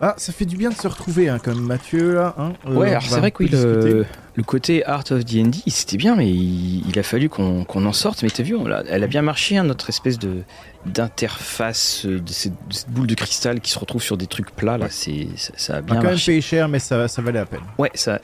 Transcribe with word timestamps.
Ah, 0.00 0.14
ça 0.18 0.32
fait 0.32 0.44
du 0.44 0.56
bien 0.56 0.70
de 0.70 0.74
se 0.74 0.86
retrouver, 0.86 1.28
hein, 1.28 1.38
comme 1.38 1.60
Mathieu, 1.60 2.14
là. 2.14 2.34
Hein, 2.36 2.52
euh, 2.66 2.74
ouais, 2.74 2.90
alors 2.90 3.02
c'est 3.02 3.18
vrai 3.18 3.30
que 3.30 3.42
oui, 3.42 3.48
le, 3.50 4.42
côté 4.42 4.84
Art 4.84 5.04
of 5.10 5.24
D&D, 5.24 5.58
c'était 5.68 5.96
bien, 5.96 6.16
mais 6.16 6.30
il, 6.30 6.98
a 6.98 7.02
fallu 7.02 7.28
qu'on 7.30 7.64
en 7.68 7.92
sorte. 7.92 8.22
Mais 8.22 8.28
t'as 8.28 8.42
vu, 8.42 8.56
elle 8.88 9.02
a 9.02 9.06
bien 9.06 9.22
marché, 9.22 9.56
hein, 9.56 9.64
notre 9.64 9.88
espèce 9.88 10.18
de 10.18 10.42
d'interface, 10.84 12.06
euh, 12.06 12.20
de 12.20 12.30
cette, 12.30 12.52
boule 12.88 13.08
de 13.08 13.14
cristal 13.14 13.60
qui 13.60 13.72
se 13.72 13.78
retrouve 13.78 14.02
sur 14.02 14.16
des 14.16 14.28
trucs 14.28 14.54
plats, 14.54 14.78
là, 14.78 14.86
c'est 14.88 15.26
ça, 15.34 15.76
a 15.76 15.80
bien 15.80 15.96
on 15.96 15.98
a 15.98 16.02
quand 16.02 16.10
même 16.10 16.18
payé 16.18 16.40
cher, 16.40 16.68
mais 16.68 16.78
ça, 16.78 17.08
ça 17.08 17.22
valait 17.22 17.40
la 17.40 17.46
peine. 17.46 17.62
Ouais, 17.76 17.90
ça... 17.94 18.20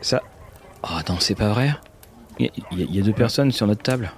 ça... 0.00 0.22
Oh 0.82 0.98
non, 1.08 1.16
c'est 1.20 1.34
pas 1.34 1.50
vrai? 1.50 1.74
Il 2.38 2.50
y, 2.72 2.98
a 2.98 3.02
deux 3.02 3.12
personnes 3.12 3.52
sur 3.52 3.66
notre 3.66 3.82
table. 3.82 4.10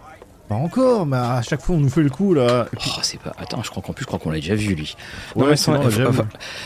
Pas 0.49 0.55
encore, 0.55 1.07
mais 1.07 1.17
à 1.17 1.43
chaque 1.43 1.61
fois 1.61 1.75
on 1.75 1.81
nous 1.81 1.89
fait 1.89 2.05
le 2.05 2.11
coup 2.11 2.33
là. 2.33 2.69
Oh, 2.73 2.91
c'est 3.03 3.19
pas. 3.19 3.33
Attends, 3.37 3.65
je 3.65 3.71
crois 3.71 3.83
qu'en 3.83 3.93
plus, 3.93 4.03
je 4.03 4.07
crois 4.07 4.21
qu'on 4.21 4.31
l'a 4.31 4.37
déjà 4.37 4.55
vu 4.55 4.77
lui. 4.77 4.95
non, 5.35 5.47
mais 5.47 5.57
va, 5.57 6.11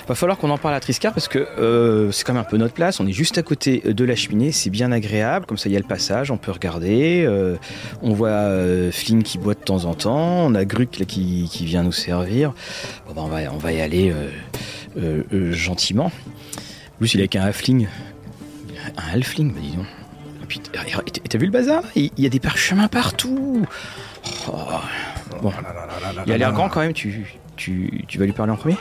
va, 0.07 0.15
falloir 0.15 0.37
qu'on 0.37 0.51
en 0.51 0.59
parle 0.59 0.75
à 0.75 0.81
Triscar 0.81 1.15
parce 1.15 1.29
que 1.29 1.39
euh, 1.39 2.13
c'est 2.13 2.25
quand 2.25 2.35
même 2.35 2.43
un 2.43 2.45
peu 2.45 2.59
notre 2.59 2.75
place. 2.75 3.01
On 3.01 3.07
est 3.07 3.13
juste 3.13 3.39
à 3.39 3.43
côté 3.43 3.81
de 3.81 4.05
la 4.05 4.17
cheminée, 4.17 4.53
c'est 4.53 4.69
bien 4.69 4.93
agréable. 4.93 5.47
Comme 5.47 5.57
ça, 5.57 5.71
il 5.71 5.73
y 5.73 5.77
a 5.77 5.81
le 5.81 5.87
passage, 5.87 6.31
on 6.31 6.37
peut 6.37 6.51
regarder. 6.51 7.25
Euh, 7.27 7.57
on 8.03 8.13
voit 8.13 8.29
euh, 8.29 8.93
Flynn 8.93 9.23
qui 9.23 9.39
boit 9.39 9.55
de 9.55 9.61
temps 9.61 9.87
en 9.87 9.95
temps. 9.95 10.45
On 10.45 10.55
a 10.55 10.67
Gruc 10.67 10.99
là, 10.99 11.07
qui, 11.07 11.49
qui 11.51 11.65
vient 11.65 11.83
nous 11.83 11.93
servir. 11.93 12.53
Bon, 13.07 13.15
bah, 13.15 13.23
on, 13.25 13.29
va, 13.29 13.39
on 13.55 13.59
va 13.59 13.73
y 13.73 13.81
aller 13.81 14.15
gentiment. 15.53 16.07
En 16.07 16.99
plus, 16.99 17.15
il 17.15 17.21
est 17.21 17.23
avec 17.23 17.37
un 17.37 17.43
halfling. 17.43 17.89
Un 18.99 19.15
halfling, 19.15 19.55
bah, 19.55 19.61
dis 19.63 19.71
donc. 19.71 19.87
T'as 21.29 21.39
vu 21.39 21.47
le 21.47 21.53
bazar 21.53 21.83
Il 21.95 22.11
y 22.19 22.27
a 22.27 22.29
des 22.29 22.41
parchemins 22.41 22.89
partout. 22.89 23.67
Oh. 24.49 24.53
Bon. 25.43 25.53
Il 26.27 26.33
a 26.33 26.39
l'air 26.39 26.53
grand 26.53 26.69
quand 26.69 26.81
même. 26.81 26.93
Tu, 26.93 27.25
tu, 27.57 28.05
tu 28.09 28.19
vas 28.19 28.27
lui 28.27 28.33
parler 28.33 28.53
en 28.53 28.57
premier? 28.57 28.77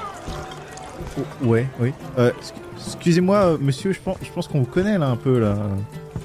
Ouais, 1.41 1.67
oui. 1.79 1.93
Euh, 2.17 2.31
excusez-moi, 2.77 3.37
euh, 3.37 3.57
monsieur, 3.59 3.91
je 3.93 3.99
pense, 3.99 4.17
je 4.21 4.29
pense 4.31 4.47
qu'on 4.47 4.59
vous 4.59 4.65
connaît 4.65 4.97
là 4.97 5.07
un 5.07 5.15
peu 5.15 5.39
là. 5.39 5.55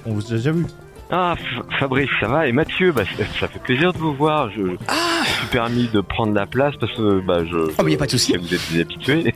On 0.06 0.14
vous 0.14 0.26
a 0.32 0.36
déjà 0.36 0.52
vu. 0.52 0.66
Ah, 1.10 1.34
Fabrice, 1.78 2.10
ça 2.20 2.26
va? 2.26 2.46
Et 2.46 2.52
Mathieu, 2.52 2.92
bah, 2.92 3.02
ça 3.38 3.46
fait 3.46 3.58
plaisir 3.58 3.92
de 3.92 3.98
vous 3.98 4.14
voir. 4.14 4.50
Je, 4.50 4.62
ah 4.88 5.20
me 5.20 5.26
suis 5.26 5.46
permis 5.48 5.88
de 5.88 6.00
prendre 6.00 6.32
la 6.32 6.46
place 6.46 6.74
parce 6.80 6.92
que 6.92 7.20
bah, 7.20 7.44
je. 7.44 7.70
Oh, 7.78 7.82
mais 7.84 7.92
y 7.92 7.94
a 7.94 7.98
pas 7.98 8.06
de 8.06 8.10
souci. 8.10 8.36
Vous 8.36 8.54
êtes 8.54 8.72
des 8.72 8.80
habitués. 8.80 9.34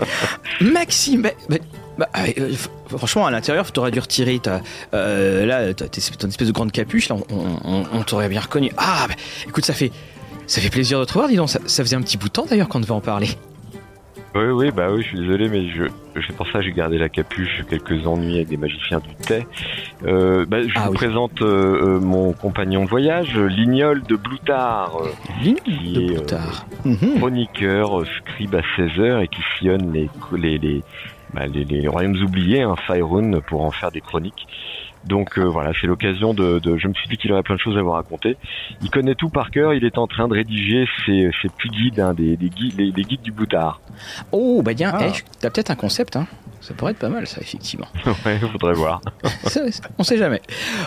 Maxime, 0.60 1.22
bah, 1.48 1.56
ah, 2.12 2.24
euh, 2.38 2.52
franchement, 2.88 3.26
à 3.26 3.30
l'intérieur, 3.30 3.70
tu 3.72 3.80
aurais 3.80 3.90
dû 3.90 3.98
retirer 3.98 4.38
ta, 4.38 4.60
euh, 4.94 5.46
là, 5.46 5.74
ton 5.74 5.86
espèce 6.28 6.48
de 6.48 6.52
grande 6.52 6.72
capuche. 6.72 7.08
Là, 7.08 7.16
on, 7.30 8.02
t'aurait 8.02 8.28
bien 8.28 8.40
reconnu. 8.40 8.70
Ah, 8.76 9.06
bah, 9.08 9.14
écoute, 9.48 9.64
ça 9.64 9.74
fait, 9.74 9.92
ça 10.46 10.60
fait 10.60 10.70
plaisir 10.70 11.00
de 11.00 11.04
te 11.04 11.12
voir. 11.12 11.28
Dis 11.28 11.36
donc, 11.36 11.48
ça, 11.50 11.60
faisait 11.66 11.96
un 11.96 12.02
petit 12.02 12.16
bout 12.16 12.28
de 12.28 12.32
temps 12.32 12.46
d'ailleurs 12.48 12.68
qu'on 12.68 12.80
devait 12.80 12.92
en 12.92 13.00
parler. 13.00 13.28
Oui, 14.32 14.44
oui, 14.44 14.70
bah 14.70 14.90
oui, 14.92 15.02
je 15.02 15.08
suis 15.08 15.18
désolé, 15.18 15.48
mais 15.48 15.68
je, 15.70 15.86
c'est 16.24 16.36
pour 16.36 16.46
ça 16.46 16.60
que 16.60 16.62
j'ai 16.62 16.70
gardé 16.70 16.98
la 16.98 17.08
capuche. 17.08 17.64
Quelques 17.68 18.06
ennuis 18.06 18.36
avec 18.36 18.48
des 18.48 18.56
magiciens 18.56 19.00
du 19.00 19.12
thé. 19.16 19.44
Euh, 20.06 20.46
bah, 20.46 20.62
je 20.62 20.72
ah 20.76 20.86
vous 20.86 20.92
présente 20.92 21.40
mon 21.40 22.32
compagnon 22.32 22.84
de 22.84 22.88
voyage, 22.88 23.36
Lignol 23.36 24.02
de 24.04 24.14
Bloutard, 24.14 24.98
qui 25.42 25.54
de 25.54 26.12
est 26.12 26.34
mhm. 26.84 27.18
chroniqueur, 27.18 28.04
scribe 28.18 28.54
à 28.54 28.62
16 28.76 29.00
heures 29.00 29.20
et 29.20 29.26
qui 29.26 29.40
sillonne 29.58 29.92
les, 29.92 30.08
les, 30.38 30.58
les 30.58 30.82
bah, 31.34 31.46
les, 31.46 31.88
royaumes 31.88 32.16
oubliés, 32.16 32.62
un 32.62 32.74
hein, 32.74 33.40
pour 33.46 33.62
en 33.62 33.70
faire 33.70 33.90
des 33.90 34.00
chroniques. 34.00 34.46
Donc 35.04 35.38
euh, 35.38 35.44
voilà, 35.44 35.72
c'est 35.80 35.86
l'occasion 35.86 36.34
de, 36.34 36.60
Je 36.62 36.88
me 36.88 36.92
suis 36.92 37.08
dit 37.08 37.16
qu'il 37.16 37.32
aurait 37.32 37.42
plein 37.42 37.54
de 37.54 37.60
choses 37.60 37.78
à 37.78 37.82
vous 37.82 37.90
raconter. 37.90 38.36
Il 38.82 38.90
connaît 38.90 39.14
tout 39.14 39.30
par 39.30 39.50
cœur. 39.50 39.72
Il 39.72 39.84
est 39.84 39.96
en 39.96 40.06
train 40.06 40.28
de 40.28 40.34
rédiger 40.34 40.86
ses, 41.06 41.30
petits 41.30 41.68
guides, 41.68 42.00
hein, 42.00 42.12
des, 42.12 42.36
guides, 42.36 42.78
les, 42.78 42.92
guides 42.92 43.22
du 43.22 43.32
boutard. 43.32 43.80
Oh 44.30 44.62
bah 44.62 44.74
tiens, 44.74 44.92
ah. 44.94 45.06
Eh, 45.08 45.18
t'as 45.40 45.50
peut-être 45.50 45.70
un 45.70 45.76
concept. 45.76 46.16
Hein. 46.16 46.26
Ça 46.60 46.74
pourrait 46.74 46.92
être 46.92 46.98
pas 46.98 47.08
mal, 47.08 47.26
ça, 47.26 47.40
effectivement. 47.40 47.86
ouais, 48.26 48.38
faudrait 48.38 48.74
voir. 48.74 49.00
on 49.98 50.02
sait 50.02 50.18
jamais. 50.18 50.42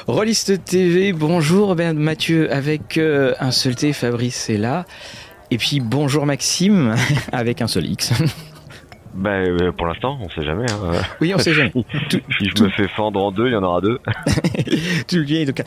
Rolliste 0.05 0.63
TV, 0.63 1.13
bonjour 1.13 1.75
ben, 1.75 1.97
Mathieu 1.97 2.53
avec 2.53 2.99
euh, 2.99 3.33
un 3.39 3.49
seul 3.49 3.75
T, 3.75 3.93
Fabrice 3.93 4.49
est 4.49 4.57
là. 4.57 4.85
Et 5.49 5.57
puis 5.57 5.79
bonjour 5.79 6.27
Maxime 6.27 6.95
avec 7.31 7.61
un 7.61 7.67
seul 7.67 7.87
X. 7.87 8.13
Ben, 9.13 9.71
pour 9.77 9.87
l'instant, 9.87 10.17
on 10.21 10.29
sait 10.29 10.43
jamais. 10.43 10.65
Hein. 10.71 11.01
Oui, 11.21 11.33
on 11.35 11.37
sait 11.37 11.53
jamais. 11.53 11.71
si 12.09 12.49
je 12.55 12.63
me 12.63 12.69
fais 12.69 12.87
fendre 12.87 13.23
en 13.23 13.31
deux, 13.31 13.47
il 13.47 13.53
y 13.53 13.55
en 13.55 13.63
aura 13.63 13.79
deux. 13.81 13.99
tout 15.07 15.23
bien. 15.23 15.45
Donc, 15.45 15.61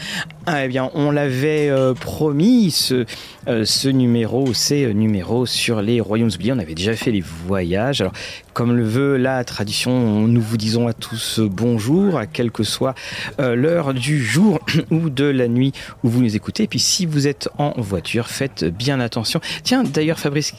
ah, 0.47 0.65
eh 0.65 0.69
bien, 0.69 0.91
on 0.95 1.11
l'avait 1.11 1.71
euh, 1.71 1.95
promis, 1.95 2.71
ce, 2.71 3.05
euh, 3.49 3.65
ce 3.65 3.89
numéro, 3.89 4.53
ces 4.53 4.93
numéros 4.95 5.47
sur 5.47 5.81
les 5.81 6.01
royaumes 6.01 6.31
oubliés. 6.35 6.53
On 6.53 6.59
avait 6.59 6.75
déjà 6.75 6.95
fait 6.95 7.13
les 7.13 7.23
voyages. 7.23 8.01
Alors, 8.01 8.13
comme 8.57 8.75
le 8.75 8.85
veut 8.85 9.19
la 9.19 9.45
tradition, 9.45 10.27
nous 10.27 10.41
vous 10.41 10.57
disons 10.57 10.89
à 10.89 10.95
tous 10.95 11.41
bonjour, 11.41 12.17
à 12.17 12.25
quelle 12.25 12.51
que 12.51 12.63
soit 12.63 12.95
l'heure 13.39 13.93
du 13.93 14.25
jour 14.25 14.61
ou 14.91 15.11
de 15.11 15.27
la 15.27 15.47
nuit 15.47 15.73
où 16.03 16.09
vous 16.09 16.23
nous 16.23 16.37
écoutez. 16.37 16.63
Et 16.63 16.67
puis, 16.67 16.79
si 16.79 17.05
vous 17.05 17.29
êtes 17.29 17.51
en 17.59 17.75
voiture, 17.77 18.29
faites 18.29 18.65
bien 18.65 18.99
attention. 18.99 19.43
Tiens, 19.63 19.83
d'ailleurs, 19.83 20.19
Fabrice, 20.19 20.55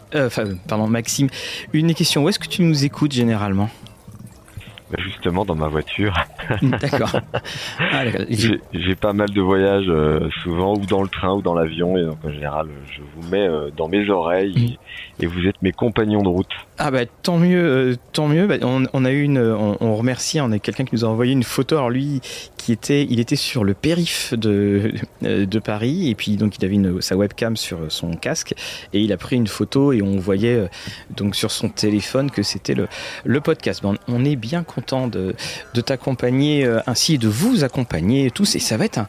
pardon, 0.67 0.85
Maxime, 0.85 1.27
une 1.73 1.95
question. 1.95 2.23
Où 2.23 2.29
est-ce 2.29 2.37
que 2.37 2.47
tu 2.47 2.61
nous 2.61 2.85
écoute 2.85 3.13
généralement? 3.13 3.67
Bah, 4.91 4.99
Justement 4.99 5.43
dans 5.43 5.55
ma 5.55 5.67
voiture. 5.67 6.13
D'accord. 6.61 7.11
Ah, 7.79 8.03
j'ai 8.73 8.95
pas 8.95 9.13
mal 9.13 9.29
de 9.29 9.41
voyages 9.41 9.89
euh, 9.89 10.29
souvent 10.43 10.75
ou 10.75 10.85
dans 10.85 11.01
le 11.01 11.09
train 11.09 11.33
ou 11.33 11.41
dans 11.41 11.53
l'avion 11.53 11.97
et 11.97 12.03
donc 12.03 12.17
en 12.23 12.31
général 12.31 12.67
je 12.91 13.01
vous 13.01 13.29
mets 13.29 13.47
euh, 13.47 13.69
dans 13.75 13.87
mes 13.87 14.09
oreilles 14.09 14.77
et, 15.19 15.25
vous 15.25 15.47
êtes 15.47 15.61
mes 15.61 15.71
compagnons 15.71 16.21
de 16.21 16.29
route. 16.29 16.49
Ah 16.77 16.91
bah 16.91 17.05
tant 17.05 17.37
mieux, 17.37 17.63
euh, 17.63 17.95
tant 18.13 18.27
mieux. 18.27 18.47
Bah, 18.47 18.55
on, 18.61 19.05
a 19.05 19.11
eu 19.11 19.23
une, 19.23 19.39
on, 19.39 19.95
remercie, 19.95 20.39
on 20.39 20.51
a 20.51 20.59
quelqu'un 20.59 20.85
qui 20.85 20.95
nous 20.95 21.05
a 21.05 21.07
envoyé 21.07 21.33
une 21.33 21.43
photo. 21.43 21.75
Alors 21.75 21.89
lui, 21.89 22.21
qui 22.55 22.71
était, 22.71 23.05
il 23.09 23.19
était 23.19 23.35
sur 23.35 23.63
le 23.63 23.73
périph 23.73 24.33
de 24.33 24.93
de 25.21 25.59
Paris 25.59 26.09
et 26.09 26.15
puis 26.15 26.37
donc 26.37 26.57
il 26.57 26.65
avait 26.65 26.75
une, 26.75 27.01
sa 27.01 27.17
webcam 27.17 27.57
sur 27.57 27.91
son 27.91 28.11
casque 28.11 28.53
et 28.93 29.01
il 29.01 29.11
a 29.11 29.17
pris 29.17 29.35
une 29.35 29.47
photo 29.47 29.91
et 29.91 30.01
on 30.01 30.17
voyait 30.17 30.69
donc 31.15 31.35
sur 31.35 31.51
son 31.51 31.69
téléphone 31.69 32.31
que 32.31 32.43
c'était 32.43 32.75
le 32.75 32.87
le 33.25 33.41
podcast. 33.41 33.83
on, 33.83 33.95
on 34.07 34.25
est 34.25 34.35
bien 34.35 34.63
content 34.63 35.07
de, 35.07 35.35
t'accompagner 35.85 36.36
euh, 36.45 36.79
ainsi 36.87 37.17
de 37.17 37.27
vous 37.27 37.63
accompagner 37.63 38.31
tous. 38.31 38.55
Et 38.55 38.59
ça 38.59 38.77
va 38.77 38.85
être 38.85 38.99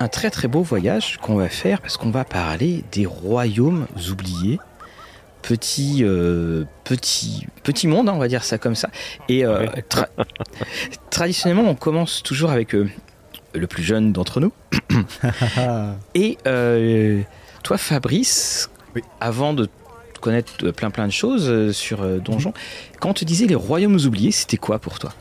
un, 0.00 0.08
très 0.08 0.30
très 0.30 0.48
beau 0.48 0.62
voyage 0.62 1.18
qu'on 1.18 1.36
va 1.36 1.48
faire 1.48 1.80
parce 1.80 1.96
qu'on 1.96 2.10
va 2.10 2.24
parler 2.24 2.84
des 2.92 3.06
royaumes 3.06 3.86
oubliés. 4.10 4.58
Petit, 5.42 6.00
euh, 6.02 6.64
petit, 6.84 7.46
petit 7.62 7.86
monde, 7.86 8.08
hein, 8.08 8.12
on 8.14 8.18
va 8.18 8.28
dire 8.28 8.44
ça 8.44 8.58
comme 8.58 8.74
ça. 8.74 8.90
Et 9.28 9.46
euh, 9.46 9.66
traditionnellement, 11.10 11.70
on 11.70 11.74
commence 11.74 12.22
toujours 12.22 12.50
avec 12.50 12.72
le 12.72 13.66
plus 13.66 13.82
jeune 13.82 14.12
d'entre 14.12 14.40
nous. 14.40 14.52
Et 16.14 16.36
toi, 17.62 17.78
Fabrice, 17.78 18.68
avant 19.20 19.54
de 19.54 19.68
connaître 20.20 20.70
plein 20.72 20.90
plein 20.90 21.06
de 21.06 21.12
choses 21.12 21.70
sur 21.70 22.04
Donjon. 22.20 22.52
Quand 22.98 23.10
on 23.10 23.14
te 23.14 23.24
disait 23.24 23.46
les 23.46 23.54
royaumes 23.54 23.98
oubliés, 24.04 24.32
c'était 24.32 24.56
quoi 24.56 24.80
pour 24.80 24.98
toi? 24.98 25.12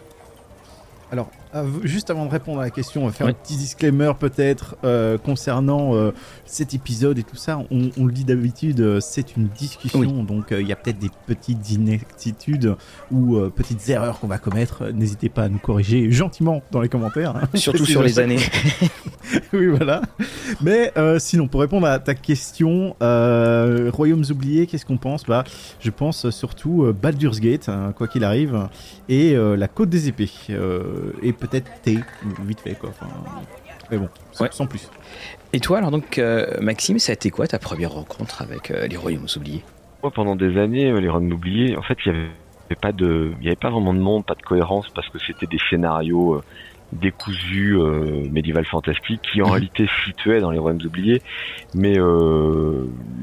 Alors, 1.09 1.36
juste 1.83 2.09
avant 2.09 2.25
de 2.25 2.31
répondre 2.31 2.59
à 2.59 2.63
la 2.63 2.69
question, 2.69 3.03
on 3.03 3.07
va 3.07 3.11
faire 3.11 3.27
un 3.27 3.33
petit 3.33 3.55
disclaimer 3.55 4.11
peut-être 4.19 4.75
euh, 4.83 5.17
concernant 5.17 5.95
euh, 5.95 6.11
cet 6.45 6.73
épisode 6.73 7.17
et 7.17 7.23
tout 7.23 7.35
ça. 7.35 7.59
On, 7.71 8.05
le 8.05 8.11
dit 8.11 8.25
d'habitude, 8.25 8.79
euh, 8.79 8.99
c'est 8.99 9.35
une 9.35 9.47
discussion, 9.47 10.23
donc 10.23 10.47
il 10.51 10.67
y 10.67 10.71
a 10.71 10.75
peut-être 10.75 10.99
des 10.99 11.11
petites 11.25 11.71
inexactitudes 11.71 12.75
ou 13.11 13.39
petites 13.55 13.87
erreurs 13.89 14.19
qu'on 14.19 14.27
va 14.27 14.37
commettre. 14.37 14.85
N'hésitez 14.93 15.29
pas 15.29 15.43
à 15.43 15.49
nous 15.49 15.59
corriger 15.59 16.11
gentiment 16.11 16.61
dans 16.71 16.81
les 16.81 16.89
commentaires. 16.89 17.35
Hein. 17.35 17.47
Surtout 17.55 17.85
sur 17.85 18.03
les 18.03 18.19
années. 18.19 18.39
oui, 19.53 19.67
voilà. 19.67 20.01
Mais 20.61 20.93
sinon, 21.19 21.47
pour 21.47 21.61
répondre 21.61 21.87
à 21.87 21.99
ta 21.99 22.13
question, 22.13 22.95
Royaumes 22.99 24.25
oubliés, 24.29 24.67
qu'est-ce 24.67 24.85
qu'on 24.85 24.97
pense? 24.97 25.25
Bah, 25.25 25.43
Je 25.79 25.91
pense 25.91 26.29
surtout 26.29 26.93
Baldur's 26.99 27.39
Gate, 27.39 27.69
hein, 27.69 27.93
quoi 27.95 28.07
qu'il 28.07 28.23
arrive, 28.23 28.67
et 29.09 29.35
la 29.35 29.67
Côte 29.67 29.89
des 29.89 30.07
Épées. 30.07 30.29
et 31.21 31.33
peut-être 31.47 31.81
T, 31.81 31.99
vite 32.41 32.59
fait 32.59 32.75
quoi. 32.75 32.91
mais 33.91 33.97
bon, 33.97 34.09
sans 34.31 34.67
plus. 34.67 34.89
Et 35.53 35.59
toi 35.59 35.77
alors 35.77 35.91
donc 35.91 36.17
euh, 36.17 36.59
Maxime, 36.61 36.99
ça 36.99 37.11
a 37.11 37.13
été 37.13 37.29
quoi 37.29 37.47
ta 37.47 37.59
première 37.59 37.91
rencontre 37.91 38.41
avec 38.41 38.71
euh, 38.71 38.87
les 38.87 38.97
Royaumes 38.97 39.27
oubliés 39.35 39.63
Moi 40.03 40.11
pendant 40.11 40.35
des 40.35 40.57
années, 40.57 40.91
euh, 40.91 40.99
les 40.99 41.09
Royaumes 41.09 41.31
oubliés, 41.31 41.77
en 41.77 41.81
fait 41.81 41.97
il 42.05 42.13
y 42.13 42.15
avait 42.15 42.75
pas 42.81 42.91
de, 42.91 43.31
il 43.39 43.45
y 43.45 43.47
avait 43.47 43.55
pas 43.55 43.69
vraiment 43.69 43.93
de 43.93 43.99
monde, 43.99 44.25
pas 44.25 44.35
de 44.35 44.41
cohérence 44.41 44.89
parce 44.93 45.09
que 45.09 45.19
c'était 45.19 45.47
des 45.47 45.59
scénarios 45.69 46.41
décousus 46.93 47.77
médiéval 48.31 48.65
fantastique 48.65 49.21
qui 49.21 49.41
en 49.41 49.47
mhm. 49.47 49.51
réalité 49.51 49.87
se 49.87 50.05
situaient 50.05 50.39
dans 50.39 50.51
les 50.51 50.59
royaumes 50.59 50.85
oubliés 50.85 51.21
mais 51.73 51.97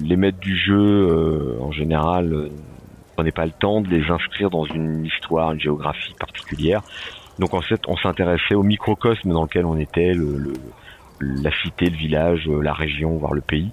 les 0.02 0.16
maîtres 0.16 0.38
du 0.38 0.54
jeu 0.54 1.56
en 1.62 1.72
général 1.72 2.50
prenaient 3.16 3.32
pas 3.32 3.46
le 3.46 3.52
temps 3.52 3.80
de 3.80 3.88
les 3.88 4.10
inscrire 4.10 4.50
dans 4.50 4.66
une 4.66 5.06
histoire 5.06 5.52
une 5.52 5.60
géographie 5.60 6.14
particulière 6.18 6.82
donc 7.38 7.54
en 7.54 7.60
fait, 7.60 7.80
on 7.88 7.96
s'intéressait 7.96 8.54
au 8.54 8.62
microcosme 8.62 9.30
dans 9.30 9.42
lequel 9.42 9.66
on 9.66 9.76
était, 9.76 10.14
le, 10.14 10.52
la 11.20 11.50
cité, 11.62 11.86
le 11.86 11.96
village, 11.96 12.46
la 12.46 12.72
région, 12.72 13.16
voire 13.16 13.34
le 13.34 13.40
pays, 13.40 13.70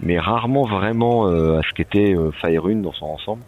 mais 0.00 0.18
rarement 0.18 0.64
vraiment 0.64 1.26
à 1.26 1.62
ce 1.62 1.72
qu'était 1.74 2.14
Faerun 2.40 2.76
dans 2.76 2.92
son 2.92 3.06
ensemble. 3.06 3.42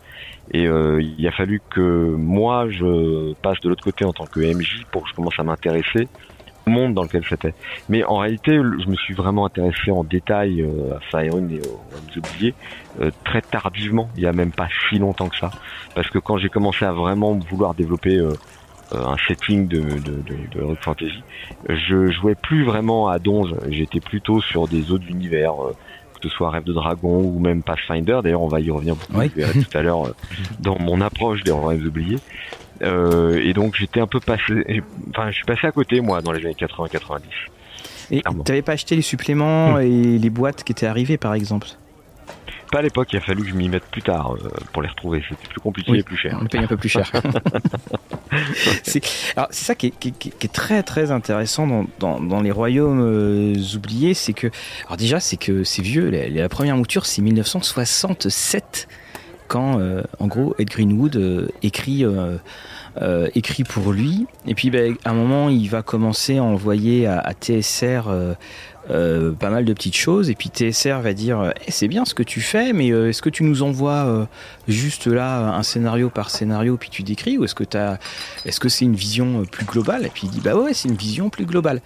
Et 0.52 0.64
il 0.64 1.26
a 1.26 1.31
fallu 1.31 1.61
que 1.70 2.14
moi 2.16 2.69
je 2.70 3.34
passe 3.34 3.61
de 3.61 3.69
l'autre 3.69 3.84
côté 3.84 4.05
en 4.05 4.12
tant 4.12 4.25
que 4.25 4.40
MJ 4.40 4.84
pour 4.90 5.02
que 5.02 5.11
je 5.11 5.14
commence 5.14 5.38
à 5.38 5.43
m'intéresser 5.43 6.08
monde 6.70 6.94
dans 6.94 7.02
lequel 7.02 7.25
c'était. 7.28 7.55
Mais 7.88 8.05
en 8.05 8.19
réalité, 8.19 8.52
je 8.52 8.88
me 8.88 8.96
suis 8.96 9.14
vraiment 9.14 9.46
intéressé 9.46 9.90
en 9.90 10.05
détail 10.05 10.62
euh, 10.62 10.96
à 10.96 11.00
Faerun 11.11 11.49
et 11.49 11.61
aux 11.61 12.19
oubliés 12.19 12.55
euh, 13.00 13.11
très 13.25 13.43
tardivement, 13.43 14.08
il 14.16 14.22
y 14.22 14.26
a 14.26 14.32
même 14.32 14.52
pas 14.52 14.69
si 14.88 14.99
longtemps 14.99 15.28
que 15.28 15.37
ça. 15.37 15.50
Parce 15.94 16.08
que 16.08 16.19
quand 16.19 16.38
j'ai 16.38 16.49
commencé 16.49 16.84
à 16.84 16.93
vraiment 16.93 17.38
vouloir 17.50 17.75
développer 17.75 18.16
euh, 18.16 18.32
un 18.92 19.16
setting 19.26 19.66
de, 19.66 19.81
de, 19.81 20.22
de, 20.22 20.60
de 20.60 20.75
Fantasy, 20.81 21.22
je 21.69 22.10
jouais 22.10 22.34
plus 22.34 22.64
vraiment 22.64 23.08
à 23.08 23.19
Donge, 23.19 23.54
j'étais 23.69 24.00
plutôt 24.00 24.40
sur 24.40 24.69
des 24.69 24.92
autres 24.92 25.08
univers, 25.08 25.54
que 26.20 26.28
ce 26.28 26.34
soit 26.34 26.50
Rêve 26.50 26.64
de 26.64 26.72
Dragon 26.72 27.20
ou 27.20 27.38
même 27.38 27.62
Pathfinder. 27.62 28.20
D'ailleurs, 28.22 28.42
on 28.42 28.48
va 28.48 28.60
y 28.60 28.70
revenir 28.70 28.94
beaucoup 28.96 29.28
tout 29.28 29.78
à 29.78 29.82
l'heure 29.82 30.14
dans 30.60 30.78
mon 30.78 31.00
approche 31.00 31.42
des 31.42 31.52
Rêves 31.52 31.86
oubliés. 31.86 32.19
Euh, 32.82 33.40
et 33.42 33.52
donc 33.52 33.76
j'étais 33.76 34.00
un 34.00 34.06
peu 34.06 34.20
passé, 34.20 34.82
enfin 35.10 35.30
je 35.30 35.37
suis 35.37 35.44
passé 35.44 35.66
à 35.66 35.72
côté 35.72 36.00
moi 36.00 36.20
dans 36.22 36.32
les 36.32 36.44
années 36.44 36.56
80-90. 36.58 37.20
Et 38.10 38.22
t'avais 38.44 38.62
pas 38.62 38.72
acheté 38.72 38.96
les 38.96 39.02
suppléments 39.02 39.75
hmm. 39.75 39.82
et 39.82 40.19
les 40.19 40.30
boîtes 40.30 40.64
qui 40.64 40.72
étaient 40.72 40.87
arrivées 40.87 41.16
par 41.16 41.34
exemple? 41.34 41.69
Pas 42.75 42.81
à 42.81 42.82
l'époque, 42.82 43.12
il 43.12 43.19
a 43.19 43.21
fallu 43.21 43.44
que 43.44 43.50
je 43.50 43.55
m'y 43.55 43.69
mette 43.69 43.85
plus 43.85 44.03
tard 44.03 44.35
euh, 44.35 44.49
pour 44.73 44.82
les 44.82 44.88
retrouver. 44.88 45.23
C'était 45.29 45.47
plus 45.47 45.61
compliqué 45.61 45.97
et 45.97 46.03
plus 46.03 46.17
cher. 46.17 46.37
On 46.43 46.47
paye 46.47 46.61
un 46.61 46.67
peu 46.67 46.76
plus 46.76 46.88
cher. 46.88 47.09
c'est 48.82 49.05
ça 49.53 49.76
qui 49.76 49.87
est, 49.87 50.53
très 50.53 50.82
très 50.82 51.12
intéressant 51.12 51.87
dans, 52.00 52.41
les 52.43 52.50
royaumes 52.50 53.00
euh, 53.00 53.76
oubliés, 53.76 54.12
c'est 54.12 54.32
que 54.32 54.49
alors 54.87 54.97
déjà 54.97 55.21
c'est 55.21 55.37
que 55.37 55.62
c'est 55.62 55.82
vieux. 55.82 56.11
La, 56.11 56.49
première 56.49 56.76
mouture 56.76 57.06
c'est 57.06 57.23
1967 57.23 58.88
quand 59.47 59.81
en 60.19 60.26
gros 60.26 60.56
Ed 60.59 60.69
Greenwood 60.69 61.53
écrit 61.62 62.05
euh, 63.03 63.29
écrit 63.35 63.65
pour 63.65 63.93
lui. 63.93 64.26
Et 64.47 64.55
puis, 64.55 64.71
ben, 64.71 64.94
à 65.05 65.11
un 65.11 65.15
moment, 65.15 65.49
il 65.49 65.69
va 65.69 65.82
commencer 65.82 66.38
à 66.38 66.44
envoyer 66.44 67.09
à, 67.09 67.32
TSR 67.32 68.06
euh, 68.06 68.35
euh, 68.90 69.32
pas 69.32 69.50
mal 69.50 69.64
de 69.64 69.72
petites 69.72 69.96
choses. 69.96 70.31
Et 70.31 70.34
puis 70.34 70.50
TSR 70.50 71.00
va 71.00 71.12
dire 71.12 71.52
eh, 71.66 71.70
c'est 71.70 71.88
bien 71.88 72.04
ce 72.04 72.14
que 72.14 72.22
tu 72.22 72.40
fais, 72.40 72.72
mais 72.72 72.88
est-ce 72.88 73.22
que 73.22 73.31
tu 73.31 73.42
nous 73.42 73.62
envoies 73.62 74.28
juste 74.69 75.06
là 75.06 75.54
un 75.54 75.62
scénario 75.62 76.10
par 76.10 76.31
scénario, 76.31 76.76
puis 76.76 76.90
tu 76.90 77.02
décris, 77.02 77.38
ou 77.38 77.44
est-ce 77.44 77.54
que 77.54 77.64
est-ce 78.44 78.60
que 78.60 78.69
c'est 78.69 78.84
une 78.84 78.96
vision 78.96 79.44
plus 79.44 79.64
globale? 79.64 80.06
Et 80.06 80.10
puis 80.10 80.22
il 80.25 80.31
dit 80.31 80.40
bah 80.40 80.54
ouais, 80.56 80.75
c'est 80.75 80.88
une 80.88 80.96
vision 80.96 81.31
plus 81.31 81.46
globale. 81.46 81.81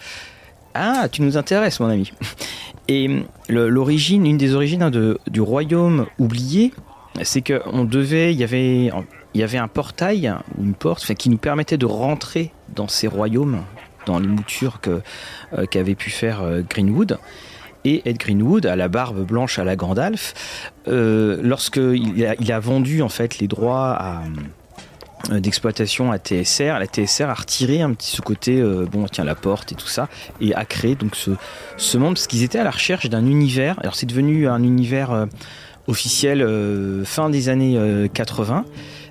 Ah, 0.75 1.09
tu 1.11 1.23
nous 1.23 1.37
intéresses, 1.37 1.81
mon 1.81 1.89
ami. 1.89 2.13
Et 2.89 3.23
l'origine, 3.49 4.27
une 4.27 4.39
des 4.39 4.55
origines 4.55 4.83
hein, 4.83 4.91
de, 4.91 5.19
du 5.27 5.41
royaume 5.41 6.07
oublié, 6.19 6.73
c'est 7.23 7.43
qu'on 7.43 7.85
devait, 7.85 8.33
il 8.33 8.39
y 8.39 8.45
avait 8.45 8.91
il 9.35 9.41
y 9.41 9.45
avait 9.45 9.59
un 9.59 9.69
portail 9.69 10.33
ou 10.57 10.65
une 10.65 10.75
porte 10.75 11.15
qui 11.15 11.31
nous 11.31 11.39
permettait 11.39 11.77
de 11.77 11.87
rentrer 11.87 12.51
dans 12.75 12.89
ces 12.89 13.07
royaumes, 13.07 13.63
dans 14.09 14.19
les 14.19 14.27
moutures 14.27 14.81
euh, 14.89 15.67
qu'avait 15.67 15.95
pu 15.95 16.11
faire 16.11 16.43
euh, 16.43 16.63
Greenwood. 16.69 17.19
Et 17.85 18.03
Ed 18.09 18.19
Greenwood, 18.19 18.67
à 18.67 18.75
la 18.75 18.89
barbe 18.89 19.25
blanche 19.25 19.59
à 19.59 19.65
la 19.65 19.77
Gandalf, 19.77 20.73
euh, 20.89 21.39
lorsqu'il 21.43 22.27
a, 22.27 22.35
il 22.41 22.53
a 22.53 22.59
vendu 22.59 23.03
en 23.03 23.09
fait 23.09 23.39
les 23.39 23.47
droits 23.47 24.21
d'exploitation 25.31 26.11
à 26.11 26.19
TSR, 26.19 26.79
la 26.79 26.87
TSR 26.87 27.29
a 27.29 27.35
retiré 27.35 27.81
un 27.81 27.93
petit 27.93 28.11
ce 28.11 28.21
côté 28.21 28.63
bon 28.91 29.07
tiens 29.07 29.25
la 29.25 29.35
porte 29.35 29.73
et 29.73 29.75
tout 29.75 29.87
ça 29.87 30.09
et 30.41 30.55
a 30.55 30.65
créé 30.65 30.95
donc 30.95 31.17
ce 31.77 31.99
monde 31.99 32.15
parce 32.15 32.27
qu'ils 32.27 32.43
étaient 32.43 32.59
à 32.59 32.65
la 32.65 32.71
recherche 32.71 33.09
d'un 33.09 33.27
univers. 33.27 33.79
Alors 33.81 33.95
c'est 33.95 34.07
devenu 34.07 34.49
un 34.49 34.63
univers 34.63 35.27
officiel 35.87 36.47
fin 37.05 37.31
des 37.31 37.49
années 37.49 38.09
80 38.13 38.65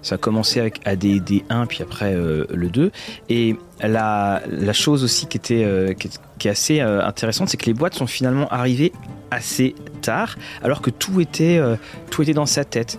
ça 0.07 0.15
a 0.15 0.17
commencé 0.17 0.61
avec 0.61 0.79
AD 0.85 1.05
1 1.49 1.65
puis 1.65 1.83
après 1.83 2.13
euh, 2.13 2.45
le 2.53 2.69
2. 2.69 2.91
Et 3.29 3.57
la, 3.81 4.41
chose 4.71 5.03
aussi 5.03 5.27
qui 5.27 5.37
était 5.37 5.65
euh, 5.65 5.93
est, 5.99 6.47
assez 6.47 6.79
euh, 6.79 7.05
intéressante, 7.05 7.49
c'est 7.49 7.57
que 7.57 7.65
les 7.65 7.73
boîtes 7.73 7.93
sont 7.93 8.07
finalement 8.07 8.47
arrivées 8.47 8.93
assez 9.31 9.75
tard, 10.01 10.37
alors 10.63 10.81
que 10.81 10.89
tout 10.89 11.19
était 11.19 11.59
tout 12.09 12.21
était 12.21 12.33
dans 12.33 12.45
sa 12.45 12.63
tête. 12.63 12.97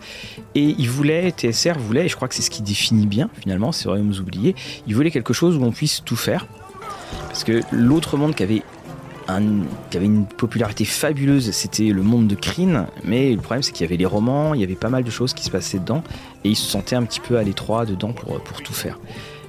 Et 0.55 0.75
il 0.79 0.91
voulait 0.91 1.31
TSR 1.31 1.79
voulait, 1.79 2.05
et 2.05 2.09
je 2.09 2.17
crois 2.17 2.29
que 2.29 2.35
c'est 2.35 2.43
ce 2.43 2.51
qui 2.51 2.61
définit 2.61 3.07
bien 3.07 3.31
finalement 3.41 3.73
ces 3.73 3.89
royaumes 3.89 4.13
oubliés, 4.21 4.55
il 4.87 4.95
voulait 4.95 5.11
quelque 5.11 5.33
chose 5.33 5.57
où 5.57 5.63
on 5.63 5.73
puisse 5.73 6.03
tout 6.05 6.17
faire. 6.17 6.47
Parce 7.29 7.45
que 7.45 7.63
l'autre 7.73 8.19
monde 8.19 8.35
qui 8.35 8.43
avait 8.43 8.63
qui 9.91 9.97
avait 9.97 10.07
une 10.07 10.25
popularité 10.25 10.87
fabuleuse, 10.87 11.51
c'était 11.51 11.89
le 11.89 12.03
monde 12.03 12.29
de 12.29 12.35
Kryn, 12.35 12.87
mais 13.05 13.33
le 13.33 13.41
problème 13.41 13.63
c'est 13.63 13.73
qu'il 13.73 13.85
y 13.85 13.89
avait 13.89 13.99
les 13.99 14.07
romans, 14.07 14.55
il 14.55 14.61
y 14.61 14.65
avait 14.65 14.75
pas 14.75 14.89
mal 14.89 15.05
de 15.05 15.11
choses 15.11 15.35
qui 15.35 15.45
se 15.45 15.51
passaient 15.51 15.79
dedans, 15.79 16.03
et 16.45 16.51
ils 16.51 16.57
se 16.57 16.69
sentaient 16.69 16.97
un 16.97 17.05
petit 17.05 17.21
peu 17.21 17.39
à 17.39 17.43
l'étroit 17.43 17.87
dedans 17.87 18.13
pour, 18.13 18.41
pour 18.41 18.63
tout 18.63 18.73
faire. 18.73 18.99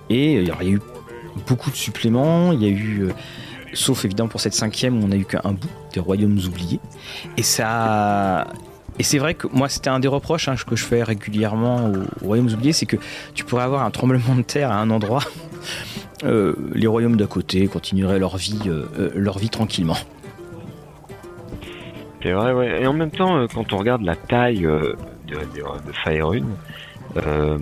Et 0.09 0.37
euh, 0.37 0.41
il 0.41 0.47
y 0.47 0.51
a 0.51 0.75
eu 0.75 0.81
beaucoup 1.47 1.69
de 1.69 1.75
suppléments, 1.75 2.51
il 2.51 2.63
y 2.63 2.65
a 2.65 2.69
eu, 2.69 3.03
euh, 3.03 3.11
sauf 3.73 4.05
évidemment 4.05 4.29
pour 4.29 4.41
cette 4.41 4.53
cinquième 4.53 5.01
où 5.01 5.07
on 5.07 5.11
a 5.11 5.15
eu 5.15 5.25
qu'un 5.25 5.53
bout 5.53 5.69
des 5.93 5.99
royaumes 5.99 6.39
oubliés, 6.45 6.79
et 7.37 7.43
ça... 7.43 8.47
Et 8.97 9.03
c'est 9.03 9.17
vrai 9.17 9.33
que 9.33 9.47
moi, 9.47 9.69
c'était 9.69 9.89
un 9.89 10.01
des 10.01 10.09
reproches 10.09 10.49
hein, 10.49 10.55
que 10.67 10.75
je 10.75 10.83
fais 10.83 11.03
régulièrement 11.03 11.85
aux, 11.85 12.25
Royaumes 12.25 12.49
oubliés, 12.49 12.73
c'est 12.73 12.85
que 12.85 12.97
tu 13.33 13.45
pourrais 13.45 13.63
avoir 13.63 13.85
un 13.85 13.91
tremblement 13.91 14.35
de 14.35 14.41
terre 14.41 14.73
à 14.73 14.75
un 14.75 14.89
endroit 14.89 15.23
euh, 16.25 16.53
les 16.73 16.85
royaumes 16.85 17.15
d'à 17.15 17.25
côté 17.25 17.65
continueraient 17.67 18.19
leur 18.19 18.35
vie, 18.35 18.59
leur 19.15 19.39
vie 19.39 19.49
tranquillement. 19.49 19.95
C'est 22.21 22.33
vrai. 22.33 22.81
Et 22.81 22.87
en 22.87 22.91
même 22.91 23.11
temps, 23.11 23.47
quand 23.53 23.71
on 23.71 23.77
regarde 23.77 24.01
la 24.01 24.17
taille 24.17 24.63
de, 24.63 24.97
de, 25.29 25.91
Faerun, 26.03 26.45
je, 27.15 27.57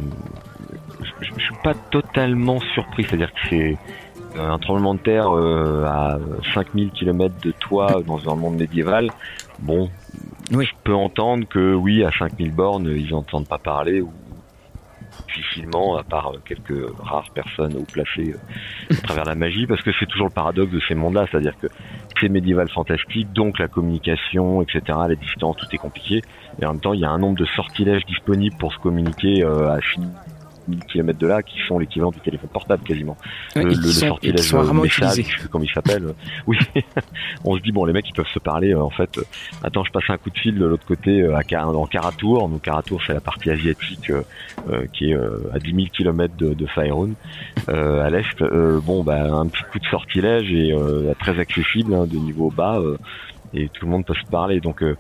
ne 1.33 1.39
suis 1.39 1.55
pas 1.63 1.73
totalement 1.91 2.59
surpris. 2.73 3.03
C'est-à-dire 3.03 3.31
que 3.33 3.39
c'est 3.49 3.77
un 4.37 4.59
tremblement 4.59 4.93
de 4.93 4.99
terre 4.99 5.27
à 5.29 6.17
5000 6.53 6.91
km 6.91 7.33
de 7.41 7.51
toit 7.51 8.01
dans 8.05 8.31
un 8.31 8.35
monde 8.35 8.57
médiéval. 8.57 9.09
Bon, 9.59 9.89
je 10.51 10.71
peux 10.83 10.93
entendre 10.93 11.47
que 11.47 11.73
oui, 11.73 12.03
à 12.03 12.11
5000 12.17 12.51
bornes, 12.51 12.93
ils 12.95 13.11
n'entendent 13.11 13.47
pas 13.47 13.57
parler 13.57 14.01
ou 14.01 14.11
difficilement, 15.27 15.97
à 15.97 16.03
part 16.03 16.31
euh, 16.31 16.41
quelques 16.45 16.97
rares 16.99 17.29
personnes 17.33 17.75
ou 17.75 17.83
placées 17.83 18.33
euh, 18.33 18.93
à 18.93 19.01
travers 19.01 19.25
la 19.25 19.35
magie, 19.35 19.65
parce 19.67 19.81
que 19.81 19.91
c'est 19.99 20.05
toujours 20.05 20.27
le 20.27 20.33
paradoxe 20.33 20.71
de 20.71 20.81
ces 20.87 20.95
mondes-là, 20.95 21.25
c'est-à-dire 21.29 21.57
que 21.59 21.67
c'est 22.19 22.29
médiéval 22.29 22.69
fantastique, 22.69 23.31
donc 23.33 23.59
la 23.59 23.67
communication, 23.67 24.61
etc., 24.61 24.81
la 25.07 25.15
distance, 25.15 25.57
tout 25.57 25.67
est 25.71 25.77
compliqué, 25.77 26.21
et 26.61 26.65
en 26.65 26.73
même 26.73 26.81
temps, 26.81 26.93
il 26.93 27.01
y 27.01 27.05
a 27.05 27.09
un 27.09 27.17
nombre 27.17 27.37
de 27.37 27.45
sortilèges 27.45 28.05
disponibles 28.05 28.55
pour 28.57 28.73
se 28.73 28.79
communiquer 28.79 29.43
euh, 29.43 29.69
à 29.69 29.79
1000 30.67 30.83
km 30.85 31.19
de 31.19 31.27
là 31.27 31.43
qui 31.43 31.59
sont 31.67 31.79
l'équivalent 31.79 32.11
du 32.11 32.19
téléphone 32.19 32.49
portable 32.49 32.83
quasiment. 32.83 33.17
le, 33.55 33.63
le, 33.63 33.75
sortilège 33.75 34.53
message, 34.53 35.47
comme 35.51 35.63
il 35.63 35.69
s'appelle. 35.69 36.13
oui, 36.47 36.57
on 37.43 37.55
se 37.57 37.61
dit 37.61 37.71
bon 37.71 37.85
les 37.85 37.93
mecs 37.93 38.07
ils 38.09 38.13
peuvent 38.13 38.25
se 38.33 38.39
parler 38.39 38.73
en 38.73 38.89
fait. 38.89 39.19
attends 39.63 39.83
je 39.83 39.91
passe 39.91 40.09
un 40.09 40.17
coup 40.17 40.29
de 40.29 40.37
fil 40.37 40.57
de 40.57 40.65
l'autre 40.65 40.85
côté 40.85 41.25
à 41.33 41.43
Car 41.43 41.69
en 41.69 41.85
Karatour. 41.85 42.47
Donc 42.49 42.61
Karatour 42.61 43.01
c'est 43.05 43.13
la 43.13 43.21
partie 43.21 43.49
asiatique 43.49 44.11
qui 44.93 45.11
est 45.11 45.15
à 45.53 45.59
10 45.59 45.73
000 45.75 45.87
km 45.91 46.35
de, 46.37 46.53
de 46.53 46.65
Faerun 46.67 47.11
à 47.67 48.09
l'est. 48.09 48.43
bon 48.83 49.03
bah 49.03 49.33
un 49.33 49.47
petit 49.47 49.63
coup 49.71 49.79
de 49.79 49.85
sortilège 49.85 50.51
et 50.51 50.75
très 51.19 51.39
accessible 51.39 51.93
hein, 51.93 52.05
de 52.05 52.17
niveau 52.17 52.49
bas 52.49 52.81
et 53.57 53.69
tout 53.69 53.85
le 53.85 53.91
monde 53.91 54.05
peut 54.05 54.13
se 54.13 54.29
parler. 54.29 54.59
Donc, 54.59 54.81
euh, 54.81 54.95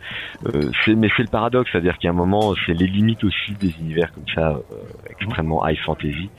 euh, 0.47 0.71
c'est, 0.83 0.95
mais 0.95 1.09
c'est 1.15 1.23
le 1.23 1.29
paradoxe, 1.29 1.69
c'est-à-dire 1.71 1.95
a 2.03 2.09
un 2.09 2.13
moment, 2.13 2.53
c'est 2.65 2.73
les 2.73 2.87
limites 2.87 3.23
aussi 3.23 3.53
des 3.53 3.73
univers 3.79 4.11
comme 4.13 4.27
ça, 4.33 4.49
euh, 4.51 4.61
extrêmement 5.09 5.67
high 5.67 5.77
fantasy, 5.79 6.29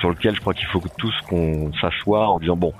sur 0.00 0.10
lequel 0.10 0.34
je 0.34 0.40
crois 0.40 0.54
qu'il 0.54 0.66
faut 0.66 0.80
que 0.80 0.88
tous 0.98 1.14
qu'on 1.28 1.72
s'assoie 1.80 2.28
en 2.28 2.38
disant 2.38 2.56
bon, 2.56 2.72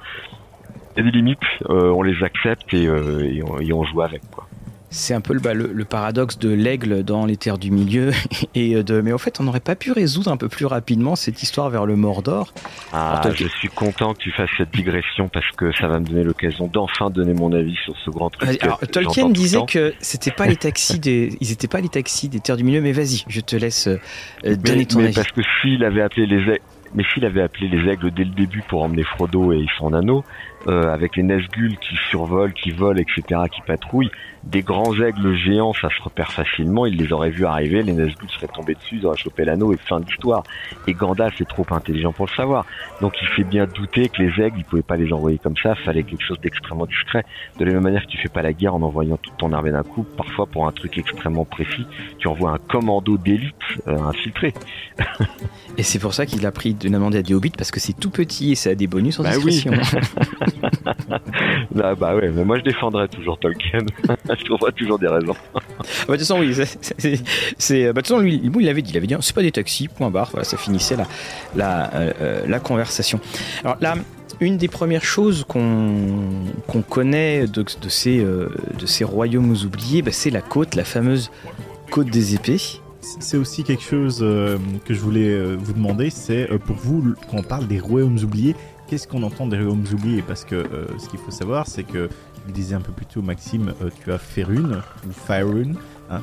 il 0.96 1.04
y 1.04 1.08
a 1.08 1.10
des 1.10 1.16
limites, 1.16 1.38
on 1.68 2.02
les 2.02 2.22
accepte 2.22 2.72
et, 2.74 2.84
et, 2.84 3.42
on, 3.42 3.60
et 3.60 3.72
on 3.72 3.84
joue 3.84 4.02
avec 4.02 4.22
quoi 4.30 4.46
c'est 4.92 5.14
un 5.14 5.20
peu 5.20 5.38
bah, 5.38 5.54
le, 5.54 5.72
le, 5.72 5.84
paradoxe 5.84 6.38
de 6.38 6.50
l'aigle 6.50 7.02
dans 7.02 7.26
les 7.26 7.36
terres 7.36 7.58
du 7.58 7.70
milieu. 7.70 8.12
Et 8.54 8.82
de, 8.82 9.00
mais 9.00 9.12
en 9.12 9.18
fait, 9.18 9.40
on 9.40 9.44
n'aurait 9.44 9.60
pas 9.60 9.74
pu 9.74 9.92
résoudre 9.92 10.30
un 10.30 10.36
peu 10.36 10.48
plus 10.48 10.66
rapidement 10.66 11.16
cette 11.16 11.42
histoire 11.42 11.70
vers 11.70 11.86
le 11.86 11.96
Mordor. 11.96 12.52
Ah, 12.92 13.20
je 13.34 13.46
suis 13.46 13.68
content 13.68 14.14
que 14.14 14.18
tu 14.18 14.30
fasses 14.30 14.50
cette 14.56 14.70
digression 14.72 15.28
parce 15.28 15.50
que 15.56 15.72
ça 15.72 15.88
va 15.88 15.98
me 15.98 16.04
donner 16.04 16.24
l'occasion 16.24 16.66
d'enfin 16.66 17.10
donner 17.10 17.34
mon 17.34 17.52
avis 17.52 17.76
sur 17.84 17.94
ce 18.04 18.10
grand 18.10 18.30
truc. 18.30 18.62
Alors, 18.62 18.80
Tolkien 18.80 19.28
disait 19.30 19.64
que 19.66 19.94
c'était 20.00 20.30
pas 20.30 20.46
les 20.46 20.56
taxis 20.56 20.98
des, 20.98 21.36
ils 21.40 21.52
étaient 21.52 21.68
pas 21.68 21.80
les 21.80 21.88
taxis 21.88 22.28
des 22.28 22.40
terres 22.40 22.56
du 22.56 22.64
milieu, 22.64 22.80
mais 22.80 22.92
vas-y, 22.92 23.24
je 23.28 23.40
te 23.40 23.56
laisse 23.56 23.88
euh, 23.88 24.56
donner 24.56 24.86
ton 24.86 24.98
mais 24.98 25.06
avis. 25.06 25.14
Parce 25.14 25.32
que 25.32 25.42
s'il 25.60 25.84
avait 25.84 26.02
appelé 26.02 26.26
les 26.26 26.60
Mais 26.94 27.04
s'il 27.12 27.24
avait 27.24 27.42
appelé 27.42 27.68
les 27.68 27.90
aigles 27.90 28.10
dès 28.10 28.24
le 28.24 28.30
début 28.30 28.62
pour 28.68 28.82
emmener 28.82 29.04
Frodo 29.04 29.52
et 29.52 29.66
son 29.78 29.92
anneau, 29.94 30.24
euh, 30.66 30.92
avec 30.92 31.16
les 31.16 31.22
Nazgûl 31.22 31.76
qui 31.78 31.96
survolent, 32.10 32.52
qui 32.52 32.70
volent, 32.70 33.00
etc., 33.00 33.40
qui 33.50 33.62
patrouillent, 33.62 34.10
des 34.44 34.62
grands 34.62 34.94
aigles 35.00 35.34
géants, 35.34 35.72
ça 35.72 35.88
se 35.88 36.02
repère 36.02 36.32
facilement, 36.32 36.86
il 36.86 36.96
les 36.96 37.12
aurait 37.12 37.30
vus 37.30 37.46
arriver, 37.46 37.82
les 37.82 37.92
Nazgûl 37.92 38.28
seraient 38.28 38.48
tombés 38.48 38.74
dessus, 38.74 38.96
ils 38.96 39.06
auraient 39.06 39.16
chopé 39.16 39.44
l'anneau 39.44 39.72
et 39.72 39.76
fin 39.76 40.00
d'histoire. 40.00 40.42
Et 40.86 40.94
Gandalf 40.94 41.40
est 41.40 41.48
trop 41.48 41.66
intelligent 41.70 42.12
pour 42.12 42.26
le 42.26 42.32
savoir. 42.32 42.66
Donc 43.00 43.14
il 43.22 43.28
fait 43.28 43.44
bien 43.44 43.66
douter 43.66 44.08
que 44.08 44.22
les 44.22 44.44
aigles, 44.44 44.58
il 44.58 44.64
pouvait 44.64 44.82
pas 44.82 44.96
les 44.96 45.12
envoyer 45.12 45.38
comme 45.38 45.56
ça, 45.62 45.74
fallait 45.74 46.02
quelque 46.02 46.24
chose 46.24 46.40
d'extrêmement 46.40 46.86
discret. 46.86 47.24
De 47.58 47.64
la 47.64 47.72
même 47.72 47.82
manière 47.82 48.02
que 48.02 48.10
tu 48.10 48.18
fais 48.18 48.28
pas 48.28 48.42
la 48.42 48.52
guerre 48.52 48.74
en 48.74 48.82
envoyant 48.82 49.16
toute 49.16 49.36
ton 49.36 49.52
armée 49.52 49.70
d'un 49.70 49.84
coup, 49.84 50.04
parfois 50.16 50.46
pour 50.46 50.66
un 50.66 50.72
truc 50.72 50.98
extrêmement 50.98 51.44
précis, 51.44 51.86
tu 52.18 52.26
envoies 52.28 52.50
un 52.50 52.58
commando 52.58 53.16
d'élite 53.16 53.54
euh, 53.86 53.98
infiltré. 53.98 54.54
et 55.78 55.82
c'est 55.82 55.98
pour 55.98 56.14
ça 56.14 56.26
qu'il 56.26 56.44
a 56.46 56.52
pris 56.52 56.74
de 56.74 56.88
demander 56.88 57.18
à 57.18 57.22
des 57.22 57.34
hobbits 57.34 57.52
parce 57.56 57.70
que 57.70 57.80
c'est 57.80 57.92
tout 57.92 58.10
petit 58.10 58.52
et 58.52 58.54
ça 58.54 58.70
a 58.70 58.74
des 58.74 58.86
bonus 58.88 59.20
en 59.20 59.22
bah 59.22 59.30
discrétion. 59.30 59.72
ah 61.82 61.94
bah 61.94 62.14
ouais, 62.16 62.30
mais 62.30 62.44
moi 62.44 62.58
je 62.58 62.64
défendrais 62.64 63.08
toujours 63.08 63.38
Tolkien. 63.38 63.80
je 64.08 64.44
trouverais 64.44 64.72
toujours 64.72 64.98
des 64.98 65.08
raisons. 65.08 65.34
Ah 65.54 65.60
bah, 65.80 65.80
de 65.80 66.12
toute 66.12 66.18
façon, 66.20 66.40
oui, 66.40 66.54
c'est. 67.58 67.86
Bah, 67.86 67.92
de 67.92 68.00
toute 68.00 68.08
façon, 68.08 68.20
lui, 68.20 68.40
il 68.42 68.68
avait 68.68 68.82
dit, 68.82 68.90
il 68.90 68.96
avait 68.96 69.06
dit, 69.06 69.14
c'est 69.20 69.34
pas 69.34 69.42
des 69.42 69.52
taxis, 69.52 69.88
point 69.88 70.10
barre. 70.10 70.30
Voilà, 70.32 70.44
ça 70.44 70.56
finissait 70.56 70.96
la, 70.96 71.06
la, 71.54 71.94
euh, 71.94 72.12
euh, 72.20 72.46
la 72.46 72.60
conversation. 72.60 73.20
Alors 73.64 73.76
là, 73.80 73.94
une 74.40 74.56
des 74.56 74.68
premières 74.68 75.04
choses 75.04 75.44
qu'on 75.46 75.94
qu'on 76.66 76.82
connaît 76.82 77.46
de, 77.46 77.62
de, 77.62 77.88
ces, 77.88 78.20
euh, 78.20 78.48
de 78.78 78.86
ces 78.86 79.04
royaumes 79.04 79.54
oubliés, 79.64 80.02
bah, 80.02 80.12
c'est 80.12 80.30
la 80.30 80.42
côte, 80.42 80.74
la 80.74 80.84
fameuse 80.84 81.30
côte 81.90 82.08
des 82.08 82.34
épées. 82.34 82.60
C'est 83.00 83.36
aussi 83.36 83.64
quelque 83.64 83.82
chose 83.82 84.20
que 84.20 84.94
je 84.94 85.00
voulais 85.00 85.56
vous 85.56 85.72
demander, 85.72 86.08
c'est 86.08 86.46
pour 86.64 86.76
vous, 86.76 87.14
quand 87.28 87.38
on 87.38 87.42
parle 87.42 87.66
des 87.66 87.80
royaumes 87.80 88.18
oubliés, 88.22 88.54
qu'est-ce 88.92 89.08
qu'on 89.08 89.22
entend 89.22 89.46
des 89.46 89.56
royaumes 89.56 89.86
oubliés 89.90 90.20
Parce 90.20 90.44
que 90.44 90.66
ce 90.98 91.08
qu'il 91.08 91.18
faut 91.18 91.30
savoir, 91.30 91.66
c'est 91.66 91.82
que 91.82 92.10
il 92.46 92.52
disait 92.52 92.74
un 92.74 92.80
peu 92.80 92.92
plus 92.92 93.06
tôt, 93.06 93.22
Maxime, 93.22 93.72
euh, 93.82 93.88
tu 94.02 94.12
as 94.12 94.18
Ferune 94.18 94.82
ou 95.08 95.12
Faerun, 95.12 95.72
hein, 96.10 96.20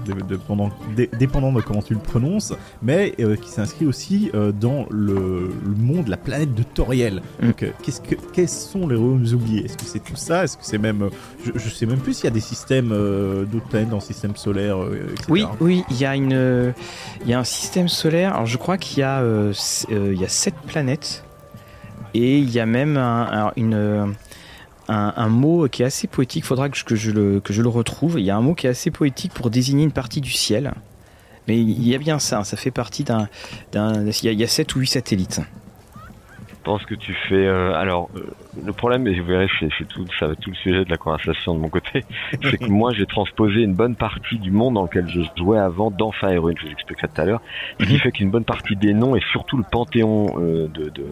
dépendant 1.18 1.52
de 1.52 1.62
comment 1.62 1.82
tu 1.82 1.94
le 1.94 2.00
prononces, 2.00 2.54
mais 2.82 3.16
euh, 3.20 3.36
qui 3.36 3.50
s'inscrit 3.50 3.86
aussi 3.86 4.30
euh, 4.34 4.52
dans 4.52 4.86
le, 4.92 5.50
monde, 5.78 6.08
la 6.08 6.18
planète 6.18 6.54
de 6.54 6.64
Toriel. 6.64 7.22
Mm. 7.42 7.46
Donc, 7.46 7.66
qu'est-ce 7.82 8.02
que, 8.02 8.16
quels 8.34 8.50
sont 8.50 8.88
les 8.88 8.96
royaumes 8.96 9.26
oubliés 9.34 9.66
Est-ce 9.66 9.78
que 9.78 9.86
c'est 9.86 10.04
tout 10.04 10.16
ça 10.16 10.44
Est-ce 10.44 10.58
que 10.58 10.66
c'est 10.66 10.78
même, 10.78 11.10
je, 11.46 11.52
je, 11.56 11.70
sais 11.70 11.86
même 11.86 12.00
plus 12.00 12.14
s'il 12.14 12.26
y 12.26 12.28
a 12.28 12.32
des 12.32 12.40
systèmes 12.40 12.90
d'autres 12.90 13.68
planètes 13.68 13.90
dans 13.90 13.98
le 13.98 14.02
système 14.02 14.36
solaire, 14.36 14.78
etc. 15.14 15.26
Oui, 15.30 15.46
oui, 15.62 15.84
il 15.90 15.98
y 15.98 16.06
a 16.06 16.16
une, 16.16 16.74
il 17.24 17.30
y 17.30 17.34
a 17.34 17.40
un 17.40 17.44
système 17.44 17.88
solaire. 17.88 18.34
Alors, 18.34 18.46
je 18.46 18.58
crois 18.58 18.78
qu'il 18.78 19.00
y 19.00 19.04
a, 19.04 19.24
il 19.90 20.20
y 20.20 20.26
a 20.26 20.30
sept 20.30 20.56
planètes. 20.68 21.24
Et 22.14 22.40
il 22.40 22.50
y 22.50 22.60
a 22.60 22.66
même 22.66 22.98
une, 23.56 24.16
un, 24.88 25.30
mot 25.30 25.68
qui 25.68 25.84
est 25.84 25.86
assez 25.86 26.08
poétique, 26.08 26.44
il 26.44 26.48
faudra 26.48 26.70
que 26.70 26.96
je, 26.96 27.12
le, 27.12 27.40
que 27.40 27.54
je 27.54 27.62
le 27.62 27.70
retrouve. 27.70 28.20
Il 28.20 28.26
y 28.26 28.32
a 28.32 28.38
un 28.38 28.42
mot 28.42 28.56
qui 28.56 28.68
est 28.68 28.72
assez 28.72 28.92
poétique 28.92 29.34
pour 29.34 29.50
désigner 29.50 29.84
une 29.84 29.92
partie 29.92 30.22
du 30.22 30.32
ciel. 30.32 30.74
Mais 31.48 31.58
il 31.60 31.88
y 31.88 31.96
a 31.96 31.98
bien 31.98 32.20
ça, 32.20 32.44
ça 32.44 32.58
fait 32.58 32.72
partie 32.72 33.04
d'un. 33.04 33.28
Il 33.74 34.34
y 34.34 34.44
a 34.44 34.48
7 34.48 34.76
ou 34.76 34.80
8 34.80 34.88
satellites. 34.88 35.42
Je 36.48 36.56
pense 36.64 36.86
que 36.86 36.96
tu 36.96 37.16
fais. 37.28 37.48
Euh, 37.48 37.74
alors, 37.74 38.10
euh, 38.16 38.30
le 38.66 38.74
problème, 38.74 39.08
et 39.08 39.20
vous 39.20 39.28
verrez, 39.28 39.48
c'est 39.60 39.88
tout, 39.88 40.06
ça, 40.20 40.28
tout 40.42 40.50
le 40.50 40.56
sujet 40.56 40.86
de 40.86 40.90
la 40.90 40.98
conversation 40.98 41.54
de 41.54 41.60
mon 41.60 41.70
côté, 41.70 42.04
c'est 42.32 42.58
que 42.58 42.66
moi, 42.70 42.94
j'ai 42.94 43.06
transposé 43.06 43.62
une 43.62 43.76
bonne 43.76 43.96
partie 43.96 44.40
du 44.40 44.52
monde 44.52 44.76
dans 44.76 44.84
lequel 44.84 45.08
je 45.08 45.22
jouais 45.38 45.60
avant 45.60 45.92
dans 45.92 46.12
Fire 46.12 46.42
je 46.58 46.66
vous 46.66 46.72
expliquerai 46.72 47.08
tout 47.08 47.22
à 47.22 47.26
l'heure, 47.26 47.42
ce 47.80 47.86
qui 47.86 47.94
mhm. 47.94 48.00
fait 48.00 48.12
qu'une 48.12 48.32
bonne 48.32 48.46
partie 48.46 48.76
des 48.76 48.94
noms 48.94 49.16
et 49.16 49.22
surtout 49.32 49.58
le 49.58 49.64
panthéon 49.64 50.28
euh, 50.40 50.68
de, 50.68 50.90
de 50.90 51.06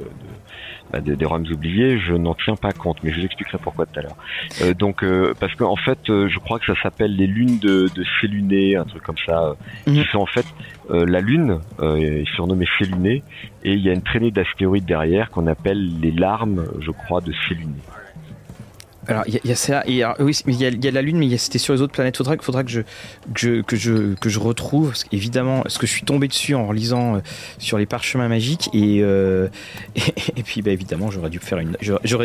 bah, 0.92 1.02
des, 1.02 1.18
des 1.18 1.26
roms 1.26 1.46
oubliés, 1.52 2.00
je 2.00 2.14
n'en 2.14 2.34
tiens 2.34 2.56
pas 2.56 2.72
compte, 2.72 3.04
mais 3.04 3.12
je 3.12 3.20
vous 3.20 3.26
expliquerai 3.26 3.58
pourquoi 3.58 3.86
tout 3.86 4.00
à 4.00 4.04
l'heure. 4.04 4.16
Euh, 4.62 4.74
donc, 4.74 5.04
euh, 5.04 5.34
parce 5.38 5.54
qu'en 5.56 5.76
fait, 5.76 6.10
euh, 6.10 6.30
je 6.30 6.40
crois 6.40 6.60
que 6.60 6.66
ça 6.66 6.82
s'appelle 6.82 7.14
les 7.14 7.28
lunes 7.28 7.60
de, 7.60 7.90
de 7.94 8.06
Céluné, 8.22 8.78
un 8.78 8.86
truc 8.86 9.04
comme 9.04 9.18
ça, 9.26 9.56
qui 9.84 10.00
mhm. 10.00 10.06
sont 10.06 10.20
en 10.20 10.26
fait 10.26 10.46
la 10.90 11.20
lune, 11.20 11.60
est 11.82 12.26
surnommée 12.36 12.66
Céluné, 12.80 13.22
et 13.66 13.74
il 13.74 13.82
y 13.82 13.90
a 13.90 13.94
une 13.94 14.02
traînée 14.02 14.32
d'astéroïdes 14.32 14.86
derrière 14.86 15.30
qu'on 15.30 15.46
appelle 15.48 16.00
les 16.00 16.12
larmes, 16.12 16.64
je 16.80 16.92
crois, 16.92 17.20
de 17.20 17.34
Céluné. 17.48 17.74
Alors, 19.08 19.24
il 19.26 19.40
y, 19.42 19.52
a 19.52 19.56
ça, 19.56 19.84
y, 19.88 20.04
a, 20.04 20.16
la 20.92 21.02
Lune, 21.02 21.18
mais 21.18 21.38
c'était 21.38 21.60
sur 21.60 21.74
les 21.74 21.82
autres 21.82 21.94
planètes. 21.94 22.18
Faudra, 22.18 22.36
faudra 22.42 22.66
que 22.66 22.70
je, 22.70 22.82
que 23.34 23.62
que 23.62 23.78
je, 23.78 24.16
que 24.16 24.28
je 24.28 24.38
retrouve, 24.38 24.94
évidemment, 25.14 25.64
ce 25.68 25.80
que 25.80 25.88
je 25.88 25.94
suis 25.94 26.04
tombé 26.04 26.28
dessus 26.28 26.56
en 26.56 26.68
relisant 26.68 27.16
euh, 27.16 27.20
sur 27.58 27.78
les 27.78 27.86
parchemins 27.86 28.28
magiques, 28.28 28.70
et, 28.74 29.00
euh, 29.02 29.48
et, 30.36 30.44
puis, 30.44 30.62
bah, 30.62 30.72
évidemment, 30.72 31.10
j'aurais 31.10 31.30
dû 31.30 31.40
faire 31.40 31.60
une, 31.60 31.78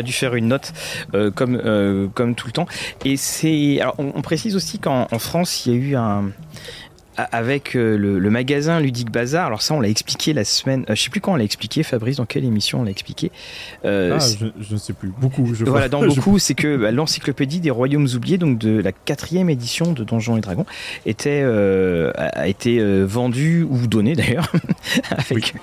dû 0.03 0.11
faire 0.11 0.35
une 0.35 0.47
note 0.47 0.73
euh, 1.13 1.31
comme, 1.31 2.09
comme 2.13 2.35
tout 2.35 2.47
le 2.47 2.53
temps. 2.53 2.67
Et 3.05 3.15
c'est, 3.15 3.79
alors, 3.79 3.95
on 3.97 4.21
précise 4.21 4.57
aussi 4.57 4.79
qu'en 4.79 5.07
France, 5.19 5.65
il 5.65 5.73
y 5.73 5.75
a 5.75 5.79
eu 5.79 5.95
un, 5.95 6.31
avec 7.17 7.75
euh, 7.75 7.97
le, 7.97 8.29
magasin 8.29 8.79
Ludique 8.79 9.11
Bazar. 9.11 9.47
Alors 9.47 9.61
ça, 9.61 9.73
on 9.73 9.81
l'a 9.81 9.89
expliqué 9.89 10.33
la 10.33 10.43
semaine. 10.43 10.85
Euh, 10.89 10.95
je 10.95 11.03
sais 11.03 11.09
plus 11.09 11.21
quand 11.21 11.33
on 11.33 11.35
l'a 11.35 11.43
expliqué, 11.43 11.83
Fabrice. 11.83 12.17
Dans 12.17 12.25
quelle 12.25 12.45
émission 12.45 12.81
on 12.81 12.83
l'a 12.83 12.91
expliqué 12.91 13.31
euh, 13.85 14.17
ah, 14.19 14.25
je, 14.59 14.73
ne 14.73 14.79
sais 14.79 14.93
plus. 14.93 15.11
Beaucoup. 15.17 15.53
Je 15.53 15.65
voilà, 15.65 15.89
dans 15.89 16.05
beaucoup, 16.05 16.39
c'est 16.39 16.55
que 16.55 16.77
bah, 16.77 16.91
l'encyclopédie 16.91 17.59
des 17.59 17.71
royaumes 17.71 18.07
oubliés, 18.15 18.37
donc 18.37 18.57
de 18.57 18.79
la 18.79 18.91
quatrième 18.91 19.49
édition 19.49 19.91
de 19.91 20.03
Donjons 20.03 20.37
et 20.37 20.41
Dragons, 20.41 20.65
était 21.05 21.43
a 21.43 22.47
été 22.47 23.03
vendue 23.03 23.65
ou 23.69 23.87
donnée 23.87 24.15
d'ailleurs 24.15 24.51
avec 25.17 25.53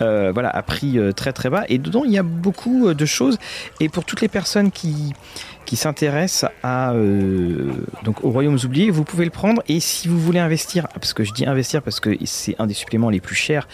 voilà 0.00 0.50
à 0.50 0.62
prix 0.62 0.98
très 1.16 1.32
très 1.32 1.50
bas. 1.50 1.64
Et 1.68 1.78
dedans, 1.78 2.04
il 2.04 2.12
y 2.12 2.18
a 2.18 2.22
beaucoup 2.22 2.92
de 2.92 3.06
choses. 3.06 3.38
Et 3.80 3.88
pour 3.88 4.04
toutes 4.04 4.20
les 4.20 4.28
personnes 4.28 4.70
qui 4.70 5.14
qui 5.64 5.76
s'intéresse 5.76 6.44
à 6.62 6.92
euh, 6.92 7.72
donc 8.04 8.24
aux 8.24 8.30
royaumes 8.30 8.58
oubliés. 8.64 8.90
Vous 8.90 9.04
pouvez 9.04 9.24
le 9.24 9.30
prendre 9.30 9.62
et 9.68 9.80
si 9.80 10.08
vous 10.08 10.18
voulez 10.18 10.38
investir, 10.38 10.88
parce 10.88 11.12
que 11.12 11.24
je 11.24 11.32
dis 11.32 11.46
investir 11.46 11.82
parce 11.82 12.00
que 12.00 12.16
c'est 12.24 12.56
un 12.58 12.66
des 12.66 12.74
suppléments 12.74 13.10
les 13.10 13.20
plus 13.20 13.34
chers 13.34 13.68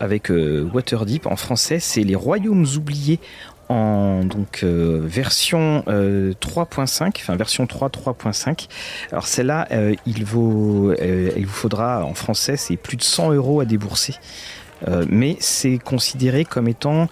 avec 0.00 0.30
euh, 0.30 0.68
Waterdeep 0.72 1.26
en 1.26 1.36
français, 1.36 1.78
c'est 1.80 2.02
les 2.02 2.14
royaumes 2.14 2.66
oubliés 2.76 3.20
en 3.68 4.24
donc 4.24 4.60
euh, 4.62 5.00
version 5.04 5.84
3.5, 5.86 7.12
enfin 7.16 7.36
version 7.36 7.66
3 7.66 7.88
3.5. 7.90 8.68
Alors 9.12 9.26
celle-là, 9.26 9.68
il 10.06 10.24
vous 10.24 10.94
faudra 11.46 12.04
en 12.04 12.14
français, 12.14 12.56
c'est 12.56 12.76
plus 12.76 12.96
de 12.96 13.02
100 13.02 13.32
euros 13.32 13.60
à 13.60 13.66
débourser. 13.66 14.14
mais 15.10 15.36
c'est 15.40 15.78
considéré 15.78 16.46
comme 16.46 16.68
étant 16.68 17.08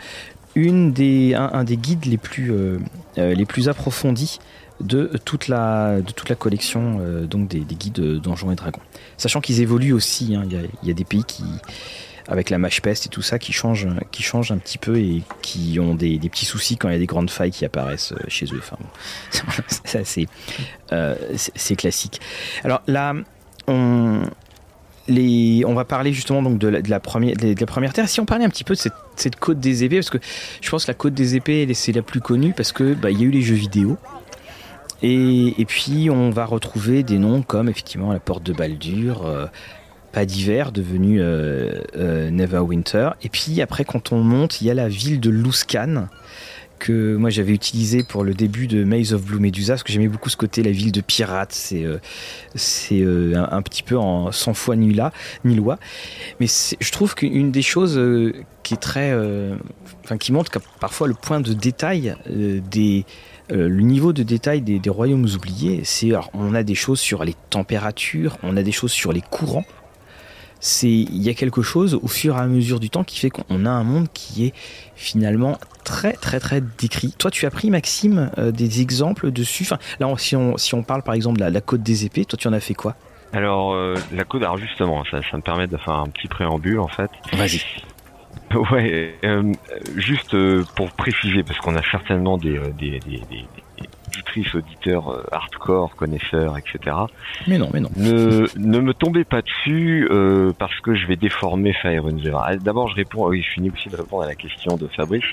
une 0.56 0.92
des, 0.92 1.34
un, 1.34 1.62
des 1.64 1.76
guides 1.76 2.06
les 2.06 2.16
plus, 2.16 2.50
euh, 2.50 2.78
euh, 3.18 3.34
les 3.34 3.44
plus 3.44 3.68
approfondis 3.68 4.40
de 4.80 5.10
toute 5.24 5.48
la, 5.48 6.00
de 6.00 6.12
toute 6.12 6.28
la 6.28 6.34
collection 6.34 6.98
euh, 7.00 7.26
donc 7.26 7.48
des, 7.48 7.60
guides 7.60 8.00
Donjons 8.00 8.50
et 8.50 8.56
Dragons. 8.56 8.80
Sachant 9.18 9.40
qu'ils 9.40 9.60
évoluent 9.60 9.92
aussi, 9.92 10.34
hein. 10.34 10.44
il 10.46 10.88
y, 10.88 10.90
a, 10.90 10.94
des 10.94 11.04
pays 11.04 11.24
qui, 11.24 11.44
avec 12.26 12.48
la 12.48 12.56
mâche 12.56 12.80
peste 12.80 13.06
et 13.06 13.08
tout 13.10 13.22
ça, 13.22 13.38
qui 13.38 13.52
changent, 13.52 13.88
qui 14.10 14.22
changent 14.22 14.50
un 14.50 14.58
petit 14.58 14.78
peu 14.78 14.98
et 14.98 15.22
qui 15.42 15.78
ont 15.78 15.94
des, 15.94 16.18
petits 16.18 16.46
soucis 16.46 16.78
quand 16.78 16.88
il 16.88 16.92
y 16.92 16.96
a 16.96 16.98
des 16.98 17.06
grandes 17.06 17.30
failles 17.30 17.50
qui 17.50 17.66
apparaissent 17.66 18.14
chez 18.28 18.46
eux. 18.46 18.62
C'est, 20.04 20.26
c'est 21.34 21.76
classique. 21.76 22.20
Alors 22.64 22.82
là, 22.86 23.14
on, 23.68 24.22
on 25.08 25.74
va 25.74 25.84
parler 25.84 26.12
justement 26.12 26.42
donc 26.42 26.58
de 26.58 26.68
la, 26.68 27.00
première, 27.00 27.92
terre. 27.92 28.08
Si 28.08 28.20
on 28.20 28.26
parlait 28.26 28.44
un 28.44 28.48
petit 28.48 28.64
peu 28.64 28.74
de 28.74 28.80
cette, 29.16 29.36
côte 29.36 29.60
des 29.60 29.84
épées, 29.84 29.96
parce 29.96 30.10
que 30.10 30.18
je 30.60 30.70
pense 30.70 30.84
que 30.84 30.90
la 30.90 30.94
côte 30.94 31.14
des 31.14 31.36
épées, 31.36 31.72
c'est 31.74 31.92
la 31.92 32.02
plus 32.02 32.20
connue 32.20 32.52
parce 32.52 32.72
que 32.72 32.94
bah, 32.94 33.10
y 33.10 33.22
a 33.22 33.26
eu 33.26 33.30
les 33.30 33.42
jeux 33.42 33.54
vidéo. 33.54 33.98
Et, 35.02 35.64
puis 35.68 36.08
on 36.10 36.30
va 36.30 36.46
retrouver 36.46 37.02
des 37.02 37.18
noms 37.18 37.42
comme 37.42 37.68
effectivement 37.68 38.12
la 38.12 38.20
porte 38.20 38.42
de 38.42 38.52
Baldur, 38.52 39.26
euh, 39.26 39.46
pas 40.12 40.24
d'hiver 40.24 40.72
devenu 40.72 41.20
euh, 41.20 41.82
euh, 41.96 42.30
Neverwinter. 42.30 43.10
Et 43.22 43.28
puis 43.28 43.60
après 43.60 43.84
quand 43.84 44.12
on 44.12 44.18
monte, 44.18 44.60
il 44.60 44.66
y 44.66 44.70
a 44.70 44.74
la 44.74 44.88
ville 44.88 45.20
de 45.20 45.30
Luskan 45.30 46.08
que 46.78 47.16
moi 47.16 47.30
j'avais 47.30 47.52
utilisé 47.52 48.02
pour 48.02 48.24
le 48.24 48.34
début 48.34 48.66
de 48.66 48.84
Maze 48.84 49.12
of 49.12 49.24
Blue 49.24 49.38
Medusa 49.38 49.74
parce 49.74 49.82
que 49.82 49.92
j'aimais 49.92 50.08
beaucoup 50.08 50.28
ce 50.28 50.36
côté 50.36 50.62
la 50.62 50.70
ville 50.70 50.92
de 50.92 51.00
pirates 51.00 51.52
c'est 51.52 51.84
euh, 51.84 51.98
euh, 52.92 53.46
un, 53.50 53.62
petit 53.62 53.82
peu 53.82 53.96
en 53.96 54.32
sans 54.32 54.54
foi 54.54 54.76
ni 54.76 54.92
là 54.92 55.12
ni 55.44 55.54
loi. 55.54 55.78
Mais 56.40 56.46
je 56.46 56.92
trouve 56.92 57.14
qu'une 57.14 57.50
des 57.50 57.62
choses 57.62 57.98
euh, 57.98 58.32
qui 58.62 58.74
est 58.74 58.78
très 58.78 59.14
enfin 60.04 60.18
qui 60.18 60.32
montre 60.32 60.50
parfois 60.80 61.08
le 61.08 61.14
point 61.14 61.40
de 61.40 61.52
détail 61.52 62.16
des 62.28 63.04
le 63.48 63.80
niveau 63.80 64.12
de 64.12 64.24
détail 64.24 64.60
des, 64.60 64.80
des 64.80 64.90
royaumes 64.90 65.26
oubliés 65.36 65.82
c'est 65.84 66.10
on 66.34 66.52
a 66.52 66.64
des 66.64 66.74
choses 66.74 66.98
sur 66.98 67.24
les 67.24 67.34
températures 67.50 68.38
on 68.42 68.56
a 68.56 68.64
des 68.64 68.72
choses 68.72 68.90
sur 68.90 69.12
les 69.12 69.20
courants 69.20 69.64
c'est 70.60 70.88
il 70.88 71.22
y 71.22 71.28
a 71.28 71.34
quelque 71.34 71.62
chose 71.62 71.94
au 71.94 72.08
fur 72.08 72.36
et 72.36 72.40
à 72.40 72.46
mesure 72.46 72.80
du 72.80 72.90
temps 72.90 73.04
qui 73.04 73.18
fait 73.18 73.30
qu'on 73.30 73.66
a 73.66 73.70
un 73.70 73.84
monde 73.84 74.08
qui 74.12 74.46
est 74.46 74.54
finalement 74.94 75.58
très 75.84 76.12
très 76.12 76.40
très 76.40 76.60
décrit. 76.60 77.14
Toi, 77.18 77.30
tu 77.30 77.46
as 77.46 77.50
pris 77.50 77.70
Maxime 77.70 78.30
euh, 78.38 78.50
des 78.50 78.80
exemples 78.80 79.30
dessus? 79.30 79.64
Enfin, 79.64 79.78
là, 80.00 80.12
si 80.18 80.36
on 80.36 80.56
si 80.56 80.74
on 80.74 80.82
parle 80.82 81.02
par 81.02 81.14
exemple 81.14 81.38
de 81.38 81.44
la, 81.44 81.60
côte 81.60 81.82
des 81.82 82.04
épées, 82.04 82.24
toi, 82.24 82.38
tu 82.38 82.48
en 82.48 82.52
as 82.52 82.60
fait 82.60 82.74
quoi? 82.74 82.94
Alors 83.32 83.74
euh, 83.74 83.94
la 84.12 84.24
côte, 84.24 84.42
alors 84.42 84.58
justement, 84.58 85.04
ça, 85.10 85.20
ça 85.30 85.36
me 85.36 85.42
permet 85.42 85.66
de 85.66 85.76
faire 85.76 85.94
un 85.94 86.06
petit 86.06 86.28
préambule 86.28 86.80
en 86.80 86.88
fait. 86.88 87.10
Vas-y. 87.32 87.60
Ouais, 88.70 89.18
juste 89.96 90.36
pour 90.76 90.92
préciser, 90.92 91.42
parce 91.42 91.58
qu'on 91.58 91.74
a 91.74 91.82
certainement 91.90 92.38
des, 92.38 92.60
des, 92.78 93.00
des, 93.00 93.20
des 93.28 93.44
auditrices, 94.16 94.54
auditeurs 94.54 95.24
hardcore, 95.32 95.94
connaisseurs, 95.96 96.56
etc. 96.58 96.96
Mais 97.46 97.58
non, 97.58 97.70
mais 97.72 97.80
non. 97.80 97.90
Ne, 97.96 98.46
ne 98.56 98.80
me 98.80 98.94
tombez 98.94 99.24
pas 99.24 99.42
dessus 99.42 100.08
parce 100.58 100.78
que 100.80 100.94
je 100.94 101.06
vais 101.06 101.16
déformer 101.16 101.72
Fire 101.72 102.04
Zero. 102.22 102.38
D'abord, 102.60 102.88
je 102.88 102.96
réponds, 102.96 103.28
oui, 103.28 103.42
je 103.42 103.50
finis 103.52 103.70
aussi 103.70 103.88
de 103.88 103.96
répondre 103.96 104.22
à 104.22 104.26
la 104.26 104.34
question 104.34 104.76
de 104.76 104.86
Fabrice. 104.88 105.24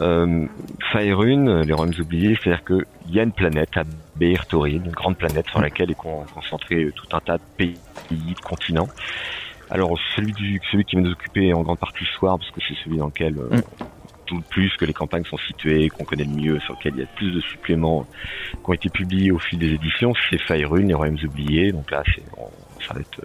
Euh, 0.00 0.46
Faerun, 0.92 1.62
les 1.62 1.72
royaumes 1.72 2.00
oubliés, 2.00 2.38
c'est-à-dire 2.42 2.64
qu'il 2.64 3.14
y 3.14 3.20
a 3.20 3.22
une 3.22 3.32
planète 3.32 3.76
à 3.76 3.82
Beirtorin, 4.16 4.84
une 4.84 4.90
grande 4.90 5.16
planète 5.16 5.46
sur 5.48 5.60
laquelle 5.60 5.90
est 5.90 5.94
concentré 5.94 6.90
tout 6.94 7.14
un 7.14 7.20
tas 7.20 7.36
de 7.36 7.42
pays, 7.56 7.76
de 8.10 8.40
continents. 8.40 8.88
Alors 9.70 9.98
celui, 10.16 10.32
du, 10.32 10.60
celui 10.70 10.84
qui 10.84 10.96
va 10.96 11.02
nous 11.02 11.12
occuper 11.12 11.52
en 11.52 11.62
grande 11.62 11.78
partie 11.78 12.04
ce 12.04 12.12
soir, 12.18 12.38
parce 12.38 12.50
que 12.50 12.60
c'est 12.66 12.74
celui 12.84 12.98
dans 12.98 13.06
lequel 13.06 13.36
euh, 13.38 13.60
tout 14.32 14.38
le 14.38 14.42
plus 14.42 14.74
que 14.78 14.86
les 14.86 14.94
campagnes 14.94 15.24
sont 15.24 15.36
situées, 15.36 15.90
qu'on 15.90 16.04
connaît 16.04 16.24
le 16.24 16.30
mieux, 16.30 16.58
sur 16.60 16.74
lequel 16.74 16.94
il 16.96 17.00
y 17.00 17.02
a 17.02 17.06
plus 17.06 17.32
de 17.32 17.40
suppléments 17.40 18.06
qui 18.52 18.70
ont 18.70 18.72
été 18.72 18.88
publiés 18.88 19.30
au 19.30 19.38
fil 19.38 19.58
des 19.58 19.74
éditions, 19.74 20.14
c'est 20.30 20.40
Faerun, 20.40 20.86
les 20.86 20.94
royaumes 20.94 21.18
oubliés. 21.22 21.70
Donc 21.70 21.90
là, 21.90 22.02
ça 22.86 22.94
va 22.94 23.00
être 23.00 23.20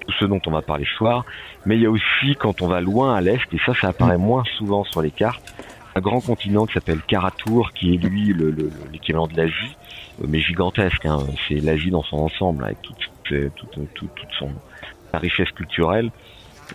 tout 0.00 0.12
ce 0.20 0.24
dont 0.24 0.40
on 0.46 0.52
va 0.52 0.62
parler 0.62 0.84
ce 0.84 0.96
soir. 0.96 1.24
Mais 1.64 1.76
il 1.76 1.82
y 1.82 1.86
a 1.86 1.90
aussi, 1.90 2.36
quand 2.38 2.62
on 2.62 2.68
va 2.68 2.80
loin 2.80 3.16
à 3.16 3.20
l'est, 3.20 3.52
et 3.52 3.58
ça, 3.66 3.74
ça 3.74 3.88
apparaît 3.88 4.18
moins 4.18 4.44
souvent 4.56 4.84
sur 4.84 5.02
les 5.02 5.10
cartes, 5.10 5.42
un 5.96 6.00
grand 6.00 6.20
continent 6.20 6.64
qui 6.66 6.74
s'appelle 6.74 7.00
Karatour, 7.02 7.72
qui 7.72 7.94
est 7.94 7.96
lui 7.96 8.32
l'équivalent 8.92 9.26
de 9.26 9.36
l'Asie, 9.36 9.76
euh, 10.22 10.26
mais 10.28 10.40
gigantesque. 10.40 11.06
Hein. 11.06 11.18
C'est 11.48 11.56
l'Asie 11.56 11.90
dans 11.90 12.04
son 12.04 12.18
ensemble, 12.18 12.64
avec 12.64 12.82
toute, 12.82 12.98
toute, 13.24 13.92
toute, 13.94 14.10
son 14.38 14.50
sa 15.10 15.18
richesse 15.18 15.50
culturelle. 15.50 16.12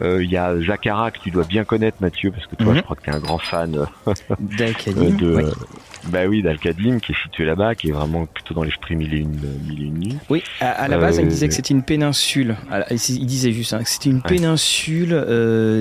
Euh, 0.01 0.23
il 0.23 0.31
y 0.31 0.37
a 0.37 0.55
Zakara 0.61 1.11
que 1.11 1.19
tu 1.19 1.31
dois 1.31 1.43
bien 1.43 1.63
connaître 1.63 1.97
Mathieu 1.99 2.31
parce 2.31 2.47
que 2.47 2.55
toi 2.55 2.71
mhm. 2.71 2.77
je 2.77 2.81
crois 2.81 2.95
que 2.95 3.03
tu 3.03 3.09
es 3.09 3.13
un 3.13 3.19
grand 3.19 3.37
fan 3.37 3.75
euh, 3.75 4.13
d'Al-Kadim 4.39 5.17
oui. 5.21 5.43
bah 6.07 6.27
oui 6.27 6.41
d'Al-Kadim 6.41 6.99
qui 6.99 7.11
est 7.11 7.23
situé 7.23 7.45
là-bas 7.45 7.75
qui 7.75 7.89
est 7.89 7.91
vraiment 7.91 8.25
plutôt 8.25 8.53
dans 8.53 8.63
l'esprit 8.63 8.95
mille 8.95 9.13
et 9.13 9.17
une 9.17 9.37
mille 9.67 9.81
et 9.81 9.85
une 9.85 9.99
nuits 9.99 10.17
oui 10.29 10.43
à, 10.61 10.87
la 10.87 10.97
base 10.97 11.17
il 11.17 11.27
disait 11.27 11.47
que 11.49 11.53
c'était 11.53 11.73
une 11.73 11.83
péninsule 11.83 12.55
il 12.89 13.25
disait 13.25 13.51
juste 13.51 13.73
hein, 13.73 13.83
que 13.83 13.89
c'était 13.89 14.09
une 14.09 14.21
péninsule 14.21 15.09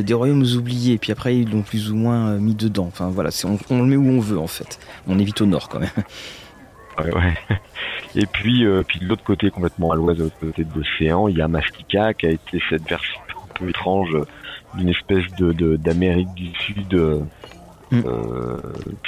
des 0.04 0.14
royaumes 0.14 0.44
oubliés 0.56 0.98
puis 0.98 1.12
après 1.12 1.36
ils 1.36 1.48
l'ont 1.50 1.62
plus 1.62 1.90
ou 1.90 1.96
moins 1.96 2.36
mis 2.36 2.54
dedans 2.54 2.86
enfin 2.86 3.10
voilà 3.10 3.30
on, 3.44 3.58
on, 3.70 3.82
le 3.82 3.86
met 3.86 3.96
où 3.96 4.08
on 4.08 4.20
veut 4.20 4.38
en 4.38 4.48
fait 4.48 4.80
on 5.06 5.18
évite 5.18 5.40
au 5.40 5.46
nord 5.46 5.68
quand 5.68 5.80
même 5.80 5.88
ouais, 6.98 7.14
ouais. 7.14 7.34
Et 8.16 8.26
puis, 8.26 8.66
puis 8.88 8.98
de 8.98 9.06
l'autre 9.06 9.22
côté, 9.22 9.50
complètement 9.50 9.92
à 9.92 9.94
l'ouest, 9.94 10.18
de 10.18 10.24
l'autre 10.24 10.40
côté 10.40 10.64
de 10.64 10.70
l'océan, 10.74 11.28
il 11.28 11.38
y 11.38 11.42
a 11.42 11.46
Mastika 11.46 12.12
qui 12.12 12.26
a 12.26 12.30
été 12.30 12.60
cette 12.68 12.86
version 12.88 13.20
étrange 13.68 14.16
d'une 14.74 14.88
espèce 14.88 15.26
de 15.38 15.76
d'Amérique 15.76 16.32
du 16.34 16.54
Sud 16.54 16.94
euh, 16.94 17.20
mm. 17.90 18.02
euh, 18.04 18.56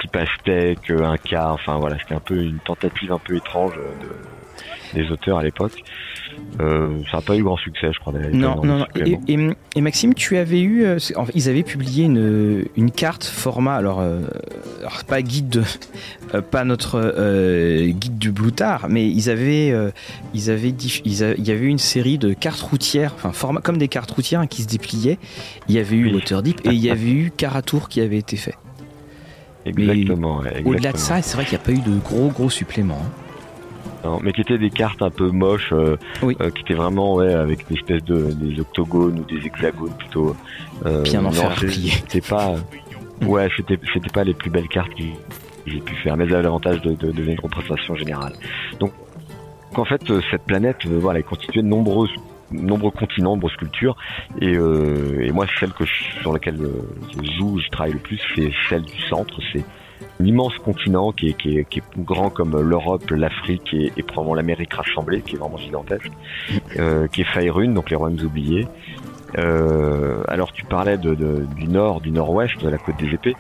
type 0.01 0.17
aztèque, 0.17 0.91
inca, 0.91 1.53
enfin 1.53 1.79
voilà, 1.79 1.99
c'était 1.99 2.15
un 2.15 2.21
peu 2.21 2.37
une 2.37 2.59
tentative 2.59 3.13
un 3.13 3.19
peu 3.19 3.37
étrange 3.37 3.75
de, 3.77 4.42
des 4.95 5.11
auteurs 5.11 5.39
à 5.39 5.43
l'époque. 5.43 5.83
Euh, 6.61 7.01
ça 7.11 7.19
n'a 7.19 7.23
pas 7.23 7.37
eu 7.37 7.43
grand 7.43 7.57
succès, 7.57 7.89
je 7.93 7.99
crois. 7.99 8.13
Non, 8.13 8.63
non, 8.63 8.79
non. 8.79 8.87
Et, 9.77 9.81
Maxime, 9.81 10.15
tu 10.15 10.37
avais 10.37 10.61
eu, 10.61 10.85
euh, 10.85 10.99
ils 11.35 11.49
avaient 11.49 11.63
publié 11.63 12.05
une, 12.05 12.65
une 12.77 12.91
carte 12.91 13.25
format, 13.25 13.75
alors, 13.75 14.01
euh, 14.01 14.21
pas 15.09 15.23
guide, 15.23 15.49
de, 15.49 15.63
pas 16.41 16.65
notre 16.65 17.01
guide 17.91 18.19
du 18.19 18.31
Bloutard, 18.31 18.89
mais 18.89 19.09
ils 19.09 19.31
avaient, 19.31 19.75
ils 20.35 20.51
avaient, 20.51 20.71
il 21.05 21.47
y 21.47 21.51
avait 21.51 21.67
une 21.67 21.79
série 21.79 22.19
de 22.19 22.33
cartes 22.33 22.61
routières, 22.61 23.13
enfin 23.15 23.33
format 23.33 23.61
comme 23.61 23.79
des 23.79 23.89
cartes 23.89 24.11
routières 24.11 24.41
hein, 24.41 24.47
qui 24.47 24.63
se 24.63 24.69
dépliaient. 24.69 25.19
Il 25.69 25.75
y 25.75 25.79
avait 25.79 25.97
eu 25.97 26.13
Waterdeep 26.15 26.61
et 26.67 26.71
il 26.71 26.81
y 26.81 26.91
avait 26.91 27.11
eu 27.11 27.33
Caratour 27.37 27.89
qui 27.89 28.01
avait 28.01 28.19
été 28.19 28.37
fait. 28.37 28.55
Exactement. 29.65 30.43
Au-delà 30.65 30.93
de 30.93 30.99
ça, 30.99 31.23
c'est 31.23 31.37
vrai 31.37 31.45
qu'il 31.45 31.57
n'y 31.57 31.63
a 31.63 31.65
pas 31.65 31.73
eu 31.73 31.79
de 31.79 31.99
gros 31.99 32.29
gros 32.29 32.51
suppléments. 32.51 33.01
Hein 33.01 33.22
mais 34.23 34.33
qui 34.33 34.41
étaient 34.41 34.59
des 34.59 34.71
cartes 34.71 35.03
un 35.03 35.11
peu 35.11 35.31
moches, 35.31 35.73
euh, 35.73 35.97
euh, 36.23 36.51
qui 36.51 36.63
étaient 36.63 36.75
vraiment 36.75 37.15
ouais, 37.15 37.33
avec 37.33 37.69
une 37.69 37.77
espèce 37.77 38.05
de 38.05 38.33
des 38.33 38.61
octogones 38.61 39.21
ou 39.21 39.25
des 39.25 39.47
hexagones 39.47 39.95
plutôt. 39.99 40.37
Euh, 40.87 41.03
Bien 41.03 41.25
C'était 41.71 42.21
pas, 42.21 42.55
ouais, 43.23 43.49
c'était 43.57 43.79
c'était 43.93 44.13
pas 44.13 44.25
les 44.25 44.35
plus 44.35 44.51
belles 44.51 44.69
cartes 44.69 44.95
que 44.95 45.03
j'ai 45.67 45.81
pu 45.81 45.95
faire, 45.97 46.17
mais 46.17 46.25
elles 46.25 46.35
avaient 46.35 46.43
l'avantage 46.43 46.81
de, 46.83 46.95
de, 46.95 47.13
de, 47.13 47.23
une 47.23 47.41
représentation 47.41 47.95
générale. 47.95 48.33
Donc, 48.81 48.93
en 49.77 49.85
fait, 49.85 50.11
euh, 50.11 50.21
cette 50.31 50.43
planète, 50.43 50.85
voilà, 50.87 51.21
est 51.21 51.25
constituée 51.25 51.63
de 51.63 51.69
nombreux 51.69 52.09
nombreux 52.51 52.91
continents, 52.91 53.31
nombreuses 53.31 53.57
cultures, 53.57 53.97
et, 54.43 54.53
et 54.53 55.33
moi, 55.33 55.47
celle 55.59 55.73
que 55.73 55.85
sur 56.21 56.35
laquelle 56.35 56.59
je 56.59 57.39
joue, 57.39 57.59
je 57.59 57.69
travaille 57.71 57.95
le 57.95 57.99
plus, 57.99 58.21
c'est 58.37 58.53
celle 58.69 58.83
du 58.83 59.01
centre, 59.09 59.41
c'est 59.55 59.65
un 60.21 60.25
immense 60.25 60.57
continent 60.59 61.13
qui 61.13 61.31
est, 61.31 61.33
qui 61.35 61.59
est, 61.59 61.65
qui 61.65 61.79
est 61.81 61.83
grand 61.99 62.31
comme 62.31 62.61
l'Europe, 62.61 63.11
l'Afrique 63.11 63.73
et, 63.73 63.93
et, 63.97 64.03
probablement 64.03 64.35
l'Amérique 64.35 64.75
rassemblée, 64.75 65.21
qui 65.23 65.37
est 65.37 65.39
vraiment 65.39 65.59
gigantesque, 65.59 66.11
euh, 66.79 67.07
qui 67.09 67.23
est 67.23 67.25
Faerun, 67.25 67.73
donc 67.73 67.91
les 67.91 67.97
royaumes 67.97 68.21
oubliés. 68.25 68.67
Euh, 69.39 70.23
alors 70.29 70.53
tu 70.53 70.65
parlais 70.65 70.99
de, 70.99 71.15
de, 71.15 71.47
du 71.57 71.67
nord, 71.67 72.01
du 72.01 72.11
nord-ouest, 72.11 72.61
de 72.63 72.69
la 72.69 72.77
côte 72.77 72.97
des 72.99 73.09
épées. 73.15 73.35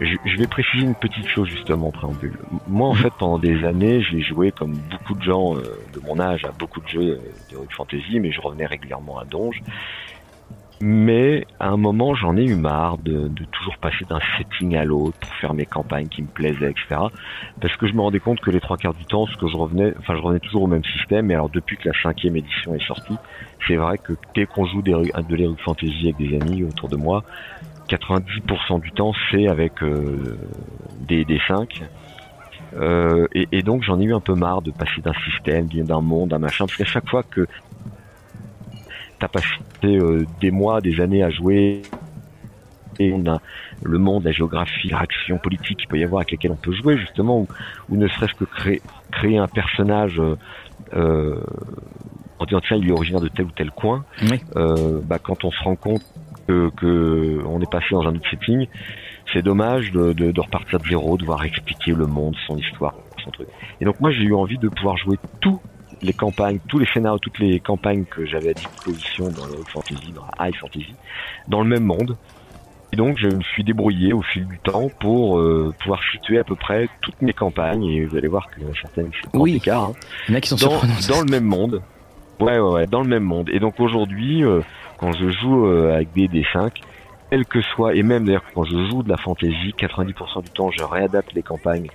Je, 0.00 0.14
je, 0.24 0.36
vais 0.36 0.46
préciser 0.46 0.84
une 0.84 0.94
petite 0.94 1.26
chose 1.26 1.48
justement 1.48 1.88
en 1.88 1.90
préambule. 1.90 2.38
Moi 2.68 2.88
en 2.88 2.94
fait 2.94 3.12
pendant 3.18 3.38
des 3.38 3.64
années 3.64 4.02
j'ai 4.02 4.20
joué 4.20 4.52
comme 4.52 4.74
beaucoup 4.90 5.14
de 5.14 5.22
gens 5.22 5.56
euh, 5.56 5.62
de 5.94 6.00
mon 6.06 6.20
âge 6.20 6.44
à 6.44 6.52
beaucoup 6.52 6.80
de 6.80 6.88
jeux 6.88 7.20
de 7.50 7.72
fantasy, 7.76 8.20
mais 8.20 8.30
je 8.30 8.40
revenais 8.40 8.66
régulièrement 8.66 9.18
à 9.18 9.24
Donge. 9.24 9.60
Mais 10.84 11.46
à 11.60 11.68
un 11.68 11.76
moment, 11.76 12.12
j'en 12.16 12.36
ai 12.36 12.42
eu 12.44 12.56
marre 12.56 12.98
de, 12.98 13.28
toujours 13.52 13.76
passer 13.76 14.04
d'un 14.04 14.18
setting 14.36 14.74
à 14.74 14.84
l'autre 14.84 15.16
pour 15.20 15.32
faire 15.34 15.54
mes 15.54 15.64
campagnes 15.64 16.08
qui 16.08 16.22
me 16.22 16.26
plaisaient, 16.26 16.72
etc. 16.72 17.02
Parce 17.60 17.76
que 17.76 17.86
je 17.86 17.92
me 17.92 18.00
rendais 18.00 18.18
compte 18.18 18.40
que 18.40 18.50
les 18.50 18.58
trois 18.58 18.76
quarts 18.76 18.94
du 18.94 19.04
temps, 19.04 19.28
ce 19.28 19.36
que 19.36 19.46
je 19.46 19.56
revenais, 19.56 19.94
enfin, 20.00 20.16
je 20.16 20.20
revenais 20.20 20.40
toujours 20.40 20.64
au 20.64 20.66
même 20.66 20.82
système. 20.82 21.30
Et 21.30 21.34
alors, 21.34 21.50
depuis 21.50 21.76
que 21.76 21.88
la 21.88 21.94
cinquième 22.02 22.34
édition 22.34 22.74
est 22.74 22.84
sortie, 22.84 23.14
c'est 23.68 23.76
vrai 23.76 23.96
que 23.96 24.14
dès 24.34 24.46
qu'on 24.46 24.66
joue 24.66 24.82
de 24.82 24.90
l'Heroic 24.90 25.62
Fantasy 25.64 26.12
avec 26.12 26.16
des 26.16 26.34
amis 26.42 26.64
autour 26.64 26.88
de 26.88 26.96
moi, 26.96 27.22
90% 27.88 28.80
du 28.80 28.90
temps, 28.90 29.12
c'est 29.30 29.46
avec 29.46 29.84
euh, 29.84 30.36
des, 30.98 31.24
des 31.24 31.40
5. 31.46 31.80
Euh, 32.74 33.28
et, 33.34 33.46
et, 33.52 33.62
donc 33.62 33.84
j'en 33.84 34.00
ai 34.00 34.04
eu 34.04 34.14
un 34.14 34.20
peu 34.20 34.34
marre 34.34 34.62
de 34.62 34.72
passer 34.72 35.00
d'un 35.00 35.12
système, 35.30 35.68
d'un 35.68 36.00
monde, 36.00 36.30
d'un 36.30 36.38
machin, 36.38 36.66
parce 36.66 36.76
qu'à 36.76 36.84
chaque 36.84 37.08
fois 37.08 37.22
que 37.22 37.46
t'as 39.22 39.28
passé 39.28 39.46
euh, 39.84 40.26
des 40.40 40.50
mois, 40.50 40.80
des 40.80 41.00
années 41.00 41.22
à 41.22 41.30
jouer. 41.30 41.82
Et 42.98 43.12
on 43.12 43.24
a 43.26 43.40
le 43.84 43.98
monde, 43.98 44.24
la 44.24 44.32
géographie, 44.32 44.88
l'action 44.88 45.38
politique 45.38 45.78
qu'il 45.78 45.88
peut 45.88 45.98
y 45.98 46.04
avoir 46.04 46.20
avec 46.20 46.32
lesquels 46.32 46.50
on 46.50 46.56
peut 46.56 46.72
jouer 46.72 46.98
justement, 46.98 47.46
ou, 47.88 47.96
ne 47.96 48.06
serait-ce 48.08 48.34
que 48.34 48.44
créer, 48.44 48.82
créer 49.12 49.38
un 49.38 49.48
personnage 49.48 50.20
euh, 50.20 50.36
euh, 50.94 51.40
en 52.38 52.44
disant 52.44 52.60
tiens 52.60 52.76
il 52.76 52.88
est 52.88 52.92
originaire 52.92 53.20
de 53.20 53.28
tel 53.28 53.46
ou 53.46 53.50
tel 53.52 53.70
coin, 53.70 54.04
bah, 54.54 55.18
quand 55.22 55.44
on 55.44 55.50
se 55.50 55.62
rend 55.62 55.76
compte 55.76 56.02
que, 56.48 57.40
on 57.46 57.60
est 57.60 57.70
passé 57.70 57.86
dans 57.92 58.02
un 58.02 58.14
autre 58.14 58.28
setting, 58.28 58.66
c'est 59.32 59.42
dommage 59.42 59.90
de, 59.92 60.12
de, 60.12 60.32
de, 60.32 60.40
repartir 60.40 60.80
de 60.80 60.88
zéro, 60.88 61.16
de 61.16 61.24
voir 61.24 61.44
expliquer 61.44 61.92
le 61.92 62.06
monde, 62.06 62.34
son 62.46 62.58
histoire, 62.58 62.94
son 63.24 63.30
truc. 63.30 63.48
Et 63.80 63.84
donc 63.84 64.00
moi 64.00 64.10
j'ai 64.10 64.24
eu 64.24 64.34
envie 64.34 64.58
de 64.58 64.68
pouvoir 64.68 64.96
jouer 64.96 65.16
tout 65.40 65.60
les 66.02 66.12
campagnes, 66.12 66.58
tous 66.68 66.78
les 66.78 66.86
scénarios, 66.86 67.18
toutes 67.18 67.38
les 67.38 67.60
campagnes 67.60 68.04
que 68.04 68.26
j'avais 68.26 68.50
à 68.50 68.54
disposition 68.54 69.28
dans 69.28 69.46
le 69.46 69.62
fantasy, 69.68 70.12
dans 70.12 70.26
la 70.38 70.48
high 70.48 70.54
fantasy, 70.54 70.94
dans 71.48 71.62
le 71.62 71.68
même 71.68 71.84
monde. 71.84 72.16
Et 72.92 72.96
donc 72.96 73.16
je 73.18 73.28
me 73.28 73.40
suis 73.42 73.64
débrouillé 73.64 74.12
au 74.12 74.20
fil 74.20 74.46
du 74.46 74.58
temps 74.58 74.90
pour 75.00 75.38
euh, 75.38 75.72
pouvoir 75.80 76.00
situer 76.12 76.38
à 76.38 76.44
peu 76.44 76.56
près 76.56 76.88
toutes 77.00 77.22
mes 77.22 77.32
campagnes 77.32 77.84
et 77.84 78.04
vous 78.04 78.16
allez 78.16 78.28
voir 78.28 78.50
qu'il 78.50 78.64
y 78.64 78.66
en 78.66 78.70
a 78.70 78.74
certaines 78.74 79.10
qui 79.10 79.20
sont 79.22 79.30
oui. 79.34 79.62
Hein, 79.66 79.92
il 80.28 80.32
y 80.32 80.34
en 80.34 80.38
a 80.38 80.40
qui 80.40 80.48
sont 80.50 80.56
dans, 80.56 80.80
dans 81.08 81.20
le 81.20 81.30
même 81.30 81.44
monde. 81.44 81.82
Ouais, 82.38 82.58
ouais, 82.58 82.72
ouais, 82.72 82.86
dans 82.86 83.02
le 83.02 83.08
même 83.08 83.22
monde. 83.22 83.48
Et 83.50 83.60
donc 83.60 83.80
aujourd'hui, 83.80 84.44
euh, 84.44 84.60
quand 84.98 85.12
je 85.12 85.30
joue 85.30 85.66
euh, 85.66 85.94
avec 85.94 86.12
des 86.12 86.28
D5, 86.28 86.70
quel 87.30 87.46
que 87.46 87.62
soit, 87.62 87.94
et 87.94 88.02
même 88.02 88.26
d'ailleurs 88.26 88.44
quand 88.52 88.64
je 88.64 88.76
joue 88.90 89.02
de 89.02 89.08
la 89.08 89.16
fantasy, 89.16 89.74
90% 89.78 90.42
du 90.42 90.50
temps 90.50 90.70
je 90.70 90.84
réadapte 90.84 91.32
les 91.32 91.42
campagnes 91.42 91.88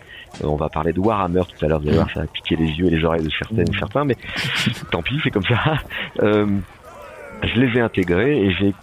on 0.44 0.56
va 0.56 0.70
parler 0.70 0.94
de 0.94 1.00
Warhammer 1.00 1.42
tout 1.48 1.66
à 1.66 1.68
l'heure, 1.68 1.80
vous 1.80 1.88
allez 1.88 1.98
voir, 1.98 2.10
ça 2.14 2.22
va 2.22 2.28
piquer 2.28 2.56
les 2.56 2.68
yeux 2.68 2.88
et 2.88 2.90
les 2.92 3.04
oreilles 3.04 3.24
de 3.24 3.30
certaines 3.30 3.74
certains, 3.78 4.06
mais 4.06 4.16
tant 4.92 5.02
pis, 5.02 5.20
c'est 5.24 5.32
comme 5.32 5.44
ça. 5.44 5.58
Euh, 6.24 6.48
je 7.44 7.60
les 7.60 7.78
ai 7.78 7.82
intégrés 7.82 8.40
et 8.40 8.52
j'ai 8.52 8.74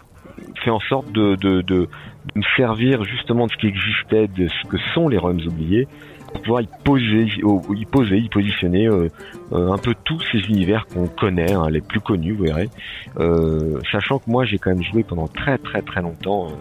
fait 0.62 0.70
en 0.70 0.78
sorte 0.80 1.10
de, 1.10 1.34
de, 1.34 1.62
de, 1.62 1.88
me 2.34 2.42
servir 2.56 3.02
justement 3.04 3.46
de 3.46 3.52
ce 3.52 3.56
qui 3.56 3.66
existait, 3.66 4.28
de 4.28 4.48
ce 4.48 4.68
que 4.68 4.76
sont 4.94 5.08
les 5.08 5.18
royaumes 5.18 5.44
oubliés, 5.46 5.88
pour 6.32 6.42
pouvoir 6.42 6.60
y 6.60 6.68
poser, 6.84 7.26
y 7.74 7.84
poser, 7.86 8.18
y 8.18 8.28
positionner 8.28 8.86
euh, 8.86 9.08
un 9.50 9.78
peu 9.78 9.94
tous 10.04 10.20
ces 10.30 10.38
univers 10.38 10.86
qu'on 10.86 11.08
connaît, 11.08 11.52
hein, 11.52 11.68
les 11.70 11.80
plus 11.80 12.00
connus, 12.00 12.32
vous 12.34 12.44
verrez. 12.44 12.68
sachant 13.90 14.18
que 14.18 14.30
moi 14.30 14.44
j'ai 14.44 14.58
quand 14.58 14.70
même 14.70 14.84
joué 14.84 15.02
pendant 15.02 15.26
très 15.26 15.58
très 15.58 15.82
très 15.82 16.02
longtemps 16.02 16.52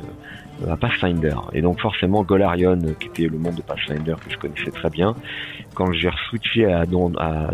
à 0.69 0.78
Pathfinder. 0.78 1.36
Et 1.54 1.62
donc 1.62 1.80
forcément 1.80 2.23
Golarion, 2.23 2.80
qui 2.99 3.08
était 3.08 3.28
le 3.28 3.38
monde 3.38 3.56
de 3.56 3.62
Pathfinder 3.62 4.15
que 4.23 4.32
je 4.32 4.38
connaissais 4.38 4.71
très 4.71 4.89
bien, 4.89 5.15
quand 5.73 5.91
j'ai 5.93 6.10
switché 6.30 6.65
à, 6.65 6.82
à 6.82 6.86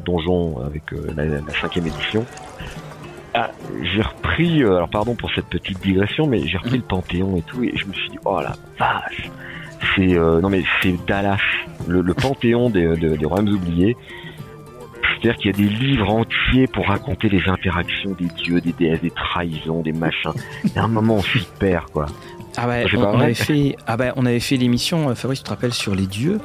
Donjon 0.02 0.62
avec 0.66 0.94
euh, 0.94 1.14
la, 1.16 1.54
cinquième 1.54 1.88
édition, 1.88 2.26
ah, 3.34 3.52
j'ai 3.84 4.02
repris, 4.02 4.64
euh, 4.64 4.78
alors 4.78 4.90
pardon 4.90 5.16
pour 5.16 5.32
cette 5.34 5.46
petite 5.46 5.82
digression, 5.82 6.28
mais 6.28 6.46
j'ai 6.48 6.58
repris 6.58 6.78
le 6.78 6.84
Panthéon 6.84 7.38
et 7.38 7.42
tout, 7.44 7.64
et 7.64 7.74
je 7.76 7.86
me 7.86 7.94
suis 7.94 8.10
dit, 8.10 8.18
oh 8.26 8.40
la 8.42 8.54
vache, 8.78 9.30
c'est 9.96 10.18
euh, 10.18 10.42
non 10.42 10.50
mais 10.50 10.64
c'est 10.82 10.96
Dallas, 11.06 11.40
le, 11.88 12.14
Panthéon 12.14 12.70
des, 12.70 12.96
des 12.96 13.26
royaumes 13.26 13.50
oubliés. 13.50 13.96
C'est-à-dire 15.22 15.38
qu'il 15.38 15.52
y 15.52 15.54
a 15.54 15.58
des 15.58 15.76
livres 15.76 16.10
entiers 16.10 16.68
pour 16.68 16.88
raconter 16.88 17.28
les 17.28 17.46
interactions 17.48 18.12
des 18.12 18.28
dieux, 18.28 18.62
des 18.62 18.72
déesses, 18.72 19.02
des 19.02 19.12
trahisons, 19.12 19.82
des 19.82 19.92
machins. 19.92 20.32
Y 20.64 20.80
a 20.80 20.84
un 20.84 20.88
moment 20.88 21.16
on 21.16 21.22
s'y 21.22 21.46
perd, 21.60 21.90
quoi. 21.92 22.06
Ah 22.62 22.68
ouais, 22.68 22.86
on, 22.94 23.22
avait 23.22 23.34
fait, 23.34 23.78
ah 23.88 23.96
bah, 23.96 24.12
on 24.18 24.26
avait 24.26 24.42
fait 24.42 24.58
l'émission, 24.58 25.10
euh, 25.10 25.16
Fabrice, 25.16 25.40
tu 25.40 25.46
te 25.46 25.50
rappelles, 25.50 25.74
sur 25.74 25.96
les 25.96 26.08
dieux? 26.08 26.42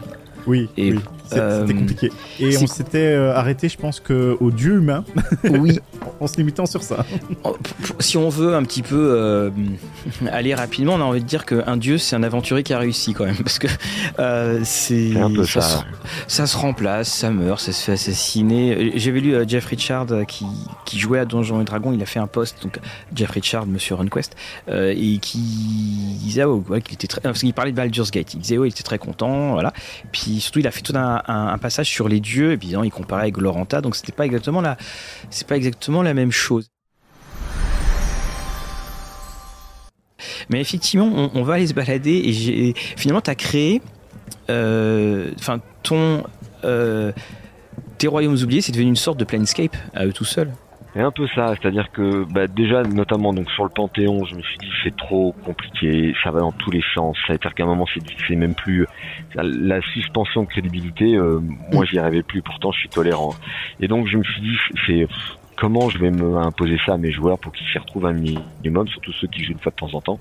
Oui, 0.46 0.68
oui. 0.76 0.98
c'était 1.24 1.74
compliqué. 1.74 2.10
Et 2.40 2.56
on 2.58 2.66
s'était 2.66 3.14
arrêté, 3.14 3.68
je 3.68 3.78
pense, 3.78 4.00
qu'au 4.00 4.50
dieu 4.50 4.76
humain. 4.76 5.04
Oui, 5.44 5.78
en 6.20 6.26
se 6.26 6.36
limitant 6.36 6.66
sur 6.66 6.82
ça. 6.82 7.04
Si 8.00 8.16
on 8.16 8.28
veut 8.28 8.54
un 8.54 8.62
petit 8.62 8.82
peu 8.82 9.14
euh, 9.16 9.50
aller 10.32 10.54
rapidement, 10.54 10.94
on 10.94 11.00
a 11.00 11.04
envie 11.04 11.20
de 11.20 11.26
dire 11.26 11.44
qu'un 11.44 11.76
dieu, 11.76 11.98
c'est 11.98 12.16
un 12.16 12.22
aventurier 12.22 12.62
qui 12.62 12.72
a 12.72 12.78
réussi 12.78 13.12
quand 13.12 13.24
même. 13.24 13.36
Parce 13.44 13.58
que 13.58 13.68
euh, 14.18 14.60
c'est. 14.64 15.12
Ça, 15.12 15.60
ça. 15.60 15.84
Se, 16.28 16.46
ça, 16.46 16.58
remplace, 16.58 17.08
ça 17.08 17.30
meurt, 17.30 17.60
ça 17.60 17.72
se 17.72 17.84
fait 17.84 17.92
assassiner. 17.92 18.92
J'avais 18.96 19.20
lu 19.20 19.34
euh, 19.34 19.44
Jeff 19.46 19.66
Richard 19.66 20.06
qui, 20.26 20.46
qui, 20.84 20.98
jouait 20.98 21.18
à 21.18 21.24
Donjons 21.24 21.60
et 21.60 21.64
Dragons, 21.64 21.92
il 21.92 22.02
a 22.02 22.06
fait 22.06 22.20
un 22.20 22.26
post, 22.26 22.62
donc 22.62 22.78
Jeff 23.14 23.30
Richard, 23.30 23.66
monsieur 23.66 23.94
RunQuest, 23.94 24.36
et 24.68 25.18
qui 25.18 25.38
disait 26.20 26.44
oh, 26.44 26.64
qu'il 26.84 26.94
était 26.94 27.06
très. 27.06 27.20
Parce 27.20 27.40
qu'il 27.40 27.54
parlait 27.54 27.72
de 27.72 27.76
Baldur's 27.76 28.10
Gate. 28.10 28.34
Il 28.34 28.40
disait, 28.40 28.58
oh, 28.58 28.64
il 28.64 28.70
était 28.70 28.82
très 28.82 28.98
content, 28.98 29.52
voilà. 29.52 29.72
Puis 30.12 30.33
surtout, 30.40 30.60
il 30.60 30.66
a 30.66 30.70
fait 30.70 30.82
tout 30.82 30.94
un, 30.96 31.58
passage 31.58 31.88
sur 31.88 32.08
les 32.08 32.20
dieux, 32.20 32.52
et 32.52 32.56
puis 32.56 32.68
il 32.68 32.90
comparait 32.90 33.22
avec 33.22 33.34
Gloranta, 33.34 33.80
donc 33.80 33.96
c'était 33.96 34.12
pas 34.12 34.26
exactement 34.26 34.60
la. 34.60 34.76
C'est 35.30 35.46
pas 35.46 35.56
exactement 35.56 36.02
la 36.02 36.14
même 36.14 36.30
chose. 36.30 36.70
Mais 40.48 40.60
effectivement, 40.60 41.30
on, 41.34 41.42
va 41.42 41.54
aller 41.54 41.66
se 41.66 41.74
balader 41.74 42.12
et 42.12 42.74
finalement, 42.96 43.20
tu 43.20 43.30
as 43.30 43.34
créé, 43.34 43.82
euh, 44.50 45.30
ton, 45.82 46.24
euh, 46.64 47.12
tes 47.98 48.08
royaumes 48.08 48.36
oubliés, 48.42 48.60
c'est 48.60 48.72
devenu 48.72 48.88
une 48.88 48.96
sorte 48.96 49.18
de 49.18 49.24
planescape 49.24 49.76
à 49.94 50.06
eux 50.06 50.12
tout 50.12 50.24
seuls. 50.24 50.52
C'est 50.94 51.00
un 51.00 51.10
peu 51.10 51.26
ça, 51.26 51.56
c'est-à-dire 51.60 51.90
que 51.90 52.24
bah, 52.32 52.46
déjà, 52.46 52.84
notamment 52.84 53.32
donc 53.32 53.50
sur 53.50 53.64
le 53.64 53.70
Panthéon, 53.70 54.24
je 54.26 54.36
me 54.36 54.42
suis 54.42 54.58
dit 54.58 54.70
c'est 54.84 54.96
trop 54.96 55.34
compliqué, 55.44 56.14
ça 56.22 56.30
va 56.30 56.38
dans 56.38 56.52
tous 56.52 56.70
les 56.70 56.84
sens. 56.94 57.16
C'est-à-dire 57.26 57.52
qu'à 57.52 57.64
un 57.64 57.66
moment 57.66 57.86
c'est 58.28 58.36
même 58.36 58.54
plus 58.54 58.86
la, 59.34 59.80
suspension 59.92 60.44
de 60.44 60.46
crédibilité. 60.46 61.16
Euh, 61.16 61.40
moi, 61.72 61.84
j'y 61.84 61.98
arrivais 61.98 62.22
plus. 62.22 62.42
Pourtant, 62.42 62.70
je 62.70 62.78
suis 62.78 62.88
tolérant. 62.88 63.34
Et 63.80 63.88
donc, 63.88 64.06
je 64.06 64.18
me 64.18 64.22
suis 64.22 64.40
dit 64.40 64.56
c'est 64.86 65.08
comment 65.56 65.88
je 65.88 65.98
vais 65.98 66.10
me 66.10 66.36
imposer 66.36 66.78
ça 66.84 66.94
à 66.94 66.96
mes 66.96 67.12
joueurs 67.12 67.38
pour 67.38 67.52
qu'ils 67.52 67.66
s'y 67.68 67.78
retrouvent 67.78 68.06
un 68.06 68.12
minimum, 68.12 68.88
surtout 68.88 69.12
ceux 69.12 69.28
qui 69.28 69.44
jouent 69.44 69.52
une 69.52 69.58
fois 69.58 69.70
de 69.70 69.76
temps 69.76 69.94
en 69.94 70.00
temps. 70.00 70.18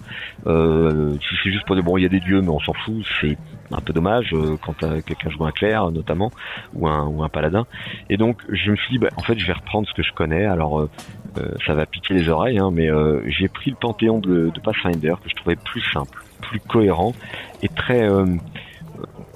Euh, 0.48 1.14
si 1.14 1.36
c'est 1.44 1.52
juste 1.52 1.66
pour 1.66 1.76
dire 1.76 1.84
bon, 1.84 1.98
il 1.98 2.04
y 2.04 2.06
a 2.06 2.10
des 2.10 2.20
dieux, 2.20 2.42
mais 2.42 2.50
on 2.50 2.60
s'en 2.60 2.74
fout, 2.74 3.04
c'est 3.22 3.38
un 3.72 3.82
peu 3.82 3.94
dommage 3.94 4.34
euh, 4.34 4.58
quand 4.62 4.74
quelqu'un 4.80 5.30
joue 5.30 5.46
un 5.46 5.52
clerc 5.52 5.92
notamment 5.92 6.32
ou 6.74 6.88
un 6.88 7.08
ou 7.08 7.24
un 7.24 7.30
paladin. 7.30 7.66
Et 8.10 8.18
donc 8.18 8.42
je 8.50 8.72
me 8.72 8.76
suis 8.76 8.94
dit 8.94 9.00
bah, 9.00 9.10
en 9.18 9.22
fait 9.22 9.38
je 9.38 9.46
vais 9.46 9.54
reprendre 9.54 9.88
ce 9.88 9.94
que 9.94 10.04
je 10.04 10.14
connais. 10.14 10.46
Alors 10.46 10.80
euh, 10.80 10.90
euh 11.38 11.52
ça 11.66 11.74
va 11.74 11.86
piquer 11.86 12.14
les 12.14 12.30
oreilles, 12.30 12.60
hein, 12.60 12.70
mais 12.72 12.90
euh, 12.90 13.22
j'ai 13.28 13.48
pris 13.48 13.72
le 13.72 13.78
panthéon 13.78 14.20
de, 14.20 14.52
de, 14.54 14.60
Pathfinder 14.60 15.16
que 15.24 15.30
je 15.30 15.36
trouvais 15.36 15.56
plus 15.56 15.82
simple, 15.92 16.24
plus 16.42 16.60
cohérent 16.60 17.14
et 17.62 17.70
très 17.70 18.08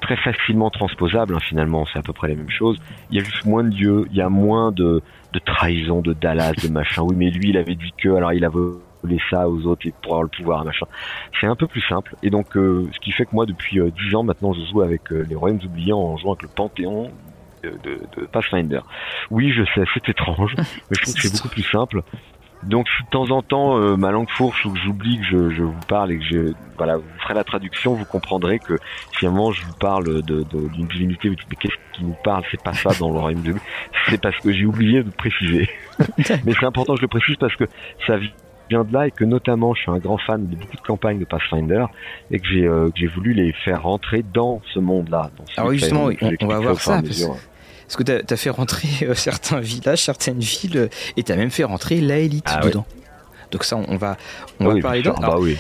très 0.02 0.18
facilement 0.18 0.70
transposable 0.70 1.36
hein, 1.36 1.40
finalement. 1.42 1.86
C'est 1.92 2.00
à 2.00 2.04
peu 2.04 2.14
près 2.14 2.28
la 2.28 2.36
même 2.36 2.50
chose. 2.50 2.78
Il 3.12 3.18
y 3.18 3.22
a 3.22 3.24
juste 3.24 3.46
moins 3.46 3.64
de 3.64 3.70
dieux, 3.70 4.06
il 4.12 4.18
y 4.18 4.22
a 4.22 4.30
moins 4.30 4.72
de 4.72 5.02
de 5.34 5.40
trahison 5.40 6.02
de 6.02 6.14
Dallas, 6.14 6.54
de 6.64 6.70
machin. 6.70 7.04
Oui, 7.04 7.16
mais 7.18 7.30
lui, 7.30 7.50
il 7.50 7.58
avait 7.58 7.76
dit 7.76 7.94
que, 7.98 8.10
alors 8.10 8.34
il 8.34 8.46
a 8.46 8.50
volé 8.50 9.20
ça 9.30 9.50
aux 9.50 9.66
autres 9.66 9.88
et 9.88 9.94
pour 10.02 10.14
avoir 10.14 10.24
le 10.24 10.30
pouvoir, 10.30 10.66
machin. 10.66 10.86
C'est 11.40 11.48
un 11.48 11.56
peu 11.56 11.68
plus 11.68 11.82
simple. 11.82 12.16
Et 12.24 12.30
donc, 12.30 12.56
euh, 12.56 12.88
ce 12.94 13.00
qui 13.00 13.12
fait 13.12 13.26
que 13.26 13.34
moi, 13.34 13.46
depuis 13.46 13.80
euh, 13.80 13.92
10 14.10 14.16
ans 14.16 14.24
maintenant, 14.24 14.54
je 14.54 14.62
joue 14.72 14.82
avec 14.82 15.12
euh, 15.12 15.26
les 15.28 15.36
Royaumes 15.36 15.60
oubliés 15.64 15.94
en 15.94 16.18
jouant 16.18 16.34
avec 16.34 16.44
le 16.44 16.50
Panthéon 16.50 17.12
de, 17.64 17.70
de, 17.70 18.00
de 18.18 18.26
Pathfinder. 18.26 18.82
Oui, 19.30 19.52
je 19.52 19.64
sais, 19.76 19.84
c'est 19.94 20.10
étrange, 20.10 20.56
mais 20.58 20.64
je 20.92 21.02
trouve 21.02 21.14
que 21.16 21.22
c'est 21.22 21.34
beaucoup 21.34 21.50
plus 21.50 21.64
simple. 21.64 22.02
Donc 22.64 22.88
si 22.90 23.04
de 23.04 23.10
temps 23.10 23.30
en 23.32 23.42
temps 23.42 23.78
euh, 23.78 23.96
ma 23.96 24.12
langue 24.12 24.30
fourche 24.30 24.66
ou 24.66 24.72
que 24.72 24.80
j'oublie 24.80 25.20
que 25.20 25.26
je, 25.26 25.50
je, 25.52 25.64
vous 25.64 25.80
parle 25.88 26.12
et 26.12 26.18
que 26.18 26.24
je 26.24 26.54
voilà 26.78 26.98
vous 26.98 27.04
ferez 27.22 27.34
la 27.34 27.44
traduction, 27.44 27.94
vous 27.94 28.06
comprendrez 28.06 28.60
que 28.60 28.78
finalement 29.12 29.52
je 29.52 29.64
vous 29.64 29.74
parle 29.74 30.22
de 30.24 30.44
d'une 30.44 30.88
divinité. 30.88 31.30
mais 31.30 31.56
qu'est-ce 31.60 31.76
qui 31.94 32.04
nous 32.04 32.16
parle? 32.24 32.44
C'est 32.52 32.62
pas 32.62 32.74
ça 32.74 32.90
dans 33.00 33.12
le 33.12 33.20
royaume 33.20 33.42
de 33.42 33.54
C'est 34.10 34.22
parce 34.22 34.38
que 34.38 34.52
j'ai 34.52 34.66
oublié 34.66 35.04
de 35.04 35.10
préciser. 35.10 35.70
Mais 36.46 36.54
c'est 36.60 36.66
important 36.66 36.94
que 36.94 37.00
je 37.00 37.04
le 37.04 37.08
précise 37.08 37.36
parce 37.38 37.56
que 37.56 37.66
ça 38.06 38.18
vient 38.70 38.84
de 38.84 38.94
là 38.94 39.08
et 39.08 39.12
que 39.12 39.24
notamment 39.24 39.74
je 39.74 39.82
suis 39.82 39.92
un 39.92 39.98
grand 39.98 40.18
fan 40.18 40.48
de 40.48 40.56
beaucoup 40.56 40.76
de 40.76 40.82
campagnes 40.82 41.20
de 41.20 41.26
Pathfinder 41.26 41.86
et 42.32 42.40
que 42.40 42.48
j'ai 42.48 42.66
euh, 42.66 42.92
voulu 43.16 43.34
les 43.34 43.54
faire 43.54 43.84
rentrer 43.84 44.24
dans 44.34 44.62
ce 44.74 44.80
monde-là. 44.80 45.30
Alors 45.56 45.70
oui, 45.70 45.80
justement, 45.80 46.10
on, 46.42 46.48
va 46.48 46.60
voir 46.60 46.80
ça. 46.80 47.02
Parce 47.02 47.26
que 47.96 48.04
tu 48.04 48.34
as, 48.34 48.38
fait 48.38 48.50
rentrer 48.50 48.90
euh, 49.04 49.14
certains 49.16 49.60
villages, 49.60 50.04
certaines 50.04 50.40
villes, 50.40 50.78
euh, 50.78 50.90
et 51.16 51.24
tu 51.24 51.32
as 51.32 51.36
même 51.36 51.52
fait 51.52 51.64
rentrer 51.64 52.02
la 52.02 52.18
élite 52.18 52.46
ah 52.48 52.60
dedans. 52.62 52.86
Donc 53.52 53.64
ça, 53.64 53.78
on 53.78 53.96
va, 53.96 54.18
on 54.60 54.74
va 54.74 54.82
parler 54.82 55.02
dedans. 55.02 55.16
Bah 55.20 55.38
oui. 55.40 55.58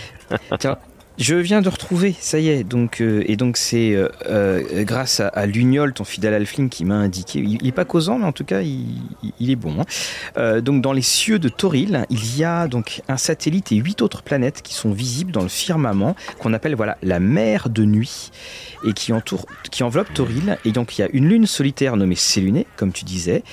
Je 1.17 1.34
viens 1.34 1.63
de 1.63 1.69
retrouver, 1.69 2.15
ça 2.19 2.39
y 2.39 2.49
est, 2.49 2.63
donc 2.63 3.01
euh, 3.01 3.23
et 3.25 3.38
donc 3.38 3.58
c'est 3.58 3.95
euh, 3.95 4.08
euh, 4.27 4.84
grâce 4.84 5.19
à, 5.19 5.30
à 5.30 5.47
Lugnol, 5.47 5.91
ton 5.91 6.03
fidèle 6.03 6.36
Alfling, 6.36 6.69
qui 6.69 6.86
m'a 6.86 6.93
indiqué. 6.93 7.39
Il, 7.39 7.63
n'est 7.63 7.71
pas 7.71 7.86
causant, 7.86 8.19
mais 8.19 8.25
en 8.25 8.32
tout 8.32 8.43
cas, 8.43 8.62
il, 8.62 9.49
est 9.49 9.56
bon. 9.56 9.77
Hein. 9.80 10.62
donc 10.62 10.84
dans 10.84 10.93
les 10.93 11.01
cieux 11.01 11.39
de 11.39 11.49
Toril, 11.49 12.06
il 12.12 12.38
y 12.38 12.43
a 12.43 12.67
donc 12.67 13.01
un 13.08 13.17
satellite 13.17 13.71
et 13.71 13.77
huit 13.77 14.03
autres 14.03 14.21
planètes 14.21 14.62
qui 14.62 14.75
sont 14.75 14.91
visibles 14.91 15.32
dans 15.32 15.41
le 15.41 15.49
firmament, 15.49 16.15
qu'on 16.38 16.53
appelle 16.53 16.75
voilà 16.75 16.99
la 17.01 17.19
mer 17.19 17.69
de 17.69 17.84
nuit, 17.84 18.30
et 18.86 18.93
qui 18.93 19.12
entoure, 19.12 19.47
qui 19.71 19.82
enveloppe 19.82 20.13
Toril. 20.13 20.60
Et 20.65 20.71
donc 20.71 20.99
il 20.99 21.01
y 21.01 21.03
a 21.03 21.10
une 21.13 21.27
lune 21.27 21.47
solitaire 21.47 21.97
nommée 21.97 22.15
Céluné, 22.15 22.67
comme 22.75 22.91
tu 22.91 23.06
disais. 23.06 23.43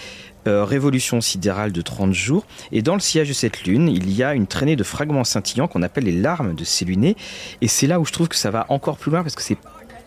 Euh, 0.46 0.64
révolution 0.64 1.22
sidérale 1.22 1.72
de 1.72 1.80
30 1.80 2.12
jours. 2.12 2.44
Et 2.70 2.82
dans 2.82 2.94
le 2.94 3.00
sillage 3.00 3.28
de 3.28 3.32
cette 3.32 3.64
lune, 3.64 3.88
il 3.88 4.12
y 4.12 4.22
a 4.22 4.34
une 4.34 4.46
traînée 4.46 4.76
de 4.76 4.84
fragments 4.84 5.24
scintillants 5.24 5.68
qu'on 5.68 5.82
appelle 5.82 6.04
les 6.04 6.12
larmes 6.12 6.54
de 6.54 6.64
Céluné. 6.64 7.16
Et 7.62 7.68
c'est 7.68 7.86
là 7.86 7.98
où 7.98 8.04
je 8.04 8.12
trouve 8.12 8.28
que 8.28 8.36
ça 8.36 8.50
va 8.50 8.66
encore 8.68 8.98
plus 8.98 9.10
loin 9.10 9.22
parce 9.22 9.34
que 9.34 9.42
c'est 9.42 9.56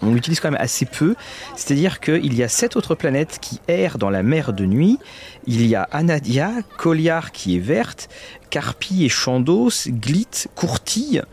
on 0.01 0.13
l'utilise 0.13 0.39
quand 0.39 0.51
même 0.51 0.61
assez 0.61 0.85
peu. 0.85 1.15
C'est-à-dire 1.55 1.99
qu'il 1.99 2.33
y 2.35 2.43
a 2.43 2.47
sept 2.47 2.75
autres 2.75 2.93
planètes 2.93 3.39
qui 3.41 3.59
errent 3.67 3.97
dans 3.97 4.11
la 4.11 4.21
mer 4.21 4.53
de 4.53 4.65
nuit. 4.65 4.99
Il 5.47 5.65
y 5.65 5.75
a 5.75 5.83
Anadia, 5.91 6.51
Coliar 6.77 7.31
qui 7.31 7.55
est 7.55 7.59
verte, 7.59 8.09
Carpi 8.49 9.05
et 9.05 9.09
Chandos, 9.09 9.87
Glit, 9.87 10.45
Courtille 10.55 11.23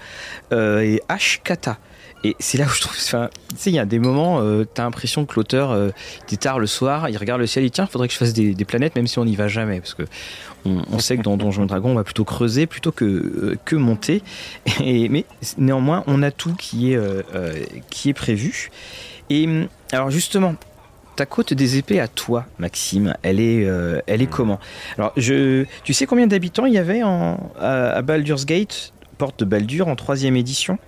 euh, 0.53 0.81
et 0.81 1.03
Ashkata. 1.09 1.79
Et 2.25 2.35
c'est 2.39 2.57
là 2.57 2.65
où 2.65 2.71
je 2.71 2.81
trouve. 2.81 2.97
Tu 2.97 3.05
sais, 3.05 3.71
il 3.71 3.75
y 3.75 3.79
a 3.79 3.85
des 3.85 3.99
moments, 3.99 4.41
euh, 4.41 4.65
tu 4.65 4.81
as 4.81 4.85
l'impression 4.85 5.27
que 5.27 5.35
l'auteur, 5.37 5.71
euh, 5.71 5.91
il 6.29 6.35
est 6.35 6.39
tard 6.39 6.59
le 6.59 6.67
soir, 6.67 7.11
il 7.11 7.17
regarde 7.19 7.39
le 7.39 7.47
ciel, 7.47 7.65
il 7.65 7.69
dit 7.69 7.73
tiens, 7.73 7.87
faudrait 7.87 8.09
que 8.09 8.15
je 8.15 8.19
fasse 8.19 8.33
des, 8.33 8.55
planètes, 8.65 8.97
même 8.97 9.07
si 9.07 9.19
on 9.19 9.27
n'y 9.27 9.37
va 9.37 9.47
jamais. 9.47 9.79
Parce 9.81 9.93
que 9.93 10.05
on, 10.65 10.99
sait 10.99 11.19
que 11.19 11.23
dans 11.23 11.37
Donjons 11.37 11.65
et 11.65 11.67
Dragons, 11.67 11.91
on 11.91 11.95
va 11.95 12.05
plutôt 12.05 12.25
creuser 12.25 12.67
plutôt 12.67 12.93
que, 12.93 13.05
euh, 13.05 13.59
que 13.67 13.77
monter. 13.77 14.23
Mais 14.81 15.27
néanmoins, 15.59 16.03
on 16.07 16.23
a 16.23 16.31
tout 16.31 16.55
qui 16.55 16.95
est, 16.95 17.01
qui 17.91 18.09
est 18.09 18.15
prévu. 18.15 18.71
Et 19.29 19.47
alors, 19.93 20.11
justement, 20.11 20.55
ta 21.17 21.27
côte 21.27 21.53
des 21.53 21.77
épées 21.77 22.01
à 22.01 22.09
toi, 22.09 22.47
Maxime, 22.59 23.15
elle 23.23 23.39
est, 23.39 23.69
elle 24.07 24.23
est 24.23 24.31
comment? 24.31 24.59
Alors, 24.97 25.13
je, 25.19 25.67
tu 25.85 25.93
sais 25.93 26.07
combien 26.07 26.27
d'habitants 26.27 26.65
il 26.65 26.73
y 26.73 26.79
avait 26.79 27.03
à, 27.03 27.37
à 27.61 28.01
Baldur's 28.01 28.47
Gate, 28.47 28.95
porte 29.19 29.41
de 29.41 29.45
Baldur, 29.45 29.89
en 29.89 29.97
troisième 29.97 30.37
édition 30.37 30.79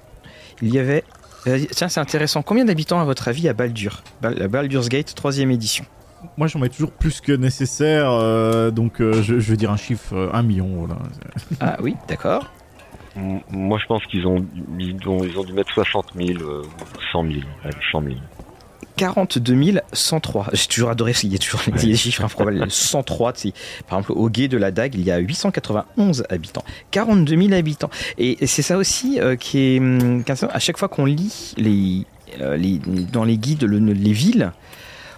Il 0.62 0.74
y 0.74 0.78
avait 0.78 1.04
euh, 1.04 1.25
tiens, 1.72 1.88
c'est 1.88 2.00
intéressant. 2.00 2.42
Combien 2.42 2.64
d'habitants, 2.64 3.00
à 3.00 3.04
votre 3.04 3.28
avis, 3.28 3.48
à 3.48 3.52
Baldur 3.52 4.02
La 4.22 4.48
Baldur's 4.48 4.88
Gate, 4.88 5.14
troisième 5.14 5.50
édition? 5.50 5.84
Moi, 6.36 6.48
j'en 6.48 6.58
mets 6.58 6.68
toujours 6.68 6.92
plus 6.92 7.20
que 7.20 7.32
nécessaire, 7.32 8.10
euh, 8.10 8.70
donc 8.70 9.00
euh, 9.00 9.22
je, 9.22 9.34
veux 9.34 9.56
dire 9.56 9.70
un 9.70 9.76
chiffre, 9.76 10.30
un 10.32 10.42
million. 10.42 10.88
Ah 11.60 11.76
oui, 11.80 11.94
d'accord. 12.08 12.50
Moi, 13.50 13.78
je 13.78 13.86
pense 13.86 14.04
qu'ils 14.06 14.26
ont, 14.26 14.44
ils 14.78 14.96
ont, 15.08 15.24
ils 15.24 15.38
ont 15.38 15.44
dû 15.44 15.52
mettre 15.52 15.72
60 15.72 16.12
000, 16.16 16.38
100 17.12 17.22
000, 17.22 17.40
100 17.92 18.02
000. 18.02 18.14
42 18.96 19.80
103. 19.92 20.48
J'ai 20.52 20.66
toujours 20.66 20.90
adoré, 20.90 21.12
il 21.22 21.32
y 21.32 21.36
a 21.36 21.38
toujours 21.38 21.60
des 21.80 21.96
chiffres 21.96 22.24
improbables. 22.24 22.70
103, 22.70 23.34
par 23.86 23.98
exemple, 23.98 24.12
au 24.12 24.30
guet 24.30 24.48
de 24.48 24.56
la 24.56 24.70
Dague, 24.70 24.94
il 24.94 25.02
y 25.02 25.10
a 25.10 25.18
891 25.18 26.24
habitants. 26.30 26.64
42 26.90 27.36
000 27.36 27.52
habitants. 27.52 27.90
Et 28.18 28.46
c'est 28.46 28.62
ça 28.62 28.76
aussi 28.76 29.20
euh, 29.20 29.36
qui 29.36 29.58
est. 29.58 29.78
Hum, 29.78 30.24
à 30.26 30.58
chaque 30.58 30.78
fois 30.78 30.88
qu'on 30.88 31.04
lit 31.04 31.54
les, 31.56 32.06
euh, 32.40 32.56
les, 32.56 32.80
dans 33.12 33.24
les 33.24 33.38
guides 33.38 33.64
les 33.64 34.12
villes, 34.12 34.52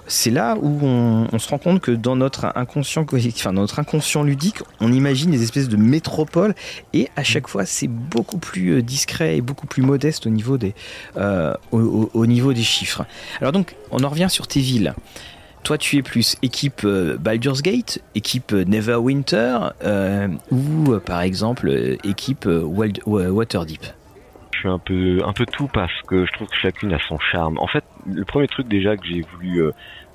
c'est 0.09 0.31
là 0.31 0.57
où 0.61 0.81
on, 0.83 1.39
se 1.39 1.49
rend 1.49 1.59
compte 1.59 1.81
que 1.81 1.91
dans 1.91 2.17
notre 2.17 2.51
inconscient 2.57 3.05
dans 3.05 3.53
notre 3.53 3.79
inconscient 3.79 4.23
ludique, 4.23 4.59
on 4.81 4.93
imagine 4.93 5.31
des 5.31 5.43
espèces 5.43 5.69
de 5.69 5.77
métropoles 5.77 6.55
et 6.93 7.09
à 7.17 7.23
chaque 7.23 7.47
fois 7.47 7.65
c'est 7.65 7.89
beaucoup 7.89 8.39
plus 8.39 8.71
euh, 8.71 8.83
discret 8.83 9.37
et 9.37 9.41
beaucoup 9.41 9.67
plus 9.67 9.83
modeste 9.83 10.27
au 10.27 10.31
niveau 10.31 10.59
des, 10.59 10.75
euh, 11.17 11.55
au, 11.71 12.27
niveau 12.27 12.53
des 12.53 12.63
chiffres. 12.63 13.05
Alors 13.41 13.53
donc 13.53 13.77
on 13.91 14.03
en 14.03 14.09
revient 14.09 14.29
sur 14.31 14.49
tes 14.49 14.61
villes. 14.61 14.95
toi, 15.63 15.77
tu 15.79 15.99
es 15.99 16.03
plus 16.03 16.37
équipe 16.43 16.87
Baldur's 16.87 17.63
Gate, 17.63 18.01
équipe 18.15 18.53
Neverwinter 18.53 19.59
ou 20.51 20.99
par 21.05 21.21
exemple 21.21 21.71
équipe 22.05 22.49
Waterdeep 22.49 23.85
je 24.59 24.63
suis 24.63 24.69
un 24.69 24.79
peu 24.79 25.19
un 25.25 25.33
peu 25.33 25.47
tout 25.47 25.69
parce 25.69 25.93
que 26.09 26.27
je 26.27 26.33
trouve 26.33 26.49
que 26.49 26.57
chacune 26.57 26.93
a 26.93 26.99
son 27.07 27.19
charme. 27.19 27.59
En 27.59 27.69
fait, 27.69 27.85
le 28.07 28.25
premier 28.25 28.49
truc 28.49 28.67
déjà 28.67 28.97
que 28.97 29.07
j'ai 29.07 29.21
voulu 29.21 29.63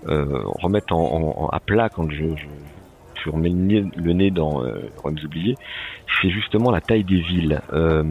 remettre 0.05 0.93
en, 0.93 1.49
à 1.51 1.59
plat 1.59 1.89
quand 1.89 2.09
je, 2.09 2.35
je, 2.35 2.45
je 3.23 3.29
remets 3.29 3.49
le 3.49 4.13
nez, 4.13 4.31
dans 4.31 4.63
euh, 4.63 4.89
oubliés, 5.03 5.55
c'est 6.21 6.29
justement 6.29 6.71
la 6.71 6.81
taille 6.81 7.03
des 7.03 7.21
villes. 7.21 7.61
Euh, 7.71 8.03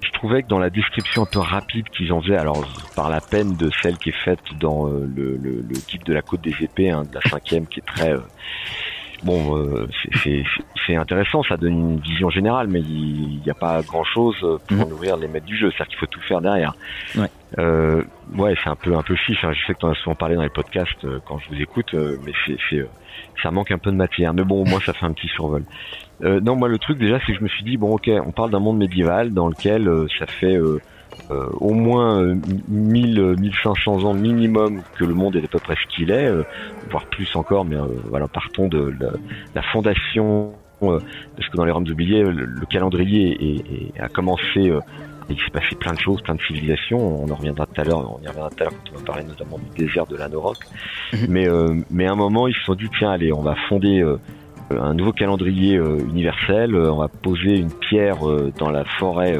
je 0.00 0.10
trouvais 0.12 0.42
que 0.42 0.48
dans 0.48 0.58
la 0.58 0.70
description 0.70 1.22
un 1.22 1.26
peu 1.26 1.38
rapide 1.38 1.88
qu'ils 1.90 2.12
en 2.12 2.20
faisaient, 2.20 2.36
alors 2.36 2.64
par 2.96 3.08
la 3.08 3.20
peine 3.20 3.56
de 3.56 3.70
celle 3.82 3.96
qui 3.98 4.08
est 4.08 4.24
faite 4.24 4.40
dans 4.58 4.88
euh, 4.88 5.08
le, 5.14 5.36
le, 5.36 5.56
le, 5.60 5.74
guide 5.88 6.02
de 6.04 6.12
la 6.12 6.22
côte 6.22 6.40
des 6.40 6.54
épées, 6.60 6.90
hein, 6.90 7.04
de 7.04 7.14
la 7.14 7.20
cinquième, 7.30 7.66
qui 7.66 7.80
est 7.80 7.86
très 7.86 8.12
euh, 8.12 8.20
bon, 9.22 9.56
euh, 9.56 9.88
c'est 10.86 10.96
intéressant, 10.96 11.42
ça 11.42 11.56
donne 11.56 11.72
une 11.72 12.00
vision 12.00 12.30
générale, 12.30 12.68
mais 12.68 12.80
il 12.80 13.40
n'y 13.44 13.50
a 13.50 13.54
pas 13.54 13.82
grand 13.82 14.04
chose 14.04 14.36
pour 14.68 14.88
nourrir 14.88 15.16
les 15.16 15.28
maîtres 15.28 15.46
du 15.46 15.56
jeu, 15.56 15.70
c'est-à-dire 15.70 15.88
qu'il 15.88 15.98
faut 15.98 16.06
tout 16.06 16.20
faire 16.20 16.40
derrière. 16.40 16.74
Ouais, 17.16 17.30
euh, 17.58 18.02
ouais 18.36 18.54
c'est 18.62 18.70
un 18.70 18.76
peu 18.76 18.94
un 18.94 19.02
peu 19.02 19.16
fiche. 19.16 19.44
Hein. 19.44 19.52
Je 19.52 19.66
sais 19.66 19.74
que 19.74 19.80
tu 19.80 19.86
en 19.86 19.90
as 19.90 19.94
souvent 19.94 20.14
parlé 20.14 20.34
dans 20.34 20.42
les 20.42 20.48
podcasts 20.48 21.06
quand 21.26 21.38
je 21.38 21.48
vous 21.54 21.60
écoute, 21.60 21.94
mais 21.94 22.32
c'est 22.46 22.86
ça 23.42 23.50
manque 23.50 23.70
un 23.70 23.78
peu 23.78 23.90
de 23.90 23.96
matière. 23.96 24.34
Mais 24.34 24.44
bon, 24.44 24.64
moi, 24.66 24.80
ça 24.84 24.92
fait 24.92 25.06
un 25.06 25.12
petit 25.12 25.28
survol. 25.28 25.64
Euh, 26.22 26.40
non, 26.40 26.56
moi, 26.56 26.68
le 26.68 26.78
truc 26.78 26.98
déjà, 26.98 27.18
c'est 27.20 27.32
que 27.32 27.38
je 27.38 27.44
me 27.44 27.48
suis 27.48 27.64
dit, 27.64 27.76
bon, 27.76 27.94
ok, 27.94 28.10
on 28.24 28.30
parle 28.30 28.50
d'un 28.50 28.60
monde 28.60 28.78
médiéval 28.78 29.32
dans 29.32 29.48
lequel 29.48 29.88
euh, 29.88 30.06
ça 30.18 30.26
fait 30.26 30.58
euh, 31.30 31.34
euh 31.34 31.48
au 31.60 31.72
moins 31.74 32.34
1000, 32.68 33.36
1500 33.38 34.04
ans 34.04 34.14
minimum 34.14 34.82
que 34.96 35.04
le 35.04 35.14
monde 35.14 35.36
est 35.36 35.44
à 35.44 35.48
peu 35.48 35.58
près 35.58 35.74
ce 35.74 35.94
qu'il 35.94 36.10
est, 36.10 36.30
voire 36.90 37.06
plus 37.06 37.34
encore, 37.36 37.64
mais 37.64 37.76
voilà, 38.08 38.28
partons 38.28 38.68
de 38.68 38.92
la, 39.54 39.62
fondation, 39.62 40.52
parce 40.80 41.48
que 41.50 41.56
dans 41.56 41.64
les 41.64 41.72
Roms 41.72 41.88
oubliés, 41.88 42.22
le, 42.22 42.44
le 42.44 42.66
calendrier 42.66 43.58
est, 43.94 44.00
a 44.00 44.08
commencé 44.08 44.72
il 45.32 45.38
s'est 45.38 45.50
passé 45.50 45.74
plein 45.76 45.92
de 45.92 45.98
choses, 45.98 46.20
plein 46.22 46.34
de 46.34 46.42
civilisations. 46.42 46.98
On 46.98 47.30
en 47.30 47.34
reviendra 47.34 47.66
tout 47.66 47.80
à 47.80 47.84
l'heure. 47.84 47.98
On 47.98 48.22
y 48.22 48.28
reviendra 48.28 48.50
tout 48.50 48.60
à 48.60 48.64
l'heure 48.64 48.72
quand 48.72 48.92
on 48.94 48.98
va 48.98 49.04
parler 49.04 49.24
notamment 49.24 49.58
du 49.58 49.84
désert 49.84 50.06
de 50.06 50.16
l'Anorok. 50.16 50.58
Mhm. 51.12 51.26
mais 51.28 51.48
euh, 51.48 51.74
mais 51.90 52.06
à 52.06 52.12
un 52.12 52.16
moment, 52.16 52.48
ils 52.48 52.54
se 52.54 52.62
sont 52.62 52.74
dit 52.74 52.88
tiens, 52.98 53.12
allez, 53.12 53.32
on 53.32 53.42
va 53.42 53.54
fonder 53.68 54.00
euh, 54.00 54.18
un 54.70 54.94
nouveau 54.94 55.12
calendrier 55.12 55.76
euh, 55.76 55.98
universel. 56.08 56.74
on 56.76 56.96
va 56.96 57.08
poser 57.08 57.56
une 57.56 57.72
pierre 57.72 58.18
dans 58.58 58.70
la 58.70 58.84
forêt 58.84 59.38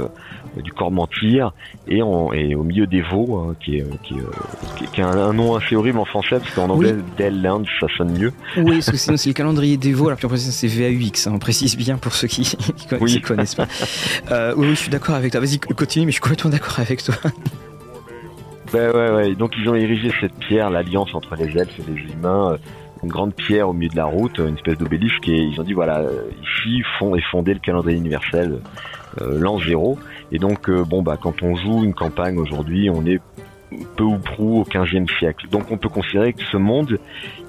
du 0.57 0.73
Cormentir 0.73 1.53
et, 1.89 2.03
on, 2.03 2.33
et 2.33 2.55
au 2.55 2.63
milieu 2.63 2.87
des 2.87 3.01
veaux, 3.01 3.37
hein, 3.37 3.57
qui 3.61 3.77
est, 3.77 3.87
qui, 4.03 4.15
qui, 4.77 4.87
qui 4.87 5.01
a 5.01 5.09
un, 5.09 5.33
nom 5.33 5.55
assez 5.55 5.77
horrible 5.77 5.99
en 5.99 6.05
français 6.05 6.39
parce 6.39 6.51
qu'en 6.55 6.69
anglais, 6.69 6.95
Del 7.17 7.41
Land, 7.43 7.63
ça 7.81 7.87
sonne 7.97 8.19
mieux. 8.19 8.33
Oui, 8.57 8.75
parce 8.75 8.91
que 8.91 8.97
sinon 8.99 9.17
c'est 9.17 9.31
le 9.31 9.35
calendrier 9.35 9.77
des 9.77 9.93
veaux, 9.93 10.09
alors 10.09 10.19
plus 10.19 10.29
précis 10.29 10.53
c'est 10.53 10.69
VAUX, 10.69 11.27
hein, 11.27 11.33
on 11.35 11.39
précise 11.39 11.77
bien 11.77 11.97
pour 11.97 12.13
ceux 12.13 12.29
qui, 12.29 12.43
qui, 13.07 13.21
connaissent 13.21 13.55
pas. 13.55 13.67
Euh, 14.31 14.55
oui, 14.57 14.69
je 14.71 14.75
suis 14.75 14.91
d'accord 14.91 15.15
avec 15.15 15.33
toi. 15.33 15.41
Vas-y, 15.41 15.59
continue, 15.59 16.07
mais 16.07 16.13
je 16.13 16.17
suis 16.17 16.21
complètement 16.21 16.51
d'accord 16.51 16.81
avec 16.81 17.03
toi. 17.03 17.15
Ben 18.73 18.91
ouais, 18.91 19.11
ouais. 19.11 19.35
Donc 19.35 19.53
ils 19.59 19.69
ont 19.69 19.75
érigé 19.75 20.11
cette 20.21 20.35
pierre, 20.35 20.71
l'alliance 20.71 21.15
entre 21.15 21.37
les 21.37 21.59
elfes 21.59 21.79
et 21.79 21.91
les 21.91 22.13
humains, 22.13 22.53
euh, 22.53 22.57
une 23.03 23.11
grande 23.11 23.35
pierre 23.35 23.69
au 23.69 23.75
milieu 23.75 23.91
de 23.91 23.97
la 23.97 24.07
route, 24.07 24.39
une 24.39 24.55
espèce 24.55 24.79
d'obélisque, 24.79 25.29
et 25.29 25.37
ils 25.37 25.61
ont 25.61 25.65
dit 25.65 25.75
voilà, 25.75 25.99
euh, 25.99 26.31
ici 26.43 26.83
fond, 26.99 27.15
est 27.15 27.25
fondé 27.31 27.53
le 27.53 27.61
calendrier 27.61 27.99
universel 27.99 28.61
euh, 29.21 29.39
l'an 29.39 29.59
zéro. 29.59 29.99
Et 30.33 30.39
donc 30.39 30.69
euh, 30.69 30.83
bon 30.85 31.03
bah 31.03 31.19
quand 31.21 31.43
on 31.43 31.55
joue 31.55 31.85
une 31.85 31.95
campagne 31.95 32.39
aujourd'hui, 32.39 32.91
on 32.91 33.05
est 33.07 33.21
peu 33.97 34.05
ou 34.05 34.19
prou 34.19 34.63
au 34.63 34.65
15e 34.65 35.09
siècle. 35.19 35.47
Donc 35.51 35.71
on 35.71 35.77
peut 35.77 35.89
considérer 35.89 36.33
que 36.33 36.43
ce 36.51 36.57
monde, 36.57 36.99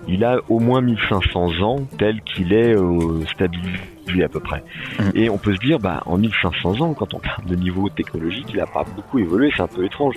il 0.08 0.24
a 0.24 0.38
au 0.50 0.60
moins 0.60 0.82
1500 0.82 1.62
ans 1.62 1.78
tel 1.98 2.22
qu'il 2.22 2.54
est 2.54 2.76
euh, 2.76 3.26
stabilisé 3.34 4.24
à 4.24 4.30
peu 4.30 4.40
près. 4.40 4.64
Mmh. 5.00 5.04
Et 5.16 5.30
on 5.30 5.38
peut 5.38 5.56
se 5.56 5.60
dire, 5.60 5.80
bah 5.80 6.04
en 6.06 6.18
1500 6.18 6.82
ans, 6.82 6.94
quand 6.94 7.14
on 7.14 7.20
parle 7.20 7.46
de 7.46 7.56
niveau 7.56 7.90
technologique, 7.90 8.48
il 8.54 8.60
a 8.60 8.68
pas 8.68 8.84
beaucoup 8.96 9.20
évolué, 9.20 9.52
c'est 9.56 9.64
un 9.64 9.68
peu 9.68 9.86
étrange. 9.86 10.16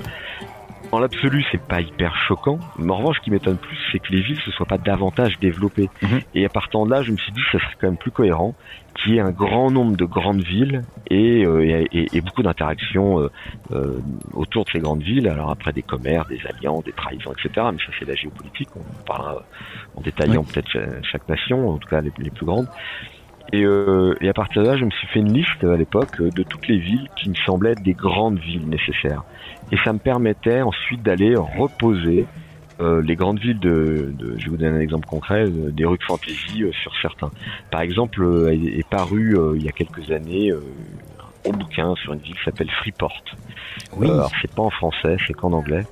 En 0.93 0.99
l'absolu, 0.99 1.45
c'est 1.51 1.61
pas 1.61 1.81
hyper 1.81 2.15
choquant. 2.29 2.59
Mais 2.79 2.91
en 2.91 2.99
revanche, 2.99 3.17
ce 3.19 3.23
qui 3.23 3.31
m'étonne 3.31 3.57
plus, 3.57 3.77
c'est 3.91 3.99
que 3.99 4.13
les 4.13 4.23
villes 4.23 4.41
se 4.41 4.51
soient 4.53 4.67
pas 4.67 4.79
davantage 4.79 5.39
développées. 5.41 5.91
Mmh. 6.03 6.07
Et 6.35 6.45
à 6.45 6.49
partir 6.49 6.85
de 6.85 6.91
là, 6.91 7.03
je 7.03 7.13
me 7.13 7.17
suis 7.17 7.33
dit 7.33 7.41
que 7.41 7.59
ça 7.59 7.65
serait 7.65 7.77
quand 7.81 7.89
même 7.89 7.97
plus 7.97 8.11
cohérent 8.11 8.55
qu'il 8.97 9.15
y 9.15 9.17
ait 9.19 9.21
un 9.21 9.31
grand 9.31 9.71
nombre 9.71 9.97
de 9.97 10.05
grandes 10.05 10.43
villes 10.43 10.83
et, 11.11 11.45
euh, 11.45 11.85
et, 11.93 12.17
et 12.17 12.21
beaucoup 12.21 12.43
d'interactions 12.43 13.21
euh, 13.21 13.31
euh, 13.73 13.99
autour 14.33 14.65
de 14.65 14.71
ces 14.71 14.79
grandes 14.79 15.03
villes. 15.03 15.29
Alors 15.29 15.51
après 15.51 15.73
des 15.73 15.83
commerces, 15.83 16.29
des 16.29 16.41
alliances, 16.47 16.85
des 16.85 16.93
trahisons, 16.93 17.33
etc. 17.33 17.67
Mais 17.73 17.79
ça 17.79 17.93
c'est 17.99 18.07
la 18.07 18.15
géopolitique. 18.15 18.69
On 18.77 19.05
parlera 19.05 19.43
en 19.97 20.01
détaillant 20.01 20.45
peut-être 20.45 20.71
chaque, 21.03 21.29
nation, 21.29 21.71
en 21.71 21.79
tout 21.79 21.89
cas 21.89 22.01
les, 22.01 22.13
les 22.19 22.31
plus 22.31 22.47
grandes. 22.47 22.69
Et, 23.53 23.65
euh, 23.65 24.15
et, 24.21 24.29
à 24.29 24.33
partir 24.33 24.63
de 24.63 24.69
là, 24.69 24.77
je 24.77 24.85
me 24.85 24.91
suis 24.91 25.07
fait 25.09 25.21
une 25.21 25.33
liste 25.33 25.63
à 25.63 25.77
l'époque 25.77 26.21
de 26.21 26.43
toutes 26.43 26.67
les 26.69 26.79
villes 26.79 27.09
qui 27.17 27.31
me 27.31 27.35
semblaient 27.47 27.73
être 27.73 27.83
des 27.83 27.95
grandes 27.95 28.39
villes 28.39 28.69
nécessaires. 28.69 29.23
Et 29.73 29.77
ça 29.85 29.93
me 29.93 29.99
permettait 29.99 30.63
ensuite 30.63 31.03
d'aller 31.03 31.35
reposer 31.37 32.27
euh, 32.79 33.01
les 33.01 33.17
grandes 33.17 33.39
villes 33.39 33.59
de, 33.59 34.13
de, 34.19 34.35
je 34.39 34.45
vais 34.45 34.51
vous 34.51 34.57
donner 34.59 34.77
un 34.77 34.81
exemple 34.81 35.07
concret, 35.07 35.45
euh, 35.45 35.71
des 35.71 35.87
rues 35.87 35.97
de 35.97 36.05
fantasy 36.05 36.63
euh, 36.63 36.73
sur 36.83 36.93
certains. 37.01 37.31
Par 37.71 37.81
exemple, 37.81 38.23
est, 38.53 38.89
paru 38.89 39.37
il 39.57 39.63
y 39.63 39.69
a 39.69 39.73
quelques 39.73 40.11
années 40.11 40.53
un 40.53 41.57
bouquin 41.57 41.95
sur 41.97 42.13
une 42.13 42.21
ville 42.21 42.35
qui 42.35 42.45
s'appelle 42.45 42.71
Freeport. 42.71 43.23
Oui. 43.97 44.11
alors 44.11 44.31
c'est 44.43 44.55
pas 44.55 44.63
en 44.63 44.71
français, 44.71 45.17
c'est 45.27 45.33
qu'en 45.33 45.53
anglais. 45.53 45.85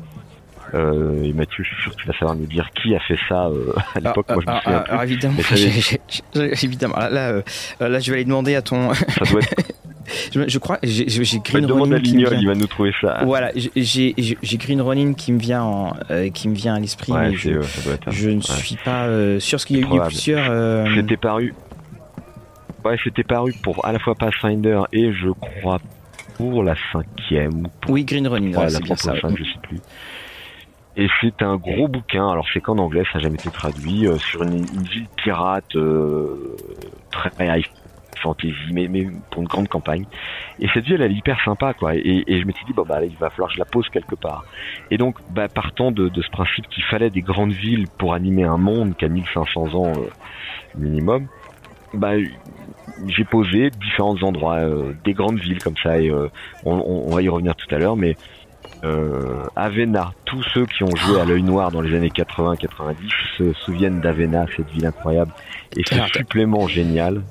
Euh, 0.72 1.22
et 1.22 1.32
Mathieu, 1.32 1.62
je 1.62 1.68
suis 1.68 1.82
sûr 1.82 1.92
que 1.94 2.00
tu 2.00 2.06
vas 2.06 2.14
savoir 2.14 2.36
nous 2.36 2.46
dire 2.46 2.68
qui 2.74 2.94
a 2.94 3.00
fait 3.00 3.18
ça 3.28 3.46
euh, 3.46 3.72
à 3.94 4.00
l'époque. 4.00 4.28
Moi, 4.28 4.42
je 4.46 4.50
me 4.50 4.56
souviens 4.60 4.78
alors, 4.78 5.02
évidemment, 5.02 5.36
évidemment. 6.62 6.96
Là, 6.96 7.28
euh, 7.30 7.42
là, 7.80 8.00
je 8.00 8.10
vais 8.10 8.16
aller 8.16 8.24
demander 8.24 8.54
à 8.54 8.62
ton. 8.62 8.92
Ça 8.94 9.24
doit 9.30 9.40
être 9.40 9.74
je, 10.32 10.58
crois, 10.58 10.78
j'ai 10.82 11.38
Green 11.40 11.66
bah, 11.66 11.74
Ronin. 11.74 12.00
qui 12.00 12.12
il 12.12 12.46
va 12.46 12.54
nous 12.54 12.66
trouver 12.66 12.92
ça. 13.00 13.22
Voilà, 13.24 13.50
j'ai 13.54 14.14
Green 14.58 14.80
Ronin 14.80 15.14
qui 15.14 15.32
me 15.32 15.38
vient, 15.38 15.62
en, 15.62 15.94
euh, 16.10 16.30
qui 16.30 16.48
me 16.48 16.54
vient 16.54 16.74
à 16.74 16.80
l'esprit, 16.80 17.12
mais 17.12 17.34
je, 17.34 17.60
je 18.10 18.30
ne 18.30 18.40
suis 18.40 18.76
pas 18.76 19.04
euh, 19.04 19.40
sûr 19.40 19.60
ce 19.60 19.66
qu'il 19.66 19.78
y 19.78 19.82
a 19.82 19.86
eu 19.86 20.00
plusieurs. 20.06 20.50
Euh... 20.50 20.86
C'était 20.94 21.16
paru. 21.16 21.54
Ouais, 22.84 22.96
c'était 23.02 23.24
paru 23.24 23.54
pour 23.62 23.84
à 23.86 23.92
la 23.92 23.98
fois 23.98 24.14
Pathfinder 24.14 24.82
et 24.92 25.12
je 25.14 25.30
crois 25.30 25.78
pour 26.36 26.62
la 26.62 26.74
cinquième. 26.92 27.68
oui, 27.88 28.04
Green 28.04 28.28
Ronin, 28.28 28.58
ouais, 28.58 28.68
c'est 28.68 28.82
bien 28.82 28.96
ça. 28.96 29.14
Je 29.14 29.20
sais 29.20 29.58
plus. 29.62 29.80
Et 30.96 31.08
c'est 31.20 31.42
un 31.42 31.56
gros 31.56 31.88
bouquin, 31.88 32.30
alors 32.30 32.46
c'est 32.52 32.60
qu'en 32.60 32.78
anglais, 32.78 33.02
ça 33.12 33.18
n'a 33.18 33.24
jamais 33.24 33.34
été 33.34 33.50
traduit, 33.50 34.06
euh, 34.06 34.16
sur 34.18 34.42
une, 34.42 34.58
une, 34.58 34.82
ville 34.82 35.06
pirate 35.16 35.74
euh, 35.74 36.56
très 37.10 37.30
high 37.40 37.64
fantasy, 38.20 38.54
mais, 38.72 38.88
mais 38.88 39.08
pour 39.30 39.42
une 39.42 39.48
grande 39.48 39.68
campagne. 39.68 40.04
Et 40.60 40.68
cette 40.72 40.84
ville, 40.84 41.02
elle 41.02 41.12
est 41.12 41.16
hyper 41.16 41.38
sympa, 41.44 41.74
quoi. 41.74 41.94
Et, 41.94 42.24
et 42.26 42.40
je 42.40 42.46
me 42.46 42.52
suis 42.52 42.64
dit, 42.64 42.72
bon, 42.72 42.84
bah, 42.84 43.04
il 43.04 43.16
va 43.16 43.30
falloir 43.30 43.48
que 43.48 43.54
je 43.54 43.58
la 43.58 43.64
pose 43.64 43.88
quelque 43.88 44.14
part. 44.14 44.44
Et 44.90 44.96
donc, 44.96 45.16
bah, 45.30 45.48
partant 45.48 45.90
de, 45.90 46.08
de 46.08 46.22
ce 46.22 46.30
principe 46.30 46.68
qu'il 46.68 46.84
fallait 46.84 47.10
des 47.10 47.22
grandes 47.22 47.52
villes 47.52 47.86
pour 47.98 48.14
animer 48.14 48.44
un 48.44 48.56
monde 48.56 48.96
qui 48.96 49.04
a 49.04 49.08
1500 49.08 49.74
ans 49.74 49.92
euh, 49.96 50.08
minimum, 50.76 51.26
bah, 51.92 52.12
j'ai 53.08 53.24
posé 53.24 53.70
différents 53.70 54.20
endroits, 54.22 54.56
euh, 54.56 54.92
des 55.04 55.12
grandes 55.12 55.38
villes 55.38 55.62
comme 55.62 55.76
ça, 55.82 56.00
et 56.00 56.10
euh, 56.10 56.28
on, 56.64 56.74
on, 56.74 57.14
va 57.14 57.22
y 57.22 57.28
revenir 57.28 57.54
tout 57.54 57.72
à 57.74 57.78
l'heure, 57.78 57.96
mais 57.96 58.16
euh, 58.82 59.44
Avena, 59.56 60.12
tous 60.24 60.42
ceux 60.54 60.66
qui 60.66 60.82
ont 60.82 60.94
joué 60.94 61.20
à 61.20 61.24
l'œil 61.24 61.42
noir 61.42 61.70
dans 61.70 61.80
les 61.80 61.96
années 61.96 62.10
80-90 62.14 62.94
se 63.38 63.52
souviennent 63.64 64.00
d'Avena, 64.00 64.46
cette 64.56 64.68
ville 64.70 64.86
incroyable, 64.86 65.32
et 65.76 65.82
ce 65.86 65.94
supplément 66.12 66.66
génial. 66.66 67.22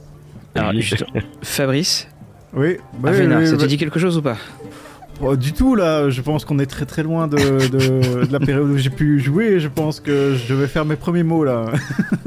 alors, 0.56 0.74
juste, 0.74 1.06
Fabrice 1.42 2.08
Oui, 2.54 2.78
bah 2.98 3.12
oui, 3.14 3.48
ça 3.48 3.58
te 3.58 3.66
dit 3.66 3.78
quelque 3.78 4.00
chose 4.00 4.18
ou 4.18 4.22
pas? 4.22 4.38
Du 5.38 5.54
tout 5.54 5.76
là, 5.76 6.10
je 6.10 6.22
pense 6.22 6.46
qu'on 6.46 6.60
est 6.60 6.66
très 6.66 6.86
très 6.86 7.04
loin 7.04 7.28
de, 7.28 7.38
de, 7.38 8.32
la 8.32 8.40
période 8.40 8.70
où 8.70 8.78
j'ai 8.78 8.90
pu 8.90 9.20
jouer. 9.20 9.60
Je 9.60 9.68
pense 9.68 10.00
que 10.00 10.36
je 10.36 10.54
vais 10.54 10.68
faire 10.68 10.86
mes 10.86 10.96
premiers 10.96 11.24
mots 11.24 11.44
là. 11.44 11.66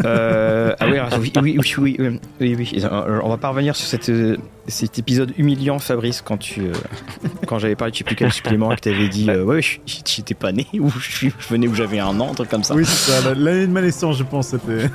Euh, 0.05 0.75
ah 0.79 0.87
oui, 0.87 0.99
oui, 1.19 1.33
oui, 1.43 1.59
oui, 1.59 1.97
oui, 1.99 2.21
oui, 2.41 2.57
oui, 2.57 2.85
On 3.23 3.29
va 3.29 3.37
pas 3.39 3.49
revenir 3.49 3.75
sur 3.75 3.87
cette, 3.87 4.09
euh, 4.09 4.37
cet 4.69 4.99
épisode 4.99 5.33
humiliant, 5.39 5.79
Fabrice, 5.79 6.23
quand 6.23 6.37
tu, 6.37 6.61
euh, 6.61 6.73
quand 7.47 7.59
j'avais 7.59 7.77
parlé, 7.77 7.93
de 7.93 7.97
sais 7.97 8.05
plus 8.05 8.17
quel 8.17 8.33
supplément, 8.33 8.75
que 8.75 8.81
tu 8.81 8.89
avais 8.89 9.09
dit, 9.09 9.29
euh, 9.29 9.45
ouais, 9.45 9.61
j'étais 9.87 10.35
pas 10.35 10.53
né, 10.53 10.67
ou 10.75 10.91
je, 10.91 11.29
venais 11.49 11.69
où 11.69 11.75
j'avais 11.75 11.99
un 11.99 12.19
an, 12.21 12.31
un 12.31 12.35
truc 12.35 12.49
comme 12.49 12.65
ça. 12.65 12.75
Oui, 12.75 12.85
c'est 12.85 13.13
ça, 13.13 13.35
l'année 13.35 13.67
de 13.67 13.73
ma 13.73 13.83
naissance, 13.83 14.19
je 14.19 14.25
pense, 14.25 14.49
c'était. 14.49 14.91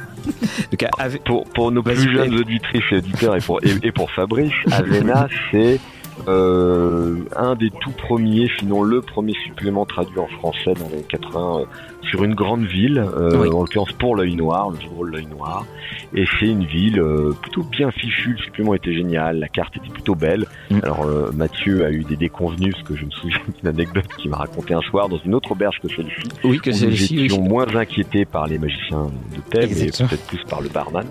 pour, 1.26 1.46
pour 1.46 1.72
nos 1.72 1.84
plus 1.84 2.12
jeunes 2.12 2.36
auditrices 2.36 2.84
et 2.92 2.98
auditeurs 2.98 3.36
et 3.36 3.42
pour, 3.42 3.60
et 3.64 3.92
pour 3.92 4.12
Fabrice, 4.12 4.54
Avena, 4.72 5.28
c'est 5.52 5.80
euh, 6.28 7.18
un 7.36 7.56
des 7.56 7.70
tout 7.70 7.92
premiers, 7.92 8.50
sinon 8.60 8.84
le 8.84 9.02
premier 9.02 9.34
supplément 9.46 9.86
traduit 9.86 10.20
en 10.20 10.28
français 10.28 10.74
dans 10.74 10.90
les 10.96 11.04
80 11.04 11.60
euh, 11.60 11.66
sur 12.04 12.24
une 12.24 12.36
grande 12.36 12.66
ville, 12.66 13.00
euh, 13.00 13.50
en 13.52 13.62
l'occurrence 13.62 13.92
pour 13.94 14.16
l'œil 14.16 14.36
noir, 14.36 14.70
le 14.70 14.78
rôle 14.96 15.12
l'œil 15.12 15.28
noir. 15.28 15.66
Et 16.14 16.26
c'est 16.40 16.48
une 16.48 16.66
ville 16.66 17.02
plutôt 17.42 17.64
bien 17.64 17.92
fichue, 17.92 18.32
le 18.32 18.38
supplément 18.38 18.74
était 18.74 18.94
génial, 18.94 19.40
la 19.40 19.48
carte 19.48 19.76
était 19.78 19.90
plutôt 19.90 20.16
belle. 20.16 20.46
Mm. 20.70 20.80
Alors 20.84 21.06
Mathieu 21.34 21.86
a 21.86 21.92
eu 21.92 22.04
des 22.04 22.18
déconvenus, 22.18 22.74
parce 22.74 22.88
que 22.88 22.96
je 22.96 23.06
me 23.06 23.12
souviens 23.12 23.38
d'une 23.60 23.70
anecdote 23.70 24.08
qu'il 24.18 24.30
m'a 24.32 24.38
raconté 24.38 24.74
un 24.74 24.82
soir 24.82 25.10
dans 25.10 25.20
une 25.20 25.34
autre 25.34 25.52
auberge 25.52 25.80
que 25.82 25.88
celle-ci. 25.88 26.30
Oui, 26.44 26.60
que 26.60 26.72
celle-ci. 26.72 27.16
Nous 27.16 27.24
étions 27.26 27.42
moins 27.42 27.68
inquiétés 27.76 28.26
par 28.26 28.48
les 28.48 28.58
magiciens 28.58 29.08
de 29.36 29.42
Thèbes 29.50 29.72
et 29.72 29.92
peut-être 29.92 30.28
plus 30.28 30.44
par 30.50 30.62
le 30.62 30.70
barman. 30.70 31.06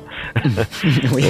oui. 1.14 1.24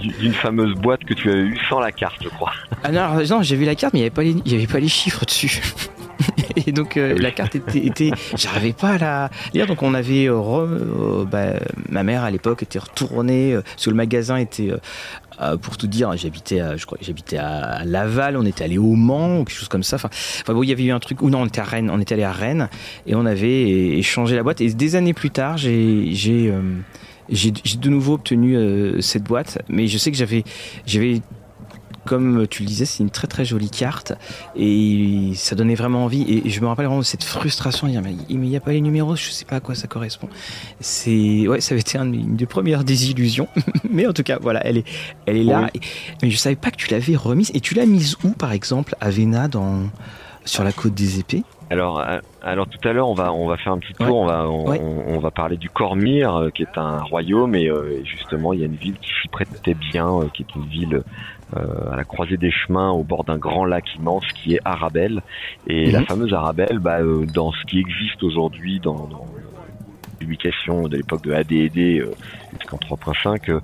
D'une 0.00 0.32
fameuse 0.32 0.74
boîte 0.74 1.04
que 1.04 1.14
tu 1.14 1.30
avais 1.30 1.40
eue 1.40 1.58
sans 1.68 1.80
la 1.80 1.92
carte, 1.92 2.16
je 2.22 2.28
crois. 2.28 2.52
Ah 2.82 2.92
non, 2.92 3.22
non 3.28 3.42
j'ai 3.42 3.56
vu 3.56 3.64
la 3.64 3.74
carte, 3.74 3.94
mais 3.94 4.00
il 4.00 4.02
n'y 4.02 4.06
avait, 4.06 4.14
pas 4.14 4.22
les, 4.22 4.36
il 4.44 4.52
y 4.52 4.54
avait 4.54 4.66
pas 4.66 4.80
les 4.80 4.88
chiffres 4.88 5.24
dessus. 5.24 5.60
et 6.66 6.72
donc 6.72 6.96
euh, 6.96 7.16
la 7.18 7.30
carte 7.30 7.54
était, 7.54 7.86
était 7.86 8.10
j'arrivais 8.36 8.72
pas 8.72 8.90
à 8.90 8.98
la 8.98 9.30
lire 9.54 9.66
donc 9.66 9.82
on 9.82 9.94
avait 9.94 10.28
euh, 10.28 10.34
euh, 10.38 11.24
bah, 11.24 11.54
ma 11.88 12.02
mère 12.02 12.24
à 12.24 12.30
l'époque 12.30 12.62
était 12.62 12.78
retournée 12.78 13.58
parce 13.64 13.84
que 13.84 13.90
le 13.90 13.96
magasin 13.96 14.36
était 14.36 14.72
pour 15.62 15.78
tout 15.78 15.86
dire, 15.86 16.14
j'habitais, 16.18 16.60
à, 16.60 16.76
je 16.76 16.84
crois, 16.84 16.98
j'habitais 17.00 17.38
à 17.38 17.82
Laval, 17.86 18.36
on 18.36 18.44
était 18.44 18.62
allé 18.62 18.76
au 18.76 18.94
Mans, 18.94 19.40
ou 19.40 19.44
quelque 19.44 19.56
chose 19.56 19.68
comme 19.68 19.82
ça. 19.82 19.96
Enfin, 19.96 20.10
enfin 20.42 20.52
bon, 20.52 20.62
il 20.62 20.68
y 20.68 20.72
avait 20.72 20.84
eu 20.84 20.90
un 20.92 21.00
truc. 21.00 21.22
Ou 21.22 21.30
non, 21.30 21.40
on 21.40 21.46
était 21.46 21.62
à 21.62 21.64
Rennes, 21.64 21.88
on 21.90 21.98
était 21.98 22.12
allé 22.12 22.24
à 22.24 22.32
Rennes 22.32 22.68
et 23.06 23.14
on 23.14 23.24
avait 23.24 23.96
échangé 23.96 24.36
la 24.36 24.42
boîte. 24.42 24.60
Et 24.60 24.68
des 24.74 24.96
années 24.96 25.14
plus 25.14 25.30
tard, 25.30 25.56
j'ai, 25.56 26.10
j'ai, 26.12 26.52
j'ai, 27.30 27.50
de 27.50 27.88
nouveau 27.88 28.14
obtenu 28.14 28.56
cette 29.00 29.24
boîte, 29.24 29.62
mais 29.68 29.86
je 29.86 29.98
sais 29.98 30.10
que 30.10 30.16
j'avais, 30.16 30.44
j'avais 30.86 31.22
comme 32.04 32.46
tu 32.48 32.62
le 32.62 32.68
disais, 32.68 32.86
c'est 32.86 33.02
une 33.02 33.10
très 33.10 33.26
très 33.26 33.44
jolie 33.44 33.70
carte 33.70 34.14
et 34.56 35.32
ça 35.34 35.54
donnait 35.54 35.74
vraiment 35.74 36.04
envie. 36.04 36.24
Et 36.28 36.50
je 36.50 36.60
me 36.60 36.66
rappelle 36.66 36.86
vraiment 36.86 37.02
cette 37.02 37.24
frustration, 37.24 37.86
il 37.86 38.38
n'y 38.38 38.56
a 38.56 38.60
pas 38.60 38.72
les 38.72 38.80
numéros, 38.80 39.16
je 39.16 39.30
sais 39.30 39.44
pas 39.44 39.56
à 39.56 39.60
quoi 39.60 39.74
ça 39.74 39.86
correspond. 39.86 40.28
C'est 40.80 41.46
ouais, 41.46 41.60
ça 41.60 41.74
avait 41.74 41.80
été 41.80 41.98
une 41.98 42.36
des 42.36 42.46
premières 42.46 42.84
désillusions, 42.84 43.48
mais 43.90 44.06
en 44.06 44.12
tout 44.12 44.22
cas, 44.22 44.38
voilà, 44.40 44.60
elle 44.66 44.78
est, 44.78 44.86
elle 45.26 45.36
est 45.36 45.44
là. 45.44 45.70
mais 46.22 46.30
je 46.30 46.36
savais 46.36 46.56
pas 46.56 46.70
que 46.70 46.76
tu 46.76 46.90
l'avais 46.90 47.16
remise. 47.16 47.50
Et 47.54 47.60
tu 47.60 47.74
l'as 47.74 47.86
mise 47.86 48.16
où, 48.24 48.30
par 48.30 48.52
exemple, 48.52 48.96
à 49.00 49.10
Vena, 49.10 49.48
dans 49.48 49.88
sur 50.44 50.64
la 50.64 50.72
côte 50.72 50.94
des 50.94 51.18
épées? 51.18 51.44
Alors, 51.70 52.00
euh, 52.00 52.18
alors 52.42 52.66
tout 52.66 52.86
à 52.86 52.92
l'heure, 52.92 53.08
on 53.08 53.14
va 53.14 53.32
on 53.32 53.46
va 53.46 53.56
faire 53.56 53.72
un 53.72 53.78
petit 53.78 53.94
tour. 53.94 54.18
On 54.18 54.26
va 54.26 54.48
on, 54.48 55.18
va 55.20 55.30
parler 55.30 55.56
du 55.56 55.70
Cormire, 55.70 56.34
euh, 56.34 56.50
qui 56.50 56.62
est 56.62 56.76
un 56.76 56.98
royaume, 56.98 57.54
et 57.54 57.68
euh, 57.68 58.02
justement, 58.04 58.52
il 58.52 58.60
y 58.60 58.62
a 58.64 58.66
une 58.66 58.74
ville 58.74 58.98
qui 58.98 59.10
s'y 59.22 59.28
prêtait 59.28 59.74
bien, 59.74 60.20
qui 60.34 60.42
est 60.42 60.54
une 60.56 60.66
ville 60.66 61.02
à 61.54 61.96
la 61.96 62.04
croisée 62.04 62.36
des 62.36 62.52
chemins, 62.52 62.90
au 62.90 63.02
bord 63.02 63.24
d'un 63.24 63.36
grand 63.36 63.64
lac 63.64 63.84
immense, 63.96 64.24
qui 64.34 64.54
est 64.54 64.60
Arabelle. 64.64 65.22
Et 65.66 65.90
la 65.90 66.00
mhm. 66.00 66.06
fameuse 66.06 66.32
Arabelle, 66.32 66.78
bah, 66.78 66.98
dans 67.34 67.52
ce 67.52 67.64
qui 67.66 67.78
existe 67.80 68.22
aujourd'hui, 68.22 68.78
dans, 68.78 69.06
dans 69.06 69.26
l'ubication 70.20 70.86
de 70.86 70.96
l'époque 70.96 71.22
de 71.22 71.32
AD&D, 71.32 72.04
en 72.72 72.76
3.5, 72.76 73.60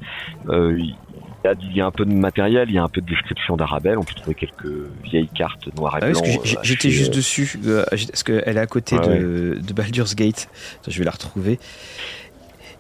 euh, 1.47 1.55
il 1.63 1.77
y 1.77 1.81
a 1.81 1.87
un 1.87 1.91
peu 1.91 2.05
de 2.05 2.13
matériel, 2.13 2.69
il 2.69 2.75
y 2.75 2.79
a 2.79 2.83
un 2.83 2.89
peu 2.89 3.01
de 3.01 3.07
description 3.07 3.57
d'Arabelle. 3.57 3.99
On 3.99 4.05
peut 4.05 4.15
trouver 4.15 4.35
quelques 4.35 4.67
vieilles 5.05 5.29
cartes 5.29 5.75
noires 5.77 5.97
et 5.99 6.01
ah, 6.03 6.11
blanches. 6.11 6.57
J'étais 6.63 6.91
juste 6.91 7.13
euh, 7.13 7.17
dessus, 7.17 7.59
euh, 7.67 7.85
parce 7.91 8.23
qu'elle 8.23 8.57
est 8.57 8.61
à 8.61 8.67
côté 8.67 8.97
de, 8.97 9.59
Baldur's 9.75 10.15
Gate. 10.15 10.49
je 10.87 10.99
vais 10.99 11.05
la 11.05 11.11
retrouver. 11.11 11.59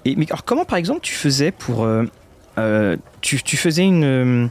Et, 0.05 0.17
mais 0.17 0.27
alors, 0.27 0.45
comment, 0.45 0.65
par 0.65 0.79
exemple, 0.79 1.01
tu 1.03 1.15
faisais 1.15 1.51
pour. 1.51 1.85
Euh, 2.59 2.97
tu, 3.21 3.57
faisais 3.57 3.85
une, 3.85 4.51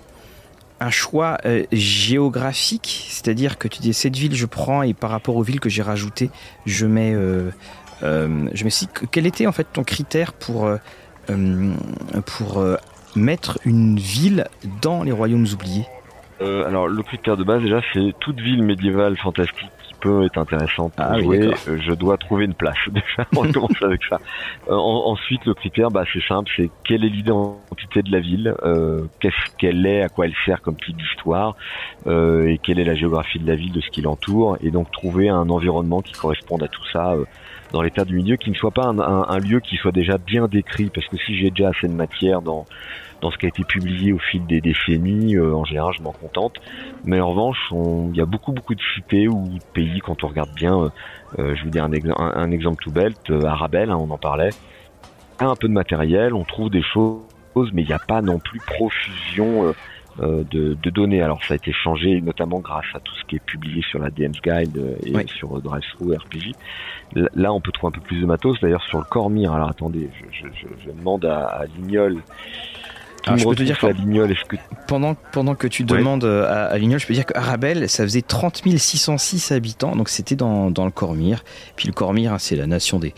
un 0.80 0.90
choix 0.90 1.38
géographique, 1.72 3.08
c'est-à-dire 3.10 3.58
que 3.58 3.68
tu 3.68 3.80
dis 3.80 3.94
cette 3.94 4.16
ville, 4.16 4.36
je 4.36 4.46
prends, 4.46 4.84
et 4.84 4.94
par 4.94 5.10
rapport 5.10 5.36
aux 5.36 5.44
villes 5.44 5.60
que 5.60 5.70
j'ai 5.70 5.82
rajoutées, 5.82 6.30
je 6.66 6.86
mets. 6.86 7.14
je 8.02 8.64
mets 8.64 8.70
si, 8.70 8.88
quel 9.12 9.26
était 9.26 9.48
en 9.48 9.52
fait 9.52 9.68
ton 9.72 9.84
critère 9.84 10.34
pour. 10.34 10.70
pour 12.26 12.64
mettre 13.16 13.60
une 13.66 13.98
ville 13.98 14.46
dans 14.82 15.04
les 15.04 15.12
royaumes 15.12 15.48
oubliés 15.54 15.86
euh, 16.42 16.68
alors 16.68 16.88
le 16.88 17.02
critère 17.02 17.38
de 17.38 17.46
base 17.46 17.62
déjà 17.62 17.82
c'est 17.94 18.14
toute 18.20 18.40
ville 18.42 18.62
médiévale 18.62 19.16
fantastique 19.18 19.70
qui 19.88 19.94
peut 20.02 20.26
être 20.26 20.38
intéressante 20.38 20.94
pour 20.94 21.06
ah 21.08 21.18
jouer. 21.18 21.50
Euh, 21.70 21.78
je 21.82 21.94
dois 21.94 22.18
trouver 22.18 22.44
une 22.44 22.54
place 22.54 22.78
déjà. 22.92 23.26
On 23.34 23.50
commence 23.54 23.82
avec 23.82 24.02
ça. 24.10 24.20
Euh, 24.68 24.74
ensuite 24.74 25.46
le 25.46 25.54
critère 25.54 25.92
bah 25.92 26.04
c'est 26.12 26.24
simple, 26.28 26.52
c'est 26.58 26.70
quelle 26.84 27.06
est 27.06 27.10
l'identité 27.10 28.02
de 28.02 28.12
la 28.12 28.20
ville, 28.20 28.54
qu'est-ce 29.22 29.56
qu'elle 29.58 29.86
est, 29.86 30.02
à 30.02 30.10
quoi 30.10 30.26
elle 30.26 30.36
sert 30.46 30.62
comme 30.62 30.76
type 30.76 30.98
d'histoire 30.98 31.56
et 32.06 32.60
quelle 32.62 32.80
est 32.80 32.84
la 32.84 32.96
géographie 32.96 33.40
de 33.40 33.48
la 33.48 33.56
ville, 33.56 33.72
de 33.72 33.80
ce 33.80 33.90
qui 33.90 34.02
l'entoure 34.02 34.58
et 34.62 34.72
donc 34.72 34.92
trouver 34.92 35.30
un 35.30 35.50
environnement 35.50 36.02
qui 36.02 36.12
corresponde 36.12 36.64
à 36.64 36.68
tout 36.68 36.86
ça 36.92 37.16
dans 37.72 37.82
l'état 37.82 38.06
du 38.06 38.16
milieu, 38.16 38.38
qui 38.38 38.50
ne 38.50 38.56
soit 38.56 38.72
pas 38.72 38.86
un, 38.86 39.00
un, 39.00 39.40
lieu 39.40 39.60
qui 39.60 39.76
soit 39.76 39.92
déjà 39.92 40.18
bien 40.18 40.48
décrit, 40.48 40.90
parce 40.94 41.08
que 41.08 41.18
si 41.18 41.38
j'ai 41.38 41.50
déjà 41.50 41.70
assez 41.70 41.88
de 41.88 41.94
matière 41.94 42.42
dans 42.42 42.66
dans 43.22 43.32
ce 43.32 43.38
qui 43.38 43.46
a 43.46 43.50
été 43.50 43.64
publié 43.64 44.14
au 44.14 44.20
fil 44.20 44.46
des 44.46 44.62
décennies, 44.62 45.36
euh, 45.36 45.56
en 45.56 45.66
général, 45.66 45.94
je 45.98 46.04
m'en 46.04 46.12
contente. 46.12 46.58
Mais 47.06 47.20
en 47.20 47.30
revanche, 47.30 47.58
il 47.72 48.16
y 48.16 48.22
a 48.22 48.26
beaucoup 48.26 48.52
beaucoup 48.52 48.76
de 48.76 48.82
cités 48.94 49.28
ou 49.28 49.48
de 49.48 49.64
pays 49.74 50.00
quand 50.00 50.24
on 50.24 50.28
regarde 50.28 50.54
bien. 50.54 50.80
Euh, 50.80 50.90
euh, 51.40 51.56
je 51.56 51.64
vous 51.64 51.70
dis 51.70 51.80
un, 51.80 51.90
un, 52.18 52.52
exemple 52.52 52.84
tout 52.84 52.92
bête, 52.92 53.32
Arabelle, 53.44 53.90
hein, 53.90 53.98
on 53.98 54.12
en 54.12 54.18
parlait. 54.18 54.52
Un 55.40 55.56
peu 55.56 55.68
de 55.68 55.74
matériel, 55.74 56.34
on 56.34 56.44
trouve 56.44 56.70
des 56.70 56.84
choses, 56.84 57.24
mais 57.74 57.82
il 57.82 57.88
n'y 57.88 57.94
a 57.94 58.00
pas 58.00 58.22
non 58.22 58.40
plus 58.40 58.60
profusion. 58.60 59.74
De, 60.20 60.90
données. 60.90 61.22
Alors 61.22 61.44
ça 61.44 61.54
a 61.54 61.58
été 61.58 61.72
changé 61.72 62.22
notamment 62.22 62.60
grâce 62.60 62.86
à 62.94 63.00
tout 63.00 63.14
ce 63.16 63.26
qui 63.26 63.36
est 63.36 63.46
publié 63.46 63.82
sur 63.90 64.00
la 64.00 64.10
DM's 64.10 64.42
Guide 64.42 64.98
et 65.06 65.14
sur 65.28 65.62
DriveThru 65.62 66.16
RPG. 66.16 66.54
Là, 67.36 67.54
on 67.54 67.62
peut 67.62 67.72
trouver 67.72 67.96
un 67.96 68.00
peu 68.00 68.06
plus 68.06 68.22
de 68.22 68.26
matos. 68.26 68.60
D'ailleurs, 68.62 68.84
sur 68.84 68.98
le 68.98 69.06
Cormire, 69.06 69.54
alors 69.54 69.70
attendez, 69.70 70.10
je, 70.32 70.92
demande 70.92 71.26
à, 71.26 71.46
à 71.46 71.66
Lignol 71.66 72.22
je 73.36 73.44
peux 73.44 73.56
te 73.56 73.64
dire 73.64 73.80
que, 73.80 73.88
que... 74.48 74.56
Pendant, 74.88 75.16
pendant 75.32 75.56
que 75.56 75.68
tu 75.68 75.84
demandes 75.84 76.24
euh, 76.24 76.46
à, 76.46 76.66
à 76.66 76.78
Lignol, 76.78 77.00
je 77.00 77.08
peux 77.08 77.14
dire 77.14 77.26
qu'Arabelle, 77.26 77.90
ça 77.90 78.04
faisait 78.04 78.22
30 78.22 78.62
606 78.78 79.52
habitants, 79.52 79.96
donc 79.96 80.10
c'était 80.10 80.36
dans, 80.36 80.70
dans, 80.70 80.86
le 80.86 80.92
Cormire. 80.92 81.44
Puis 81.76 81.88
le 81.88 81.94
Cormire, 81.94 82.34
hein, 82.34 82.40
c'est 82.40 82.56
la 82.56 82.68
nation 82.68 83.00
des, 83.00 83.14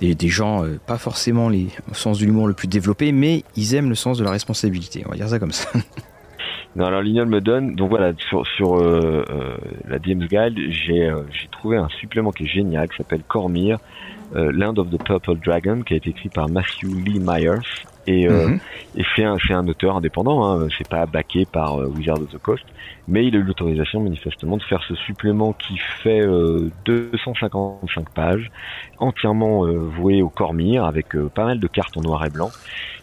des, 0.00 0.28
gens, 0.28 0.64
euh, 0.64 0.78
pas 0.86 0.98
forcément 0.98 1.48
les, 1.48 1.68
au 1.90 1.94
sens 1.94 2.18
de 2.18 2.24
l'humour 2.24 2.48
le 2.48 2.54
plus 2.54 2.68
développé, 2.68 3.12
mais 3.12 3.44
ils 3.56 3.74
aiment 3.74 3.90
le 3.90 3.94
sens 3.94 4.18
de 4.18 4.24
la 4.24 4.30
responsabilité. 4.30 5.02
On 5.06 5.10
va 5.10 5.16
dire 5.16 5.28
ça 5.28 5.38
comme 5.38 5.52
ça. 5.52 5.68
Non, 6.76 6.86
alors 6.86 7.02
Lignol 7.02 7.28
me 7.28 7.40
donne, 7.40 7.76
donc 7.76 7.90
voilà, 7.90 8.12
sur, 8.18 8.46
sur 8.46 8.76
euh, 8.76 9.24
la 9.86 9.98
DM's 9.98 10.28
Guide, 10.28 10.58
j'ai 10.70 11.12
j'ai 11.30 11.48
trouvé 11.50 11.76
un 11.76 11.88
supplément 11.88 12.32
qui 12.32 12.44
est 12.44 12.48
génial, 12.48 12.88
qui 12.88 12.96
s'appelle 12.96 13.22
Cormire, 13.26 13.78
Land 14.34 14.74
of 14.78 14.90
the 14.90 15.00
Purple 15.00 15.36
Dragon, 15.44 15.82
qui 15.82 15.94
a 15.94 15.96
été 15.96 16.10
écrit 16.10 16.28
par 16.28 16.48
Matthew 16.48 16.86
Lee 17.04 17.20
Myers 17.20 17.84
et, 18.06 18.28
euh, 18.28 18.48
mhm. 18.48 18.60
et 18.96 19.04
c'est 19.16 19.24
un, 19.24 19.36
un 19.50 19.68
auteur 19.68 19.96
indépendant, 19.96 20.44
hein, 20.44 20.68
c'est 20.76 20.88
pas 20.88 21.06
backé 21.06 21.46
par 21.46 21.80
euh, 21.80 21.86
Wizard 21.86 22.20
of 22.20 22.30
the 22.30 22.38
Coast, 22.38 22.64
mais 23.08 23.26
il 23.26 23.34
a 23.34 23.38
eu 23.38 23.42
l'autorisation 23.42 24.00
manifestement 24.00 24.56
de 24.56 24.62
faire 24.62 24.82
ce 24.86 24.94
supplément 24.94 25.52
qui 25.54 25.78
fait 26.02 26.20
255 26.84 27.54
euh, 27.54 28.02
pages, 28.14 28.50
entièrement 29.04 29.64
voué 29.64 30.22
au 30.22 30.28
Cormire, 30.28 30.84
avec 30.84 31.16
pas 31.34 31.44
mal 31.44 31.60
de 31.60 31.66
cartes 31.66 31.96
en 31.96 32.00
noir 32.00 32.24
et 32.24 32.30
blanc. 32.30 32.50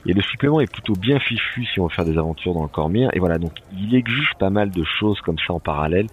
Et 0.05 0.13
le 0.13 0.21
supplément 0.21 0.59
est 0.59 0.71
plutôt 0.71 0.93
bien 0.93 1.19
fichu 1.19 1.65
si 1.65 1.79
on 1.79 1.83
veut 1.83 1.93
faire 1.93 2.05
des 2.05 2.17
aventures 2.17 2.53
dans 2.53 2.63
le 2.63 2.67
Cormire. 2.67 3.09
Et 3.13 3.19
voilà, 3.19 3.37
donc 3.37 3.53
il 3.77 3.93
existe 3.93 4.33
pas 4.39 4.49
mal 4.49 4.71
de 4.71 4.83
choses 4.83 5.21
comme 5.21 5.37
ça 5.45 5.53
en 5.53 5.59
parallèle 5.59 6.07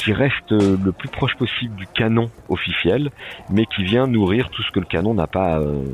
qui 0.00 0.14
reste 0.14 0.50
le 0.50 0.92
plus 0.92 1.08
proche 1.10 1.34
possible 1.36 1.74
du 1.76 1.86
canon 1.86 2.30
officiel, 2.48 3.10
mais 3.50 3.66
qui 3.66 3.84
vient 3.84 4.06
nourrir 4.06 4.48
tout 4.48 4.62
ce 4.62 4.70
que 4.70 4.80
le 4.80 4.86
canon 4.86 5.12
n'a 5.12 5.26
pas 5.26 5.58
euh, 5.58 5.84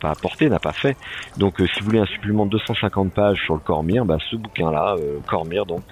pas 0.00 0.10
apporté, 0.10 0.50
n'a 0.50 0.58
pas 0.58 0.72
fait. 0.72 0.96
Donc, 1.38 1.60
euh, 1.60 1.66
si 1.66 1.80
vous 1.80 1.86
voulez 1.86 1.98
un 1.98 2.06
supplément 2.06 2.44
de 2.44 2.50
250 2.50 3.12
pages 3.12 3.42
sur 3.42 3.54
le 3.54 3.60
Cormire, 3.60 4.04
bah, 4.04 4.18
ce 4.30 4.36
bouquin-là, 4.36 4.96
euh, 4.98 5.18
Cormire, 5.26 5.64
donc 5.64 5.84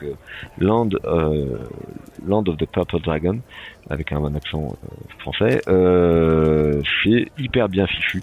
Land 0.59 0.91
Land 2.27 2.45
of 2.47 2.57
the 2.59 2.67
Purple 2.67 3.01
Dragon, 3.01 3.41
avec 3.89 4.13
un, 4.13 4.35
accent 4.35 4.77
français, 5.19 5.61
c'est 5.65 7.27
hyper 7.39 7.69
bien 7.69 7.87
fichu. 7.87 8.23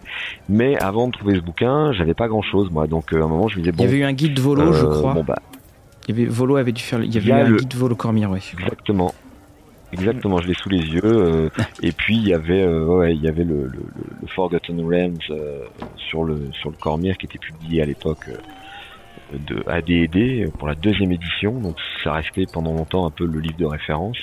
Mais 0.49 0.77
avant 0.77 1.07
de 1.07 1.13
trouver 1.13 1.35
ce 1.35 1.41
bouquin, 1.41 1.93
j'avais 1.93 2.13
pas 2.13 2.27
grand-chose 2.27 2.69
moi, 2.71 2.87
donc 2.87 3.13
à 3.13 3.17
un 3.17 3.27
moment 3.27 3.47
je 3.47 3.57
me 3.57 3.61
disais 3.61 3.71
bon. 3.71 3.83
Il 3.83 3.85
y 3.85 3.89
avait 3.89 3.99
eu 3.99 4.03
un 4.03 4.13
guide 4.13 4.39
volo, 4.39 4.73
je 4.73 4.85
crois. 4.85 5.13
Bon 5.13 5.23
bah. 5.23 5.39
Il 6.07 6.17
y 6.17 6.21
avait 6.21 6.29
Volo 6.29 6.57
avait 6.57 6.71
dû 6.71 6.81
faire. 6.81 7.01
Il 7.01 7.13
y 7.13 7.17
avait 7.17 7.31
un 7.31 7.55
guide 7.55 7.73
Volo 7.75 7.95
Cormire, 7.95 8.29
oui. 8.31 8.39
Exactement. 8.59 9.13
Exactement, 9.93 10.39
je 10.39 10.47
l'ai 10.47 10.55
sous 10.55 10.69
les 10.69 10.79
yeux. 10.79 11.01
Euh, 11.03 11.49
et 11.83 11.91
puis 11.91 12.17
il 12.17 12.27
y 12.27 12.33
avait, 12.33 12.63
euh, 12.63 12.85
ouais, 12.85 13.15
il 13.15 13.21
y 13.21 13.27
avait 13.27 13.43
le, 13.43 13.67
le, 13.67 13.85
le 14.21 14.27
Forgotten 14.27 14.83
Realms 14.83 15.17
euh, 15.29 15.65
sur 15.97 16.23
le 16.23 16.49
sur 16.51 16.71
le 16.71 16.75
Cormire 16.77 17.15
qui 17.17 17.27
était 17.27 17.37
publié 17.37 17.83
à 17.83 17.85
l'époque 17.85 18.27
de 19.33 19.63
AD&D 19.67 20.47
pour 20.57 20.67
la 20.67 20.75
deuxième 20.75 21.11
édition. 21.11 21.59
Donc 21.59 21.75
ça 22.03 22.13
restait 22.13 22.45
pendant 22.51 22.73
longtemps 22.73 23.05
un 23.05 23.11
peu 23.11 23.25
le 23.25 23.39
livre 23.39 23.57
de 23.57 23.65
référence. 23.65 24.17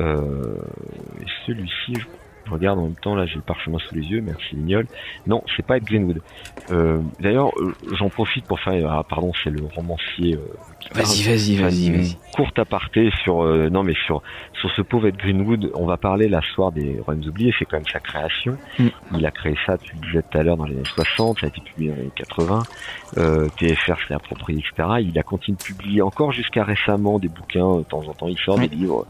Et 0.00 1.26
celui-ci, 1.46 1.94
Je 2.46 2.50
regarde 2.50 2.78
en 2.78 2.82
même 2.82 2.96
temps, 2.96 3.14
là 3.14 3.24
j'ai 3.26 3.36
le 3.36 3.42
parchemin 3.42 3.78
sous 3.78 3.94
les 3.94 4.02
yeux, 4.02 4.20
merci 4.20 4.54
Lignol. 4.54 4.86
Non, 5.26 5.42
c'est 5.56 5.64
pas 5.64 5.78
Ed 5.78 5.84
Greenwood. 5.84 6.20
Euh, 6.70 7.00
D'ailleurs, 7.20 7.50
euh, 7.58 7.72
j'en 7.92 8.10
profite 8.10 8.44
pour 8.44 8.60
faire, 8.60 8.90
ah 8.90 9.04
pardon, 9.08 9.32
c'est 9.42 9.50
le 9.50 9.64
romancier. 9.74 10.34
Euh, 10.34 10.94
vas-y, 10.94 11.22
vas-y, 11.22 11.56
vas-y, 11.56 11.90
vas-y. 11.90 12.16
Courte 12.36 12.58
aparté 12.58 13.10
sur, 13.22 13.42
euh, 13.42 13.70
non 13.70 13.82
mais 13.82 13.94
sur 14.06 14.22
sur 14.60 14.70
ce 14.76 14.82
pauvre 14.82 15.08
Ed 15.08 15.16
Greenwood, 15.16 15.70
on 15.74 15.86
va 15.86 15.96
parler 15.96 16.28
la 16.28 16.40
soirée 16.40 16.80
des 16.80 17.00
Royaumes 17.00 17.28
oubliés, 17.28 17.54
c'est 17.58 17.64
quand 17.64 17.76
même 17.76 17.86
sa 17.90 18.00
création. 18.00 18.56
Mm. 18.78 18.86
Il 19.16 19.26
a 19.26 19.30
créé 19.30 19.54
ça, 19.66 19.76
tu 19.78 19.94
le 19.94 20.00
disais 20.06 20.22
tout 20.22 20.38
à 20.38 20.42
l'heure, 20.42 20.56
dans 20.56 20.64
les 20.64 20.74
années 20.74 20.84
60, 20.84 21.40
ça 21.40 21.46
a 21.46 21.48
été 21.48 21.60
publié 21.60 21.90
dans 21.90 21.96
les 21.96 22.02
années 22.02 22.12
80. 22.14 22.62
Euh, 23.18 23.48
TFR 23.58 23.96
s'est 24.08 24.14
approprié, 24.14 24.60
etc. 24.60 24.88
Il 25.00 25.18
a 25.18 25.22
continué 25.22 25.56
de 25.56 25.62
publier 25.62 26.02
encore 26.02 26.32
jusqu'à 26.32 26.64
récemment 26.64 27.18
des 27.18 27.28
bouquins, 27.28 27.78
de 27.78 27.82
temps 27.82 28.02
en 28.08 28.12
temps 28.14 28.28
il 28.28 28.38
sort 28.38 28.58
des 28.58 28.68
livres 28.68 29.06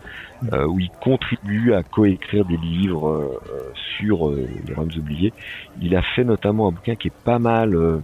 euh, 0.53 0.67
où 0.67 0.79
il 0.79 0.91
contribue 1.01 1.73
à 1.75 1.83
coécrire 1.83 2.45
des 2.45 2.57
livres 2.57 3.09
euh, 3.09 3.73
sur 3.97 4.29
euh, 4.29 4.47
les 4.67 4.75
Roms 4.75 4.91
oubliés. 4.97 5.33
Il 5.81 5.97
a 5.97 6.03
fait 6.03 6.25
notamment 6.25 6.69
un 6.69 6.73
bouquin 6.73 6.95
qui 6.95 7.09
est 7.09 7.23
pas 7.25 7.39
mal. 7.39 7.75
Euh, 7.75 8.01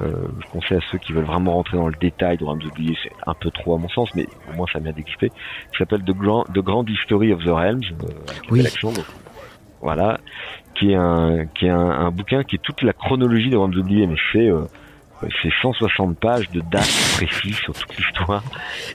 je 0.00 0.46
conseille 0.50 0.78
à 0.78 0.80
ceux 0.90 0.98
qui 0.98 1.12
veulent 1.12 1.24
vraiment 1.24 1.54
rentrer 1.54 1.76
dans 1.76 1.88
le 1.88 1.94
détail 1.98 2.36
de 2.36 2.44
Roms 2.44 2.62
oubliés, 2.62 2.96
c'est 3.02 3.12
un 3.26 3.34
peu 3.34 3.50
trop 3.50 3.74
à 3.74 3.78
mon 3.78 3.88
sens, 3.88 4.10
mais 4.14 4.26
au 4.50 4.56
moins 4.56 4.66
ça 4.72 4.78
m'a 4.78 4.92
d'exister. 4.92 5.30
Qui 5.30 5.78
s'appelle 5.78 6.02
The 6.02 6.12
Grand, 6.12 6.44
The 6.44 6.58
Grand 6.58 6.84
History 6.86 7.32
of 7.32 7.42
the 7.44 7.48
Realms. 7.48 7.84
oui. 8.50 8.66
voilà, 9.80 10.18
qui 10.74 10.90
est 10.90 10.96
un 10.96 11.46
qui 11.46 11.66
est 11.66 11.70
un, 11.70 11.78
un, 11.78 12.10
bouquin 12.10 12.44
qui 12.44 12.56
est 12.56 12.62
toute 12.62 12.82
la 12.82 12.92
chronologie 12.92 13.48
des 13.48 13.56
Roms 13.56 13.74
oubliés, 13.74 14.06
mais 14.06 14.16
c'est 14.32 14.50
c'est 15.42 15.52
160 15.62 16.18
pages 16.18 16.50
de 16.50 16.60
dates 16.60 17.14
précises 17.16 17.56
sur 17.56 17.72
toute 17.72 17.96
l'histoire. 17.96 18.42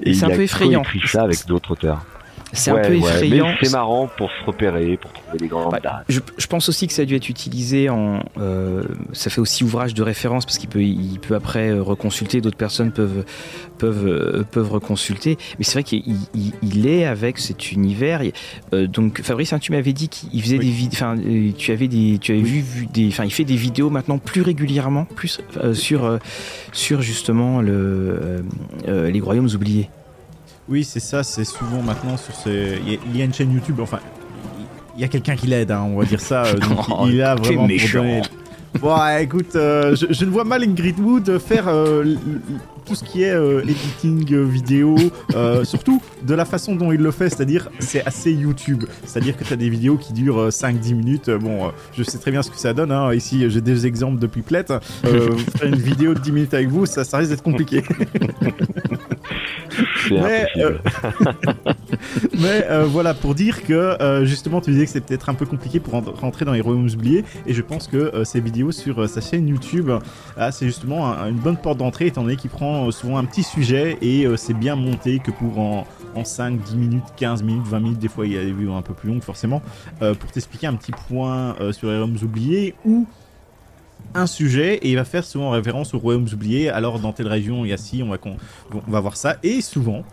Et, 0.03 0.13
c'est 0.13 0.25
un 0.25 0.35
peu 0.35 0.43
effrayant. 0.43 0.81
écrit 0.81 1.07
ça 1.07 1.23
avec 1.23 1.45
d'autres 1.47 1.71
auteurs. 1.71 2.05
C'est 2.53 2.71
un 2.71 2.79
peu 2.79 2.95
effrayant. 2.95 3.53
c'est 3.61 3.71
marrant 3.71 4.09
pour 4.17 4.29
se 4.29 4.45
repérer, 4.45 4.97
pour 4.97 5.11
trouver 5.11 5.37
des 5.37 5.47
grandes 5.47 5.71
dates. 5.71 6.05
Je, 6.09 6.19
je, 6.37 6.47
pense 6.47 6.69
aussi 6.69 6.87
que 6.87 6.93
ça 6.93 7.03
a 7.03 7.05
dû 7.05 7.15
être 7.15 7.29
utilisé 7.29 7.89
en. 7.89 8.23
Euh, 8.37 8.83
ça 9.13 9.29
fait 9.29 9.41
aussi 9.41 9.63
ouvrage 9.63 9.93
de 9.93 10.03
référence 10.03 10.45
parce 10.45 10.57
qu'il 10.57 10.69
peut, 10.69 10.83
il 10.83 11.19
peut 11.19 11.35
après 11.35 11.69
euh, 11.69 11.81
reconsulter. 11.81 12.41
D'autres 12.41 12.57
personnes 12.57 12.91
peuvent 12.91 13.25
peuvent 13.81 14.07
euh, 14.07 14.43
peuvent 14.49 14.71
reconsulter. 14.71 15.37
Mais 15.57 15.65
c'est 15.65 15.73
vrai 15.73 15.83
qu'il 15.83 16.03
il, 16.35 16.53
il 16.61 16.87
est 16.87 17.05
avec 17.05 17.39
cet 17.39 17.71
univers. 17.71 18.21
Euh, 18.73 18.87
donc 18.87 19.21
Fabrice, 19.21 19.53
hein, 19.53 19.59
tu 19.59 19.71
m'avais 19.71 19.93
dit 19.93 20.07
qu'il 20.07 20.41
faisait 20.41 20.59
des 20.59 20.69
vidéos. 20.69 20.93
Enfin, 20.93 21.17
tu 21.57 21.71
avais 21.71 21.87
des, 21.87 22.19
tu 22.19 22.31
avais 22.31 22.41
vu, 22.41 22.61
vu, 22.61 22.85
des. 22.85 23.07
Enfin, 23.07 23.25
il 23.25 23.31
fait 23.31 23.43
des 23.43 23.55
vidéos 23.55 23.89
maintenant 23.89 24.19
plus 24.19 24.41
régulièrement, 24.41 25.05
plus 25.05 25.39
euh, 25.57 25.73
sur 25.73 26.19
sur 26.71 27.01
justement 27.01 27.61
le 27.61 28.43
les 28.87 29.19
royaumes 29.19 29.49
oubliés. 29.53 29.89
Oui, 30.69 30.83
c'est 30.83 30.99
ça, 30.99 31.23
c'est 31.23 31.43
souvent 31.43 31.81
maintenant 31.81 32.17
sur 32.17 32.35
ce. 32.35 32.77
Il 32.85 33.17
y 33.17 33.21
a 33.21 33.25
une 33.25 33.33
chaîne 33.33 33.51
YouTube, 33.51 33.79
enfin, 33.81 33.99
il 34.95 35.01
y 35.01 35.03
a 35.03 35.07
quelqu'un 35.07 35.35
qui 35.35 35.47
l'aide, 35.47 35.71
hein, 35.71 35.83
on 35.83 35.97
va 35.97 36.05
dire 36.05 36.21
ça. 36.21 36.43
Donc 36.53 36.79
oh, 36.89 37.07
il 37.07 37.21
a 37.21 37.35
vraiment 37.35 37.67
méchant. 37.67 38.21
Bon, 38.79 38.95
écoute, 39.19 39.55
euh, 39.55 39.95
je, 39.95 40.07
je, 40.13 40.25
ne 40.25 40.29
vois 40.29 40.45
mal 40.45 40.63
Ingrid 40.63 40.97
Wood 40.99 41.39
faire 41.39 41.67
euh, 41.67 42.15
tout 42.91 42.95
ce 42.95 43.05
qui 43.05 43.23
est 43.23 43.31
euh, 43.31 43.61
editing 43.61 44.43
vidéo, 44.43 44.97
surtout 45.63 46.01
de 46.23 46.33
la 46.33 46.43
façon 46.43 46.75
dont 46.75 46.91
il 46.91 46.99
le 46.99 47.11
fait, 47.11 47.29
c'est-à-dire 47.29 47.69
c'est 47.79 48.05
assez 48.05 48.33
YouTube. 48.33 48.83
C'est-à-dire 49.05 49.37
que 49.37 49.45
tu 49.45 49.53
as 49.53 49.55
des 49.55 49.69
vidéos 49.69 49.95
qui 49.95 50.11
durent 50.11 50.49
5-10 50.49 50.93
minutes. 50.93 51.29
Bon, 51.29 51.71
je 51.97 52.03
sais 52.03 52.17
très 52.17 52.31
bien 52.31 52.43
ce 52.43 52.51
que 52.51 52.57
ça 52.57 52.73
donne. 52.73 52.91
Hein. 52.91 53.13
Ici, 53.13 53.49
j'ai 53.49 53.61
des 53.61 53.87
exemples 53.87 54.19
de 54.19 54.27
pipelettes. 54.27 54.73
faire 55.03 55.67
une 55.67 55.75
vidéo 55.75 56.13
de 56.13 56.19
10 56.19 56.31
minutes 56.33 56.53
avec 56.53 56.67
vous, 56.67 56.85
ça, 56.85 57.05
ça 57.05 57.19
risque 57.19 57.31
d'être 57.31 57.43
compliqué. 57.43 57.81
mais, 60.11 60.47
euh, 60.57 60.77
mais 62.39 62.65
euh, 62.69 62.85
voilà, 62.85 63.13
pour 63.13 63.35
dire 63.35 63.63
que 63.63 63.73
euh, 63.73 64.25
justement, 64.25 64.61
tu 64.61 64.71
disais 64.71 64.85
que 64.85 64.91
c'est 64.91 65.01
peut-être 65.01 65.29
un 65.29 65.33
peu 65.33 65.45
compliqué 65.45 65.79
pour 65.79 65.93
rentrer 65.93 66.45
dans 66.45 66.53
les 66.53 66.61
royaumes 66.61 66.89
oubliés, 66.93 67.23
et 67.45 67.53
je 67.53 67.61
pense 67.61 67.87
que 67.87 68.23
ces 68.23 68.39
vidéos 68.39 68.71
sur 68.71 69.07
sa 69.07 69.21
chaîne 69.21 69.47
YouTube, 69.47 69.91
ah, 70.37 70.51
c'est 70.51 70.65
justement 70.65 71.11
un, 71.11 71.29
une 71.29 71.37
bonne 71.37 71.57
porte 71.57 71.77
d'entrée, 71.77 72.07
étant 72.07 72.23
donné 72.23 72.35
qu'il 72.35 72.49
prend 72.49 72.80
souvent 72.89 73.17
un 73.17 73.25
petit 73.25 73.43
sujet 73.43 73.97
et 74.01 74.25
c'est 74.37 74.53
bien 74.53 74.75
monté 74.75 75.19
que 75.19 75.29
pour 75.29 75.59
en, 75.59 75.85
en 76.15 76.23
5, 76.23 76.59
10 76.59 76.75
minutes, 76.75 77.03
15 77.17 77.43
minutes, 77.43 77.67
20 77.67 77.79
minutes, 77.79 77.99
des 77.99 78.07
fois 78.07 78.25
il 78.25 78.33
y 78.33 78.37
a 78.37 78.43
des 78.43 78.51
vidéos 78.51 78.73
un 78.73 78.81
peu 78.81 78.93
plus 78.93 79.09
longues 79.09 79.21
forcément, 79.21 79.61
pour 79.99 80.31
t'expliquer 80.31 80.67
un 80.67 80.75
petit 80.75 80.91
point 80.91 81.55
sur 81.71 81.87
les 81.87 81.97
royaumes 81.97 82.17
oubliés 82.23 82.75
ou 82.85 83.05
un 84.13 84.27
sujet 84.27 84.75
et 84.75 84.89
il 84.89 84.95
va 84.95 85.05
faire 85.05 85.23
souvent 85.23 85.51
référence 85.51 85.93
aux 85.93 85.99
royaumes 85.99 86.27
oubliés. 86.33 86.69
Alors 86.69 86.99
dans 86.99 87.13
telle 87.13 87.27
région, 87.27 87.65
il 87.65 87.69
y 87.69 87.73
a 87.73 87.77
ci, 87.77 88.03
on 88.03 88.09
va, 88.09 88.17
on 88.73 88.91
va 88.91 88.99
voir 88.99 89.15
ça. 89.15 89.37
Et 89.43 89.61
souvent, 89.61 90.03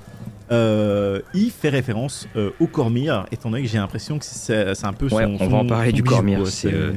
euh, 0.50 1.20
il 1.34 1.50
fait 1.50 1.68
référence 1.68 2.28
euh, 2.36 2.50
au 2.60 2.66
Cormir, 2.66 3.26
étant 3.32 3.50
donné 3.50 3.62
que 3.62 3.68
j'ai 3.68 3.78
l'impression 3.78 4.18
que 4.18 4.24
c'est 4.24 4.84
un 4.84 4.92
peu 4.92 5.08
son, 5.08 5.16
ouais, 5.16 5.36
on 5.40 5.48
va 5.48 5.58
en 5.58 5.66
parler 5.66 5.92
du 5.92 6.02
Cormir. 6.02 6.46
C'est 6.46 6.72
euh... 6.72 6.92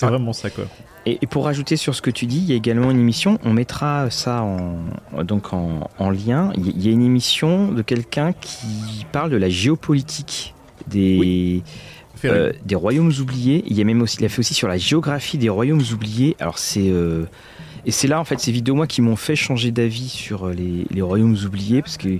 vraiment 0.00 0.32
ça 0.32 0.50
quoi. 0.50 0.64
Et, 1.06 1.18
et, 1.20 1.26
pour 1.26 1.44
rajouter 1.44 1.76
sur 1.76 1.94
ce 1.94 2.00
que 2.00 2.10
tu 2.10 2.24
dis, 2.24 2.38
il 2.38 2.46
y 2.46 2.52
a 2.52 2.56
également 2.56 2.90
une 2.90 2.98
émission, 2.98 3.38
on 3.44 3.52
mettra 3.52 4.08
ça 4.10 4.42
en, 4.42 5.22
donc 5.22 5.52
en, 5.52 5.90
en 5.98 6.08
lien. 6.08 6.50
Il 6.56 6.82
y 6.82 6.88
a 6.88 6.92
une 6.92 7.04
émission 7.04 7.72
de 7.72 7.82
quelqu'un 7.82 8.32
qui 8.32 9.04
parle 9.12 9.30
de 9.30 9.36
la 9.36 9.50
géopolitique 9.50 10.54
des. 10.88 11.18
Oui 11.18 11.62
euh, 12.24 12.52
des 12.64 12.74
royaumes 12.74 13.12
oubliés. 13.20 13.64
Il 13.66 13.76
y 13.76 13.80
a 13.80 13.84
même 13.84 14.02
aussi, 14.02 14.18
il 14.20 14.24
a 14.24 14.28
fait 14.28 14.38
aussi 14.38 14.54
sur 14.54 14.68
la 14.68 14.78
géographie 14.78 15.38
des 15.38 15.48
royaumes 15.48 15.82
oubliés. 15.92 16.36
Alors 16.38 16.58
c'est 16.58 16.88
euh, 16.88 17.24
et 17.86 17.90
c'est 17.90 18.08
là 18.08 18.20
en 18.20 18.24
fait 18.24 18.40
ces 18.40 18.52
vidéos 18.52 18.74
moi 18.74 18.86
qui 18.86 19.02
m'ont 19.02 19.16
fait 19.16 19.36
changer 19.36 19.70
d'avis 19.70 20.08
sur 20.08 20.46
euh, 20.46 20.54
les, 20.54 21.02
royaumes 21.02 21.36
oubliés 21.44 21.82
parce 21.82 21.96
que 21.96 22.18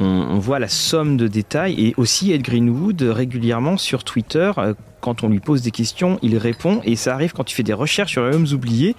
on, 0.00 0.04
on, 0.04 0.38
voit 0.38 0.58
la 0.58 0.68
somme 0.68 1.16
de 1.16 1.28
détails 1.28 1.86
et 1.86 1.94
aussi 1.96 2.32
Ed 2.32 2.42
Greenwood 2.42 3.00
régulièrement 3.02 3.76
sur 3.76 4.04
Twitter. 4.04 4.50
Euh, 4.58 4.74
quand 5.00 5.22
on 5.22 5.28
lui 5.28 5.38
pose 5.38 5.62
des 5.62 5.70
questions, 5.70 6.18
il 6.22 6.36
répond 6.36 6.80
et 6.84 6.96
ça 6.96 7.14
arrive 7.14 7.32
quand 7.32 7.44
tu 7.44 7.54
fais 7.54 7.62
des 7.62 7.72
recherches 7.72 8.12
sur 8.12 8.22
les 8.22 8.30
royaumes 8.30 8.52
oubliés. 8.52 8.96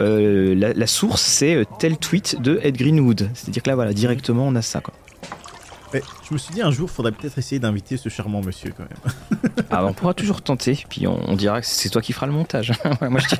Euh, 0.00 0.54
la, 0.54 0.72
la, 0.72 0.86
source 0.86 1.20
c'est 1.20 1.64
tel 1.78 1.98
tweet 1.98 2.40
de 2.40 2.58
Ed 2.62 2.76
Greenwood. 2.76 3.30
C'est-à-dire 3.34 3.62
que 3.62 3.68
là 3.68 3.74
voilà 3.74 3.92
directement 3.92 4.46
on 4.46 4.54
a 4.54 4.62
ça 4.62 4.80
quoi. 4.80 4.94
Mais 5.92 6.02
je 6.28 6.34
me 6.34 6.38
suis 6.38 6.54
dit 6.54 6.62
un 6.62 6.70
jour, 6.70 6.88
faudrait 6.90 7.12
peut-être 7.12 7.38
essayer 7.38 7.58
d'inviter 7.58 7.96
ce 7.96 8.08
charmant 8.08 8.40
monsieur 8.40 8.72
quand 8.76 8.84
même. 8.84 8.98
ah, 9.70 9.84
on 9.84 9.92
pourra 9.92 10.14
toujours 10.14 10.42
tenter, 10.42 10.84
puis 10.88 11.06
on, 11.06 11.18
on 11.28 11.36
dira 11.36 11.60
que 11.60 11.66
c'est 11.66 11.88
toi 11.88 12.02
qui 12.02 12.12
feras 12.12 12.26
le 12.26 12.32
montage. 12.32 12.72
Moi, 13.00 13.20
je 13.20 13.36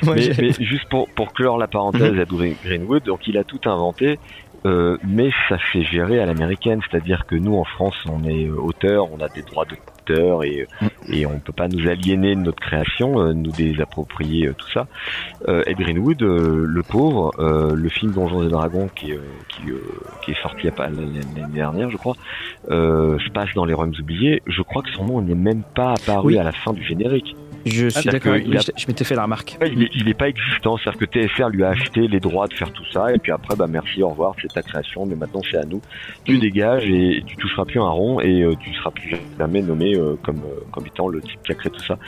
Moi, 0.02 0.16
mais, 0.16 0.32
mais, 0.38 0.52
juste 0.58 0.88
pour, 0.88 1.08
pour 1.10 1.32
clore 1.32 1.58
la 1.58 1.68
parenthèse 1.68 2.18
à 2.18 2.24
Greenwood, 2.24 3.04
donc 3.04 3.26
il 3.26 3.38
a 3.38 3.44
tout 3.44 3.60
inventé. 3.64 4.18
Euh, 4.66 4.98
mais 5.06 5.30
ça 5.48 5.56
fait 5.58 5.82
gérer 5.82 6.20
à 6.20 6.26
l'américaine, 6.26 6.80
c'est-à-dire 6.88 7.24
que 7.26 7.34
nous 7.34 7.56
en 7.56 7.64
France 7.64 7.96
on 8.06 8.24
est 8.24 8.48
auteur, 8.50 9.10
on 9.10 9.20
a 9.20 9.28
des 9.28 9.42
droits 9.42 9.64
d'auteur 9.64 10.44
et, 10.44 10.66
et 11.08 11.24
on 11.24 11.38
peut 11.38 11.52
pas 11.52 11.68
nous 11.68 11.88
aliéner 11.88 12.34
de 12.34 12.40
notre 12.40 12.60
création, 12.60 13.20
euh, 13.20 13.32
nous 13.32 13.52
désapproprier 13.52 14.48
euh, 14.48 14.54
tout 14.56 14.68
ça. 14.70 14.86
Euh, 15.48 15.62
Ed 15.66 15.78
Greenwood, 15.78 16.22
euh, 16.22 16.64
le 16.66 16.82
pauvre, 16.82 17.32
euh, 17.38 17.74
le 17.74 17.88
film 17.88 18.12
Donjons 18.12 18.42
et 18.42 18.48
Dragons 18.48 18.88
qui, 18.94 19.12
qui, 19.48 19.62
qui 20.22 20.30
est 20.32 20.42
sorti 20.42 20.68
l'année 20.78 21.20
dernière, 21.54 21.90
je 21.90 21.96
crois, 21.96 22.14
se 22.68 23.30
passe 23.30 23.48
dans 23.54 23.64
les 23.64 23.74
Royaumes 23.74 23.94
oubliés. 23.98 24.42
Je 24.46 24.62
crois 24.62 24.82
que 24.82 24.90
son 24.90 25.04
nom 25.04 25.22
n'est 25.22 25.34
même 25.34 25.62
pas 25.74 25.92
apparu 25.92 26.34
oui. 26.34 26.38
à 26.38 26.42
la 26.42 26.52
fin 26.52 26.72
du 26.72 26.82
générique. 26.82 27.34
Je 27.66 27.88
suis 27.88 28.08
ah, 28.08 28.12
d'accord, 28.12 28.36
je, 28.36 28.70
je 28.76 28.86
m'étais 28.86 29.04
fait 29.04 29.14
la 29.14 29.24
remarque. 29.24 29.58
Il 29.64 29.82
est, 29.82 29.90
il 29.94 30.08
est 30.08 30.14
pas 30.14 30.28
existant, 30.28 30.78
c'est-à-dire 30.78 31.00
que 31.00 31.04
TFR 31.04 31.48
lui 31.48 31.62
a 31.62 31.70
acheté 31.70 32.08
les 32.08 32.20
droits 32.20 32.46
de 32.46 32.54
faire 32.54 32.72
tout 32.72 32.84
ça, 32.92 33.12
et 33.12 33.18
puis 33.18 33.32
après, 33.32 33.54
bah 33.56 33.66
merci, 33.68 34.02
au 34.02 34.08
revoir, 34.08 34.34
c'est 34.40 34.52
ta 34.52 34.62
création, 34.62 35.04
mais 35.06 35.14
maintenant 35.14 35.40
c'est 35.50 35.58
à 35.58 35.64
nous. 35.64 35.80
Tu 36.24 36.36
mm. 36.36 36.40
dégages 36.40 36.84
et 36.86 37.22
tu 37.26 37.36
toucheras 37.36 37.64
plus 37.64 37.80
un 37.80 37.88
rond, 37.88 38.20
et 38.20 38.42
euh, 38.42 38.54
tu 38.60 38.72
seras 38.74 38.90
plus 38.90 39.16
jamais 39.38 39.62
nommé 39.62 39.94
euh, 39.94 40.16
comme 40.22 40.38
euh, 40.38 40.60
comme 40.72 40.86
étant 40.86 41.08
le 41.08 41.20
type 41.20 41.42
qui 41.44 41.52
a 41.52 41.54
créé 41.54 41.70
tout 41.70 41.84
ça. 41.84 41.98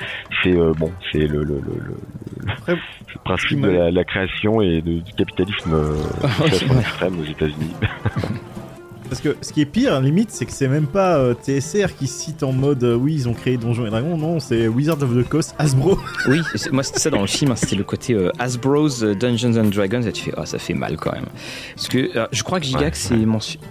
C'est 0.42 0.57
euh, 0.57 0.72
bon, 0.72 0.90
c'est 1.11 1.26
le, 1.26 1.44
le, 1.44 1.61
le, 1.61 1.78
le, 1.78 2.74
le 2.74 2.76
principe 3.24 3.61
de 3.61 3.68
la, 3.68 3.90
la, 3.90 4.05
création 4.05 4.62
et 4.62 4.80
de, 4.80 5.00
du 5.00 5.12
capitalisme 5.12 5.76
extrême 6.46 7.20
aux 7.20 7.24
États-Unis. 7.24 7.74
Parce 9.13 9.21
que 9.21 9.37
ce 9.43 9.53
qui 9.53 9.61
est 9.61 9.67
pire, 9.67 10.01
limite, 10.01 10.31
c'est 10.31 10.47
que 10.47 10.53
c'est 10.53 10.69
même 10.69 10.87
pas 10.87 11.19
euh, 11.19 11.35
TSR 11.35 11.95
qui 11.99 12.07
cite 12.07 12.43
en 12.43 12.53
mode 12.53 12.83
euh, 12.83 12.95
oui, 12.95 13.13
ils 13.13 13.29
ont 13.29 13.35
créé 13.35 13.59
Donjons 13.59 13.85
et 13.85 13.91
Dragons, 13.91 14.17
non, 14.17 14.41
c'est 14.41 14.69
Wizard 14.69 15.03
of 15.03 15.15
the 15.15 15.29
Coast, 15.29 15.55
Hasbro. 15.59 15.99
Oui, 16.29 16.41
moi 16.71 16.83
c'était 16.83 16.99
ça 16.99 17.11
dans 17.11 17.21
le 17.21 17.27
film, 17.27 17.51
hein, 17.51 17.57
c'était 17.57 17.77
le 17.77 17.85
côté 17.85 18.15
euh, 18.15 18.31
Hasbro's 18.39 19.03
Dungeons 19.03 19.61
and 19.61 19.69
Dragons, 19.69 20.01
et 20.01 20.13
tu 20.13 20.25
fais, 20.25 20.33
oh, 20.35 20.47
ça 20.47 20.59
fait 20.59 20.73
mal 20.73 20.97
quand 20.97 21.13
même. 21.13 21.27
Parce 21.75 21.89
que 21.89 22.09
je 22.33 22.43
crois 22.43 22.59
que 22.59 22.65
Gigax 22.65 23.11
ouais, 23.11 23.19
c'est 23.19 23.27
mentionné. 23.27 23.67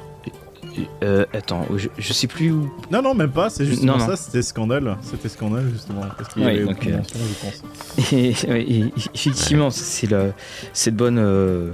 Euh, 1.04 1.26
attends, 1.34 1.66
je, 1.76 1.89
je, 1.98 2.14
sais 2.14 2.28
plus 2.28 2.52
où. 2.52 2.72
Non, 2.92 3.02
non, 3.02 3.14
même 3.14 3.32
pas, 3.32 3.50
c'est 3.50 3.66
justement 3.66 3.94
non, 3.94 4.00
non. 4.00 4.06
ça, 4.06 4.16
c'était 4.16 4.42
scandale. 4.42 4.98
C'était 5.02 5.30
scandale, 5.30 5.70
justement. 5.72 6.02
Parce 6.18 6.34
qu'il 6.34 6.44
y 6.44 6.46
ouais, 6.46 6.52
avait 6.52 6.66
donc, 6.66 6.88
euh... 6.88 6.98
mention, 6.98 7.20
je 7.20 7.46
pense. 7.46 8.14
Et, 8.14 8.34
et, 8.80 8.94
effectivement, 9.14 9.70
c'est 9.70 10.08
cette 10.74 10.96
bonne. 10.96 11.18
Euh, 11.18 11.72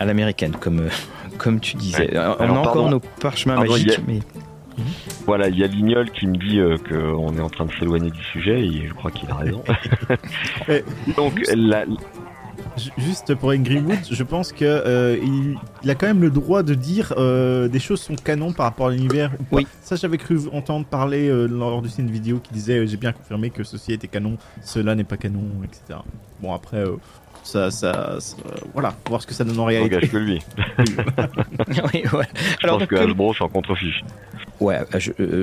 à 0.00 0.04
l'américaine, 0.04 0.56
comme, 0.58 0.88
comme 1.38 1.60
tu 1.60 1.76
disais. 1.76 2.10
Ouais. 2.12 2.34
On 2.40 2.42
a 2.42 2.50
encore 2.50 2.72
pardon. 2.72 2.90
nos 2.90 3.00
parchemins 3.00 3.56
pardon, 3.56 3.72
magiques, 3.72 3.98
a... 3.98 4.02
mais. 4.06 4.18
Voilà, 5.26 5.48
il 5.48 5.58
y 5.58 5.62
a 5.62 5.66
Lignol 5.66 6.10
qui 6.10 6.26
me 6.26 6.36
dit 6.36 6.58
euh, 6.58 6.78
qu'on 6.78 7.36
est 7.36 7.40
en 7.40 7.50
train 7.50 7.66
de 7.66 7.72
s'éloigner 7.72 8.10
du 8.10 8.22
sujet 8.24 8.60
et 8.60 8.88
je 8.88 8.94
crois 8.94 9.10
qu'il 9.10 9.30
a 9.30 9.34
raison. 9.34 9.62
Donc, 11.16 11.38
la, 11.54 11.84
Juste 12.96 13.34
pour 13.34 13.50
Angry 13.50 13.80
Wood, 13.80 13.98
je 14.10 14.22
pense 14.22 14.52
que 14.52 14.64
euh, 14.64 15.18
il, 15.82 15.90
a 15.90 15.94
quand 15.94 16.06
même 16.06 16.20
le 16.20 16.30
droit 16.30 16.62
de 16.62 16.74
dire 16.74 17.12
euh, 17.16 17.68
des 17.68 17.80
choses 17.80 18.00
sont 18.00 18.16
canon 18.16 18.52
par 18.52 18.66
rapport 18.66 18.88
à 18.88 18.90
l'univers 18.90 19.32
Oui. 19.50 19.66
Ça, 19.82 19.96
j'avais 19.96 20.18
cru 20.18 20.38
entendre 20.52 20.86
parler 20.86 21.28
euh, 21.28 21.46
lors 21.46 21.82
d'une 21.82 22.10
vidéo 22.10 22.38
qui 22.38 22.52
disait 22.52 22.86
j'ai 22.86 22.96
bien 22.96 23.12
confirmé 23.12 23.50
que 23.50 23.64
ceci 23.64 23.92
était 23.92 24.08
canon, 24.08 24.38
cela 24.62 24.94
n'est 24.94 25.04
pas 25.04 25.16
canon, 25.16 25.42
etc. 25.64 26.00
Bon 26.40 26.54
après. 26.54 26.84
Ça, 27.42 27.70
ça, 27.70 28.18
voilà, 28.74 28.94
voir 29.08 29.22
ce 29.22 29.26
que 29.26 29.34
ça 29.34 29.44
donne 29.44 29.58
en 29.58 29.64
réalité. 29.64 29.96
Engage 29.96 30.10
que 30.10 30.16
lui. 30.16 30.40
oui, 30.78 32.04
ouais. 32.12 32.26
Je 32.60 32.66
Alors, 32.66 32.78
pense 32.78 32.88
que 32.88 32.96
Hasbro 32.96 33.34
s'en 33.34 33.48
contrefiche. 33.48 34.04
Ouais, 34.60 34.78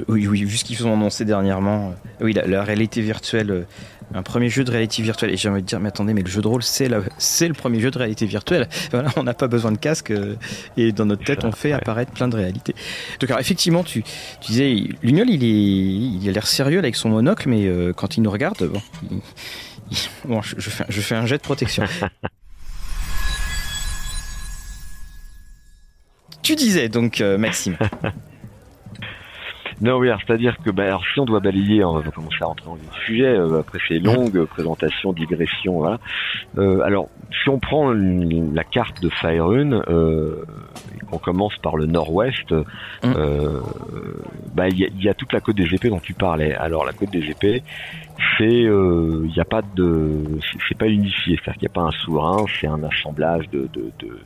oui, 0.07 0.27
oui, 0.27 0.43
vu 0.43 0.57
ce 0.57 0.63
qu'ils 0.63 0.85
ont 0.85 0.93
annoncé 0.93 1.25
dernièrement, 1.25 1.95
oui, 2.21 2.33
la, 2.33 2.63
réalité 2.63 3.01
virtuelle 3.01 3.65
un 4.13 4.23
premier 4.23 4.49
jeu 4.49 4.63
de 4.63 4.71
réalité 4.71 5.01
virtuelle. 5.01 5.31
Et 5.31 5.37
j'ai 5.37 5.49
envie 5.49 5.61
de 5.61 5.67
dire, 5.67 5.79
mais 5.79 5.89
attendez, 5.89 6.13
mais 6.13 6.21
le 6.21 6.29
jeu 6.29 6.41
de 6.41 6.47
rôle, 6.47 6.63
c'est 6.63 6.87
le 6.87 7.53
premier 7.53 7.79
jeu 7.79 7.91
de 7.91 7.97
réalité 7.97 8.25
virtuelle. 8.25 8.67
Voilà, 8.91 9.09
on 9.17 9.23
n'a 9.23 9.33
pas 9.33 9.47
besoin 9.47 9.71
de 9.71 9.77
casque 9.77 10.11
euh, 10.11 10.35
et 10.77 10.91
dans 10.91 11.05
notre 11.05 11.23
tête, 11.23 11.43
on 11.43 11.51
fait 11.51 11.71
apparaître 11.71 12.11
plein 12.11 12.27
de 12.27 12.35
réalités. 12.35 12.73
Donc, 13.19 13.29
alors, 13.29 13.39
effectivement, 13.39 13.83
tu, 13.83 14.03
tu 14.41 14.51
disais, 14.51 14.75
Lugnol, 15.03 15.29
il, 15.29 15.43
est, 15.43 16.21
il 16.23 16.29
a 16.29 16.31
l'air 16.31 16.47
sérieux 16.47 16.79
avec 16.79 16.95
son 16.95 17.09
monocle, 17.09 17.49
mais 17.49 17.65
euh, 17.65 17.91
quand 17.93 18.17
il 18.17 18.23
nous 18.23 18.31
regarde, 18.31 18.63
bon, 18.63 18.81
bon 20.25 20.41
je, 20.41 20.69
fais, 20.69 20.85
je 20.89 21.01
fais 21.01 21.15
un 21.15 21.25
jet 21.25 21.38
de 21.38 21.43
protection. 21.43 21.85
tu 26.41 26.55
disais 26.55 26.89
donc, 26.89 27.21
euh, 27.21 27.38
Maxime. 27.38 27.77
Non, 29.80 29.97
oui, 29.97 30.09
c'est-à-dire 30.25 30.57
que 30.63 30.71
bah, 30.71 30.84
alors, 30.86 31.03
si 31.13 31.19
on 31.19 31.25
doit 31.25 31.39
balayer, 31.39 31.84
on 31.84 31.99
va 31.99 32.09
commencer 32.09 32.38
à 32.41 32.45
rentrer 32.45 32.65
dans 32.65 32.75
le 32.75 33.05
sujet. 33.05 33.28
Euh, 33.28 33.59
après 33.59 33.80
ces 33.88 33.99
longues 33.99 34.45
présentations, 34.45 35.13
digressions, 35.13 35.78
voilà. 35.78 35.99
Euh, 36.57 36.82
alors, 36.82 37.09
si 37.43 37.49
on 37.49 37.59
prend 37.59 37.91
la 37.93 38.63
carte 38.63 39.01
de 39.01 39.09
Faerun 39.09 39.82
euh, 39.88 40.43
et 40.95 41.05
qu'on 41.05 41.19
commence 41.19 41.55
par 41.57 41.78
le 41.78 41.86
nord-ouest, 41.86 42.51
mmh. 42.51 42.63
euh, 43.03 43.61
bah 44.55 44.67
il 44.69 45.03
y, 45.03 45.09
a, 45.09 45.13
toute 45.13 45.34
la 45.34 45.41
côte 45.41 45.55
des 45.55 45.73
épées 45.73 45.89
dont 45.89 45.99
tu 45.99 46.13
parlais. 46.13 46.55
Alors, 46.55 46.84
la 46.84 46.93
côte 46.93 47.11
des 47.11 47.30
épées, 47.30 47.61
c'est 48.38 48.45
il 48.47 49.32
n'y 49.32 49.39
a 49.39 49.45
pas 49.45 49.61
de 49.61 50.23
c'est 50.67 50.78
pas 50.78 50.88
unifié, 50.88 51.36
c'est-à-dire 51.36 51.59
qu'il 51.59 51.69
n'y 51.69 51.71
a 51.71 51.75
pas 51.75 51.88
un 51.88 52.03
souverain, 52.03 52.45
c'est 52.59 52.67
un 52.67 52.82
assemblage 52.84 53.47
de, 53.49 53.69
de, 53.73 53.91
de 53.99 54.19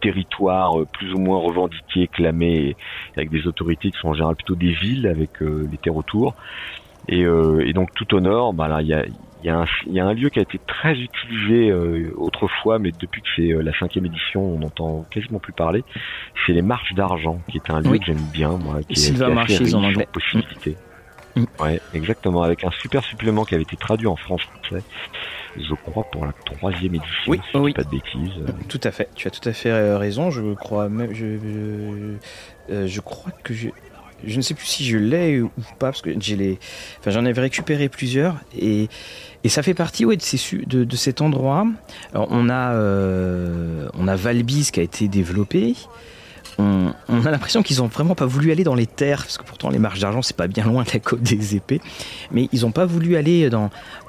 territoires 0.00 0.80
euh, 0.80 0.86
plus 0.90 1.12
ou 1.12 1.18
moins 1.18 1.38
revendiqués, 1.38 2.08
clamés, 2.08 2.76
avec 3.16 3.30
des 3.30 3.46
autorités 3.46 3.90
qui 3.90 3.98
sont 3.98 4.08
en 4.08 4.14
général 4.14 4.36
plutôt 4.36 4.54
des 4.54 4.72
villes 4.72 5.06
avec 5.06 5.42
euh, 5.42 5.68
les 5.70 5.78
terres 5.78 5.96
autour. 5.96 6.34
Et, 7.08 7.22
euh, 7.24 7.64
et, 7.66 7.72
donc 7.72 7.94
tout 7.94 8.14
au 8.14 8.20
nord, 8.20 8.52
bah 8.52 8.66
là 8.66 8.82
il 8.82 8.88
y 8.88 8.94
a, 8.94 9.04
y, 9.44 9.48
a 9.48 9.64
y 9.86 10.00
a, 10.00 10.04
un 10.04 10.12
lieu 10.12 10.28
qui 10.28 10.40
a 10.40 10.42
été 10.42 10.58
très 10.66 10.94
utilisé 10.94 11.72
autrefois, 12.16 12.80
mais 12.80 12.90
depuis 12.98 13.22
que 13.22 13.28
c'est 13.36 13.62
la 13.62 13.72
cinquième 13.78 14.06
édition, 14.06 14.42
on 14.42 14.58
n'entend 14.58 15.04
quasiment 15.10 15.38
plus 15.38 15.52
parler. 15.52 15.84
C'est 16.44 16.52
les 16.52 16.62
Marches 16.62 16.94
d'Argent, 16.94 17.40
qui 17.48 17.58
est 17.58 17.70
un 17.70 17.80
lieu 17.80 17.98
que 17.98 18.04
j'aime 18.04 18.26
bien, 18.32 18.50
moi, 18.50 18.80
qui 18.88 18.94
est, 18.94 19.22
assez 19.22 19.74
en 19.74 19.84
anglais. 19.84 20.08
possibilités. 20.12 20.76
Mm. 21.36 21.44
Ouais, 21.60 21.80
exactement, 21.94 22.42
avec 22.42 22.64
un 22.64 22.72
super 22.72 23.04
supplément 23.04 23.44
qui 23.44 23.54
avait 23.54 23.62
été 23.62 23.76
traduit 23.76 24.08
en 24.08 24.16
français 24.16 24.82
je 25.58 25.74
crois, 25.74 26.04
pour 26.04 26.24
la 26.24 26.32
troisième 26.44 26.94
édition. 26.94 27.22
Oui, 27.28 27.40
si 27.50 27.56
oui. 27.56 27.72
pas 27.72 27.84
de 27.84 27.90
bêtises. 27.90 28.32
Tout 28.68 28.80
à 28.84 28.90
fait. 28.90 29.08
Tu 29.14 29.28
as 29.28 29.30
tout 29.30 29.46
à 29.48 29.52
fait 29.52 29.70
euh, 29.70 29.98
raison. 29.98 30.30
Je 30.30 30.54
crois 30.54 30.88
même. 30.88 31.12
Je, 31.14 31.24
euh, 32.70 32.86
je, 32.86 33.00
crois 33.00 33.32
que 33.42 33.54
je. 33.54 33.68
Je 34.24 34.36
ne 34.36 34.42
sais 34.42 34.54
plus 34.54 34.66
si 34.66 34.84
je 34.84 34.96
l'ai 34.96 35.40
ou 35.40 35.50
pas 35.78 35.90
parce 35.90 36.02
que 36.02 36.10
j'ai 36.18 36.36
les. 36.36 36.58
Enfin, 37.00 37.10
j'en 37.10 37.24
avais 37.24 37.40
récupéré 37.40 37.88
plusieurs 37.88 38.36
et, 38.58 38.88
et 39.44 39.48
ça 39.48 39.62
fait 39.62 39.74
partie 39.74 40.04
ouais, 40.04 40.16
de, 40.16 40.22
ces, 40.22 40.56
de, 40.56 40.84
de 40.84 40.96
cet 40.96 41.20
endroit. 41.20 41.66
Alors, 42.12 42.28
on 42.30 42.48
a 42.48 42.72
euh, 42.72 43.88
on 43.94 44.08
a 44.08 44.16
Valbis 44.16 44.70
qui 44.72 44.80
a 44.80 44.82
été 44.82 45.08
développé. 45.08 45.74
On, 46.58 46.94
on, 47.10 47.26
a 47.26 47.30
l'impression 47.30 47.62
qu'ils 47.62 47.82
ont 47.82 47.86
vraiment 47.86 48.14
pas 48.14 48.24
voulu 48.24 48.50
aller 48.50 48.64
dans 48.64 48.74
les 48.74 48.86
terres, 48.86 49.24
parce 49.24 49.36
que 49.36 49.44
pourtant 49.44 49.68
les 49.68 49.78
marches 49.78 49.98
d'argent 49.98 50.22
c'est 50.22 50.36
pas 50.36 50.46
bien 50.46 50.64
loin 50.64 50.84
de 50.84 50.90
la 50.90 51.00
côte 51.00 51.20
des 51.20 51.54
épées, 51.54 51.82
mais 52.30 52.48
ils 52.50 52.64
ont 52.64 52.70
pas 52.70 52.86
voulu 52.86 53.16
aller 53.16 53.50
dans, 53.50 53.68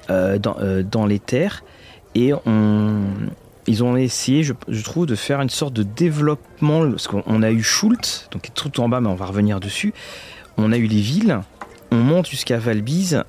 dans, 0.10 0.58
euh, 0.60 0.84
dans, 0.84 1.06
les 1.06 1.20
terres. 1.20 1.64
Et 2.16 2.34
on, 2.46 3.04
ils 3.68 3.84
ont 3.84 3.96
essayé, 3.98 4.44
je, 4.44 4.84
trouve, 4.84 5.06
de 5.06 5.16
faire 5.16 5.42
une 5.42 5.50
sorte 5.50 5.74
de 5.74 5.84
développement. 5.84 6.90
Parce 6.90 7.08
qu'on 7.08 7.44
a 7.44 7.52
eu 7.52 7.64
Schult, 7.64 8.30
donc 8.32 8.50
tout 8.54 8.80
en 8.80 8.90
bas, 8.90 9.02
mais 9.02 9.10
on 9.10 9.16
va 9.16 9.26
revenir 9.26 9.60
dessus. 9.60 9.94
On 10.58 10.72
a 10.72 10.78
eu 10.78 10.88
les 10.88 11.02
villes, 11.02 11.40
on 11.92 11.98
monte 11.98 12.28
jusqu'à 12.28 12.58
Valbise. 12.58 13.24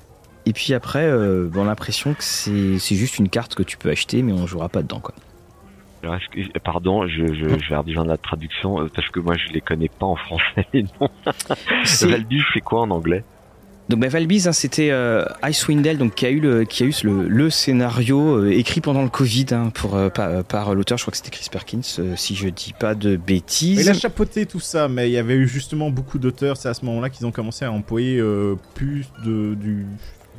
Et 0.45 0.53
puis 0.53 0.73
après, 0.73 1.05
euh, 1.05 1.49
on 1.55 1.63
a 1.63 1.65
l'impression 1.65 2.13
que 2.13 2.23
c'est 2.23 2.95
juste 2.95 3.19
une 3.19 3.29
carte 3.29 3.53
que 3.53 3.63
tu 3.63 3.77
peux 3.77 3.89
acheter, 3.89 4.23
mais 4.23 4.31
on 4.31 4.47
jouera 4.47 4.69
pas 4.69 4.81
dedans. 4.81 4.99
Quoi. 4.99 5.13
pardon, 6.63 7.07
je, 7.07 7.27
je, 7.27 7.59
je 7.59 7.69
vais 7.69 7.75
redire 7.75 8.03
la 8.03 8.17
traduction 8.17 8.87
parce 8.95 9.09
que 9.09 9.19
moi 9.19 9.35
je 9.37 9.53
les 9.53 9.61
connais 9.61 9.89
pas 9.89 10.07
en 10.07 10.15
français. 10.15 10.65
Valbise, 12.07 12.43
c'est 12.53 12.61
quoi 12.61 12.81
en 12.81 12.89
anglais? 12.89 13.23
Donc 13.89 13.99
bah, 13.99 14.07
hein, 14.13 14.51
c'était 14.51 14.91
euh, 14.91 15.25
Icewind 15.43 15.97
donc 15.97 16.13
qui 16.13 16.27
a 16.27 16.29
eu 16.29 16.39
le, 16.39 16.63
qui 16.63 16.83
a 16.83 16.85
eu 16.85 16.93
le, 17.03 17.27
le 17.27 17.49
scénario 17.49 18.37
euh, 18.37 18.51
écrit 18.51 18.81
pendant 18.81 19.01
le 19.01 19.09
Covid 19.09 19.47
hein, 19.51 19.71
pour 19.73 19.95
euh, 19.95 20.09
par, 20.09 20.75
l'auteur, 20.75 20.99
je 20.99 21.03
crois 21.03 21.11
que 21.11 21.17
c'était 21.17 21.31
Chris 21.31 21.47
Perkins, 21.51 21.81
si 22.15 22.35
je 22.35 22.49
dis 22.49 22.73
pas 22.79 22.93
de 22.93 23.15
bêtises. 23.15 23.81
Il 23.81 23.89
a 23.89 23.93
chapeauté 23.93 24.45
tout 24.45 24.59
ça, 24.59 24.87
mais 24.87 25.09
il 25.09 25.13
y 25.13 25.17
avait 25.17 25.33
eu 25.33 25.47
justement 25.47 25.89
beaucoup 25.89 26.19
d'auteurs. 26.19 26.57
C'est 26.57 26.69
à 26.69 26.75
ce 26.75 26.85
moment-là 26.85 27.09
qu'ils 27.09 27.25
ont 27.25 27.31
commencé 27.31 27.65
à 27.65 27.71
employer 27.71 28.21
plus 28.75 29.07
de 29.25 29.57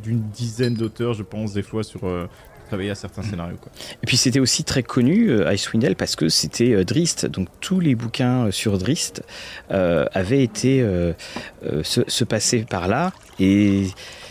d'une 0.02 0.22
dizaine 0.30 0.74
d'auteurs, 0.74 1.12
je 1.12 1.22
pense, 1.22 1.52
des 1.52 1.62
fois 1.62 1.82
sur 1.82 2.06
travailler 2.70 2.90
à 2.90 2.94
certains 2.94 3.22
scénarios. 3.22 3.56
Quoi. 3.60 3.72
Et 4.02 4.06
puis 4.06 4.16
c'était 4.16 4.38
aussi 4.38 4.62
très 4.62 4.84
connu, 4.84 5.28
euh, 5.30 5.52
Icewind 5.52 5.82
Dale, 5.82 5.96
parce 5.96 6.14
que 6.14 6.28
c'était 6.28 6.72
euh, 6.72 6.84
Drist. 6.84 7.26
Donc 7.26 7.48
tous 7.60 7.80
les 7.80 7.96
bouquins 7.96 8.46
euh, 8.46 8.50
sur 8.52 8.78
Drist 8.78 9.22
euh, 9.72 10.06
avaient 10.12 10.42
été 10.42 10.86
se, 11.82 12.02
se, 12.06 12.24
passer 12.24 12.64
par 12.68 12.86
là. 12.86 13.12
Et 13.40 13.86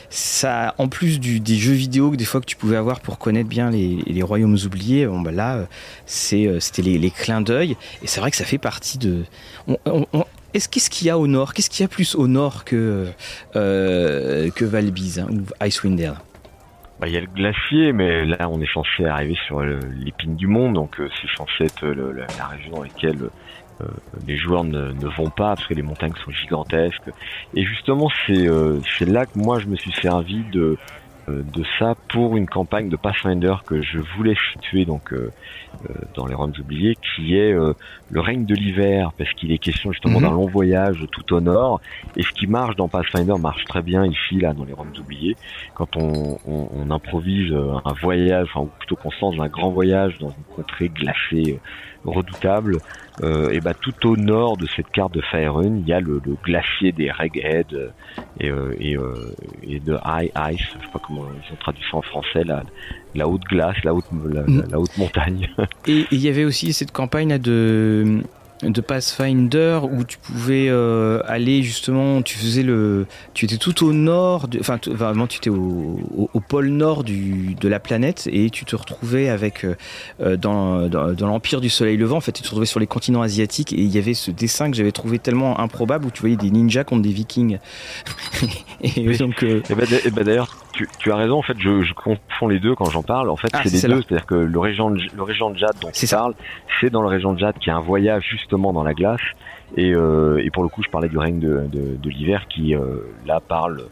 ça, 0.10 0.76
en 0.78 0.88
plus 0.88 1.20
des 1.20 1.56
jeux 1.56 1.74
vidéo 1.74 2.12
que 2.12 2.16
des 2.16 2.26
fois 2.26 2.40
que 2.42 2.46
tu 2.46 2.56
pouvais 2.56 2.78
avoir 2.78 3.02
pour 3.02 3.18
connaître 3.18 3.50
bien 3.50 3.70
les, 3.70 4.22
royaumes 4.24 4.58
oubliés, 4.66 5.08
bah 5.08 5.32
là, 5.32 5.68
c'est, 6.06 6.60
c'était 6.60 6.82
les, 6.82 6.98
les, 6.98 7.12
clins 7.12 7.42
d'œil. 7.42 7.76
Et 8.02 8.08
c'est 8.08 8.22
vrai 8.22 8.32
que 8.32 8.38
ça 8.38 8.46
fait 8.46 8.58
partie 8.58 8.98
de. 8.98 9.24
est-ce 10.54 10.70
qu'est-ce 10.70 10.90
qu'il 10.90 11.08
y 11.08 11.10
a 11.10 11.18
au 11.18 11.28
nord? 11.28 11.54
Qu'est-ce 11.54 11.70
qu'il 11.70 11.84
y 11.84 11.86
a 11.86 11.90
plus 11.90 12.16
au 12.16 12.28
nord 12.28 12.64
que 12.64 13.08
euh, 13.56 14.50
que 14.52 14.66
hein, 14.66 15.28
ou 15.30 15.66
Icewind 15.66 15.98
Dale? 15.98 16.18
Bah, 17.00 17.08
il 17.08 17.14
y 17.14 17.18
a 17.18 17.22
le 17.22 17.28
glacier, 17.28 17.94
mais 17.94 18.26
là 18.26 18.50
on 18.50 18.60
est 18.60 18.74
censé 18.74 19.06
arriver 19.06 19.38
sur 19.48 19.62
l'épine 19.62 20.36
du 20.36 20.48
monde, 20.48 20.74
donc 20.74 21.00
euh, 21.00 21.10
c'est 21.22 21.30
censé 21.38 21.64
être 21.64 21.88
la, 21.88 22.48
région 22.48 22.72
dans 22.72 22.84
laquelle 22.84 23.24
euh, 23.24 23.32
les 24.28 24.38
joueurs 24.38 24.64
ne, 24.64 24.92
ne, 24.92 25.08
vont 25.08 25.30
pas 25.30 25.56
parce 25.56 25.68
que 25.68 25.74
les 25.74 25.82
montagnes 25.82 26.14
sont 26.24 26.32
gigantesques. 26.32 27.10
Et 27.54 27.64
justement, 27.64 28.10
c'est 28.26 28.48
euh, 28.48 28.80
c'est 28.98 29.08
là 29.08 29.26
que 29.26 29.38
moi 29.38 29.60
je 29.60 29.68
me 29.68 29.76
suis 29.76 29.94
servi 29.94 30.44
de 30.52 30.78
euh, 31.30 31.44
de 31.54 31.64
ça 31.78 31.96
pour 32.10 32.38
une 32.38 32.48
campagne 32.48 32.90
de 32.90 32.96
Pathfinder 32.96 33.56
que 33.66 33.82
je 33.82 34.00
voulais 34.16 34.36
situer 34.54 34.86
donc 34.86 35.14
euh, 35.14 35.32
euh, 35.90 35.94
dans 36.16 36.26
les 36.26 36.34
Roms 36.34 36.54
oubliés, 36.60 36.96
qui 36.96 37.36
est 37.36 37.52
le 37.52 38.20
règne 38.20 38.46
de 38.46 38.56
l'hiver, 38.56 39.12
parce 39.18 39.32
qu'il 39.34 39.52
est 39.52 39.58
question 39.58 39.92
justement 39.92 40.20
mhm. 40.20 40.26
d'un 40.26 40.32
long 40.32 40.48
voyage 40.48 41.06
tout 41.12 41.34
au 41.34 41.42
nord. 41.42 41.82
Et 42.16 42.24
ce 42.24 42.32
qui 42.32 42.48
marche 42.48 42.76
dans 42.76 42.88
Pathfinder 42.88 43.36
marche 43.40 43.64
très 43.66 43.82
bien 43.82 44.06
ici, 44.06 44.40
là, 44.40 44.54
dans 44.54 44.66
les 44.66 44.74
Roms 44.74 44.94
oubliés, 45.00 45.36
quand 45.76 45.96
on, 45.98 46.38
on, 46.48 46.70
on 46.74 46.92
improvise 46.92 47.54
un 47.54 47.94
voyage, 48.02 48.48
enfin, 48.52 48.62
ou 48.62 48.70
plutôt 48.80 48.96
qu'on 48.96 49.12
se 49.12 49.22
lance 49.22 49.36
un 49.40 49.48
grand 49.48 49.70
voyage 49.70 50.18
dans 50.20 50.30
une 50.30 50.56
contrée 50.56 50.90
glacée 50.90 51.60
redoutable. 52.06 52.78
Euh, 53.22 53.50
et 53.50 53.60
bah 53.60 53.74
tout 53.74 54.08
au 54.08 54.16
nord 54.16 54.56
de 54.56 54.66
cette 54.76 54.90
carte 54.92 55.14
de 55.14 55.22
Faerun, 55.22 55.76
il 55.78 55.88
y 55.88 55.92
a 55.92 56.00
le, 56.00 56.22
le 56.26 56.38
glacier 56.42 56.94
des 56.94 57.12
Reghead 57.12 57.74
euh, 57.74 57.90
et, 58.40 58.50
euh, 58.50 58.76
et, 58.80 58.96
euh, 58.96 59.36
et, 59.64 59.80
de 59.80 59.98
High 60.06 60.32
Ice, 60.54 60.62
je 60.62 60.86
sais 60.86 60.92
pas 60.94 61.02
comment 61.06 61.26
ils 61.26 61.54
ont 61.54 61.58
traduit 61.58 61.84
ça 61.92 61.98
en 61.98 62.02
français, 62.02 62.44
la, 62.46 62.64
la 63.16 63.28
haute 63.28 63.44
glace, 63.44 63.76
la 63.84 63.94
haute, 63.94 64.06
la, 64.26 64.44
la 64.70 64.80
haute 64.80 64.98
montagne. 64.98 65.50
Et 65.88 66.06
il 66.12 66.22
y 66.22 66.30
avait 66.30 66.46
aussi 66.46 66.72
cette 66.72 66.92
campagne 66.92 67.38
de 67.38 68.22
de 68.64 68.82
Pathfinder 68.82 69.80
où 69.90 70.04
tu 70.04 70.18
pouvais 70.18 70.68
euh, 70.70 71.22
aller 71.26 71.64
justement, 71.64 72.22
tu 72.22 72.38
faisais 72.38 72.64
le, 72.64 73.06
tu 73.34 73.46
étais 73.46 73.58
tout 73.58 73.86
au 73.86 73.94
nord, 73.94 74.48
enfin 74.60 74.80
vraiment 74.88 75.28
tu 75.28 75.38
étais 75.38 75.50
au, 75.50 76.00
au, 76.34 76.40
pôle 76.42 76.68
nord 76.68 77.04
du, 77.06 77.56
de 77.56 77.68
la 77.70 77.80
planète 77.80 78.28
et 78.32 78.50
tu 78.50 78.66
te 78.66 78.76
retrouvais 78.76 79.30
avec 79.30 79.64
euh, 79.64 79.76
euh, 80.22 80.36
dans, 80.36 80.90
dans, 80.90 81.14
dans 81.14 81.28
l'empire 81.28 81.62
du 81.62 81.70
soleil 81.70 81.96
levant. 81.96 82.18
En 82.18 82.22
fait, 82.22 82.34
tu 82.34 82.42
te 82.42 82.48
retrouvais 82.48 82.66
sur 82.66 82.82
les 82.82 82.88
continents 82.88 83.22
asiatiques 83.22 83.72
et 83.72 83.82
il 83.82 83.90
y 83.90 83.98
avait 83.98 84.14
ce 84.14 84.32
dessin 84.32 84.70
que 84.70 84.76
j'avais 84.76 84.92
trouvé 84.92 85.20
tellement 85.20 85.60
improbable 85.60 86.06
où 86.06 86.12
tu 86.12 86.22
voyais 86.22 86.36
des 86.36 86.52
ninjas 86.52 86.84
contre 86.84 87.04
des 87.04 87.14
vikings. 87.14 87.60
et 88.82 89.18
donc, 89.18 89.44
et 89.44 89.62
bah, 89.70 89.84
bah, 90.12 90.24
d'ailleurs, 90.24 90.58
tu, 90.80 90.88
tu, 91.00 91.12
as 91.12 91.16
raison. 91.16 91.40
En 91.40 91.42
fait, 91.42 91.58
je, 91.60 91.82
je 91.82 91.94
confonds 91.94 92.48
les 92.48 92.60
deux 92.60 92.74
quand 92.74 92.90
j'en 92.90 93.04
parle. 93.04 93.30
En 93.30 93.36
fait, 93.36 93.50
ah, 93.54 93.62
c'est 93.66 93.88
les 93.88 93.96
deux. 93.96 94.02
C'est-à-dire 94.02 94.26
que 94.26 94.36
le 94.36 94.60
région, 94.60 94.90
le 94.90 95.24
région 95.24 95.50
de 95.50 95.58
Jade 95.58 95.76
dont 95.82 95.92
tu 95.92 96.08
parles, 96.08 96.34
c'est 96.80 96.90
dans 96.90 97.02
le 97.02 97.08
région 97.08 97.34
de 97.34 97.40
Jade 97.40 97.58
qui 97.60 97.70
a 97.70 97.76
un 97.76 97.82
voyage 97.82 98.26
justement 98.30 98.72
dans 98.72 98.84
la 98.84 98.94
glace. 98.94 99.22
Et, 99.76 99.94
euh, 99.94 100.42
et 100.44 100.50
pour 100.50 100.64
le 100.64 100.70
coup, 100.70 100.82
je 100.82 100.90
parlais 100.90 101.10
du 101.10 101.18
règne 101.18 101.40
de, 101.40 101.68
de, 101.68 101.96
de 101.96 102.10
l'hiver 102.10 102.48
qui 102.48 102.76
euh, 102.76 103.02
là 103.26 103.40
parle, 103.40 103.84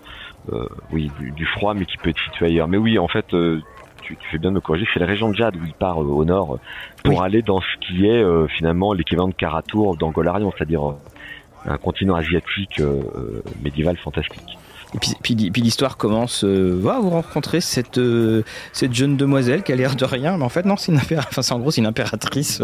euh, 0.54 0.68
oui, 0.92 1.12
du, 1.20 1.32
du, 1.32 1.46
froid, 1.46 1.74
mais 1.74 1.86
qui 1.86 1.98
peut 1.98 2.10
être 2.10 2.20
situé 2.20 2.48
ailleurs. 2.48 2.68
Mais 2.68 2.78
oui, 2.78 2.98
en 2.98 3.08
fait, 3.08 3.34
euh, 3.34 3.62
tu, 4.02 4.18
fais 4.32 4.38
bien 4.38 4.52
de 4.52 4.56
me 4.56 4.62
corriger, 4.62 4.88
c'est 4.94 5.00
la 5.00 5.06
région 5.06 5.30
de 5.30 5.36
Jade 5.36 5.56
où 5.58 5.66
il 5.66 5.74
part 5.74 5.98
au 5.98 6.26
nord 6.26 6.60
pour 7.04 7.22
aller 7.22 7.42
dans 7.42 7.60
ce 7.60 7.78
qui 7.82 8.08
est 8.08 8.48
finalement 8.48 8.94
l'équivalent 8.94 9.28
de 9.28 9.34
Karatour 9.34 9.98
dans 9.98 10.10
Golarion, 10.12 10.54
c'est-à-dire 10.56 10.94
un 11.66 11.78
continent 11.78 12.16
asiatique 12.16 12.82
médiéval 13.62 13.98
fantastique. 13.98 14.58
Et 14.94 15.00
puis, 15.00 15.36
puis, 15.52 15.62
l'histoire 15.62 15.98
commence. 15.98 16.44
Euh, 16.44 16.80
vous 16.82 17.10
rencontrer 17.10 17.62
cette 17.62 17.98
euh, 17.98 18.44
cette 18.72 18.94
jeune 18.94 19.18
demoiselle 19.18 19.64
qui 19.64 19.72
a 19.72 19.76
l'air 19.76 19.96
de 19.96 20.06
rien, 20.06 20.38
mais 20.38 20.44
en 20.44 20.50
fait 20.50 20.66
non, 20.66 20.78
c'est 20.78 20.92
une 20.92 21.00
enfin 21.18 21.42
c'est 21.42 21.54
en 21.54 21.60
gros 21.60 21.72
c'est 21.72 21.82
une 21.82 21.88
impératrice 21.88 22.62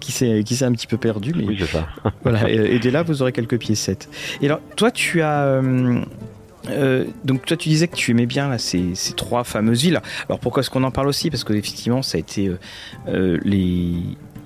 qui 0.00 0.12
s'est 0.12 0.42
qui 0.44 0.56
s'est 0.56 0.64
un 0.64 0.72
petit 0.72 0.86
peu 0.86 0.96
perdue. 0.96 1.34
Mais 1.36 1.44
oui 1.44 1.56
c'est 1.60 1.72
ça. 1.72 1.86
voilà. 2.22 2.48
Et, 2.48 2.78
dès 2.78 2.90
là 2.90 3.02
vous 3.02 3.22
aurez 3.22 3.32
quelques 3.32 3.58
piécettes. 3.58 4.08
Et 4.40 4.46
alors 4.46 4.60
toi 4.76 4.90
tu 4.90 5.20
as 5.20 5.42
euh, 5.42 6.00
euh, 6.70 7.04
donc 7.24 7.44
toi 7.44 7.56
tu 7.56 7.68
disais 7.68 7.88
que 7.88 7.96
tu 7.96 8.10
aimais 8.10 8.26
bien 8.26 8.48
là, 8.48 8.58
ces, 8.58 8.94
ces 8.94 9.12
trois 9.12 9.44
fameuses 9.44 9.82
villes. 9.82 10.00
Alors 10.28 10.40
pourquoi 10.40 10.62
est-ce 10.62 10.70
qu'on 10.70 10.84
en 10.84 10.90
parle 10.90 11.08
aussi? 11.08 11.30
Parce 11.30 11.44
qu'effectivement 11.44 12.02
ça 12.02 12.16
a 12.16 12.20
été 12.20 12.50
euh, 13.08 13.38
les 13.44 13.94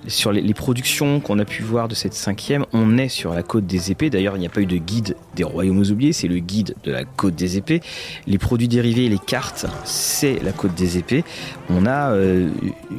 sur 0.07 0.31
les, 0.31 0.53
productions 0.53 1.19
qu'on 1.19 1.39
a 1.39 1.45
pu 1.45 1.61
voir 1.61 1.87
de 1.87 1.95
cette 1.95 2.13
cinquième, 2.13 2.65
on 2.73 2.97
est 2.97 3.09
sur 3.09 3.33
la 3.33 3.43
côte 3.43 3.65
des 3.65 3.91
épées. 3.91 4.09
D'ailleurs, 4.09 4.35
il 4.35 4.39
n'y 4.39 4.45
a 4.45 4.49
pas 4.49 4.61
eu 4.61 4.65
de 4.65 4.77
guide 4.77 5.15
des 5.35 5.43
royaumes 5.43 5.83
oubliés, 5.91 6.13
c'est 6.13 6.27
le 6.27 6.39
guide 6.39 6.75
de 6.83 6.91
la 6.91 7.03
côte 7.03 7.35
des 7.35 7.57
épées. 7.57 7.81
Les 8.27 8.37
produits 8.37 8.67
dérivés, 8.67 9.09
les 9.09 9.19
cartes, 9.19 9.65
c'est 9.83 10.41
la 10.43 10.51
côte 10.51 10.73
des 10.75 10.97
épées. 10.97 11.23
On 11.69 11.85
a, 11.85 12.11
euh, 12.11 12.49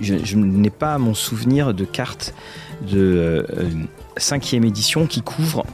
je, 0.00 0.36
n'ai 0.36 0.70
pas 0.70 0.98
mon 0.98 1.14
souvenir 1.14 1.74
de 1.74 1.84
cartes 1.84 2.34
de 2.90 2.98
euh, 2.98 3.42
cinquième 4.16 4.64
édition 4.64 5.06
qui 5.06 5.22
couvre 5.22 5.64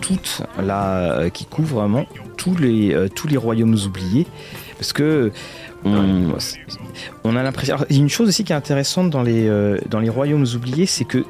toute 0.00 0.42
la, 0.62 1.12
euh, 1.12 1.30
qui 1.30 1.46
couvre 1.46 1.80
vraiment 1.80 2.06
tous 2.36 2.56
les 2.56 2.94
tous 3.14 3.26
les 3.28 3.38
royaumes 3.38 3.76
oubliés, 3.86 4.26
parce 4.78 4.92
que 4.92 5.32
on, 7.24 7.36
a 7.36 7.42
l'impression. 7.42 7.76
Il 7.90 7.96
y 7.96 7.98
a 7.98 8.02
une 8.02 8.08
chose 8.08 8.28
aussi 8.28 8.44
qui 8.44 8.52
est 8.52 8.56
intéressante 8.56 9.10
dans 9.10 9.22
les, 9.22 9.46
euh, 9.48 9.78
dans 9.88 10.00
les 10.00 10.08
royaumes 10.08 10.46
oubliés, 10.54 10.86
c'est 10.86 11.04
que 11.04 11.24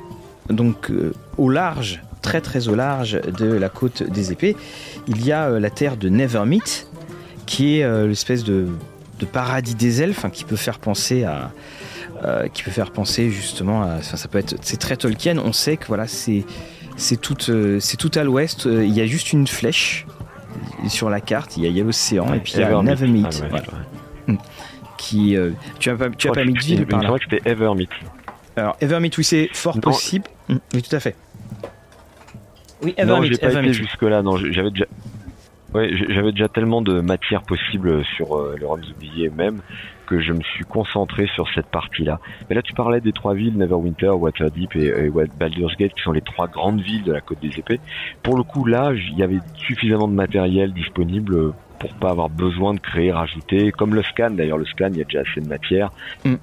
donc 0.51 0.91
euh, 0.91 1.13
au 1.37 1.51
large, 1.51 2.03
très 2.23 2.41
très 2.41 2.69
au 2.69 2.75
large 2.75 3.21
de 3.39 3.47
la 3.47 3.69
côte 3.69 4.03
des 4.03 4.33
épées, 4.33 4.57
il 5.07 5.25
y 5.25 5.33
a 5.33 5.47
euh, 5.47 5.61
la 5.61 5.71
terre 5.71 5.97
de 5.97 6.09
Nevermeet, 6.09 6.87
qui 7.47 7.79
est 7.79 8.07
l'espèce 8.07 8.43
de, 8.43 8.67
paradis 9.33 9.75
des 9.75 10.03
elfes, 10.03 10.25
hein, 10.25 10.31
qui 10.31 10.45
peut 10.45 10.57
faire 10.57 10.79
penser 10.79 11.25
à 11.25 11.53
qui 12.55 12.63
peut 12.63 12.71
faire 12.71 12.91
penser 12.91 13.31
justement 13.31 13.83
à, 13.83 14.03
ça 14.03 14.27
peut 14.27 14.39
être, 14.39 14.57
c'est 14.63 14.79
très 14.79 14.97
Tolkien. 14.97 15.39
On 15.39 15.53
sait 15.53 15.77
que 15.77 15.87
voilà, 15.87 16.09
c'est 16.09 16.45
c'est 16.97 17.21
tout, 17.21 17.37
c'est 17.79 17.97
tout 17.99 18.11
à 18.15 18.25
l'ouest. 18.25 18.65
Il 18.65 18.93
y 18.93 19.01
a 19.01 19.07
juste 19.07 19.33
une 19.33 19.47
flèche 19.47 20.07
sur 20.89 21.11
la 21.11 21.21
carte. 21.21 21.57
Il 21.57 21.65
y 21.65 21.81
a, 21.81 21.85
l'océan 21.85 22.33
et 22.35 22.41
puis 22.41 22.55
il 22.55 22.61
y 22.61 22.65
a 22.65 22.83
Nevermeet. 22.83 23.29
Ah, 23.53 23.61
qui, 24.97 25.37
euh, 25.37 25.51
tu 25.79 25.91
as 25.91 25.97
pas, 25.97 26.11
tu 26.11 26.29
as 26.29 26.33
pas 26.33 26.45
mis 26.45 26.55
de 26.55 26.59
ville 26.59 26.87
par 26.87 27.03
là. 27.03 27.11
Je 27.13 27.27
que 27.27 27.37
c'était 27.37 27.51
Evermeet. 27.51 27.89
Alors 28.57 28.77
Evermeet, 28.81 29.11
oui, 29.19 29.25
c'est 29.25 29.49
fort 29.53 29.79
possible. 29.81 30.25
Mm, 30.49 30.57
oui, 30.75 30.83
tout 30.83 30.97
à 30.97 31.01
fait. 31.01 31.17
Oui, 32.83 32.95
Evermeet. 32.97 33.21
Non, 33.21 33.23
j'ai 33.23 33.39
pas 33.39 33.53
été 33.53 33.73
jusque 33.73 34.03
là. 34.03 34.23
Non, 34.23 34.37
j'avais 34.37 34.71
déjà. 34.71 34.87
Ouais, 35.75 35.91
j'avais 36.09 36.31
déjà 36.31 36.49
tellement 36.49 36.81
de 36.81 37.01
matière 37.01 37.43
possible 37.43 38.05
sur 38.17 38.37
euh, 38.37 38.57
le 38.59 38.67
Roms 38.67 38.81
oublié 38.97 39.29
même 39.29 39.61
que 40.07 40.21
je 40.21 40.33
me 40.33 40.41
suis 40.41 40.65
concentré 40.65 41.27
sur 41.35 41.49
cette 41.55 41.67
partie-là. 41.67 42.21
Mais 42.49 42.55
là, 42.55 42.63
tu 42.63 42.73
parlais 42.73 43.01
des 43.01 43.13
trois 43.13 43.35
villes, 43.35 43.59
Neverwinter, 43.59 44.11
Waterdeep 44.11 44.77
et, 44.77 44.87
et 44.87 45.11
Baldur's 45.11 45.77
Gate, 45.77 45.93
qui 45.95 46.03
sont 46.03 46.13
les 46.13 46.21
trois 46.21 46.47
grandes 46.47 46.81
villes 46.81 47.03
de 47.03 47.13
la 47.13 47.21
Côte 47.21 47.41
des 47.43 47.59
Épées. 47.59 47.81
Pour 48.23 48.37
le 48.37 48.45
coup, 48.45 48.65
là, 48.65 48.93
il 48.95 49.19
y 49.19 49.25
avait 49.25 49.41
suffisamment 49.57 50.07
de 50.07 50.15
matériel 50.15 50.73
disponible 50.73 51.53
pour 51.79 51.95
pas 51.95 52.11
avoir 52.11 52.29
besoin 52.29 52.75
de 52.75 52.81
créer, 52.81 53.13
rajouter, 53.13 53.73
comme 53.73 53.95
le 53.95 54.03
scan 54.03 54.31
d'ailleurs, 54.31 54.59
le 54.59 54.67
scan, 54.67 54.89
il 54.91 54.99
y 54.99 55.03
a 55.03 55.05
déjà 55.05 55.21
assez 55.21 55.41
de 55.41 55.49
matière. 55.49 55.91
Mm. 56.25 56.35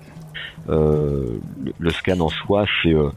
Euh, 0.69 1.39
le, 1.79 1.89
scan 1.89 2.19
en 2.19 2.29
soi, 2.29 2.65
c'est 2.81 2.93
euh, 2.93 3.09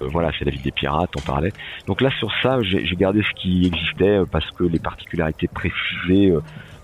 euh, 0.00 0.08
voilà, 0.08 0.30
c'est 0.38 0.44
la 0.44 0.50
ville 0.50 0.62
des 0.62 0.70
pirates, 0.70 1.10
on 1.16 1.20
parlait. 1.20 1.52
Donc 1.86 2.00
là 2.00 2.10
sur 2.18 2.30
ça, 2.42 2.62
j'ai 2.62 2.96
gardé 2.96 3.22
ce 3.22 3.40
qui 3.40 3.66
existait 3.66 4.20
parce 4.30 4.50
que 4.52 4.64
les 4.64 4.78
particularités 4.78 5.48
précisées 5.48 6.34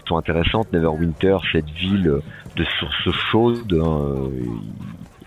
sont 0.07 0.17
intéressantes. 0.17 0.73
Neverwinter, 0.73 1.39
cette 1.53 1.71
ville 1.71 2.21
de 2.57 2.65
source 2.79 3.17
chaude, 3.31 3.81
hein, 3.81 4.31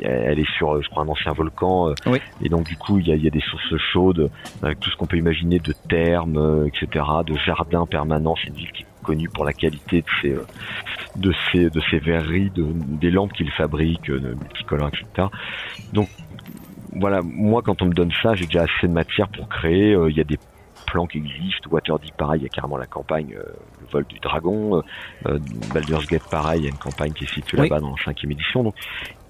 elle 0.01 0.39
est 0.39 0.51
sur, 0.57 0.81
je 0.81 0.89
crois, 0.89 1.03
un 1.03 1.07
ancien 1.07 1.31
volcan, 1.31 1.93
et 2.41 2.49
donc 2.49 2.65
du 2.65 2.75
coup, 2.75 2.97
il 2.97 3.07
y 3.07 3.27
a, 3.27 3.29
des 3.29 3.41
sources 3.41 3.77
chaudes 3.93 4.29
avec 4.63 4.79
tout 4.79 4.89
ce 4.89 4.97
qu'on 4.97 5.05
peut 5.05 5.17
imaginer 5.17 5.59
de 5.59 5.73
thermes, 5.87 6.67
etc., 6.67 7.05
de 7.25 7.35
jardins 7.45 7.85
permanents. 7.85 8.35
C'est 8.41 8.49
une 8.49 8.55
ville 8.55 8.71
qui 8.71 8.85
connu 9.01 9.29
pour 9.29 9.45
la 9.45 9.53
qualité 9.53 10.01
de 10.01 10.07
ses 10.21 10.33
euh, 10.33 10.45
de 11.15 11.33
ses 11.51 11.69
de 11.69 11.81
ses 11.89 11.99
verreries, 11.99 12.49
de, 12.51 12.65
des 12.73 13.11
lampes 13.11 13.33
qu'il 13.33 13.51
fabrique, 13.51 14.09
euh, 14.09 14.19
de 14.19 14.33
multicolores, 14.33 14.89
etc. 14.89 15.27
Donc 15.93 16.09
voilà, 16.93 17.21
moi 17.23 17.61
quand 17.61 17.81
on 17.81 17.85
me 17.85 17.93
donne 17.93 18.11
ça, 18.21 18.35
j'ai 18.35 18.45
déjà 18.45 18.63
assez 18.63 18.87
de 18.87 18.93
matière 18.93 19.27
pour 19.29 19.47
créer. 19.49 19.93
Euh, 19.93 20.09
il 20.09 20.17
y 20.17 20.21
a 20.21 20.23
des 20.23 20.37
plans 20.87 21.07
qui 21.07 21.19
existent. 21.19 21.69
Waterdeep, 21.69 22.15
pareil, 22.17 22.41
il 22.41 22.43
y 22.43 22.45
a 22.45 22.49
carrément 22.49 22.77
la 22.77 22.87
campagne, 22.87 23.35
le 23.35 23.87
vol 23.91 24.05
du 24.05 24.19
dragon. 24.19 24.81
Baldur's 25.73 26.05
Gate, 26.07 26.29
pareil, 26.29 26.61
il 26.61 26.63
y 26.63 26.67
a 26.67 26.69
une 26.69 26.77
campagne 26.77 27.13
qui 27.13 27.23
est 27.23 27.33
située 27.33 27.57
là-bas 27.57 27.79
dans 27.79 27.91
la 27.91 28.03
cinquième 28.03 28.31
édition. 28.31 28.63
Donc 28.63 28.75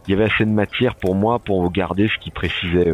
il 0.07 0.11
y 0.11 0.13
avait 0.15 0.31
assez 0.31 0.45
de 0.45 0.49
matière 0.49 0.95
pour 0.95 1.13
moi 1.13 1.37
pour 1.37 1.71
garder 1.71 2.07
ce 2.07 2.17
qui 2.23 2.31
précisait. 2.31 2.91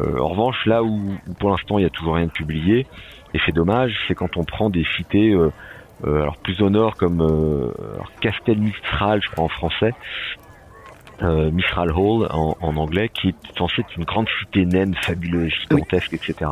en 0.00 0.28
revanche, 0.28 0.66
là 0.66 0.82
où, 0.82 1.14
pour 1.38 1.50
l'instant 1.50 1.78
il 1.78 1.82
y 1.82 1.86
a 1.86 1.90
toujours 1.90 2.16
rien 2.16 2.26
de 2.26 2.32
publié, 2.32 2.86
et 3.32 3.38
c'est 3.46 3.52
dommage, 3.52 3.94
c'est 4.08 4.14
quand 4.14 4.36
on 4.36 4.44
prend 4.44 4.70
des 4.70 4.84
cités 4.96 5.36
euh, 6.04 6.22
alors 6.22 6.36
plus 6.38 6.60
au 6.62 6.70
nord 6.70 6.96
comme 6.96 7.20
euh, 7.20 7.72
Castel 8.20 8.58
Mistral, 8.58 9.20
je 9.22 9.30
crois 9.30 9.44
en 9.44 9.48
français, 9.48 9.92
euh, 11.22 11.50
Mistral 11.50 11.92
Hall 11.92 12.28
en, 12.30 12.56
en, 12.60 12.76
anglais, 12.76 13.10
qui 13.10 13.28
est 13.28 13.58
censé 13.58 13.82
être 13.82 13.94
une 13.96 14.04
grande 14.04 14.26
cité 14.40 14.64
naine, 14.64 14.94
fabuleuse, 15.02 15.52
gigantesque, 15.68 16.14
etc. 16.14 16.50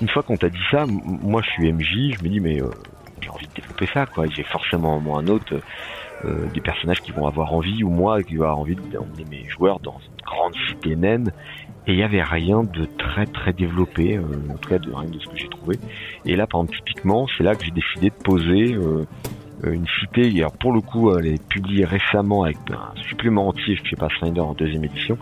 Une 0.00 0.08
fois 0.08 0.22
qu'on 0.22 0.36
t'a 0.36 0.48
dit 0.48 0.58
ça, 0.70 0.84
moi 0.86 1.42
je 1.42 1.50
suis 1.50 1.72
MJ, 1.72 2.16
je 2.18 2.24
me 2.24 2.28
dis 2.28 2.40
mais 2.40 2.60
euh, 2.60 2.70
j'ai 3.20 3.30
envie 3.30 3.46
de 3.46 3.52
développer 3.54 3.86
ça, 3.86 4.06
quoi. 4.06 4.26
J'ai 4.26 4.42
forcément 4.42 4.98
moi 4.98 5.20
un 5.20 5.28
autre 5.28 5.60
euh, 6.24 6.46
des 6.52 6.60
personnages 6.60 7.00
qui 7.00 7.12
vont 7.12 7.26
avoir 7.26 7.52
envie 7.52 7.84
ou 7.84 7.90
moi 7.90 8.22
qui 8.22 8.36
va 8.36 8.46
avoir 8.46 8.58
envie 8.58 8.74
d'emmener 8.74 9.24
mes 9.30 9.48
joueurs 9.48 9.78
dans 9.78 9.98
une 9.98 10.24
grande 10.24 10.54
cité 10.68 10.96
naine 10.96 11.30
et 11.86 11.92
il 11.92 11.98
y 11.98 12.02
avait 12.02 12.22
rien 12.22 12.62
de 12.62 12.86
très 12.98 13.26
très 13.26 13.52
développé, 13.52 14.16
euh, 14.16 14.22
en 14.50 14.56
tout 14.56 14.70
cas 14.70 14.78
de 14.78 14.90
rien 14.90 15.10
de 15.10 15.18
ce 15.18 15.26
que 15.26 15.36
j'ai 15.36 15.48
trouvé. 15.48 15.78
Et 16.24 16.34
là, 16.34 16.46
par 16.46 16.62
exemple, 16.62 16.78
typiquement, 16.78 17.26
c'est 17.36 17.44
là 17.44 17.54
que 17.54 17.64
j'ai 17.64 17.72
décidé 17.72 18.08
de 18.08 18.22
poser 18.22 18.74
euh, 18.74 19.04
une 19.64 19.86
cité. 20.00 20.30
Alors 20.38 20.52
pour 20.52 20.72
le 20.72 20.80
coup, 20.80 21.14
elle 21.14 21.26
est 21.26 21.46
publiée 21.46 21.84
récemment 21.84 22.44
avec 22.44 22.56
un 22.70 22.98
supplément 23.02 23.48
entier 23.48 23.78
chez 23.84 23.96
Pathfinder 23.96 24.40
en 24.40 24.54
deuxième 24.54 24.84
édition, 24.84 25.18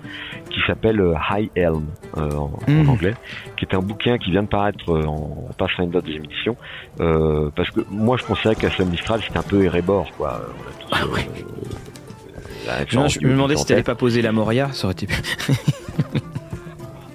qui 0.50 0.60
s'appelle 0.66 1.00
euh, 1.00 1.14
High 1.30 1.50
Elm 1.56 1.86
en, 2.16 2.50
hmm. 2.68 2.88
anglais, 2.88 3.14
qui 3.56 3.64
est 3.64 3.74
un 3.74 3.80
bouquin 3.80 4.18
qui 4.18 4.30
vient 4.30 4.44
de 4.44 4.48
paraître 4.48 4.88
en 4.88 5.48
Pathfinder 5.58 6.00
deuxième 6.00 6.24
édition. 6.24 6.56
parce 6.96 7.70
que 7.70 7.80
moi, 7.90 8.16
je 8.16 8.24
considérais 8.24 8.54
qu'Aslam 8.54 8.88
Mistral 8.88 9.20
c'était 9.26 9.38
un 9.38 9.42
peu 9.42 9.64
Erebor, 9.64 10.12
quoi. 10.16 10.40
Ah 10.92 12.84
je 12.86 12.96
me 12.96 13.30
demandais 13.30 13.56
si 13.56 13.66
t'avais 13.66 13.82
pas 13.82 13.96
posé 13.96 14.22
la 14.22 14.30
Moria, 14.30 14.70
ça 14.72 14.86
aurait 14.86 14.92
été. 14.92 15.08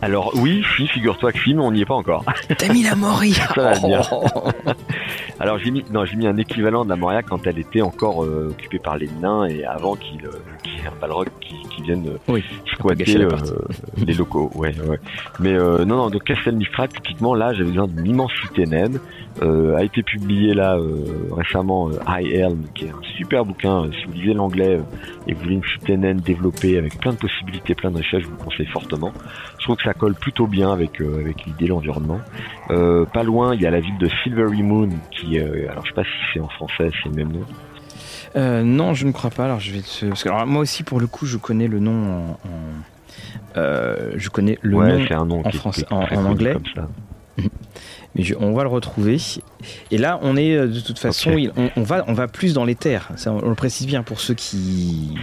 Alors 0.01 0.31
oui, 0.35 0.63
si, 0.75 0.87
figure-toi 0.87 1.31
que 1.31 1.39
si, 1.39 1.53
mais 1.53 1.61
on 1.61 1.71
n'y 1.71 1.81
est 1.81 1.85
pas 1.85 1.95
encore. 1.95 2.23
T'as 2.57 2.71
mis 2.71 2.83
la 2.83 2.95
Moria 2.95 3.47
Alors 5.39 5.57
j'ai 5.57 5.71
mis, 5.71 5.83
non, 5.91 6.05
j'ai 6.05 6.15
mis 6.15 6.27
un 6.27 6.37
équivalent 6.37 6.83
de 6.85 6.89
la 6.89 6.95
Moria 6.95 7.23
quand 7.23 7.45
elle 7.47 7.59
était 7.59 7.81
encore 7.81 8.23
euh, 8.23 8.49
occupée 8.51 8.79
par 8.79 8.97
les 8.97 9.09
nains 9.21 9.45
et 9.45 9.65
avant 9.65 9.95
qu'il 9.95 10.25
euh, 10.25 10.31
qu 10.63 10.69
y 10.69 10.75
ait 10.77 10.87
un 10.87 10.99
Balrog 10.99 11.27
qui, 11.41 11.55
qui 11.69 11.81
vienne 11.81 12.07
euh, 12.07 12.17
oui, 12.27 12.43
squatter 12.73 13.17
euh, 13.17 13.29
les 14.05 14.13
locaux. 14.13 14.51
Ouais, 14.53 14.75
ouais. 14.87 14.99
Mais 15.39 15.53
non, 15.57 15.85
non, 15.85 16.09
de 16.09 16.19
Castel 16.19 16.55
Mistral, 16.55 16.89
typiquement 16.89 17.33
là, 17.33 17.53
j'avais 17.53 17.69
besoin 17.69 17.87
d'une 17.87 18.05
immensité 18.05 18.65
naine. 18.65 18.99
A 19.41 19.83
été 19.83 20.03
publié 20.03 20.53
là 20.53 20.77
récemment 21.31 21.89
High 22.07 22.31
Elm, 22.33 22.63
qui 22.73 22.85
est 22.85 22.89
un 22.89 23.01
super 23.17 23.45
bouquin. 23.45 23.89
si 23.91 24.05
vous 24.05 24.13
lisez 24.13 24.33
l'anglais 24.33 24.79
et 25.27 25.31
que 25.31 25.37
vous 25.37 25.43
voulez 25.43 25.55
une 25.55 25.63
cité 25.63 25.97
naine 25.97 26.17
développée 26.17 26.77
avec 26.77 26.99
plein 26.99 27.13
de 27.13 27.17
possibilités, 27.17 27.75
plein 27.75 27.91
de 27.91 27.97
richesses, 27.97 28.21
je 28.21 28.27
vous 28.27 28.37
le 28.37 28.43
conseille 28.43 28.65
fortement. 28.67 29.13
Je 29.59 29.63
trouve 29.63 29.75
que 29.75 29.83
ça 29.83 29.93
colle 29.93 30.15
plutôt 30.15 30.47
bien 30.47 30.71
avec 30.71 30.99
avec 31.01 31.45
l'idée 31.45 31.65
de 31.65 31.69
l'environnement. 31.69 32.19
pas 32.67 33.23
loin, 33.23 33.53
il 33.53 33.61
y 33.61 33.67
a 33.67 33.71
la 33.71 33.79
ville 33.79 33.97
de 33.99 34.09
Silvery 34.23 34.63
Moon 34.63 34.89
qui 35.11 35.27
euh, 35.39 35.69
alors 35.69 35.83
je 35.85 35.89
sais 35.89 35.95
pas 35.95 36.03
si 36.03 36.09
c'est 36.33 36.39
en 36.39 36.47
français, 36.49 36.89
c'est 37.03 37.09
le 37.09 37.15
même 37.15 37.31
nom. 37.31 37.45
Euh, 38.35 38.63
non, 38.63 38.93
je 38.93 39.05
ne 39.05 39.11
crois 39.11 39.29
pas. 39.29 39.45
Alors 39.45 39.59
je 39.59 39.71
vais 39.71 39.81
te... 39.81 40.05
Parce 40.05 40.23
que 40.23 40.29
alors, 40.29 40.45
moi 40.45 40.61
aussi, 40.61 40.83
pour 40.83 40.99
le 40.99 41.07
coup, 41.07 41.25
je 41.25 41.37
connais 41.37 41.67
le 41.67 41.79
nom 41.79 42.31
en, 42.33 42.39
euh, 43.57 44.11
je 44.15 44.29
connais 44.29 44.57
le 44.61 44.77
nom, 45.25 45.41
en, 45.43 45.51
français, 45.51 45.85
en, 45.89 46.25
anglais. 46.25 46.55
Mais 48.15 48.23
on 48.39 48.53
va 48.53 48.63
le 48.63 48.69
retrouver. 48.69 49.17
Et 49.91 49.97
là, 49.97 50.19
on 50.23 50.35
est 50.35 50.55
de 50.55 50.79
toute 50.79 50.99
façon, 50.99 51.35
on, 51.75 51.83
va, 51.83 52.03
on 52.07 52.13
va 52.13 52.27
plus 52.27 52.53
dans 52.53 52.65
les 52.65 52.75
terres. 52.75 53.09
Ça, 53.15 53.31
on, 53.31 53.47
le 53.47 53.55
précise 53.55 53.85
bien 53.85 54.03
pour 54.03 54.19
ceux 54.19 54.33
qui 54.33 55.13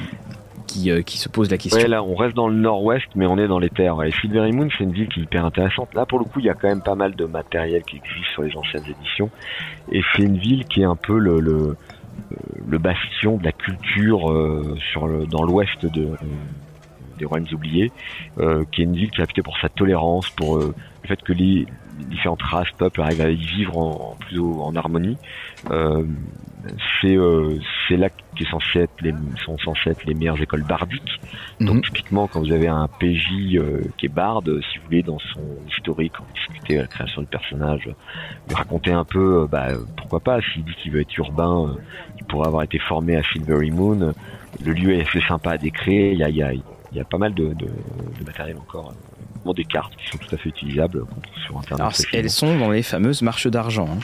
euh, 0.86 1.02
qui, 1.02 1.18
se 1.18 1.28
pose 1.28 1.50
la 1.50 1.58
question. 1.58 1.80
Ouais, 1.80 1.88
là, 1.88 2.02
on 2.02 2.14
reste 2.14 2.34
dans 2.34 2.48
le 2.48 2.56
nord-ouest, 2.56 3.06
mais 3.14 3.26
on 3.26 3.38
est 3.38 3.46
dans 3.46 3.58
les 3.58 3.70
terres. 3.70 4.02
Et 4.02 4.10
Silvery 4.10 4.52
Moon, 4.52 4.68
c'est 4.76 4.84
une 4.84 4.92
ville 4.92 5.08
qui 5.08 5.20
est 5.20 5.22
hyper 5.22 5.44
intéressante. 5.44 5.94
Là, 5.94 6.04
pour 6.06 6.18
le 6.18 6.24
coup, 6.24 6.40
il 6.40 6.46
y 6.46 6.50
a 6.50 6.54
quand 6.54 6.68
même 6.68 6.82
pas 6.82 6.94
mal 6.94 7.14
de 7.14 7.24
matériel 7.26 7.82
qui 7.84 7.96
existe 7.96 8.30
sur 8.32 8.42
les 8.42 8.56
anciennes 8.56 8.84
éditions. 8.84 9.30
Et 9.92 10.02
c'est 10.14 10.22
une 10.22 10.38
ville 10.38 10.64
qui 10.64 10.82
est 10.82 10.86
un 10.86 10.96
peu 10.96 11.18
le, 11.18 11.40
le 11.40 11.76
le 12.66 12.78
bastion 12.78 13.36
de 13.36 13.44
la 13.44 13.52
culture 13.52 14.32
sur 14.92 15.06
le, 15.06 15.26
dans 15.26 15.42
l'ouest 15.42 15.84
de 15.84 16.10
des 17.18 17.24
Royaumes 17.24 17.46
oubliés, 17.52 17.92
qui 18.72 18.80
est 18.80 18.84
une 18.84 18.96
ville 18.96 19.10
qui 19.10 19.20
est 19.20 19.24
réputée 19.24 19.42
pour 19.42 19.58
sa 19.58 19.68
tolérance, 19.68 20.30
pour 20.30 20.58
le 20.58 20.74
fait 21.06 21.20
que 21.22 21.32
les, 21.32 21.66
différentes 21.98 22.42
races, 22.42 22.70
peuples 22.78 23.00
arrivent 23.02 23.20
à 23.20 23.30
y 23.30 23.36
vivre 23.36 23.78
en, 23.78 24.16
plus 24.20 24.40
en 24.40 24.74
harmonie. 24.76 25.16
Euh, 25.70 26.04
c'est 27.00 27.16
euh, 27.16 27.58
c'est 27.86 27.96
là 27.96 28.08
qui 28.08 28.44
censé 28.44 28.80
être 28.80 29.00
les, 29.02 29.12
sont 29.44 29.58
censées 29.58 29.90
être 29.90 30.04
les 30.04 30.14
meilleures 30.14 30.40
écoles 30.40 30.62
bardiques. 30.62 31.20
Donc 31.60 31.76
mhm. 31.76 31.82
typiquement 31.82 32.26
quand 32.26 32.40
vous 32.40 32.52
avez 32.52 32.68
un 32.68 32.88
PJ 32.88 33.54
euh, 33.54 33.82
qui 33.98 34.06
est 34.06 34.08
barde, 34.08 34.60
si 34.72 34.78
vous 34.78 34.84
voulez 34.86 35.02
dans 35.02 35.18
son 35.18 35.42
historique, 35.68 36.18
en 36.20 36.24
discuter 36.34 36.76
la 36.76 36.86
création 36.86 37.22
du 37.22 37.28
personnage, 37.28 37.84
lui 38.48 38.54
raconter 38.54 38.92
un 38.92 39.04
peu, 39.04 39.46
bah, 39.50 39.68
pourquoi 39.96 40.20
pas, 40.20 40.40
s'il 40.40 40.64
dit 40.64 40.74
qu'il 40.82 40.92
veut 40.92 41.00
être 41.00 41.16
urbain, 41.18 41.76
il 42.18 42.24
pourrait 42.24 42.48
avoir 42.48 42.62
été 42.62 42.78
formé 42.78 43.16
à 43.16 43.22
Silvery 43.22 43.70
Moon. 43.70 44.12
Le 44.64 44.72
lieu 44.72 44.94
est 44.94 45.02
assez 45.02 45.20
sympa 45.28 45.52
à 45.52 45.58
décrire, 45.58 46.12
il 46.12 46.18
y 46.18 46.24
a, 46.24 46.28
il 46.28 46.36
y 46.36 46.42
a, 46.42 46.52
y 46.92 47.00
a 47.00 47.04
pas 47.04 47.18
mal 47.18 47.34
de, 47.34 47.48
de, 47.48 47.66
de 47.66 48.24
matériel 48.24 48.56
encore 48.56 48.94
des 49.52 49.64
cartes 49.64 49.94
qui 49.96 50.06
sont 50.08 50.18
tout 50.18 50.34
à 50.34 50.38
fait 50.38 50.48
utilisables 50.48 51.04
sur 51.44 51.58
Internet. 51.58 51.80
Alors, 51.80 51.92
elles 52.12 52.30
sont 52.30 52.56
dans 52.56 52.70
les 52.70 52.82
fameuses 52.82 53.22
marches 53.22 53.48
d'argent. 53.48 53.88
Hein. 53.90 54.00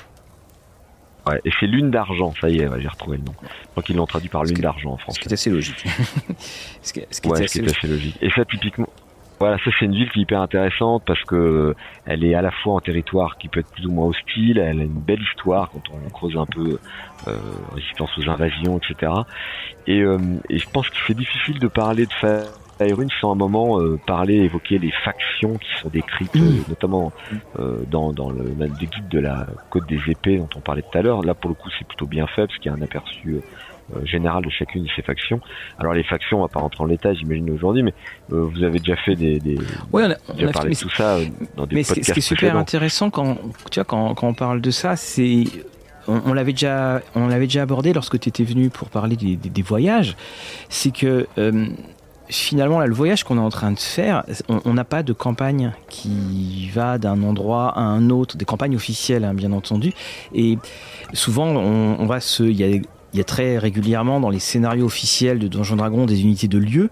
Ouais, 1.26 1.41
et 1.45 1.51
c'est 1.59 1.66
lune 1.66 1.91
d'argent, 1.91 2.32
ça 2.41 2.49
y 2.49 2.61
est, 2.61 2.68
j'ai 2.80 2.88
retrouvé 2.88 3.18
le 3.18 3.24
nom. 3.24 3.34
Donc 3.76 3.88
ils 3.88 3.97
l'ont 3.97 4.07
traduit 4.07 4.28
par 4.28 4.45
lune 4.45 4.59
d'argent 4.59 4.93
en 4.93 4.97
français. 4.97 5.20
Ce 5.20 5.20
qui 5.20 5.28
est 5.28 5.32
assez 5.34 5.51
logique. 5.51 5.84
ce 6.82 6.93
qui 6.93 7.01
est, 7.01 7.07
assez, 7.11 7.86
logique. 7.88 8.16
Et 8.22 8.30
ça, 8.30 8.45
typiquement, 8.45 8.88
voilà, 9.38 9.59
ça 9.59 9.70
c'est 9.78 9.86
une 9.86 9.95
ville 9.95 10.11
qui 10.11 10.20
est 10.20 10.22
hyper 10.22 10.41
intéressante 10.41 11.03
parce 11.07 11.22
que 11.24 11.74
elle 12.07 12.24
est 12.24 12.34
à 12.34 12.43
la 12.43 12.51
fois 12.51 12.74
en 12.74 12.80
territoire 12.80 13.36
qui 13.38 13.49
peut 13.49 13.61
être 13.61 13.70
plus 13.70 13.86
ou 13.86 13.91
moins 13.91 14.07
hostile, 14.07 14.59
elle 14.59 14.80
a 14.80 14.84
une 14.84 15.01
belle 15.01 15.22
histoire 15.22 15.70
quand 15.70 15.82
on 15.93 16.11
creuse 16.11 16.36
un 16.36 16.47
peu 16.47 16.78
euh, 17.28 17.36
résistance 17.74 18.11
aux 18.18 18.28
invasions, 18.28 18.78
etc. 18.78 19.12
Et, 19.86 20.01
euh, 20.01 20.18
et 20.49 20.59
je 20.59 20.68
pense 20.70 20.88
que 20.88 20.97
c'est 21.07 21.16
difficile 21.16 21.59
de 21.59 21.68
parler 21.68 22.07
de 22.07 22.12
faire 22.12 22.45
Tyrune 22.81 23.09
sans 23.20 23.33
un 23.33 23.35
moment 23.35 23.81
euh, 23.81 23.99
parler, 24.07 24.37
évoquer 24.37 24.78
les 24.78 24.93
factions 25.05 25.59
qui 25.59 25.68
sont 25.81 25.89
décrites, 25.89 26.35
euh, 26.37 26.62
notamment 26.68 27.12
euh, 27.59 27.83
dans, 27.91 28.12
dans 28.12 28.31
le, 28.31 28.55
le, 28.59 28.66
guide 28.66 29.09
de 29.11 29.18
la 29.18 29.47
Côte 29.68 29.87
des 29.89 30.01
Épées 30.09 30.39
dont 30.39 30.49
on 30.57 30.61
parlait 30.61 30.83
tout 30.83 30.97
à 30.97 31.03
l'heure. 31.03 31.22
Là, 31.22 31.35
pour 31.35 31.51
le 31.51 31.55
coup, 31.55 31.68
c'est 31.78 31.87
plutôt 31.87 32.07
bien 32.07 32.26
fait 32.26 32.47
parce 32.47 32.59
qu'il 32.59 32.70
y 32.70 32.74
a 32.74 32.78
un 32.78 32.83
aperçu 32.83 33.41
général 34.05 34.45
de 34.45 34.51
chacune 34.51 34.85
de 34.85 34.89
ces 34.95 35.03
factions. 35.03 35.41
Alors 35.81 35.95
les 35.95 36.05
factions, 36.05 36.39
on 36.39 36.43
va 36.43 36.49
pas 36.49 36.61
rentrer 36.61 36.85
en 36.85 36.87
détail, 36.87 37.16
j'imagine 37.16 37.51
aujourd'hui, 37.51 37.83
mais 37.83 37.93
vous 38.28 38.62
avez 38.62 38.78
déjà 38.78 38.95
fait 38.95 39.16
des, 39.16 39.41
des 39.41 39.59
ouais, 39.93 40.05
on 40.05 40.11
a, 40.12 40.14
on 40.28 40.47
a 40.47 40.53
parlé 40.53 40.74
de 40.74 40.78
tout 40.78 40.91
ça 40.91 41.18
dans 41.57 41.66
des 41.66 41.74
mais 41.74 41.83
podcasts. 41.83 42.05
Ce 42.05 42.12
qui 42.12 42.18
est 42.20 42.22
super 42.22 42.57
intéressant 42.57 43.11
quand 43.11 43.39
tu 43.68 43.81
vois 43.81 43.85
quand, 43.85 44.14
quand 44.14 44.28
on 44.28 44.35
parle 44.35 44.61
de 44.61 44.70
ça, 44.70 44.95
c'est 44.95 45.43
on, 46.07 46.33
l'avait 46.33 46.53
déjà, 46.53 47.03
on 47.16 47.26
l'avait 47.26 47.47
déjà 47.47 47.62
abordé 47.62 47.93
lorsque 47.93 48.20
tu 48.20 48.28
étais 48.28 48.45
venu 48.45 48.70
pour 48.70 48.91
parler 48.91 49.16
des, 49.16 49.35
des, 49.35 49.49
des 49.49 49.62
voyages, 49.62 50.14
c'est 50.68 50.95
que 50.95 51.26
finalement, 52.31 52.81
le 52.81 52.95
voyage 52.95 53.24
qu'on 53.24 53.37
est 53.37 53.41
en 53.41 53.51
train 53.51 53.72
de 53.72 53.78
faire, 53.78 54.24
on 54.49 54.74
n'a 54.74 54.85
pas 54.85 55.03
de 55.03 55.12
campagne 55.12 55.72
qui 55.89 56.70
va 56.72 56.99
d'un 56.99 57.22
endroit 57.22 57.76
à 57.76 57.81
un 57.81 58.11
autre, 58.11 58.37
des 58.37 58.45
campagnes 58.45 58.76
officielles, 58.76 59.24
hein, 59.24 59.35
bien 59.35 59.53
entendu. 59.53 59.93
Et 60.35 60.59
souvent, 61.12 61.47
on, 61.47 62.07
va 62.07 62.20
se. 62.20 62.43
Il 62.43 62.85
y, 63.12 63.20
a, 63.20 63.24
très 63.24 63.59
régulièrement 63.59 64.20
dans 64.20 64.31
les 64.31 64.39
scénarios 64.39 64.87
officiels 64.87 65.39
de 65.39 65.49
Donjons 65.49 65.76
Dragons 65.76 66.07
des 66.07 66.22
unités 66.22 66.49
de 66.49 66.59
lieu. 66.59 66.91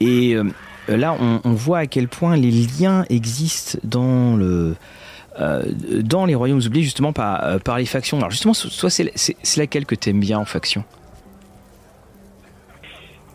Et 0.00 0.34
euh, 0.34 0.44
là, 0.88 1.16
on, 1.18 1.52
voit 1.52 1.78
à 1.78 1.86
quel 1.86 2.08
point 2.08 2.36
les 2.36 2.50
liens 2.50 3.04
existent 3.08 3.78
dans 3.84 4.36
le. 4.36 4.76
Euh, 5.40 5.64
dans 6.00 6.26
les 6.26 6.36
royaumes 6.36 6.60
oubliés 6.64 6.84
justement 6.84 7.12
par, 7.12 7.42
euh, 7.44 7.58
les 7.76 7.86
factions. 7.86 8.18
Alors 8.18 8.30
justement, 8.30 8.54
soit 8.54 8.90
c'est 8.90 9.56
laquelle 9.56 9.84
que 9.84 9.96
t'aimes 9.96 10.20
bien 10.20 10.38
en 10.38 10.44
faction? 10.44 10.84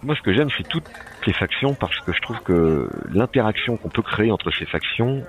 Moi, 0.03 0.15
ce 0.15 0.21
que 0.21 0.33
j'aime, 0.33 0.49
c'est 0.57 0.67
toutes 0.67 0.89
les 1.25 1.33
factions 1.33 1.73
parce 1.73 1.99
que 1.99 2.13
je 2.13 2.21
trouve 2.21 2.39
que 2.41 2.89
l'interaction 3.11 3.77
qu'on 3.77 3.89
peut 3.89 4.01
créer 4.01 4.31
entre 4.31 4.51
ces 4.51 4.65
factions, 4.65 5.23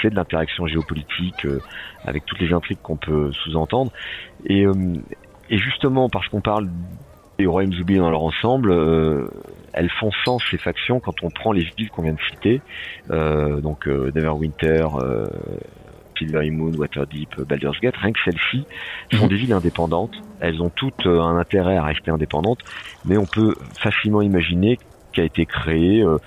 c'est 0.00 0.10
de 0.10 0.14
l'interaction 0.14 0.66
géopolitique 0.66 1.44
euh, 1.44 1.60
avec 2.04 2.24
toutes 2.24 2.40
les 2.40 2.52
intrigues 2.52 2.78
qu'on 2.82 2.96
peut 2.96 3.32
sous-entendre. 3.32 3.90
Et, 4.44 4.64
euh, 4.64 4.74
et, 5.50 5.58
justement, 5.58 6.08
parce 6.08 6.28
qu'on 6.28 6.40
parle 6.40 6.68
des 7.38 7.46
royaumes 7.46 7.74
oubliés 7.80 7.98
dans 7.98 8.10
leur 8.10 8.22
ensemble, 8.22 8.70
euh, 8.70 9.28
elles 9.72 9.90
font 9.90 10.10
sens 10.24 10.42
ces 10.50 10.58
factions 10.58 11.00
quand 11.00 11.22
on 11.22 11.30
prend 11.30 11.52
les 11.52 11.64
villes 11.76 11.90
qu'on 11.90 12.02
vient 12.02 12.14
de 12.14 12.20
citer, 12.30 12.62
donc 13.10 13.86
Neverwinter, 13.86 14.86
Silvery 16.18 16.50
Moon, 16.50 16.72
Waterdeep, 16.72 17.40
Baldur's 17.42 17.80
Gate, 17.80 17.96
rien 17.96 18.12
que 18.12 18.18
celles-ci 18.24 18.64
sont 19.12 19.24
mhm. 19.24 19.28
des 19.28 19.36
villes 19.36 19.52
indépendantes. 19.52 20.14
Elles 20.40 20.60
ont 20.62 20.70
toutes 20.70 21.06
euh, 21.06 21.20
un 21.20 21.38
intérêt 21.38 21.76
à 21.76 21.84
rester 21.84 22.10
indépendantes, 22.10 22.60
mais 23.04 23.16
on 23.16 23.26
peut 23.26 23.54
facilement 23.78 24.22
imaginer 24.22 24.78
qu'a 25.12 25.24
été 25.24 25.46
créé 25.46 26.02
euh, 26.02 26.18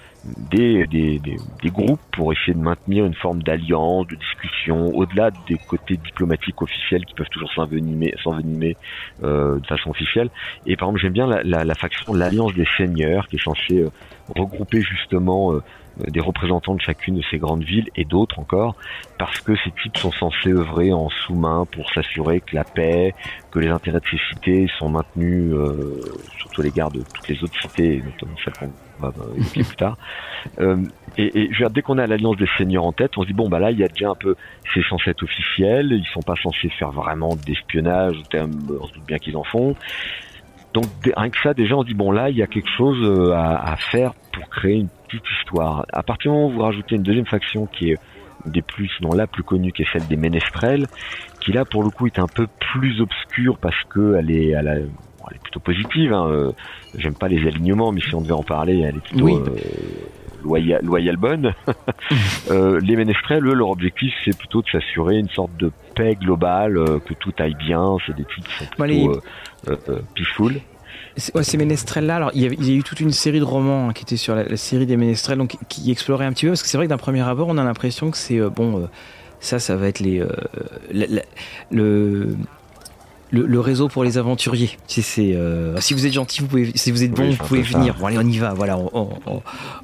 des, 0.51 0.85
des, 0.87 1.19
des, 1.19 1.69
groupes 1.69 1.99
pour 2.11 2.33
essayer 2.33 2.53
de 2.53 2.59
maintenir 2.59 3.05
une 3.05 3.13
forme 3.13 3.41
d'alliance, 3.41 4.07
de 4.07 4.15
discussion, 4.15 4.87
au-delà 4.95 5.31
des 5.47 5.57
côtés 5.57 5.97
diplomatiques 5.97 6.61
officiels 6.61 7.05
qui 7.05 7.13
peuvent 7.13 7.29
toujours 7.29 7.51
s'envenimer, 7.53 8.13
s'envenimer 8.23 8.75
euh, 9.23 9.59
de 9.59 9.65
façon 9.65 9.91
officielle. 9.91 10.29
Et 10.65 10.75
par 10.75 10.89
exemple, 10.89 11.01
j'aime 11.01 11.13
bien 11.13 11.27
la, 11.27 11.43
la, 11.43 11.63
la 11.63 11.75
faction 11.75 12.13
l'Alliance 12.13 12.53
des 12.53 12.67
Seigneurs, 12.77 13.27
qui 13.27 13.37
est 13.37 13.43
censée 13.43 13.79
euh, 13.79 13.89
regrouper 14.35 14.81
justement 14.81 15.53
euh, 15.53 15.63
des 16.07 16.19
représentants 16.19 16.75
de 16.75 16.81
chacune 16.81 17.15
de 17.15 17.23
ces 17.29 17.37
grandes 17.37 17.63
villes 17.63 17.89
et 17.95 18.05
d'autres 18.05 18.39
encore, 18.39 18.75
parce 19.17 19.39
que 19.41 19.55
ces 19.57 19.71
types 19.71 19.97
sont 19.97 20.11
censés 20.11 20.51
œuvrer 20.51 20.93
en 20.93 21.09
sous-main 21.09 21.65
pour 21.71 21.89
s'assurer 21.91 22.41
que 22.41 22.55
la 22.55 22.63
paix, 22.63 23.13
que 23.51 23.59
les 23.59 23.67
intérêts 23.67 23.99
de 23.99 24.05
ces 24.09 24.19
cités 24.29 24.69
sont 24.77 24.89
maintenus, 24.89 25.53
euh, 25.53 25.99
surtout 26.37 26.61
à 26.61 26.63
l'égard 26.63 26.91
de 26.91 27.01
toutes 27.01 27.27
les 27.27 27.43
autres 27.43 27.59
cités, 27.61 28.03
notamment 28.03 28.37
celles 28.43 28.53
qu'on 28.53 29.07
va 29.07 29.13
évoquer 29.35 29.63
plus 29.63 29.75
tard. 29.75 29.97
Euh, 30.59 30.77
et, 31.17 31.41
et 31.41 31.53
je 31.53 31.65
dès 31.65 31.81
qu'on 31.81 31.97
a 31.97 32.07
l'alliance 32.07 32.37
des 32.37 32.47
seigneurs 32.57 32.85
en 32.85 32.93
tête, 32.93 33.17
on 33.17 33.23
se 33.23 33.27
dit 33.27 33.33
bon 33.33 33.49
bah 33.49 33.59
là 33.59 33.71
il 33.71 33.77
y 33.77 33.83
a 33.83 33.87
déjà 33.87 34.09
un 34.09 34.15
peu, 34.15 34.35
c'est 34.73 34.83
censé 34.83 35.11
être 35.11 35.23
officiel, 35.23 35.91
ils 35.91 36.07
sont 36.13 36.21
pas 36.21 36.35
censés 36.41 36.69
faire 36.69 36.91
vraiment 36.91 37.35
d'espionnage, 37.35 38.15
on 38.33 38.87
se 38.87 38.93
doute 38.93 39.05
bien 39.05 39.17
qu'ils 39.17 39.37
en 39.37 39.43
font. 39.43 39.75
Donc 40.73 40.85
rien 41.15 41.29
que 41.29 41.39
ça, 41.41 41.53
déjà, 41.53 41.75
on 41.75 41.83
dit 41.83 41.93
bon 41.93 42.11
là, 42.11 42.29
il 42.29 42.37
y 42.37 42.43
a 42.43 42.47
quelque 42.47 42.69
chose 42.69 42.97
euh, 43.01 43.33
à, 43.33 43.75
faire 43.77 44.13
pour 44.39 44.49
créer 44.49 44.75
une 44.75 44.89
petite 45.07 45.25
histoire. 45.39 45.85
À 45.91 46.03
partir 46.03 46.31
du 46.31 46.37
moment 46.37 46.49
où 46.49 46.53
vous 46.53 46.61
rajoutez 46.61 46.95
une 46.95 47.03
deuxième 47.03 47.25
faction 47.25 47.65
qui 47.65 47.91
est 47.91 47.97
des 48.45 48.61
plus, 48.61 48.89
sinon 48.97 49.11
la 49.11 49.27
plus 49.27 49.43
connue, 49.43 49.71
qui 49.71 49.81
est 49.81 49.87
celle 49.91 50.07
des 50.07 50.15
Ménestrels, 50.15 50.87
qui 51.41 51.51
là 51.51 51.65
pour 51.65 51.83
le 51.83 51.89
coup 51.89 52.07
est 52.07 52.19
un 52.19 52.27
peu 52.27 52.47
plus 52.71 53.01
obscure 53.01 53.57
parce 53.57 53.83
que 53.89 54.15
elle 54.15 54.31
est, 54.31 54.49
elle, 54.49 54.67
elle 54.67 55.35
est 55.35 55.41
plutôt 55.41 55.59
positive. 55.59 56.13
Hein. 56.13 56.27
Euh, 56.27 56.51
j'aime 56.97 57.15
pas 57.15 57.27
les 57.27 57.45
alignements, 57.47 57.91
mais 57.91 58.01
si 58.01 58.15
on 58.15 58.21
devait 58.21 58.31
en 58.31 58.43
parler, 58.43 58.79
elle 58.79 58.95
est 58.95 58.99
plutôt 58.99 59.27
euh, 59.27 60.81
loyale, 60.81 61.17
bonne. 61.17 61.53
euh, 62.51 62.79
les 62.81 62.95
Ménestrels, 62.95 63.45
eux, 63.45 63.53
leur 63.53 63.69
objectif, 63.69 64.13
c'est 64.23 64.37
plutôt 64.37 64.61
de 64.61 64.69
s'assurer 64.69 65.17
une 65.17 65.29
sorte 65.29 65.55
de 65.57 65.71
paix 65.95 66.15
globale, 66.15 66.79
que 67.05 67.13
tout 67.13 67.33
aille 67.39 67.55
bien. 67.55 67.97
C'est 68.05 68.15
des 68.15 68.25
types 68.25 68.47
qui 68.47 68.53
sont 68.53 68.65
plutôt 68.65 69.21
peaceful. 70.15 70.61
Ouais, 71.35 71.43
ces 71.43 71.57
ménestrels-là, 71.57 72.15
alors 72.15 72.31
il 72.33 72.41
y, 72.41 72.71
a, 72.71 72.73
eu 72.73 72.83
toute 72.83 72.99
une 72.99 73.11
série 73.11 73.39
de 73.39 73.43
romans 73.43 73.89
hein, 73.89 73.93
qui 73.93 74.03
étaient 74.03 74.17
sur 74.17 74.35
la, 74.35 74.57
série 74.57 74.85
des 74.85 74.97
ménestrels, 74.97 75.37
donc 75.37 75.57
qui 75.67 75.91
exploraient 75.91 76.25
un 76.25 76.33
petit 76.33 76.45
peu, 76.45 76.51
parce 76.51 76.63
que 76.63 76.69
c'est 76.69 76.77
vrai 76.77 76.85
que 76.85 76.89
d'un 76.89 76.97
premier 76.97 77.21
abord, 77.21 77.47
on 77.47 77.57
a 77.57 77.63
l'impression 77.63 78.11
que 78.11 78.17
c'est 78.17 78.39
euh, 78.39 78.49
bon, 78.49 78.87
ça, 79.39 79.59
ça 79.59 79.75
va 79.75 79.87
être 79.87 79.99
les 79.99 80.23
le, 81.71 82.35
le, 83.31 83.59
réseau 83.59 83.87
pour 83.87 84.03
les 84.03 84.17
aventuriers. 84.17 84.71
Si, 84.87 85.01
c'est, 85.01 85.37
si 85.79 85.93
vous 85.93 86.05
êtes 86.05 86.13
gentil, 86.13 86.41
vous 86.41 86.47
pouvez, 86.47 86.71
si 86.75 86.91
vous 86.91 87.03
êtes 87.03 87.11
bon, 87.11 87.29
vous 87.29 87.37
pouvez 87.37 87.61
venir. 87.61 87.95
Bon, 87.99 88.07
allez, 88.07 88.17
on 88.17 88.27
y 88.27 88.37
va. 88.37 88.53
Voilà, 88.53 88.77
on, 88.77 89.09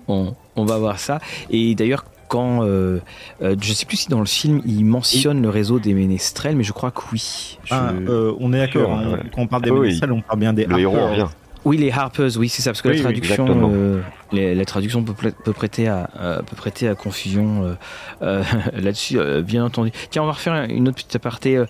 on, 0.07 0.35
on 0.55 0.65
va 0.65 0.77
voir 0.77 0.99
ça. 0.99 1.19
Et 1.49 1.75
d'ailleurs, 1.75 2.05
quand 2.27 2.63
euh, 2.63 2.99
euh, 3.41 3.55
je 3.59 3.73
sais 3.73 3.85
plus 3.85 3.97
si 3.97 4.09
dans 4.09 4.19
le 4.19 4.25
film 4.25 4.61
il 4.65 4.85
mentionne 4.85 5.41
le 5.41 5.49
réseau 5.49 5.79
des 5.79 5.93
ménestrels, 5.93 6.55
mais 6.55 6.63
je 6.63 6.73
crois 6.73 6.91
que 6.91 7.01
oui. 7.11 7.57
Ah, 7.69 7.91
euh, 8.07 8.33
on 8.39 8.53
est 8.53 8.57
d'accord. 8.57 8.93
Hein. 8.93 9.19
Quand 9.33 9.41
on 9.41 9.47
parle 9.47 9.63
des 9.63 9.71
ah 9.71 9.73
ménestrels, 9.73 10.11
on 10.11 10.21
parle 10.21 10.39
bien 10.39 10.53
des 10.53 10.65
le 10.65 10.79
héros 10.79 11.09
revient. 11.09 11.27
Oui, 11.63 11.77
les 11.77 11.91
Harpers, 11.91 12.37
oui, 12.37 12.47
c'est 12.47 12.61
ça, 12.61 12.69
parce 12.69 12.83
que 12.83 12.89
la 12.89 12.99
traduction, 12.99 13.71
euh, 13.73 14.01
la 14.31 14.65
traduction 14.65 15.01
peut, 15.01 15.31
peut, 15.43 15.51
prêter 15.51 15.87
à 15.87 16.11
peut 16.45 16.55
prêter 16.55 16.87
à 16.87 16.93
confusion 16.93 17.75
là-dessus, 18.21 19.17
bien 19.41 19.65
entendu. 19.65 19.91
Tiens, 20.11 20.21
on 20.21 20.27
va 20.27 20.33
refaire 20.33 20.67
une 20.69 20.87
autre 20.87 20.97
petite 20.97 21.15
aparté. 21.15 21.63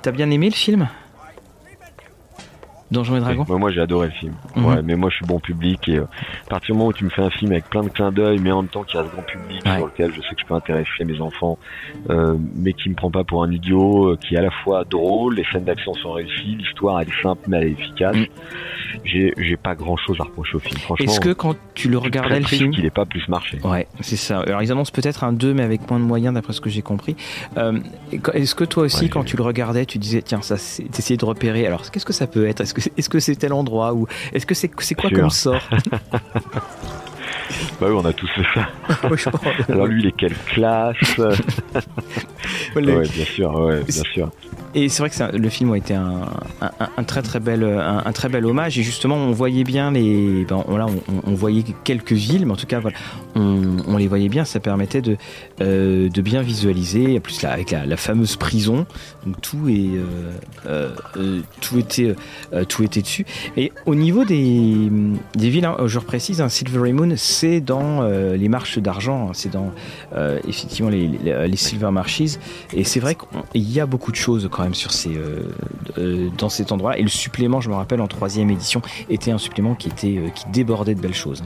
T'as 0.00 0.10
bien 0.10 0.30
aimé 0.30 0.48
le 0.48 0.54
film? 0.54 0.88
Donjons 2.92 3.16
et 3.16 3.20
Dragons 3.20 3.46
Moi, 3.58 3.70
j'ai 3.72 3.80
adoré 3.80 4.08
le 4.08 4.12
film. 4.12 4.34
Mhm. 4.56 4.64
ouais, 4.66 4.82
mais 4.82 4.94
moi, 4.94 5.10
je 5.10 5.16
suis 5.16 5.26
bon 5.26 5.40
public 5.40 5.88
et 5.88 5.98
euh, 5.98 6.04
à 6.46 6.50
partir 6.50 6.74
du 6.74 6.78
moment 6.78 6.90
où 6.90 6.92
tu 6.92 7.04
me 7.04 7.10
fais 7.10 7.22
un 7.22 7.30
film 7.30 7.52
avec 7.52 7.68
plein 7.68 7.82
de 7.82 7.88
clins 7.88 8.12
d'œil, 8.12 8.38
mais 8.38 8.52
en 8.52 8.62
même 8.62 8.70
temps 8.70 8.82
qui 8.84 8.96
a 8.96 9.04
ce 9.04 9.08
grand 9.08 9.22
public 9.22 9.62
sur 9.62 9.86
lequel 9.86 10.12
je 10.14 10.20
sais 10.20 10.34
que 10.34 10.40
je 10.40 10.46
peux 10.46 10.54
intéresser 10.54 11.04
mes 11.04 11.20
enfants, 11.20 11.58
euh, 12.10 12.36
mais 12.54 12.72
qui 12.72 12.88
me 12.90 12.94
prend 12.94 13.10
pas 13.10 13.24
pour 13.24 13.42
un 13.42 13.50
idiot, 13.50 14.10
euh, 14.10 14.16
qui 14.16 14.34
est 14.34 14.38
à 14.38 14.42
la 14.42 14.50
fois 14.50 14.84
drôle, 14.84 15.36
les 15.36 15.44
scènes 15.52 15.64
d'action 15.64 15.94
sont 15.94 16.12
réussies, 16.12 16.56
l'histoire 16.56 17.00
elle 17.00 17.08
est 17.08 17.22
simple 17.22 17.42
mais 17.48 17.58
elle 17.58 17.68
est 17.68 17.72
efficace. 17.72 18.16
Mhm. 18.16 18.26
j'ai 19.36 19.56
pas 19.56 19.74
grand 19.74 19.96
chose 19.96 20.18
à 20.20 20.24
reprocher 20.24 20.56
au 20.56 20.60
film. 20.60 20.78
Franchement. 20.78 21.04
Est-ce 21.04 21.20
que 21.20 21.32
quand 21.32 21.56
tu 21.74 21.88
le 21.88 21.98
regardais 21.98 22.40
le 22.40 22.46
film, 22.46 22.72
qu'il 22.72 22.84
n'ait 22.84 22.90
pas 22.90 23.06
plus 23.06 23.26
marché 23.28 23.58
Ouais, 23.64 23.86
c'est 24.00 24.16
ça. 24.16 24.40
Alors 24.40 24.62
ils 24.62 24.70
annoncent 24.70 24.92
peut-être 24.92 25.24
un 25.24 25.32
2 25.32 25.54
mais 25.54 25.62
avec 25.62 25.88
moins 25.88 25.98
de 25.98 26.04
moyens 26.04 26.34
d'après 26.34 26.52
ce 26.52 26.60
que 26.60 26.70
j'ai 26.70 26.82
compris. 26.82 27.16
Est-ce 28.34 28.54
que 28.54 28.64
toi 28.64 28.84
aussi 28.84 29.08
quand 29.08 29.24
tu 29.24 29.36
le 29.36 29.42
regardais, 29.42 29.86
tu 29.86 29.98
disais 29.98 30.22
tiens 30.22 30.42
ça, 30.42 30.56
t'essayais 30.56 31.16
de 31.16 31.24
repérer. 31.24 31.66
Alors 31.66 31.90
qu'est-ce 31.90 32.06
que 32.06 32.12
ça 32.12 32.26
peut 32.26 32.46
être? 32.46 32.60
Est-ce 32.60 32.74
que 32.74 32.81
est-ce 32.96 33.08
que 33.08 33.20
c'est 33.20 33.36
tel 33.36 33.52
endroit 33.52 33.92
ou 33.94 34.06
est-ce 34.32 34.46
que 34.46 34.54
c'est 34.54 34.70
c'est 34.80 34.94
quoi 34.94 35.10
comme 35.10 35.30
sort? 35.30 35.62
Bah 37.80 37.86
oui, 37.90 37.96
on 37.98 38.04
a 38.04 38.12
tous 38.12 38.28
fait 38.28 38.44
ça. 38.54 38.68
Alors 39.68 39.86
lui, 39.86 40.02
il 40.02 40.06
est 40.08 40.12
quelle 40.12 40.36
classe? 40.46 40.96
Ouais, 42.74 42.82
bien 42.82 43.24
sûr, 43.24 43.54
ouais, 43.54 43.82
bien 43.82 44.02
sûr. 44.14 44.30
Et 44.74 44.88
c'est 44.88 45.02
vrai 45.02 45.10
que 45.10 45.36
le 45.36 45.48
film 45.50 45.72
a 45.72 45.76
été 45.76 45.94
un, 45.94 47.04
très 47.06 47.20
très 47.20 47.40
bel 47.40 47.62
un, 47.62 48.12
très 48.12 48.30
bel 48.30 48.46
hommage. 48.46 48.78
Et 48.78 48.82
justement 48.82 49.16
on 49.16 49.32
voyait 49.32 49.64
bien 49.64 49.90
les 49.90 50.46
ben, 50.48 50.64
on, 50.66 50.78
on, 51.26 51.34
voyait 51.34 51.64
quelques 51.84 52.12
villes 52.12 52.46
mais 52.46 52.52
en 52.52 52.56
tout 52.56 52.66
cas 52.66 52.80
on, 53.34 53.96
les 53.98 54.08
voyait 54.08 54.30
bien. 54.30 54.44
Ça 54.46 54.60
permettait 54.60 55.02
de 55.02 55.16
euh, 55.60 56.08
bien 56.08 56.40
visualiser. 56.40 57.20
Plus 57.20 57.42
là 57.42 57.52
avec 57.52 57.72
la, 57.72 57.96
fameuse 57.96 58.36
prison 58.36 58.86
tout 59.42 59.68
est 59.68 59.90
euh, 60.66 60.90
euh, 61.16 61.40
tout 61.60 61.78
était 61.78 62.14
tout 62.68 62.82
était 62.82 63.02
dessus. 63.02 63.26
Et 63.58 63.72
au 63.84 63.94
niveau 63.94 64.24
des, 64.24 64.90
villes 65.36 65.66
hein, 65.66 65.76
je 65.86 65.98
précise 65.98 66.40
hein, 66.40 66.48
Silver 66.48 66.92
Moon 66.92 67.12
c'est 67.16 67.60
dans 67.60 68.02
les 68.02 68.48
marches 68.48 68.78
d'argent 68.78 69.28
hein, 69.28 69.32
c'est 69.34 69.52
dans 69.52 69.72
effectivement 70.48 70.90
les, 70.90 71.08
les, 71.08 71.56
Silver 71.56 71.90
Marches 71.90 72.22
et 72.72 72.84
c'est 72.84 73.00
vrai 73.00 73.16
qu'il 73.16 73.70
y 73.70 73.80
a 73.80 73.86
beaucoup 73.86 74.10
de 74.10 74.16
choses 74.16 74.48
quand 74.50 74.61
même 74.64 74.74
sur 74.74 74.92
ces, 74.92 75.16
euh, 75.16 75.48
euh, 75.98 76.28
dans 76.38 76.48
cet 76.48 76.72
endroit. 76.72 76.98
Et 76.98 77.02
le 77.02 77.08
supplément, 77.08 77.60
je 77.60 77.68
me 77.68 77.74
rappelle, 77.74 78.00
en 78.00 78.08
troisième 78.08 78.50
édition, 78.50 78.82
était 79.08 79.30
un 79.30 79.38
supplément 79.38 79.74
qui, 79.74 79.88
était, 79.88 80.18
euh, 80.18 80.28
qui 80.30 80.44
débordait 80.50 80.94
de 80.94 81.00
belles 81.00 81.14
choses. 81.14 81.42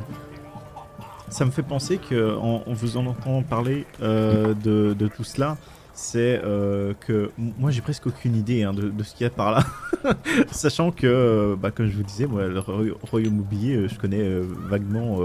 Ça 1.28 1.44
me 1.44 1.50
fait 1.50 1.62
penser 1.62 1.98
que 1.98 2.36
en, 2.36 2.62
vous 2.68 2.96
en 2.96 3.06
entendant 3.06 3.42
parler 3.42 3.84
de, 4.00 4.54
de, 4.94 5.08
tout 5.08 5.24
cela, 5.24 5.56
c'est 5.92 6.40
que 7.00 7.30
moi 7.36 7.72
j'ai 7.72 7.80
presque 7.80 8.06
aucune 8.06 8.36
idée 8.36 8.62
hein, 8.62 8.72
de, 8.72 9.02
ce 9.02 9.12
qu'il 9.12 9.24
y 9.24 9.26
a 9.26 9.30
par 9.30 9.50
là, 9.50 9.64
sachant 10.52 10.92
que, 10.92 11.56
bah, 11.60 11.72
comme 11.72 11.88
je 11.88 11.96
vous 11.96 12.04
disais, 12.04 12.26
moi 12.26 12.46
le 12.46 12.60
royaume 13.02 13.40
oublié, 13.40 13.88
je 13.88 13.98
connais 13.98 14.24
vaguement 14.68 15.18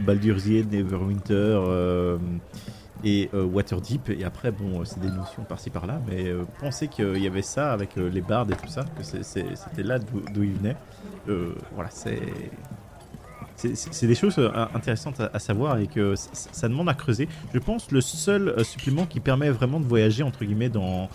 Baldur's 0.00 0.48
Gate, 0.48 0.72
Neverwinter 0.72 1.60
et 3.06 3.30
euh, 3.34 3.44
Waterdeep. 3.44 4.10
Et 4.10 4.24
après, 4.24 4.50
bon, 4.50 4.84
c'est 4.84 5.00
des 5.00 5.10
notions 5.10 5.44
par-ci 5.48 5.70
par-là, 5.70 6.00
mais 6.08 6.26
euh, 6.26 6.44
penser 6.60 6.88
qu'il 6.88 7.18
y 7.18 7.26
avait 7.26 7.42
ça 7.42 7.72
avec 7.72 7.96
euh, 7.96 8.10
les 8.10 8.20
bardes 8.20 8.50
et 8.50 8.56
tout 8.56 8.68
ça, 8.68 8.84
que 8.84 9.02
c'était 9.04 9.82
là 9.84 9.98
d'où 9.98 10.42
il 10.42 10.54
venait. 10.54 10.76
voilà, 11.74 11.88
c'est. 11.90 12.20
C'est 13.58 14.06
des 14.06 14.14
choses 14.14 14.38
intéressantes 14.74 15.18
à, 15.18 15.38
savoir 15.38 15.78
et 15.78 15.86
que 15.86 16.14
ça, 16.14 16.68
demande 16.68 16.90
à 16.90 16.94
creuser. 16.94 17.26
Je 17.54 17.58
pense 17.58 17.90
le 17.90 18.02
seul 18.02 18.54
supplément 18.62 19.06
qui 19.06 19.18
permet 19.18 19.48
vraiment 19.48 19.80
de 19.80 19.86
voyager 19.86 20.22
entre 20.22 20.44
guillemets 20.44 20.68
dans 20.68 21.08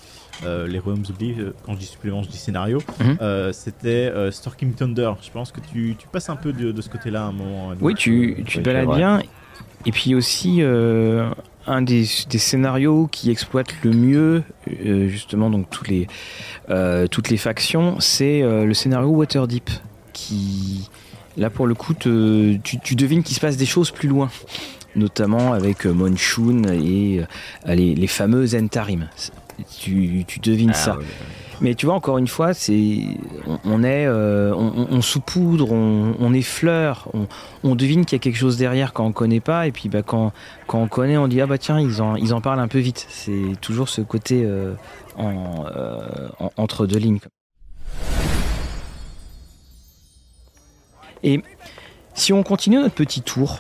les 0.43 0.79
royaumes 0.79 1.03
oubliés, 1.07 1.35
quand 1.63 1.73
je 1.73 1.77
dis 1.77 1.85
supplément, 1.85 2.23
je 2.23 2.29
dis 2.29 2.37
scénario, 2.37 2.79
mhm. 2.99 3.53
c'était 3.53 4.11
Storking 4.31 4.73
Thunder. 4.73 5.11
Je 5.21 5.29
pense 5.29 5.51
que 5.51 5.59
tu, 5.59 5.95
tu 5.99 6.07
passes 6.07 6.31
un 6.31 6.35
peu 6.35 6.51
de, 6.51 6.81
ce 6.81 6.89
côté-là 6.89 7.25
à 7.25 7.27
un 7.27 7.31
moment. 7.31 7.73
Oui, 7.79 7.93
tu, 7.93 8.43
tu 8.47 8.57
te 8.57 8.63
balades 8.63 8.89
bien. 8.89 9.21
Et 9.85 9.91
puis 9.91 10.15
aussi, 10.15 10.63
un 11.68 11.82
des, 11.82 12.05
scénarios 12.05 13.07
qui 13.12 13.30
exploite 13.32 13.68
le 13.84 13.91
mieux 13.91 14.43
euh, 14.86 15.07
justement 15.07 15.49
donc 15.49 15.70
toutes 15.70 15.88
les 15.88 16.07
euh, 16.70 17.07
toutes 17.07 17.30
les 17.30 17.38
factions, 17.38 17.99
c'est 17.99 18.41
euh, 18.41 18.66
le 18.66 18.74
scénario 18.74 19.09
Waterdeep 19.09 19.70
qui 20.14 20.89
là 21.38 21.49
pour 21.49 21.68
le 21.68 21.76
coup 21.76 21.93
tu, 21.93 22.59
tu, 22.64 22.95
devines 22.95 23.24
qu'il 23.24 23.36
se 23.36 23.41
passe 23.41 23.57
des 23.57 23.66
choses 23.66 23.91
plus 23.91 24.09
loin, 24.09 24.30
notamment 24.95 25.53
avec 25.53 25.86
Monshun 25.86 26.64
et 26.74 27.22
les, 27.66 27.95
les 27.95 28.07
fameux 28.07 28.55
Entarim. 28.55 29.07
Tu, 29.80 30.26
tu 30.28 30.39
devines 30.39 30.72
ah 30.72 30.78
ça. 30.78 30.97
Mais 31.62 31.76
tu 31.76 31.86
vois, 31.86 31.93
encore 31.93 32.18
une 32.18 32.28
fois, 32.28 32.55
c'est 32.55 33.03
on, 33.66 33.84
est, 33.84 34.07
euh, 34.07 34.51
on, 34.55 34.88
on, 34.89 35.01
saupoudre, 35.03 35.72
on, 35.72 36.16
on 36.20 36.34
effleure, 36.34 37.07
on, 37.14 37.28
on 37.64 37.76
devine 37.76 38.03
qu'il 38.03 38.16
y 38.16 38.20
a 38.20 38.24
quelque 38.24 38.38
chose 38.38 38.57
derrière 38.57 38.93
quand 38.93 39.05
on 39.05 39.12
connaît 39.12 39.39
pas, 39.39 39.68
et 39.68 39.72
puis 39.72 39.88
bah, 39.88 40.01
quand, 40.01 40.34
quand 40.66 40.80
on 40.80 40.88
connaît, 40.88 41.18
on 41.18 41.28
dit 41.28 41.39
ah 41.39 41.45
bah 41.45 41.59
tiens, 41.59 41.80
ils 41.80 42.01
en, 42.01 42.16
ils 42.16 42.34
en 42.34 42.41
parlent 42.41 42.59
un 42.59 42.68
peu 42.68 42.80
vite. 42.80 43.05
C'est 43.09 43.55
toujours 43.62 43.89
ce 43.89 44.01
côté 44.01 44.43
euh, 44.43 44.74
euh, 45.20 46.30
en, 46.39 46.51
entre 46.57 46.88
deux 46.88 46.97
lignes. 46.97 47.20
Et 51.22 51.43
si 52.16 52.34
on 52.34 52.41
continue 52.41 52.78
notre 52.78 52.95
petit 52.95 53.22
tour, 53.22 53.59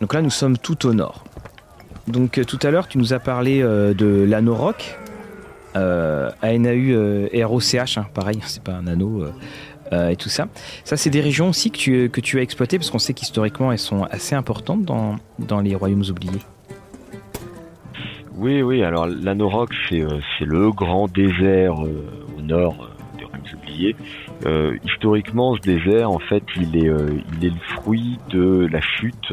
donc 0.00 0.14
là 0.14 0.22
nous 0.22 0.30
sommes 0.30 0.56
tout 0.56 0.86
au 0.86 0.94
nord. 0.94 1.24
Donc 2.08 2.40
tout 2.46 2.58
à 2.62 2.70
l'heure 2.70 2.88
tu 2.88 2.96
nous 2.96 3.12
as 3.12 3.18
parlé 3.18 3.60
de 3.60 4.24
l'anneau 4.26 4.54
rock, 4.54 4.98
euh, 5.76 6.30
ANAU 6.42 6.92
euh, 6.92 7.28
ROCH, 7.46 7.98
hein, 7.98 8.06
pareil, 8.14 8.38
c'est 8.46 8.62
pas 8.62 8.72
un 8.72 8.86
anneau. 8.86 9.22
Euh, 9.22 9.32
euh, 9.92 10.08
et 10.08 10.16
tout 10.16 10.30
ça. 10.30 10.48
Ça, 10.82 10.96
c'est 10.96 11.10
des 11.10 11.20
régions 11.20 11.50
aussi 11.50 11.70
que 11.70 12.20
tu, 12.20 12.38
as 12.38 12.42
exploitées 12.42 12.78
parce 12.78 12.90
qu'on 12.90 12.98
sait 12.98 13.12
qu'historiquement, 13.12 13.70
elles 13.70 13.78
sont 13.78 14.04
assez 14.04 14.34
importantes 14.34 14.82
dans, 14.82 15.16
dans 15.38 15.60
les 15.60 15.74
royaumes 15.74 16.04
oubliés. 16.08 16.40
Oui, 18.34 18.62
oui, 18.62 18.82
alors 18.82 19.06
l'Anorok, 19.06 19.70
c'est 19.90 20.04
le 20.40 20.70
grand 20.72 21.06
désert 21.12 21.78
au 21.80 22.42
nord 22.42 22.90
des 23.18 23.24
royaumes 23.24 23.46
oubliés. 23.54 23.96
Historiquement, 24.84 25.56
ce 25.56 25.60
désert, 25.60 26.10
en 26.10 26.18
fait, 26.18 26.42
il 26.56 26.76
est, 26.76 26.90
il 27.38 27.46
est 27.46 27.50
le 27.50 27.76
fruit 27.76 28.18
de 28.30 28.68
la 28.70 28.80
chute 28.80 29.32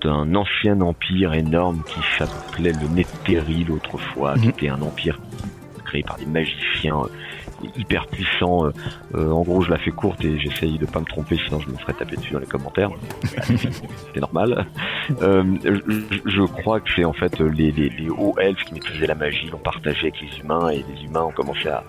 d'un 0.00 0.34
ancien 0.34 0.80
empire 0.80 1.34
énorme 1.34 1.82
qui 1.86 2.00
s'appelait 2.16 2.72
le 2.72 2.88
Netheril 2.94 3.70
autrefois, 3.70 4.34
qui 4.34 4.46
mhm. 4.46 4.50
était 4.50 4.68
un 4.68 4.80
empire 4.80 5.18
créé 5.86 6.02
par 6.02 6.18
des 6.18 6.26
magiciens 6.26 6.98
euh, 6.98 7.08
hyper 7.76 8.06
puissants. 8.06 8.66
Euh, 8.66 8.70
euh, 9.14 9.30
en 9.30 9.42
gros, 9.42 9.62
je 9.62 9.70
la 9.70 9.78
fais 9.78 9.90
courte 9.90 10.24
et 10.24 10.38
j'essaye 10.38 10.78
de 10.78 10.86
pas 10.86 11.00
me 11.00 11.04
tromper, 11.04 11.38
sinon 11.46 11.60
je 11.60 11.70
me 11.70 11.76
ferais 11.76 11.92
taper 11.92 12.16
dessus 12.16 12.32
dans 12.32 12.40
les 12.40 12.46
commentaires. 12.46 12.90
c'est 14.14 14.20
normal. 14.20 14.66
je, 15.20 16.46
crois 16.46 16.80
que 16.80 16.90
c'est 16.94 17.04
en 17.04 17.12
fait 17.12 17.38
les, 17.40 18.08
hauts 18.10 18.34
elfes 18.38 18.64
qui 18.64 18.74
maîtrisaient 18.74 19.06
la 19.06 19.14
magie, 19.14 19.48
l'ont 19.50 19.58
partagé 19.58 20.08
avec 20.08 20.20
les 20.20 20.38
humains 20.40 20.68
et 20.70 20.84
les 20.94 21.04
humains 21.04 21.22
ont 21.22 21.32
commencé 21.32 21.68
à, 21.68 21.84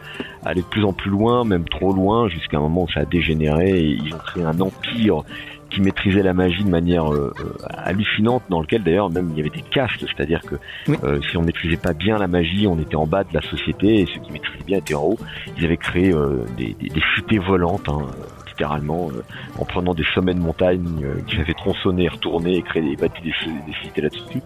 aller 0.46 0.62
de 0.62 0.68
plus 0.68 0.84
en 0.84 0.94
plus 0.94 1.12
loin, 1.12 1.44
même 1.44 1.68
trop 1.68 1.94
loin, 1.94 2.28
jusqu'à 2.28 2.58
un 2.58 2.62
moment 2.62 2.84
où 2.84 2.90
ça 2.90 3.02
a 3.02 3.06
dégénéré 3.06 3.72
et 3.72 3.90
ils 3.90 4.14
ont 4.14 4.20
créé 4.20 4.44
un 4.44 4.60
empire 4.60 5.24
qui 5.70 5.82
maîtrisait 5.82 6.24
la 6.24 6.34
magie 6.34 6.64
de 6.64 6.70
manière 6.70 7.12
euh, 7.12 7.34
euh, 7.40 7.54
hallucinante, 7.70 8.44
dans 8.50 8.62
lequel 8.62 8.84
d'ailleurs 8.84 9.10
même 9.10 9.30
il 9.32 9.38
y 9.38 9.42
avait 9.42 9.50
des 9.50 9.62
castes, 9.62 10.06
c'est-à-dire 10.06 10.42
que 10.42 10.56
euh, 11.04 11.20
si 11.30 11.38
on 11.38 11.42
maîtrisait 11.44 11.78
pas 11.78 11.94
bien 11.94 12.18
la 12.18 12.28
magie, 12.28 12.68
on 12.68 12.80
était 12.80 12.96
en 12.96 13.06
bas 13.06 13.24
de 13.24 13.34
la 13.34 13.42
société, 13.42 14.02
et 14.02 14.06
ceux 14.06 14.22
qui 14.22 14.32
maîtrisaient 14.32 14.64
bien 14.66 14.78
étaient 14.78 14.96
en 14.96 15.04
haut. 15.04 15.20
Ils 15.58 15.66
avaient 15.66 15.78
créé 15.78 16.14
des, 16.58 16.74
des, 16.74 16.90
des, 16.90 17.02
cités 17.16 17.40
volantes, 17.40 17.90
hein, 17.90 18.08
littéralement, 18.48 19.10
en 19.60 19.66
prenant 19.66 19.94
des 19.94 20.06
sommets 20.14 20.34
de 20.34 20.40
montagne 20.40 21.06
qui 21.28 21.38
avaient 21.38 21.54
tronçonné, 21.54 22.08
retourné 22.08 22.58
et 22.58 22.62
créé 22.62 22.82
des, 22.82 22.96
bâti 22.96 23.22
des, 23.22 23.34
cités 23.84 24.02
là-dessus. 24.02 24.42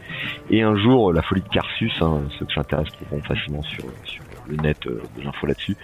Et 0.50 0.62
un 0.62 0.76
jour, 0.76 1.14
la 1.14 1.22
folie 1.22 1.42
de 1.42 1.50
Carsus, 1.50 1.94
hein, 2.02 2.22
ceux 2.38 2.46
qui 2.46 2.54
s'intéressent 2.56 2.98
trouveront 2.98 3.22
facilement 3.22 3.64
sur, 3.64 3.86
sur 4.06 4.24
le 4.52 4.58
net 4.58 4.88
des 5.18 5.26
infos 5.26 5.48
là-dessus, 5.48 5.76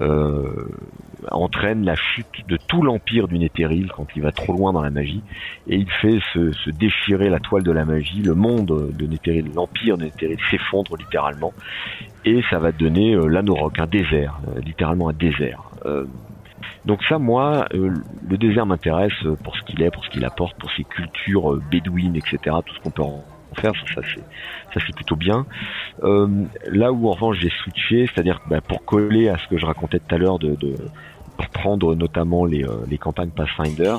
euh, 0.00 0.68
entraîne 1.30 1.84
la 1.84 1.94
chute 1.94 2.46
de 2.48 2.56
tout 2.56 2.82
l'empire 2.82 3.28
du 3.28 3.38
Netheril 3.38 3.90
quand 3.94 4.06
il 4.16 4.22
va 4.22 4.32
trop 4.32 4.52
loin 4.52 4.72
dans 4.72 4.82
la 4.82 4.90
magie 4.90 5.22
et 5.68 5.76
il 5.76 5.90
fait 5.90 6.18
se, 6.32 6.70
déchirer 6.70 7.28
la 7.28 7.38
toile 7.38 7.62
de 7.62 7.72
la 7.72 7.84
magie, 7.84 8.22
le 8.22 8.34
monde 8.34 8.92
de 8.92 9.06
Netheril, 9.06 9.50
l'empire 9.54 9.96
de 9.96 10.04
Netheril 10.04 10.38
s'effondre 10.50 10.96
littéralement 10.96 11.52
et 12.24 12.42
ça 12.50 12.58
va 12.58 12.72
donner 12.72 13.14
euh, 13.14 13.26
l'Anorok, 13.26 13.78
un 13.78 13.86
désert, 13.86 14.38
euh, 14.48 14.60
littéralement 14.60 15.08
un 15.08 15.12
désert. 15.12 15.62
Euh, 15.86 16.04
donc 16.84 17.02
ça, 17.08 17.18
moi, 17.18 17.66
le 17.72 18.36
désert 18.36 18.66
m'intéresse 18.66 19.12
pour 19.42 19.56
ce 19.56 19.62
qu'il 19.62 19.80
est, 19.82 19.90
pour 19.90 20.04
ce 20.04 20.10
qu'il 20.10 20.24
apporte, 20.24 20.58
pour 20.58 20.70
ses 20.72 20.84
cultures 20.84 21.58
bédouines, 21.70 22.14
etc., 22.14 22.56
tout 22.64 22.74
ce 22.74 22.80
qu'on 22.80 22.90
peut 22.90 23.02
en 23.02 23.24
faire, 23.54 23.72
ça, 23.94 24.00
c'est 24.14 24.20
ça 24.72 24.84
c'est 24.86 24.94
plutôt 24.94 25.16
bien. 25.16 25.46
là 26.02 26.92
où 26.92 27.08
en 27.08 27.12
revanche 27.12 27.38
j'ai 27.40 27.50
switché, 27.50 28.08
c'est-à-dire 28.12 28.40
bah, 28.48 28.60
pour 28.60 28.84
coller 28.84 29.28
à 29.28 29.38
ce 29.38 29.48
que 29.48 29.58
je 29.58 29.66
racontais 29.66 29.98
tout 29.98 30.14
à 30.14 30.18
l'heure 30.18 30.38
de, 30.38 30.56
reprendre 31.38 31.94
notamment 31.94 32.44
les, 32.44 32.64
euh, 32.64 32.84
les 32.88 32.98
campagnes 32.98 33.30
Pathfinder, 33.30 33.96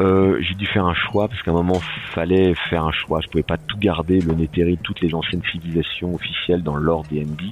euh, 0.00 0.40
j'ai 0.40 0.54
dû 0.54 0.66
faire 0.66 0.86
un 0.86 0.94
choix 0.94 1.28
parce 1.28 1.40
qu'à 1.42 1.52
un 1.52 1.54
moment 1.54 1.80
fallait 2.12 2.54
faire 2.68 2.84
un 2.84 2.92
choix. 2.92 3.20
Je 3.20 3.28
pouvais 3.28 3.44
pas 3.44 3.58
tout 3.58 3.78
garder, 3.78 4.20
le 4.20 4.34
Netheril, 4.34 4.78
toutes 4.82 5.00
les 5.00 5.14
anciennes 5.14 5.42
civilisations 5.52 6.14
officielles 6.14 6.62
dans 6.62 6.74
l'ordre 6.74 7.08
D&D, 7.10 7.44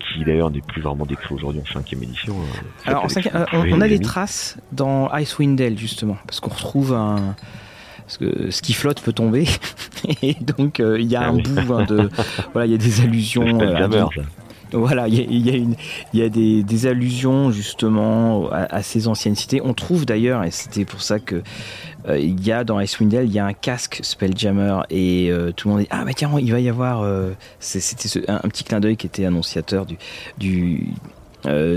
qui 0.00 0.24
d'ailleurs 0.24 0.50
n'est 0.50 0.60
plus 0.60 0.82
vraiment 0.82 1.06
décrit 1.06 1.34
aujourd'hui 1.34 1.60
en 1.60 1.72
cinquième 1.72 2.02
édition. 2.02 2.34
Hein. 2.40 2.62
Alors 2.86 3.04
euh, 3.04 3.44
on, 3.52 3.80
a 3.80 3.88
des 3.88 4.00
traces 4.00 4.58
dans 4.72 5.08
Icewind 5.14 5.56
Dale 5.56 5.78
justement, 5.78 6.16
parce 6.26 6.40
qu'on 6.40 6.50
retrouve 6.50 6.94
un 6.94 7.36
parce 8.08 8.18
que 8.18 8.50
ce 8.50 8.62
qui 8.62 8.72
flotte 8.72 9.02
peut 9.02 9.12
tomber 9.12 9.44
et 10.22 10.34
donc 10.34 10.78
il 10.80 11.06
y 11.06 11.14
a 11.14 11.22
ah 11.22 11.28
un 11.28 11.34
bout 11.34 11.72
hein, 11.74 11.84
de 11.84 12.08
voilà 12.54 12.66
il 12.66 12.72
y 12.72 12.74
a 12.74 12.78
des 12.78 13.02
allusions 13.02 13.60
Voilà, 14.72 15.08
il 15.08 15.46
y, 15.46 15.50
a, 15.50 15.56
une, 15.56 15.76
il 16.12 16.20
y 16.20 16.22
a 16.22 16.28
des, 16.28 16.86
allusions 16.86 17.50
justement 17.50 18.50
à, 18.50 18.82
ces 18.82 19.08
anciennes 19.08 19.34
cités. 19.34 19.62
On 19.64 19.72
trouve 19.72 20.04
d'ailleurs, 20.04 20.44
et 20.44 20.50
c'était 20.50 20.84
pour 20.84 21.00
ça 21.00 21.18
que 21.18 21.42
euh, 22.08 22.18
il 22.18 22.44
y 22.46 22.52
a 22.52 22.64
dans 22.64 22.78
Icewind 22.78 23.10
Dale, 23.10 23.26
il 23.26 23.32
y 23.32 23.38
a 23.38 23.46
un 23.46 23.54
casque 23.54 24.00
Spelljammer 24.02 24.80
et 24.90 25.30
euh, 25.30 25.52
tout 25.52 25.68
le 25.68 25.74
monde 25.74 25.82
dit 25.82 25.88
ah 25.90 26.04
bah 26.04 26.12
tiens 26.14 26.30
il 26.38 26.52
va 26.52 26.60
y 26.60 26.68
avoir. 26.68 27.02
Euh, 27.02 27.30
c'était 27.60 28.30
un, 28.30 28.40
petit 28.40 28.64
clin 28.64 28.80
d'œil 28.80 28.96
qui 28.96 29.06
était 29.06 29.24
annonciateur 29.24 29.86
du 29.86 29.96
du, 30.38 30.88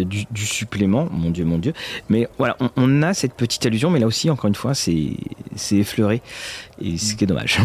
du, 0.03 0.45
supplément, 0.45 1.07
mon 1.11 1.29
dieu, 1.29 1.45
mon 1.45 1.57
dieu. 1.57 1.73
Mais 2.09 2.27
voilà, 2.37 2.57
on, 2.75 3.01
a 3.03 3.13
cette 3.13 3.33
petite 3.33 3.65
allusion, 3.65 3.89
mais 3.89 3.99
là 3.99 4.07
aussi, 4.07 4.29
encore 4.29 4.47
une 4.47 4.55
fois, 4.55 4.73
c'est 4.73 5.15
effleuré 5.71 6.21
et 6.81 6.97
ce 6.97 7.15
qui 7.15 7.23
est 7.23 7.27
dommage. 7.27 7.59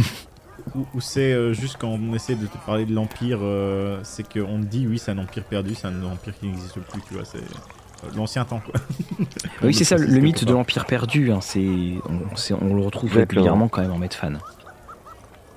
ou, 0.74 1.00
c'est 1.00 1.32
euh, 1.32 1.52
juste 1.52 1.76
quand 1.78 1.88
on 1.88 2.14
essaie 2.14 2.34
de 2.34 2.46
te 2.46 2.58
parler 2.64 2.86
de 2.86 2.94
l'Empire, 2.94 3.38
euh, 3.42 4.00
c'est 4.02 4.22
qu'on 4.22 4.60
te 4.60 4.66
dit 4.66 4.86
oui, 4.86 4.98
c'est 4.98 5.12
un 5.12 5.18
empire 5.18 5.44
perdu, 5.44 5.74
c'est 5.74 5.86
un 5.86 6.04
empire 6.04 6.34
qui 6.38 6.46
n'existe 6.46 6.78
plus, 6.80 7.00
tu 7.08 7.14
vois, 7.14 7.24
c'est 7.24 7.38
euh, 7.38 8.08
l'ancien 8.16 8.44
temps, 8.44 8.60
quoi. 8.60 8.80
oui, 9.62 9.74
c'est 9.74 9.84
ça, 9.84 9.96
le, 9.96 10.20
mythe 10.20 10.44
de 10.44 10.52
l'empire 10.52 10.84
perdu, 10.84 11.32
hein, 11.32 11.40
c'est, 11.40 11.66
on, 12.60 12.74
le 12.74 12.82
retrouve 12.82 13.12
régulièrement 13.14 13.68
quand 13.68 13.82
même 13.82 13.92
en 13.92 14.08
fan. 14.08 14.38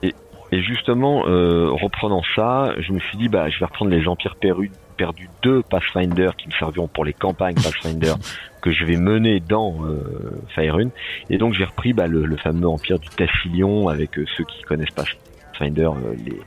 Et, 0.03 0.13
et 0.51 0.63
justement, 0.63 1.21
reprenant 1.21 2.21
ça, 2.35 2.73
je 2.79 2.93
me 2.93 2.99
suis 2.99 3.17
dit, 3.17 3.29
bah, 3.29 3.49
je 3.49 3.59
vais 3.59 3.65
reprendre 3.65 3.91
les 3.91 4.07
empires 4.07 4.35
perdus 4.39 4.71
perdu 4.99 5.29
deux 5.41 5.63
Pathfinder 5.63 6.31
qui 6.37 6.49
me 6.49 6.53
serviront 6.53 6.89
pour 6.89 7.05
les 7.05 7.13
campagnes 7.13 7.55
Pathfinder 7.63 8.13
que 8.61 8.71
je 8.71 8.83
vais 8.83 8.97
mener 8.97 9.39
dans 9.39 9.85
euh, 9.85 10.41
Faerun. 10.53 10.89
Et 11.29 11.37
donc 11.37 11.53
j'ai 11.53 11.63
repris 11.63 11.93
bah, 11.93 12.07
le, 12.07 12.35
fameux 12.35 12.67
empire 12.67 12.99
du 12.99 13.07
Tassilion 13.07 13.87
avec 13.87 14.19
euh, 14.19 14.25
ceux 14.35 14.43
qui 14.43 14.61
connaissent 14.63 14.91
Pathfinder, 14.91 15.83
euh, 15.85 16.15
les, 16.25 16.41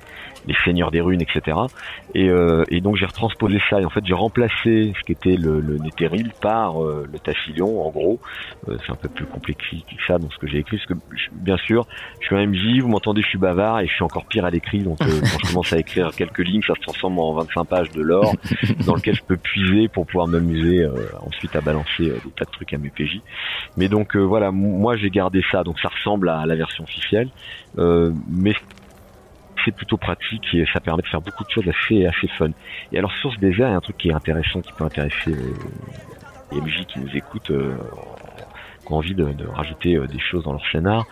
les 0.47 0.55
seigneurs 0.65 0.91
des 0.91 1.01
runes, 1.01 1.23
etc. 1.23 1.57
Et, 2.15 2.29
euh, 2.29 2.65
et 2.69 2.81
donc 2.81 2.97
j'ai 2.97 3.07
retransposé 3.07 3.61
ça. 3.71 3.81
Et 3.81 3.85
en 3.85 3.91
fait, 3.91 4.05
j'ai 4.05 4.15
remplacé 4.15 4.93
ce 4.99 5.05
qui 5.05 5.13
était 5.13 5.37
le, 5.37 5.61
le 5.61 5.79
Netheril 5.79 6.33
par 6.41 6.83
euh, 6.83 7.07
le 7.11 7.19
Tassilion, 7.19 7.85
en 7.87 7.91
gros. 7.91 8.21
Euh, 8.69 8.77
c'est 8.85 8.93
un 8.93 8.97
peu 8.97 9.09
plus 9.09 9.27
complexe 9.27 9.63
que 9.71 10.05
ça 10.07 10.19
dans 10.19 10.31
ce 10.31 10.39
que 10.39 10.47
j'ai 10.47 10.59
écrit. 10.59 10.79
Parce 10.79 10.89
que, 10.89 10.95
bien 11.33 11.57
sûr, 11.59 11.87
je 12.21 12.27
suis 12.27 12.37
un 12.37 12.47
MJ, 12.47 12.81
vous 12.81 12.89
m'entendez, 12.89 13.23
je 13.23 13.29
suis 13.29 13.39
bavard 13.39 13.81
et 13.81 13.87
je 13.87 13.93
suis 13.93 14.05
encore 14.05 14.27
pire 14.27 14.45
à 14.45 14.51
l'écrit. 14.51 14.81
Donc 14.81 14.99
quand 14.99 15.07
je 15.07 15.49
commence 15.49 15.73
à 15.73 15.79
écrire 15.79 16.11
quelques 16.15 16.39
lignes, 16.39 16.63
ça 16.63 16.75
se 16.75 16.81
transforme 16.81 17.19
en 17.19 17.35
25 17.35 17.65
pages 17.65 17.91
de 17.91 18.03
lore 18.03 18.35
dans 18.87 18.95
lequel 18.95 19.15
je 19.15 19.23
peux 19.23 19.37
puiser 19.37 19.89
pour 19.89 20.07
pouvoir 20.07 20.27
m'amuser 20.27 20.87
ensuite 21.21 21.55
à 21.57 21.61
balancer 21.61 22.05
des 22.05 22.31
tas 22.37 22.45
de 22.45 22.51
trucs 22.51 22.73
à 22.73 22.79
mes 22.79 22.91
PJ. 22.91 23.21
Mais 23.77 23.89
donc 23.89 24.17
voilà, 24.17 24.51
moi 24.51 24.97
j'ai 24.97 25.11
gardé 25.11 25.43
ça. 25.51 25.63
Donc 25.63 25.79
ça 25.81 25.89
ressemble 25.89 26.29
à 26.29 26.45
la 26.47 26.57
version 26.57 26.85
officielle. 26.85 27.29
mais 27.77 28.55
c'est 29.65 29.73
plutôt 29.73 29.97
pratique 29.97 30.55
et 30.55 30.65
ça 30.73 30.81
permet 30.81 31.03
de 31.03 31.09
faire 31.09 31.21
beaucoup 31.21 31.45
de 31.45 31.51
choses 31.51 31.69
assez 31.69 32.29
fun. 32.39 32.51
Et 32.93 32.99
alors 32.99 33.13
sur 33.13 33.33
ce 33.33 33.39
désert, 33.39 33.69
il 33.69 33.71
y 33.71 33.75
a 33.75 33.77
un 33.77 33.81
truc 33.81 33.99
qui 33.99 34.09
est 34.09 34.15
intéressant, 34.15 34.61
qui 34.61 34.73
peut 34.73 34.85
intéresser 34.85 35.33
euh, 35.33 35.55
les 36.53 36.61
MJ 36.61 36.85
qui 36.87 37.01
nous 37.01 37.15
écoutent, 37.15 37.51
euh, 37.51 37.75
qui 38.87 38.93
ont 38.93 38.97
envie 38.97 39.15
de, 39.15 39.27
rajouter 39.53 39.97
euh, 39.97 40.07
des 40.07 40.21
choses 40.21 40.45
dans 40.45 40.53
leur 40.53 40.67
scénar. 40.71 41.05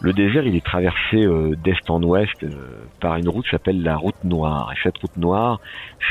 Le 0.00 0.12
désert, 0.12 0.44
il 0.44 0.56
est 0.56 0.64
traversé 0.64 1.28
d'est 1.62 1.88
en 1.88 2.02
ouest 2.02 2.44
par 2.98 3.14
une 3.18 3.28
route 3.28 3.44
qui 3.44 3.52
s'appelle 3.52 3.84
la 3.84 3.96
route 3.96 4.24
noire. 4.24 4.72
Et 4.72 4.80
cette 4.82 4.98
route 4.98 5.16
noire, 5.16 5.60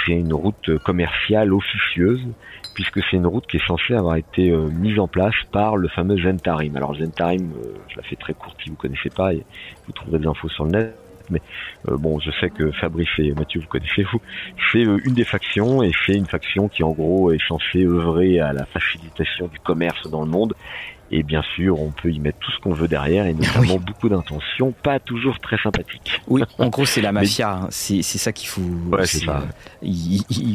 c'est 0.06 0.14
une 0.14 0.32
route 0.32 0.78
commerciale 0.86 1.52
officieuse, 1.52 2.26
puisque 2.74 3.04
c'est 3.04 3.18
une 3.18 3.28
route 3.28 3.46
qui 3.48 3.58
est 3.58 3.68
censée 3.68 3.94
avoir 3.94 4.16
été 4.16 4.50
mise 4.50 4.98
en 4.98 5.10
place 5.10 5.36
par 5.52 5.76
le 5.76 5.90
fameux 5.90 6.16
Zentarim. 6.18 6.78
Alors 6.78 6.96
Zentarim, 6.96 7.52
je 7.90 7.98
la 7.98 8.04
fais 8.04 8.16
très 8.16 8.34
courte 8.34 8.56
si 8.64 8.70
vous 8.70 8.78
connaissez 8.78 9.10
pas, 9.10 9.34
et 9.34 9.44
vous 9.86 9.92
trouverez 9.92 10.20
des 10.20 10.28
infos 10.28 10.48
sur 10.48 10.64
le 10.64 10.72
net 10.72 11.01
mais 11.32 11.42
euh, 11.90 11.98
bon, 11.98 12.20
je 12.20 12.32
sais 12.40 12.50
que 12.50 12.72
Fabrice 12.72 13.10
et 13.18 13.34
Mathieu, 13.34 13.62
vous 13.62 13.68
connaissez 13.68 14.04
vous, 14.04 14.22
c'est 14.72 14.86
euh, 14.86 15.00
une 15.06 15.14
des 15.14 15.24
factions 15.24 15.82
et 15.82 15.92
c'est 16.06 16.14
une 16.14 16.28
faction 16.28 16.68
qui 16.68 16.84
en 16.84 16.92
gros 16.92 17.32
est 17.32 17.42
censée 17.48 17.86
œuvrer 17.86 18.40
à 18.40 18.54
la 18.54 18.66
facilitation 18.66 19.48
du 19.48 19.60
commerce 19.60 20.10
dans 20.10 20.22
le 20.22 20.30
monde. 20.30 20.54
Et 21.14 21.24
bien 21.24 21.44
sûr, 21.56 21.82
on 21.82 21.92
peut 21.92 22.10
y 22.10 22.20
mettre 22.22 22.38
tout 22.40 22.52
ce 22.52 22.60
qu'on 22.60 22.72
veut 22.72 22.88
derrière, 22.88 23.26
et 23.26 23.34
notamment 23.34 23.76
beaucoup 23.86 24.08
d'intentions, 24.08 24.72
pas 24.72 24.98
toujours 25.02 25.38
très 25.40 25.58
sympathiques. 25.58 26.22
Oui, 26.28 26.42
en 26.58 26.70
gros, 26.70 26.86
c'est 26.86 27.02
la 27.02 27.12
mafia. 27.12 27.64
Hein. 27.64 27.68
C'est 27.70 28.02
ça 28.02 28.32
qu'il 28.32 28.48
faut. 28.48 28.62
Ouais, 28.62 29.06
c'est 29.06 29.26
ça. 29.26 29.44
Euh, 29.84 29.88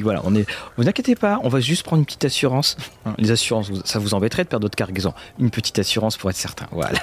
voilà, 0.03 0.22
on 0.24 0.35
est. 0.35 0.51
Vous 0.79 0.89
inquiétez 0.89 1.14
pas, 1.14 1.41
on 1.43 1.51
va 1.51 1.61
juste 1.61 1.83
prendre 1.83 2.01
une 2.01 2.07
petite 2.07 2.24
assurance. 2.24 2.79
Hein, 3.05 3.14
les 3.18 3.31
assurances, 3.31 3.70
ça 3.85 3.99
vous 3.99 4.14
embêterait 4.14 4.45
de 4.45 4.49
perdre 4.49 4.62
d'autres 4.62 4.77
cargaisons. 4.77 5.12
Une 5.39 5.51
petite 5.51 5.79
assurance 5.79 6.16
pour 6.16 6.31
être 6.31 6.37
certain. 6.37 6.66
Voilà. 6.70 6.99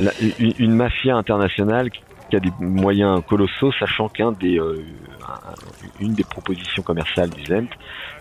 une, 0.58 0.74
mafia 0.74 1.14
internationale 1.16 1.90
qui 2.30 2.36
a 2.36 2.40
des 2.40 2.52
moyens 2.60 3.22
colossaux, 3.26 3.72
sachant 3.72 4.08
qu'un 4.08 4.32
des 4.32 4.58
euh, 4.58 4.82
une 6.00 6.14
des 6.14 6.24
propositions 6.24 6.82
commerciales 6.82 7.30
du 7.30 7.44
Zent, 7.44 7.68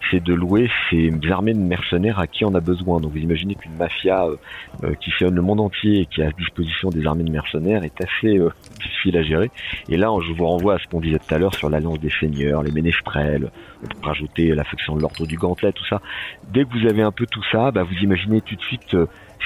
c'est 0.09 0.21
de 0.21 0.33
louer 0.33 0.69
ces 0.89 1.11
armées 1.29 1.53
de 1.53 1.59
mercenaires 1.59 2.19
à 2.19 2.27
qui 2.27 2.43
on 2.43 2.53
a 2.55 2.59
besoin. 2.59 2.99
Donc 2.99 3.11
vous 3.11 3.19
imaginez 3.19 3.55
qu'une 3.55 3.75
mafia 3.75 4.25
euh, 4.25 4.35
euh, 4.83 4.93
qui 4.95 5.11
sillonne 5.11 5.35
le 5.35 5.41
monde 5.41 5.61
entier 5.61 6.01
et 6.01 6.05
qui 6.05 6.21
a 6.21 6.27
à 6.27 6.31
disposition 6.31 6.89
des 6.89 7.05
armées 7.05 7.23
de 7.23 7.31
mercenaires 7.31 7.83
est 7.83 8.01
assez 8.01 8.39
difficile 8.81 9.17
à 9.17 9.23
gérer. 9.23 9.51
Et 9.87 9.97
là, 9.97 10.09
je 10.25 10.33
vous 10.33 10.45
renvoie 10.45 10.75
à 10.75 10.79
ce 10.79 10.87
qu'on 10.87 10.99
disait 10.99 11.19
tout 11.19 11.33
à 11.33 11.37
l'heure 11.37 11.55
sur 11.55 11.69
l'alliance 11.69 11.99
des 11.99 12.11
seigneurs, 12.19 12.63
les 12.63 12.71
ménestrels, 12.71 13.51
on 13.83 13.87
peut 13.87 14.07
rajouter 14.07 14.53
l'affection 14.55 14.95
de 14.95 15.01
l'ordre 15.01 15.25
du 15.25 15.37
gantelet, 15.37 15.71
tout 15.71 15.85
ça. 15.85 16.01
Dès 16.51 16.65
que 16.65 16.69
vous 16.77 16.87
avez 16.87 17.01
un 17.01 17.11
peu 17.11 17.25
tout 17.25 17.43
ça, 17.51 17.71
bah, 17.71 17.83
vous 17.83 17.95
imaginez 18.01 18.41
tout 18.41 18.55
de 18.55 18.61
suite 18.61 18.95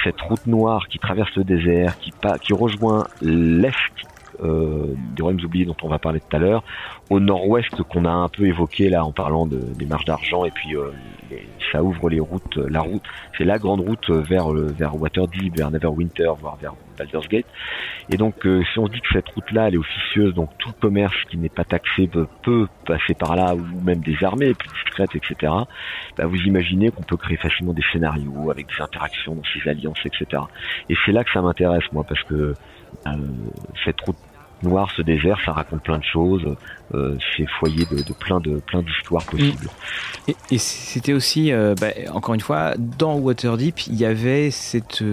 cette 0.02 0.20
route 0.20 0.46
noire 0.46 0.88
qui 0.88 0.98
traverse 0.98 1.34
le 1.36 1.44
désert, 1.44 1.98
qui, 1.98 2.12
qui 2.42 2.52
rejoint 2.52 3.06
l'est 3.22 3.70
euh, 3.70 4.13
des 4.42 5.22
royaumes 5.22 5.44
oubliés 5.44 5.64
dont 5.64 5.76
on 5.82 5.88
va 5.88 5.98
parler 5.98 6.20
tout 6.20 6.36
à 6.36 6.38
l'heure, 6.38 6.62
au 7.10 7.20
nord-ouest 7.20 7.82
qu'on 7.82 8.04
a 8.04 8.10
un 8.10 8.28
peu 8.28 8.46
évoqué 8.46 8.88
là 8.88 9.04
en 9.04 9.12
parlant 9.12 9.46
de, 9.46 9.58
des 9.58 9.86
marches 9.86 10.04
d'argent 10.04 10.44
et 10.44 10.50
puis 10.50 10.76
euh, 10.76 10.90
ça 11.72 11.82
ouvre 11.82 12.08
les 12.08 12.20
routes, 12.20 12.56
la 12.56 12.80
route, 12.80 13.02
c'est 13.36 13.44
la 13.44 13.58
grande 13.58 13.80
route 13.80 14.10
vers 14.10 14.50
vers 14.50 15.00
Waterdeep, 15.00 15.56
vers 15.56 15.70
Neverwinter, 15.70 16.32
voire 16.40 16.56
vers 16.56 16.74
Baldur's 16.96 17.28
Gate. 17.28 17.46
Et 18.10 18.16
donc 18.16 18.46
euh, 18.46 18.62
si 18.72 18.78
on 18.78 18.88
dit 18.88 19.00
que 19.00 19.08
cette 19.12 19.28
route-là 19.28 19.68
elle 19.68 19.74
est 19.74 19.78
officieuse, 19.78 20.34
donc 20.34 20.50
tout 20.58 20.72
commerce 20.80 21.16
qui 21.30 21.36
n'est 21.36 21.48
pas 21.48 21.64
taxé 21.64 22.08
peut, 22.42 22.68
passer 22.86 23.14
par 23.14 23.36
là 23.36 23.54
ou 23.54 23.80
même 23.82 24.00
des 24.00 24.16
armées 24.22 24.54
plus 24.54 24.68
discrètes, 24.68 25.14
etc. 25.14 25.52
Bah, 26.16 26.26
vous 26.26 26.36
imaginez 26.36 26.90
qu'on 26.90 27.02
peut 27.02 27.16
créer 27.16 27.36
facilement 27.36 27.72
des 27.72 27.84
scénarios 27.92 28.50
avec 28.50 28.66
des 28.66 28.82
interactions 28.82 29.34
dans 29.34 29.42
ces 29.44 29.68
alliances, 29.68 30.00
etc. 30.04 30.42
Et 30.88 30.94
c'est 31.04 31.12
là 31.12 31.24
que 31.24 31.30
ça 31.32 31.42
m'intéresse 31.42 31.84
moi 31.92 32.04
parce 32.04 32.22
que 32.24 32.54
euh, 33.06 33.10
cette 33.84 34.00
route 34.02 34.16
noire, 34.64 34.90
ce 34.96 35.02
désert, 35.02 35.38
ça 35.44 35.52
raconte 35.52 35.82
plein 35.82 35.98
de 35.98 36.04
choses. 36.04 36.56
Euh, 36.94 37.16
c'est 37.36 37.46
foyer 37.58 37.86
de, 37.86 38.12
plein 38.12 38.40
de 38.40 38.56
plein 38.66 38.82
d'histoires 38.82 39.24
possibles. 39.24 39.68
Et, 40.50 40.58
c'était 40.58 41.12
aussi, 41.12 41.52
euh, 41.52 41.74
bah, 41.80 41.88
encore 42.12 42.34
une 42.34 42.40
fois, 42.40 42.74
dans 42.76 43.16
Waterdeep, 43.16 43.86
il 43.86 43.94
y 43.94 44.04
avait 44.04 44.50
cette 44.50 45.04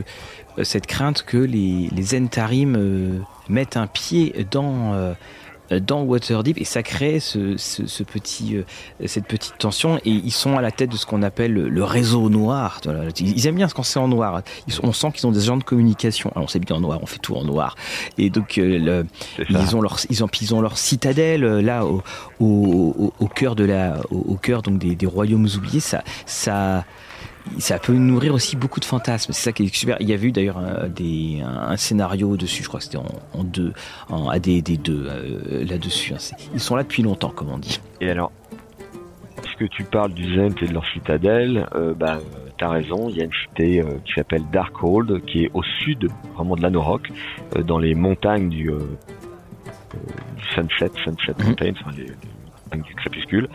cette 0.64 0.88
crainte 0.88 1.24
que 1.24 1.38
les 1.38 1.89
les 1.95 2.02
Zentarim 2.02 3.24
mettent 3.52 3.78
un 3.78 3.88
pied 3.88 4.45
dans 4.49 4.93
euh, 4.93 5.14
dans 5.80 6.03
Waterdeep 6.03 6.59
et 6.59 6.65
ça 6.65 6.84
crée 6.84 7.19
ce, 7.19 7.55
ce, 7.57 8.03
petit, 8.03 8.57
euh, 8.57 8.63
cette 9.05 9.26
petite 9.26 9.57
tension 9.57 9.97
et 9.99 10.09
ils 10.09 10.32
sont 10.32 10.57
à 10.57 10.61
la 10.61 10.72
tête 10.72 10.91
de 10.91 10.97
ce 10.97 11.05
qu'on 11.05 11.24
appelle 11.24 11.53
le, 11.53 11.84
réseau 11.84 12.30
noir. 12.30 12.82
Ils 13.19 13.47
aiment 13.47 13.55
bien 13.55 13.67
ce 13.67 13.74
qu'on 13.74 13.84
sait 13.84 13.99
en 13.99 14.07
noir. 14.07 14.41
on 14.84 14.93
sent 14.93 15.11
qu'ils 15.13 15.28
ont 15.28 15.32
des 15.32 15.39
agents 15.39 15.57
de 15.57 15.63
communication. 15.63 16.32
Alors 16.36 16.45
on 16.45 16.47
sait 16.47 16.59
bien 16.59 16.76
en 16.76 16.80
noir, 16.80 16.99
on 17.01 17.05
fait 17.05 17.19
tout 17.19 17.36
en 17.36 17.43
noir. 17.43 17.76
Et 18.17 18.30
donc 18.30 18.57
euh, 18.57 19.03
ils 19.49 19.76
ont 19.76 19.82
leur 19.82 19.97
ils 20.09 20.24
ont, 20.24 20.30
ils 20.41 20.55
ont 20.55 20.61
leur 20.61 20.78
citadelle 20.78 21.43
là 21.43 21.86
au, 21.86 22.01
au, 22.39 23.13
au, 23.19 23.28
cœur 23.28 23.55
de 23.55 23.63
la 23.63 23.99
au, 24.09 24.36
cœur 24.36 24.61
donc 24.61 24.78
des, 24.78 24.95
des 24.95 25.05
royaumes 25.05 25.47
oubliés. 25.55 25.80
Ça 25.80 26.03
ça 26.26 26.86
ça 27.60 27.80
peut 27.80 27.94
nourrir 27.94 28.34
aussi 28.34 28.56
beaucoup 28.56 28.80
de 28.80 28.86
fantasmes. 28.86 29.34
C'est 29.34 29.44
ça 29.44 29.52
qui 29.52 29.64
est 29.64 29.76
super. 29.76 29.98
Il 30.00 30.10
y 30.10 30.14
a 30.14 30.16
eu 30.16 30.32
d'ailleurs 30.32 30.58
un, 30.58 30.88
des, 30.88 31.42
un, 31.44 31.78
scénario 31.78 32.38
dessus, 32.38 32.64
je 32.64 32.68
crois 32.68 32.80
que 32.80 32.86
c'était 32.86 32.98
en, 32.98 33.44
deux, 33.44 33.74
en 34.10 34.30
AD&D 34.30 34.78
2 34.78 35.06
euh, 35.08 35.66
là-dessus. 35.66 36.14
Hein. 36.14 36.36
Ils 36.54 36.60
sont 36.60 36.76
là 36.76 36.84
depuis 36.84 37.04
longtemps, 37.04 37.30
comme 37.30 37.50
on 37.50 37.58
dit. 37.58 37.80
Et 38.00 38.10
alors, 38.10 38.32
puisque 39.42 39.70
tu 39.70 39.84
parles 39.84 40.14
du 40.14 40.36
Zent 40.36 40.62
et 40.62 40.68
de 40.68 40.74
leur 40.74 40.86
citadelle, 40.94 41.68
euh, 41.76 41.94
bah, 41.94 42.20
t'as 42.58 42.70
raison, 42.70 43.10
il 43.10 43.18
y 43.18 43.22
a 43.22 43.26
une 43.26 43.34
cité 43.34 43.82
euh, 43.82 43.98
qui 44.06 44.14
s'appelle 44.14 44.44
Darkhold, 44.52 45.24
qui 45.26 45.46
est 45.46 45.52
au 45.54 45.64
sud 45.64 46.08
vraiment 46.36 46.56
de 46.56 46.62
l'Anorok, 46.62 47.12
euh, 47.56 47.64
dans 47.64 47.80
les 47.80 47.96
montagnes 47.96 48.50
du, 48.50 48.72
Sunset, 50.54 50.92
Sunset 51.04 51.34
mhm. 51.38 51.46
Mountains, 51.46 51.74
enfin, 51.80 51.92
les, 51.98 52.06
les, 52.06 52.82
du 52.82 52.96
crépuscule. 52.96 53.50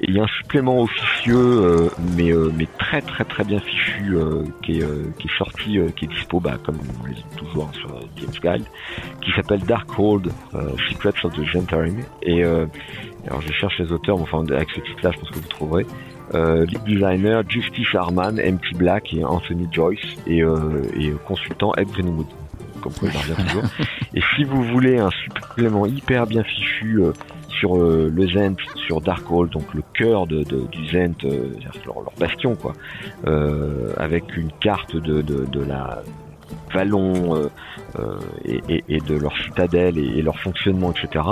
Et 0.00 0.06
il 0.08 0.16
y 0.16 0.20
a 0.20 0.24
un 0.24 0.28
supplément 0.42 0.80
officieux, 0.80 1.36
euh, 1.36 1.88
mais, 2.16 2.32
euh, 2.32 2.50
mais 2.56 2.66
très 2.78 3.00
très 3.00 3.24
très 3.24 3.44
bien 3.44 3.60
fichu, 3.60 4.16
euh, 4.16 4.42
qui, 4.62 4.80
est, 4.80 5.18
qui 5.18 5.28
est 5.28 5.38
sorti, 5.38 5.78
qui 5.96 6.04
est 6.04 6.08
dispo, 6.08 6.40
bah, 6.40 6.56
comme 6.64 6.78
on 7.02 7.06
les 7.06 7.14
toujours 7.36 7.70
sur 7.74 7.90
Games 8.16 8.56
Guide, 8.58 8.66
qui 9.20 9.30
s'appelle 9.32 9.60
Darkhold 9.60 10.32
Secrets 10.88 11.24
of 11.24 11.32
the 11.34 11.44
Gentarim. 11.44 12.00
Et 12.22 12.42
alors 12.42 13.40
je 13.40 13.52
cherche 13.52 13.78
les 13.78 13.92
auteurs, 13.92 14.20
enfin 14.20 14.44
avec 14.50 14.70
ce 14.70 14.80
titre-là, 14.80 15.12
je 15.12 15.20
pense 15.20 15.30
que 15.30 15.38
vous 15.38 15.48
trouverez. 15.48 15.86
Euh, 16.34 16.64
lead 16.64 16.82
designer 16.84 17.42
Justice 17.48 17.94
Harman, 17.94 18.32
MT 18.32 18.76
Black 18.76 19.14
et 19.14 19.24
Anthony 19.24 19.68
Joyce 19.70 20.00
et, 20.26 20.38
et 20.38 21.12
consultant 21.26 21.72
Ed 21.76 21.88
Greenwood. 21.92 22.26
Comme 22.82 22.92
quoi 22.94 23.08
il 23.12 23.16
revient 23.16 23.46
toujours. 23.46 23.62
et 24.14 24.20
si 24.34 24.44
vous 24.44 24.62
voulez 24.64 24.98
un 24.98 25.10
supplément 25.10 25.86
hyper 25.86 26.26
bien 26.26 26.42
fichu 26.42 27.00
sur 27.58 27.76
le 27.76 28.28
Zent, 28.28 28.56
sur 28.86 29.00
Darkhold, 29.00 29.50
donc 29.50 29.74
le 29.74 29.82
cœur 29.94 30.26
de, 30.26 30.42
du 30.44 30.86
Zent, 30.88 31.22
leur, 31.86 32.02
leur, 32.02 32.12
bastion, 32.18 32.56
quoi, 32.56 32.72
avec 33.96 34.36
une 34.36 34.50
carte 34.60 34.96
de, 34.96 35.22
de, 35.22 35.64
la 35.64 36.02
Vallon 36.72 37.50
et, 38.44 38.84
et, 38.88 38.98
de 38.98 39.16
leur 39.16 39.36
citadelle 39.38 39.98
et, 39.98 40.22
leur 40.22 40.38
fonctionnement, 40.38 40.92
etc. 40.92 41.24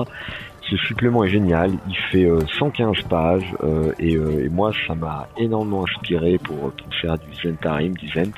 Ce 0.70 0.76
supplément 0.76 1.24
est 1.24 1.28
génial, 1.28 1.72
il 1.88 1.96
fait 2.10 2.28
115 2.58 3.02
pages 3.08 3.54
et, 3.98 4.12
et, 4.12 4.48
moi 4.48 4.72
ça 4.86 4.94
m'a 4.94 5.28
énormément 5.36 5.84
inspiré 5.84 6.38
pour, 6.38 6.72
pour 6.72 6.94
faire 7.00 7.18
du 7.18 7.34
Zentarim, 7.42 7.94
du 7.94 8.08
Zent 8.08 8.32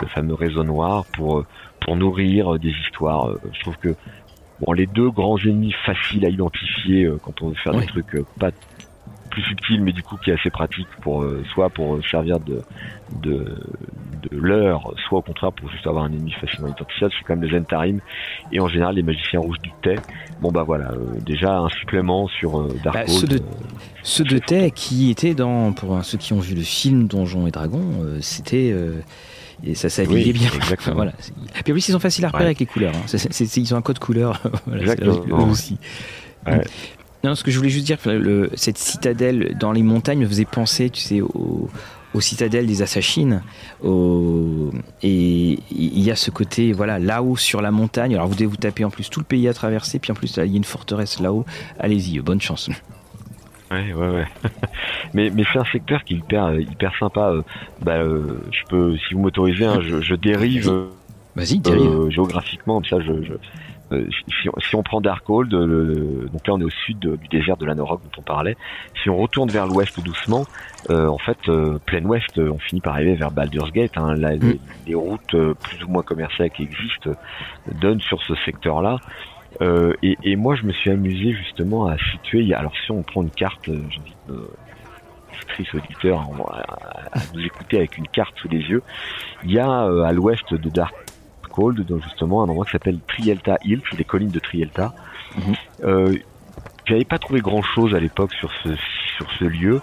le 0.00 0.08
fameux 0.08 0.34
réseau 0.34 0.64
noir, 0.64 1.04
pour, 1.14 1.44
pour 1.80 1.96
nourrir 1.96 2.58
des 2.58 2.70
histoires. 2.70 3.30
Je 3.52 3.60
trouve 3.60 3.76
que 3.78 3.94
bon, 4.60 4.72
les 4.72 4.86
deux 4.86 5.10
grands 5.10 5.38
ennemis 5.38 5.74
faciles 5.84 6.24
à 6.24 6.28
identifier 6.28 7.04
euh, 7.04 7.18
quand 7.22 7.42
on 7.42 7.48
veut 7.48 7.54
faire 7.56 7.74
des 7.74 7.86
trucs 7.86 8.14
euh, 8.14 8.24
pas 8.38 8.50
plus 9.30 9.42
subtils, 9.42 9.82
mais 9.82 9.92
du 9.92 10.02
coup 10.02 10.16
qui 10.16 10.30
est 10.30 10.34
assez 10.34 10.50
pratique 10.50 10.88
pour 11.02 11.22
euh, 11.22 11.44
soit 11.52 11.68
pour 11.68 11.98
servir 12.06 12.40
de 12.40 12.62
de, 13.22 13.56
de 14.22 14.36
leurre, 14.36 14.94
soit 15.06 15.18
au 15.18 15.22
contraire 15.22 15.52
pour 15.52 15.70
juste 15.70 15.86
avoir 15.86 16.04
un 16.04 16.12
ennemi 16.12 16.32
facilement 16.32 16.68
identifiable. 16.68 17.12
C'est 17.16 17.24
quand 17.24 17.36
même 17.36 17.44
les 17.44 17.58
Zentarim 17.58 18.00
et 18.52 18.60
en 18.60 18.68
général 18.68 18.94
les 18.94 19.02
magiciens 19.02 19.40
rouges 19.40 19.60
du 19.62 19.70
thé. 19.82 19.96
Bon 20.40 20.50
bah 20.50 20.62
voilà, 20.62 20.92
déjà 21.24 21.58
un 21.58 21.68
supplément 21.68 22.26
sur 22.28 22.68
Dark 22.82 22.94
bah, 22.94 23.06
Ceux 23.06 23.26
de, 23.26 23.40
ceux 24.02 24.24
de 24.24 24.38
thé 24.38 24.70
qui 24.70 25.10
étaient 25.10 25.34
dans 25.34 25.72
pour 25.72 26.02
ceux 26.04 26.16
qui 26.18 26.32
ont 26.32 26.40
vu 26.40 26.54
le 26.54 26.62
film 26.62 27.06
Donjons 27.06 27.46
et 27.46 27.50
Dragons, 27.50 28.18
c'était 28.20 28.74
et 29.64 29.74
ça 29.74 29.88
s'habillait 29.88 30.32
bien. 30.32 30.50
voilà. 30.94 31.12
Et 31.58 31.62
puis 31.62 31.72
en 31.72 31.74
plus, 31.74 31.88
ils 31.88 31.92
sont 31.92 32.00
faciles 32.00 32.24
à 32.24 32.28
repérer 32.28 32.46
avec 32.46 32.60
les 32.60 32.66
couleurs. 32.66 32.94
Hein. 32.94 33.18
ils 33.56 33.74
ont 33.74 33.76
un 33.76 33.82
code 33.82 33.98
couleur. 33.98 34.42
voilà, 34.66 34.94
eux 35.02 35.32
aussi. 35.32 35.78
Non, 37.24 37.34
ce 37.34 37.42
que 37.42 37.50
je 37.50 37.58
voulais 37.58 37.70
juste 37.70 37.86
dire, 37.86 37.98
le, 38.06 38.50
cette 38.54 38.78
citadelle 38.78 39.56
dans 39.58 39.72
les 39.72 39.82
montagnes 39.82 40.20
me 40.20 40.28
faisait 40.28 40.44
penser, 40.44 40.88
tu 40.88 41.00
sais, 41.00 41.20
aux, 41.20 41.68
citadelles 42.20 42.66
des 42.66 42.82
Assassines. 42.82 43.42
Au, 43.82 44.70
et 45.02 45.58
il 45.70 46.00
y 46.00 46.10
a 46.10 46.16
ce 46.16 46.30
côté, 46.30 46.72
voilà, 46.72 46.98
là-haut 46.98 47.36
sur 47.36 47.60
la 47.60 47.70
montagne. 47.70 48.14
Alors 48.14 48.26
vous 48.26 48.34
devez 48.34 48.46
vous 48.46 48.56
taper 48.56 48.84
en 48.84 48.90
plus 48.90 49.10
tout 49.10 49.20
le 49.20 49.26
pays 49.26 49.48
à 49.48 49.54
traverser, 49.54 49.98
puis 49.98 50.12
en 50.12 50.14
plus 50.14 50.36
il 50.36 50.50
y 50.50 50.54
a 50.54 50.56
une 50.56 50.64
forteresse 50.64 51.20
là-haut. 51.20 51.44
Allez-y, 51.78 52.18
bonne 52.20 52.40
chance. 52.40 52.70
Ouais, 53.70 53.92
ouais, 53.92 54.08
ouais. 54.08 54.26
mais 55.14 55.30
mais 55.30 55.44
c'est 55.52 55.58
un 55.58 55.64
secteur 55.66 56.02
qui 56.04 56.14
est 56.14 56.18
hyper 56.18 56.54
hyper 56.58 56.92
sympa. 56.98 57.30
Euh, 57.30 57.42
bah, 57.82 57.98
euh, 57.98 58.40
je 58.50 58.62
peux, 58.68 58.96
si 58.96 59.14
vous 59.14 59.20
m'autorisez, 59.20 59.66
hein, 59.66 59.80
je, 59.80 60.00
je, 60.00 60.14
dérive. 60.14 60.70
Vas-y, 61.36 61.58
dérive. 61.58 61.90
Euh, 61.90 62.10
géographiquement, 62.10 62.82
ça, 62.88 63.00
je, 63.00 63.22
je 63.22 63.34
si, 63.90 64.48
si, 64.68 64.76
on 64.76 64.82
prend 64.82 65.00
Darkhold, 65.00 65.48
donc 65.48 66.46
là 66.46 66.52
on 66.52 66.60
est 66.60 66.64
au 66.64 66.70
sud 66.70 66.98
du 66.98 67.28
désert 67.28 67.56
de 67.56 67.64
l'Anorok 67.64 68.02
dont 68.02 68.20
on 68.20 68.22
parlait. 68.22 68.54
Si 69.02 69.08
on 69.08 69.16
retourne 69.16 69.48
vers 69.48 69.66
l'ouest 69.66 69.98
doucement, 70.04 70.44
en 70.90 71.16
fait, 71.16 71.38
plein 71.86 72.04
ouest, 72.04 72.38
on 72.38 72.58
finit 72.58 72.82
par 72.82 72.92
arriver 72.92 73.14
vers 73.14 73.30
Baldur's 73.30 73.72
Gate. 73.72 73.96
Hein, 73.96 74.14
là, 74.16 74.36
mm. 74.36 74.40
les, 74.40 74.60
les, 74.88 74.94
routes 74.94 75.30
plus 75.30 75.84
ou 75.84 75.88
moins 75.88 76.02
commerciales 76.02 76.50
qui 76.50 76.64
existent 76.64 77.12
donnent 77.80 78.02
sur 78.02 78.22
ce 78.24 78.34
secteur-là. 78.44 78.98
Euh, 79.60 79.92
et, 80.02 80.16
et, 80.22 80.36
moi, 80.36 80.54
je 80.54 80.64
me 80.64 80.72
suis 80.72 80.90
amusé 80.90 81.32
justement 81.32 81.86
à 81.86 81.96
situer. 81.98 82.54
Alors, 82.54 82.72
si 82.84 82.92
on 82.92 83.02
prend 83.02 83.22
une 83.22 83.30
carte, 83.30 83.68
euh, 83.68 83.80
j'invite 83.90 84.16
nos 84.28 85.80
auditeurs 85.80 86.20
à, 87.12 87.18
nous 87.34 87.44
écouter 87.44 87.78
avec 87.78 87.98
une 87.98 88.08
carte 88.08 88.36
sous 88.38 88.48
les 88.48 88.58
yeux. 88.58 88.82
Il 89.44 89.52
y 89.52 89.58
a 89.58 89.84
euh, 89.84 90.02
à 90.02 90.12
l'ouest 90.12 90.52
de 90.54 90.68
Darkhold, 90.68 91.84
donc 91.84 92.02
justement, 92.02 92.42
un 92.42 92.48
endroit 92.48 92.64
qui 92.64 92.72
s'appelle 92.72 92.98
Trielta 93.06 93.56
Hill, 93.64 93.82
c'est 93.90 93.98
les 93.98 94.04
collines 94.04 94.30
de 94.30 94.38
Trielta. 94.38 94.94
Mhm. 95.36 95.54
Euh, 95.84 96.14
J'avais 96.86 97.04
pas 97.04 97.18
trouvé 97.18 97.40
grand 97.40 97.62
chose 97.62 97.94
à 97.94 98.00
l'époque 98.00 98.32
sur 98.34 98.50
ce 98.62 98.70
sur 99.18 99.30
ce 99.32 99.44
lieu, 99.44 99.80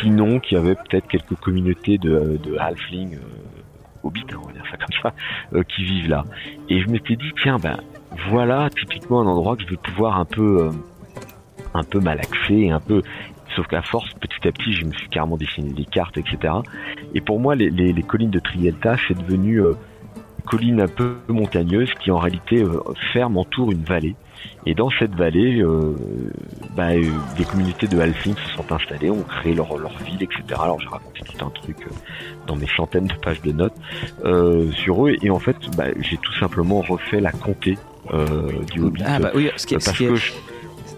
sinon 0.00 0.38
qu'il 0.38 0.56
y 0.56 0.60
avait 0.60 0.76
peut-être 0.76 1.08
quelques 1.08 1.34
communautés 1.34 1.98
de, 1.98 2.38
de 2.40 2.56
halflings, 2.56 3.16
euh, 3.16 4.04
hobbits, 4.04 4.24
hein, 4.32 4.38
on 4.40 4.46
va 4.46 4.52
dire 4.52 4.64
ça 4.70 4.76
comme 4.76 5.02
ça, 5.02 5.12
euh, 5.54 5.64
qui 5.64 5.84
vivent 5.84 6.08
là. 6.08 6.24
Et 6.68 6.80
je 6.80 6.88
m'étais 6.88 7.16
dit 7.16 7.32
tiens 7.42 7.58
ben 7.58 7.78
voilà 8.28 8.68
typiquement 8.70 9.20
un 9.20 9.26
endroit 9.26 9.56
que 9.56 9.62
je 9.62 9.68
vais 9.68 9.76
pouvoir 9.76 10.18
un 10.18 10.24
peu 10.24 10.64
euh, 10.64 10.70
un 11.74 11.84
peu 11.84 12.00
malaxer, 12.00 12.70
un 12.70 12.80
peu 12.80 13.02
sauf 13.54 13.66
qu'à 13.68 13.82
force 13.82 14.12
petit 14.14 14.48
à 14.48 14.52
petit 14.52 14.72
je 14.72 14.84
me 14.84 14.92
suis 14.92 15.08
carrément 15.08 15.36
dessiné 15.36 15.72
des 15.72 15.84
cartes 15.84 16.18
etc 16.18 16.54
et 17.14 17.20
pour 17.20 17.40
moi 17.40 17.54
les, 17.54 18.02
collines 18.02 18.30
de 18.30 18.40
Trielta 18.40 18.96
c'est 19.06 19.16
devenu 19.16 19.60
euh, 19.60 19.72
une 20.38 20.44
colline 20.44 20.80
un 20.80 20.88
peu 20.88 21.16
montagneuse 21.28 21.92
qui 22.00 22.10
en 22.10 22.18
réalité 22.18 22.62
euh, 22.62 22.80
ferme 23.12 23.36
entoure 23.36 23.72
une 23.72 23.82
vallée. 23.82 24.14
Et 24.64 24.74
dans 24.74 24.90
cette 24.90 25.14
vallée 25.14 25.60
euh, 25.60 25.96
bah, 26.76 26.90
des 27.36 27.44
communautés 27.44 27.88
de 27.88 27.98
Halfling 27.98 28.36
se 28.36 28.56
sont 28.56 28.70
installées 28.70 29.10
ont 29.10 29.22
créé 29.22 29.54
leur, 29.54 29.74
ville 30.04 30.22
etc 30.22 30.42
alors 30.60 30.78
j'ai 30.78 30.88
raconté 30.88 31.22
tout 31.24 31.44
un 31.44 31.50
truc 31.50 31.78
dans 32.46 32.54
mes 32.54 32.68
centaines 32.76 33.06
de 33.06 33.14
pages 33.14 33.42
de 33.42 33.52
notes 33.52 33.74
sur 34.72 35.06
eux. 35.06 35.14
Et 35.22 35.30
en 35.30 35.38
fait 35.38 35.56
bah, 35.76 35.86
j'ai 36.00 36.18
tout 36.18 36.34
simplement 36.34 36.80
refait 36.80 37.20
la 37.20 37.32
comté 37.32 37.76
euh, 37.76 37.95
du 38.72 38.80
Hobbit. 38.80 39.02
Ah 39.04 39.18
bah 39.18 39.30
oui, 39.34 39.50
ce 39.56 39.66
qui 39.66 39.74
est, 39.74 39.80
ce 39.80 39.92
qui 39.92 40.04
est, 40.04 40.16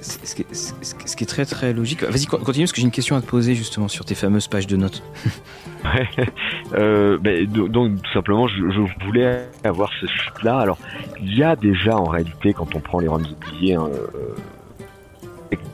ce 0.01 0.35
qui 0.35 0.43
est, 0.43 0.55
ce 0.55 1.17
qui 1.17 1.25
est 1.25 1.27
très 1.27 1.45
très 1.45 1.73
logique. 1.73 2.03
Vas-y, 2.05 2.27
continue 2.27 2.65
parce 2.65 2.73
que 2.73 2.81
j'ai 2.81 2.87
une 2.87 2.91
question 2.91 3.17
à 3.17 3.21
te 3.21 3.27
poser 3.27 3.55
justement 3.55 3.89
sur 3.89 4.05
tes 4.05 4.15
fameuses 4.15 4.49
pages 4.49 4.67
de 4.67 4.77
notes. 4.77 5.03
ouais, 5.85 6.27
euh, 6.75 7.19
ben, 7.19 7.47
donc 7.47 8.03
tout 8.03 8.13
simplement, 8.13 8.49
je, 8.49 8.71
je, 8.71 9.05
voulais 9.05 9.49
avoir 9.65 9.91
ce 10.01 10.07
site-là. 10.07 10.59
Alors, 10.59 10.79
il 11.21 11.37
y 11.37 11.43
a 11.43 11.57
déjà 11.57 11.97
en 11.97 12.05
réalité, 12.05 12.53
quand 12.53 12.75
on 12.75 12.81
prend 12.81 13.01
les 13.01 13.09
royaumes 13.09 13.33
oubliés, 13.33 13.75
hein, 13.75 13.89
euh, 13.89 14.35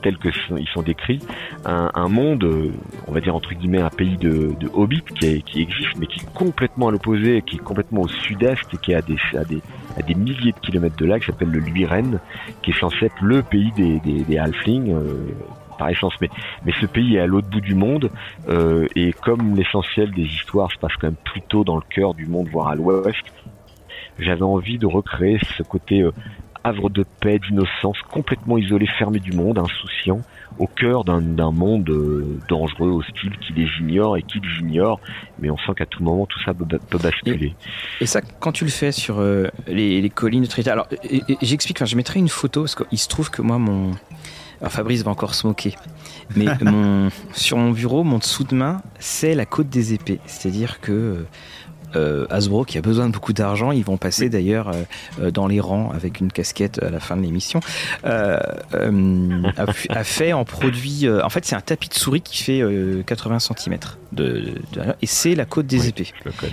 tels 0.01 0.17
que 0.17 0.29
ils 0.57 0.67
sont 0.69 0.81
décrits, 0.81 1.19
un, 1.65 1.89
un, 1.93 2.07
monde, 2.07 2.43
euh, 2.43 2.71
on 3.07 3.11
va 3.11 3.21
dire 3.21 3.35
entre 3.35 3.53
guillemets 3.53 3.81
un 3.81 3.89
pays 3.89 4.17
de, 4.17 4.53
de 4.59 4.69
hobbits 4.73 5.03
qui, 5.19 5.41
qui, 5.43 5.61
existe, 5.61 5.97
mais 5.97 6.05
qui 6.07 6.19
est 6.19 6.33
complètement 6.33 6.89
à 6.89 6.91
l'opposé, 6.91 7.41
qui 7.41 7.57
est 7.57 7.59
complètement 7.59 8.01
au 8.01 8.07
sud-est 8.07 8.73
et 8.73 8.77
qui 8.77 8.91
des, 8.91 9.37
à 9.37 9.43
des, 9.43 9.61
à 9.97 10.01
des 10.01 10.15
milliers 10.15 10.51
de 10.51 10.59
kilomètres 10.59 10.97
de 10.97 11.05
là, 11.05 11.19
qui 11.19 11.27
s'appelle 11.27 11.49
le 11.49 11.59
Luiren, 11.59 12.19
qui 12.61 12.71
est 12.71 12.79
censé 12.79 13.05
être 13.05 13.21
le 13.21 13.43
pays 13.43 13.71
des, 13.75 13.99
des, 13.99 14.37
halflings. 14.37 14.93
Euh, 14.93 15.33
par 15.77 15.89
essence, 15.89 16.13
mais, 16.21 16.29
mais 16.65 16.71
ce 16.79 16.85
pays 16.85 17.17
est 17.17 17.19
à 17.19 17.27
l'autre 17.27 17.49
bout 17.49 17.59
du 17.59 17.75
monde, 17.75 18.09
euh, 18.47 18.87
et 18.95 19.11
comme 19.11 19.55
l'essentiel 19.55 20.11
des 20.11 20.23
histoires 20.23 20.71
se 20.71 20.77
passe 20.77 20.93
quand 20.93 21.07
même 21.07 21.15
plutôt 21.15 21.65
dans 21.65 21.75
le 21.75 21.83
cœur 21.89 22.13
du 22.13 22.25
monde, 22.27 22.47
voire 22.47 22.69
à 22.69 22.75
l'ouest, 22.75 23.25
j'avais 24.19 24.43
envie 24.43 24.77
de 24.77 24.85
recréer 24.85 25.39
ce 25.57 25.63
côté 25.63 26.01
euh, 26.01 26.11
havre 26.65 26.89
de 26.89 27.05
paix, 27.21 27.39
d'innocence, 27.39 27.97
complètement 28.11 28.57
isolé, 28.57 28.87
fermé 28.97 29.19
du 29.19 29.31
monde, 29.33 29.59
insouciant, 29.59 30.21
au 30.57 30.65
cœur 30.65 31.03
d'un 31.03 31.51
monde 31.51 31.87
euh, 31.89 32.39
dangereux, 32.49 32.89
hostile, 32.89 33.37
qui 33.37 33.53
les 33.53 33.67
ignore 33.79 34.17
et 34.17 34.23
qui 34.23 34.39
les 34.39 34.67
ignore, 34.67 34.99
mais 35.39 35.51
on 35.51 35.57
sent 35.57 35.73
qu'à 35.77 35.85
tout 35.85 36.03
moment 36.03 36.25
tout 36.25 36.39
ça 36.43 36.53
peut, 36.53 36.97
basculer. 36.97 37.55
Et, 38.01 38.07
ça, 38.07 38.21
quand 38.21 38.51
tu 38.51 38.65
le 38.65 38.71
fais 38.71 38.91
sur 38.91 39.19
euh, 39.19 39.47
les, 39.67 40.09
collines 40.09 40.41
de 40.41 40.47
Trita, 40.47 40.71
alors 40.71 40.87
j'explique, 41.41 41.77
enfin, 41.77 41.85
je 41.85 41.95
mettrai 41.95 42.19
une 42.19 42.29
photo, 42.29 42.61
parce 42.61 42.75
qu'il 42.75 42.97
se 42.97 43.07
trouve 43.07 43.29
que 43.29 43.43
moi, 43.43 43.59
mon... 43.59 43.91
Alors 44.61 44.71
Fabrice 44.71 45.03
va 45.03 45.11
encore 45.11 45.35
se 45.35 45.45
moquer, 45.45 45.75
mais 46.35 46.45
mon... 46.61 47.09
sur 47.33 47.57
mon 47.57 47.71
bureau, 47.71 48.03
mon 48.03 48.17
dessous 48.17 48.43
de 48.43 48.55
main, 48.55 48.81
c'est 48.97 49.35
la 49.35 49.45
côte 49.45 49.69
des 49.69 49.93
épées, 49.93 50.19
c'est-à-dire 50.25 50.79
que 50.81 51.25
euh, 51.95 52.25
Hasbro 52.29 52.65
qui 52.65 52.77
a 52.77 52.81
besoin 52.81 53.07
de 53.07 53.11
beaucoup 53.11 53.33
d'argent. 53.33 53.71
Ils 53.71 53.83
vont 53.83 53.97
passer 53.97 54.29
d'ailleurs 54.29 54.69
euh, 54.69 54.83
euh, 55.21 55.31
dans 55.31 55.47
les 55.47 55.59
rangs 55.59 55.91
avec 55.91 56.19
une 56.19 56.31
casquette 56.31 56.81
à 56.81 56.89
la 56.89 56.99
fin 56.99 57.17
de 57.17 57.21
l'émission. 57.21 57.59
a, 58.03 60.03
fait 60.03 60.33
en 60.33 60.45
produit. 60.45 61.07
en 61.09 61.29
fait, 61.29 61.45
c'est 61.45 61.55
un 61.55 61.61
tapis 61.61 61.89
de 61.89 61.93
souris 61.93 62.21
qui 62.21 62.43
fait 62.43 62.61
80 63.05 63.39
cm 63.39 63.77
de, 64.15 64.55
et 65.01 65.05
c'est 65.05 65.35
la 65.35 65.45
côte 65.45 65.67
des 65.67 65.87
épées. 65.89 66.07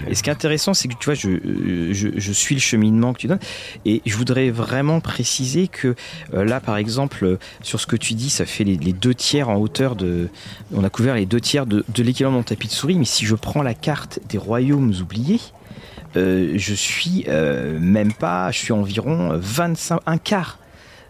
Et 0.08 0.14
ce 0.14 0.22
qui 0.22 0.30
est 0.30 0.32
intéressant, 0.32 0.74
c'est 0.74 0.88
que 0.88 0.94
tu 0.98 1.06
vois, 1.06 1.14
je, 1.14 1.92
je, 1.92 2.32
suis 2.32 2.54
le 2.54 2.60
cheminement 2.60 3.12
que 3.12 3.20
tu 3.20 3.26
donnes 3.26 3.38
et 3.84 4.02
je 4.04 4.16
voudrais 4.16 4.50
vraiment 4.50 5.00
préciser 5.00 5.68
que 5.68 5.94
là, 6.32 6.60
par 6.60 6.76
exemple, 6.76 7.38
sur 7.62 7.80
ce 7.80 7.86
que 7.86 7.96
tu 7.96 8.14
dis, 8.14 8.30
ça 8.30 8.46
fait 8.46 8.64
les, 8.64 8.76
deux 8.76 9.14
tiers 9.14 9.48
en 9.48 9.56
hauteur 9.56 9.96
de. 9.96 10.28
On 10.74 10.84
a 10.84 10.90
couvert 10.90 11.14
les 11.14 11.26
deux 11.26 11.40
tiers 11.40 11.66
de, 11.66 11.84
de 11.88 12.02
l'équivalent 12.02 12.32
de 12.32 12.38
mon 12.38 12.42
tapis 12.42 12.68
de 12.68 12.72
souris, 12.72 12.96
mais 12.96 13.04
si 13.04 13.26
je 13.26 13.34
prends 13.34 13.62
la 13.62 13.74
carte 13.74 14.20
des 14.28 14.38
royaumes 14.38 14.92
oubliés 15.00 15.40
euh, 16.16 16.52
je 16.56 16.74
suis 16.74 17.24
euh, 17.28 17.78
même 17.80 18.12
pas, 18.12 18.50
je 18.50 18.58
suis 18.58 18.72
environ 18.72 19.30
25, 19.34 20.00
un 20.06 20.18
quart. 20.18 20.58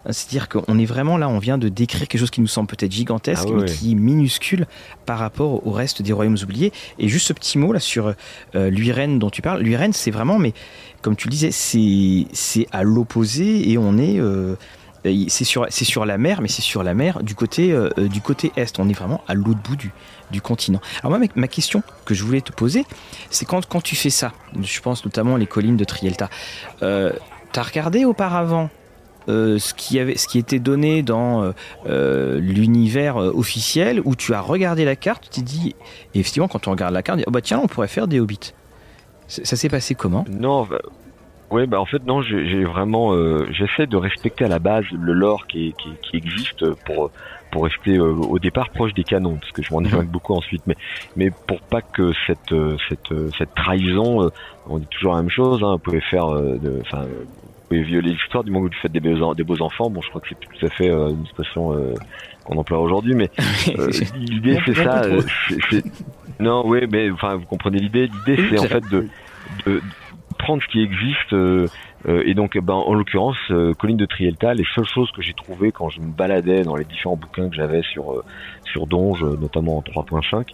C'est-à-dire 0.07 0.49
qu'on 0.49 0.79
est 0.79 0.85
vraiment 0.85 1.17
là, 1.17 1.29
on 1.29 1.39
vient 1.39 1.59
de 1.59 1.69
décrire 1.69 2.09
quelque 2.09 2.21
chose 2.21 2.31
qui 2.31 2.41
nous 2.41 2.47
semble 2.47 2.69
peut-être 2.69 2.93
gigantesque, 2.93 3.47
ah 3.49 3.53
mais 3.55 3.65
qui 3.67 3.93
est 3.93 3.95
minuscule 3.95 4.67
par 5.07 5.19
rapport 5.19 5.67
au 5.67 5.71
reste 5.71 6.03
des 6.03 6.13
royaumes 6.13 6.39
oubliés. 6.43 6.73
Et 6.99 7.09
juste 7.09 7.27
ce 7.27 7.33
petit 7.33 7.59
mot 7.59 7.73
là 7.73 7.81
sur 7.81 8.15
euh, 8.55 9.19
dont 9.19 9.31
tu 9.31 9.43
parles, 9.43 9.63
l'Uren 9.63 9.93
c'est 9.93 10.11
vraiment, 10.11 10.39
mais 10.39 10.55
comme 11.03 11.17
tu 11.17 11.29
le 11.29 11.33
disais, 11.33 11.51
c'est 11.53 12.67
à 12.73 12.83
l'opposé 12.83 13.71
et 13.71 13.79
on 13.79 13.99
est 13.99 14.21
euh, 14.21 14.57
c'est 15.29 15.45
sur, 15.45 15.67
sur 15.71 16.07
la 16.07 16.17
mer, 16.17 16.41
mais 16.43 16.49
c'est 16.49 16.63
sur 16.63 16.85
la 16.85 16.95
mer 16.95 17.23
du 17.23 17.35
côté, 17.35 17.77
du 17.97 18.21
côté 18.21 18.53
est. 18.57 18.79
On 18.79 18.89
est 18.89 18.93
vraiment 18.93 19.21
à 19.27 19.35
l'autre 19.35 19.61
bout 19.61 19.75
du, 19.75 19.91
du 20.33 20.41
continent. 20.41 20.81
Alors 21.03 21.17
moi, 21.17 21.27
ma 21.37 21.49
question 21.49 21.83
que 22.05 22.15
je 22.15 22.25
voulais 22.25 22.41
te 22.41 22.53
poser, 22.53 22.85
c'est 23.31 23.45
quand, 23.45 23.67
quand 23.67 23.81
tu 23.81 23.95
fais 23.95 24.11
ça, 24.11 24.33
je 24.61 24.81
pense 24.81 25.05
notamment 25.05 25.37
les 25.37 25.47
collines 25.47 25.77
de 25.77 25.85
Trielta, 25.85 26.29
euh, 26.83 27.13
t'as 27.53 27.63
regardé 27.63 28.05
auparavant 28.05 28.71
ce 29.29 29.75
qui 29.75 29.99
avait, 29.99 30.17
ce 30.17 30.29
qui 30.29 30.39
était 30.39 30.59
donné 30.59 31.03
dans 31.03 31.53
l'univers 31.87 33.17
officiel, 33.17 34.01
où 34.05 34.17
tu 34.17 34.35
as 34.35 34.41
regardé 34.41 34.85
la 34.85 34.97
carte, 34.97 35.25
tu 35.25 35.41
t'es 35.41 35.43
dit, 35.43 35.75
et 36.15 36.21
effectivement, 36.21 36.49
quand 36.49 36.69
on 36.69 36.73
regarde 36.73 36.95
la 36.95 37.03
carte, 37.03 37.19
on 37.19 37.21
dit, 37.21 37.25
oh 37.27 37.31
bah 37.31 37.41
tiens, 37.41 37.61
on 37.63 37.67
pourrait 37.67 37.89
faire 37.89 38.09
des 38.09 38.21
hobbits. 38.21 38.53
Ça 39.29 39.57
s'est 39.57 39.69
passé 39.69 39.95
comment? 39.95 40.25
Non, 40.29 40.65
bah, 40.65 40.79
ouais, 41.51 41.67
bah 41.67 41.81
en 41.81 41.87
fait 41.87 42.05
non, 42.05 42.23
j'ai 42.23 42.65
vraiment, 42.65 43.15
j'essaie 43.53 43.87
de 43.87 43.97
respecter 43.97 44.45
à 44.45 44.49
la 44.49 44.59
base 44.59 44.85
le 44.93 45.13
lore 45.13 45.47
qui, 45.47 45.75
qui, 45.79 45.91
qui 46.03 46.17
existe 46.17 46.71
pour 46.85 47.11
pour 47.53 47.65
rester 47.65 47.97
euh, 47.97 48.15
au 48.15 48.39
départ 48.41 48.71
proche 48.71 48.95
des 48.95 49.05
canons, 49.05 49.37
parce 49.37 49.53
que 49.53 49.63
je 49.63 49.73
m'en 49.73 49.83
éloigne 49.83 50.07
mhm. 50.07 50.11
beaucoup 50.11 50.33
ensuite, 50.33 50.63
mais 50.67 50.75
mais 51.15 51.31
pour 51.31 51.61
pas 51.61 51.83
que 51.83 52.13
cette 52.27 52.51
euh, 52.51 52.77
cette 52.89 53.13
euh, 53.13 53.31
cette 53.39 53.55
trahison, 53.55 54.31
on 54.67 54.79
dit 54.79 54.87
toujours 54.87 55.15
la 55.15 55.23
même 55.23 55.31
chose, 55.31 55.63
hein, 55.63 55.73
vous 55.73 55.79
pouvez 55.79 56.01
faire, 56.01 56.27
enfin, 56.27 57.05
violer 57.81 58.11
l'histoire 58.11 58.45
du 58.45 58.51
moment 58.51 58.69
que 58.69 58.75
vous 58.75 58.81
faites 58.81 58.93
des 58.93 59.01
beaux, 59.01 59.35
des 59.35 59.45
beaux 59.45 59.63
enfants. 59.63 59.91
Bon, 59.91 60.01
je 60.03 60.09
crois 60.09 60.21
que 60.21 60.29
c'est 60.29 60.39
tout 60.39 60.67
à 60.67 60.71
fait 60.71 60.89
une 60.89 61.23
expression 61.23 61.75
qu'on 62.45 62.59
emploie 62.59 62.79
aujourd'hui, 62.79 63.15
mais 63.15 63.31
l'idée 64.17 64.59
c'est 64.67 64.75
ça. 64.75 65.03
Non, 66.41 66.63
oui, 66.67 66.81
mais 66.91 67.11
enfin, 67.11 67.37
vous 67.37 67.47
comprenez 67.47 67.79
l'idée. 67.79 68.09
L'idée 68.27 68.43
c'est 68.51 68.59
en 68.59 68.65
fait 68.65 68.85
de, 68.91 69.09
de 69.67 69.81
prendre 70.39 70.63
ce 70.63 70.69
qui 70.69 70.83
existe 70.83 71.35
euh, 72.09 72.23
et 72.25 72.35
donc, 72.35 72.59
ben, 72.59 72.75
en 72.75 72.95
l'occurrence, 72.95 73.37
euh, 73.51 73.75
Colline 73.75 73.97
de 73.97 74.07
Trielta, 74.07 74.55
les 74.55 74.67
seules 74.75 74.87
choses 74.87 75.11
que 75.13 75.23
j'ai 75.23 75.35
trouvées 75.35 75.73
quand 75.73 75.89
je 75.89 76.01
me 76.01 76.11
baladais 76.11 76.63
dans 76.63 76.75
les 76.75 76.85
différents 76.85 77.17
bouquins 77.17 77.49
que 77.49 77.55
j'avais 77.55 77.83
sur 77.83 78.13
euh, 78.13 78.25
sur 78.65 78.87
Donge, 78.87 79.23
notamment 79.23 79.79
en 79.79 79.83
3.5, 79.83 80.47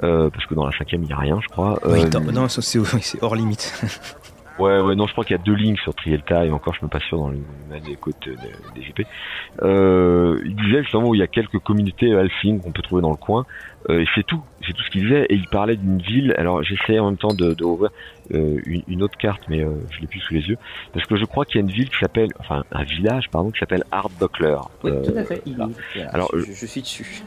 parce 0.00 0.46
que 0.46 0.54
dans 0.54 0.66
la 0.66 0.76
cinquième 0.76 1.02
il 1.04 1.06
n'y 1.06 1.12
a 1.12 1.18
rien, 1.18 1.38
je 1.40 1.48
crois. 1.48 1.78
oui, 1.86 2.00
non, 2.32 2.48
c'est 2.48 3.22
hors 3.22 3.34
limite. 3.34 3.72
Ouais, 4.58 4.80
ouais, 4.80 4.94
non, 4.94 5.06
je 5.06 5.12
crois 5.12 5.24
qu'il 5.24 5.36
y 5.36 5.40
a 5.40 5.42
deux 5.42 5.54
lignes 5.54 5.76
sur 5.76 5.94
Trielta 5.94 6.44
et 6.44 6.50
encore, 6.50 6.74
je 6.74 6.84
me 6.84 6.90
pas 6.90 7.00
sûr 7.00 7.18
dans 7.18 7.28
le 7.28 7.38
des 7.80 7.96
côtes 7.96 8.28
des 8.74 8.80
GP. 8.80 9.06
Euh, 9.62 10.38
il 10.44 10.54
disait 10.56 10.82
justement 10.82 11.08
où 11.08 11.14
il 11.14 11.18
y 11.18 11.22
a 11.22 11.26
quelques 11.26 11.58
communautés 11.60 12.14
alphines 12.14 12.60
qu'on 12.60 12.72
peut 12.72 12.82
trouver 12.82 13.00
dans 13.00 13.10
le 13.10 13.16
coin. 13.16 13.46
Euh, 13.88 14.00
et 14.00 14.06
c'est 14.14 14.24
tout, 14.24 14.42
c'est 14.66 14.72
tout 14.74 14.82
ce 14.82 14.90
qu'il 14.90 15.02
disait. 15.02 15.26
Et 15.30 15.34
il 15.34 15.48
parlait 15.48 15.76
d'une 15.76 16.00
ville. 16.02 16.34
Alors 16.36 16.62
j'essayais 16.62 16.98
en 16.98 17.06
même 17.06 17.16
temps 17.16 17.32
de, 17.32 17.54
de 17.54 17.64
ouvrir 17.64 17.90
euh, 18.34 18.60
une, 18.66 18.82
une, 18.88 19.02
autre 19.02 19.16
carte, 19.16 19.42
mais 19.48 19.62
euh, 19.62 19.70
je 19.90 20.00
l'ai 20.00 20.06
plus 20.06 20.20
sous 20.20 20.34
les 20.34 20.42
yeux, 20.42 20.58
parce 20.92 21.06
que 21.06 21.16
je 21.16 21.24
crois 21.24 21.44
qu'il 21.44 21.56
y 21.56 21.58
a 21.58 21.62
une 21.62 21.72
ville 21.72 21.88
qui 21.88 21.98
s'appelle, 21.98 22.30
enfin 22.38 22.64
un 22.72 22.84
village, 22.84 23.30
pardon, 23.30 23.50
qui 23.50 23.58
s'appelle 23.58 23.84
Hardbuckler. 23.90 24.58
Oui, 24.84 24.90
tout 25.04 25.16
à 25.16 25.24
fait. 25.24 25.42
Il 25.46 25.56
Alors, 26.12 26.30
je, 26.34 26.52
je, 26.52 26.66
suis 26.66 26.82
dessus. 26.82 27.22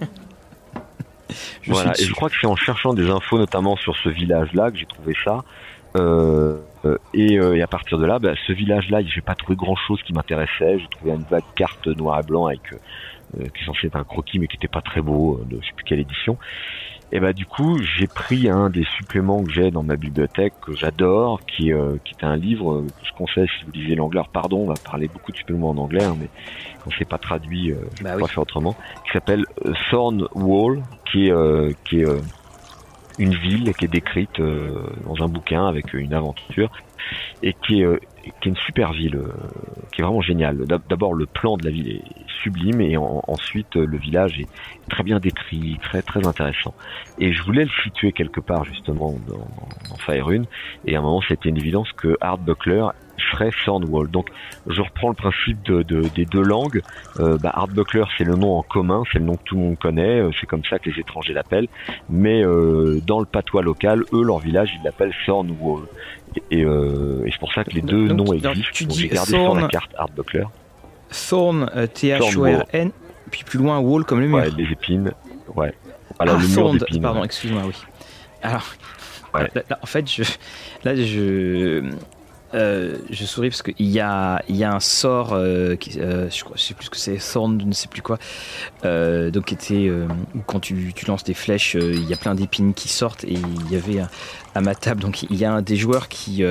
voilà, 1.67 1.93
et 1.99 2.03
je 2.03 2.13
crois 2.13 2.29
que 2.29 2.35
c'est 2.39 2.47
en 2.47 2.55
cherchant 2.55 2.93
des 2.93 3.09
infos, 3.09 3.37
notamment 3.37 3.75
sur 3.75 3.95
ce 3.97 4.09
village-là, 4.09 4.71
que 4.71 4.77
j'ai 4.77 4.85
trouvé 4.85 5.15
ça. 5.25 5.43
Euh, 5.95 6.57
euh, 6.85 6.97
et, 7.13 7.39
euh, 7.39 7.55
et, 7.55 7.61
à 7.61 7.67
partir 7.67 7.97
de 7.97 8.05
là, 8.05 8.19
bah, 8.19 8.33
ce 8.47 8.53
village-là, 8.53 9.01
j'ai 9.03 9.21
pas 9.21 9.35
trouvé 9.35 9.55
grand-chose 9.55 10.01
qui 10.03 10.13
m'intéressait. 10.13 10.79
J'ai 10.79 10.87
trouvé 10.89 11.11
une 11.11 11.23
vague 11.29 11.43
carte 11.55 11.87
noir 11.87 12.19
et 12.19 12.23
blanc 12.23 12.47
avec 12.47 12.61
qui 13.33 13.63
est 13.63 13.65
censé 13.65 13.87
être 13.87 13.95
un 13.95 14.03
croquis, 14.03 14.37
mais 14.37 14.45
qui 14.47 14.57
était 14.57 14.67
pas 14.67 14.81
très 14.81 15.01
beau, 15.01 15.41
de 15.49 15.57
je 15.59 15.65
sais 15.65 15.73
plus 15.75 15.85
quelle 15.85 15.99
édition. 15.99 16.37
Et 17.11 17.19
bah 17.19 17.31
du 17.31 17.45
coup, 17.45 17.79
j'ai 17.79 18.07
pris 18.07 18.49
un 18.49 18.71
des 18.71 18.85
suppléments 18.97 19.43
que 19.43 19.51
j'ai 19.51 19.69
dans 19.69 19.83
ma 19.83 19.95
bibliothèque 19.97 20.53
que 20.61 20.75
j'adore, 20.75 21.39
qui, 21.45 21.71
euh, 21.71 21.97
qui 22.03 22.15
est 22.15 22.23
un 22.23 22.35
livre 22.35 22.81
que 22.81 23.07
je 23.07 23.13
conseille 23.13 23.47
si 23.59 23.65
vous 23.65 23.71
lisez 23.71 23.93
l'anglais. 23.93 24.21
pardon, 24.33 24.61
on 24.61 24.67
va 24.67 24.73
parler 24.83 25.07
beaucoup 25.07 25.31
de 25.31 25.37
suppléments 25.37 25.69
en 25.69 25.77
anglais, 25.77 26.03
hein, 26.03 26.15
mais 26.19 26.27
quand 26.83 26.89
c'est 26.97 27.07
pas 27.07 27.19
traduit, 27.19 27.71
euh, 27.71 27.75
je 27.99 28.03
bah 28.03 28.13
peux 28.15 28.21
pas 28.21 28.27
faire 28.27 28.41
autrement. 28.41 28.75
Qui 29.05 29.11
s'appelle 29.13 29.45
Thorn 29.91 30.27
Wall, 30.33 30.81
qui 31.11 31.27
est 31.27 31.83
qui 31.85 32.01
est 32.01 32.07
une 33.19 33.35
ville 33.35 33.73
qui 33.77 33.85
est 33.85 33.89
décrite 33.89 34.39
euh, 34.39 34.87
dans 35.05 35.23
un 35.23 35.27
bouquin 35.27 35.67
avec 35.67 35.93
une 35.93 36.13
aventure 36.13 36.71
et 37.41 37.53
qui 37.53 37.81
est, 37.81 37.85
euh, 37.85 37.99
qui 38.23 38.29
est 38.29 38.51
une 38.51 38.55
super 38.55 38.93
ville, 38.93 39.15
euh, 39.15 39.31
qui 39.91 40.01
est 40.01 40.03
vraiment 40.03 40.21
géniale. 40.21 40.65
D'abord, 40.65 41.13
le 41.13 41.25
plan 41.25 41.57
de 41.57 41.65
la 41.65 41.71
ville 41.71 41.89
est 41.89 42.03
sublime 42.41 42.81
et 42.81 42.97
ensuite 42.97 43.75
le 43.75 43.97
village 43.97 44.39
est 44.39 44.47
très 44.89 45.03
bien 45.03 45.19
décrit, 45.19 45.77
très 45.81 46.01
très 46.01 46.25
intéressant. 46.25 46.73
Et 47.19 47.33
je 47.33 47.43
voulais 47.43 47.63
le 47.63 47.71
situer 47.83 48.11
quelque 48.11 48.39
part 48.39 48.65
justement 48.65 49.15
dans, 49.27 49.47
dans 49.89 49.95
Fire 49.97 50.29
et 50.85 50.95
à 50.95 50.99
un 50.99 51.01
moment 51.01 51.21
c'était 51.27 51.49
une 51.49 51.57
évidence 51.57 51.91
que 51.93 52.17
Art 52.19 52.37
Buckler 52.37 52.85
serait 53.17 53.51
Thornwall. 53.65 54.09
Donc 54.09 54.29
je 54.67 54.81
reprends 54.81 55.09
le 55.09 55.15
principe 55.15 55.61
de, 55.63 55.83
de, 55.83 56.07
des 56.15 56.25
deux 56.25 56.41
langues. 56.41 56.81
Euh, 57.19 57.37
bah, 57.37 57.53
c'est 58.17 58.23
le 58.23 58.35
nom 58.35 58.57
en 58.57 58.63
commun, 58.63 59.03
c'est 59.11 59.19
le 59.19 59.25
nom 59.25 59.35
que 59.35 59.43
tout 59.43 59.55
le 59.55 59.61
monde 59.61 59.77
connaît, 59.77 60.19
euh, 60.19 60.31
c'est 60.39 60.47
comme 60.47 60.63
ça 60.69 60.79
que 60.79 60.89
les 60.89 60.99
étrangers 60.99 61.33
l'appellent. 61.33 61.67
Mais 62.09 62.43
euh, 62.43 62.99
dans 63.05 63.19
le 63.19 63.25
patois 63.25 63.61
local, 63.61 64.03
eux 64.13 64.23
leur 64.23 64.39
village 64.39 64.71
ils 64.79 64.83
l'appellent 64.83 65.13
Thornwall. 65.25 65.83
Et, 66.49 66.61
et 66.61 67.31
c'est 67.31 67.39
pour 67.39 67.53
ça 67.53 67.63
que 67.63 67.71
les 67.71 67.81
deux 67.81 68.07
noms 68.07 68.33
existent. 68.33 68.69
Tu 68.73 68.85
dis 68.85 69.07
gardé 69.07 69.31
sur 69.31 69.55
la 69.55 69.67
carte 69.67 69.91
Art 69.97 70.09
Buckler. 70.15 70.45
Thorn, 71.29 71.69
T-H-O-R-N, 71.93 72.91
puis 73.29 73.43
plus 73.43 73.59
loin 73.59 73.77
Wall 73.79 74.03
comme 74.03 74.19
le 74.19 74.27
mur. 74.27 74.37
Ouais, 74.37 74.49
les 74.57 74.71
épines. 74.71 75.11
Ouais. 75.55 75.73
Alors, 76.19 76.37
ah, 76.39 76.41
le 76.41 76.47
mur 76.47 76.71
d'épines. 76.73 77.01
Pardon, 77.01 77.23
excuse-moi, 77.23 77.63
oui. 77.67 77.75
Alors, 78.41 78.65
ouais. 79.33 79.47
là, 79.69 79.79
en 79.81 79.85
fait, 79.85 80.09
je, 80.09 80.23
là, 80.83 80.95
je, 80.95 81.83
euh, 82.53 82.97
je 83.09 83.25
souris 83.25 83.49
parce 83.49 83.63
qu'il 83.63 83.89
y 83.89 83.99
a, 83.99 84.43
un 84.49 84.79
sort, 84.79 85.33
euh, 85.33 85.75
qui, 85.75 85.99
euh, 85.99 86.29
je, 86.29 86.43
crois, 86.43 86.57
sais 86.57 86.73
plus 86.73 86.85
ce 86.85 86.89
que 86.89 86.97
c'est, 86.97 87.17
Thorn, 87.17 87.59
je 87.59 87.65
ne 87.65 87.73
sais 87.73 87.87
plus 87.87 88.01
quoi, 88.01 88.19
donc 88.83 89.51
était, 89.51 89.91
quand 90.45 90.59
tu, 90.59 90.93
lances 91.07 91.23
des 91.23 91.33
flèches, 91.33 91.75
il 91.75 92.07
y 92.07 92.13
a 92.13 92.17
plein 92.17 92.35
d'épines 92.35 92.73
qui 92.73 92.89
sortent 92.89 93.23
et 93.23 93.33
il 93.33 93.71
y 93.71 93.75
avait 93.75 94.01
à 94.55 94.61
ma 94.61 94.75
table, 94.75 95.01
donc 95.01 95.23
il 95.23 95.35
y 95.35 95.45
a 95.45 95.53
un 95.53 95.61
des 95.61 95.75
joueurs 95.75 96.07
qui, 96.07 96.43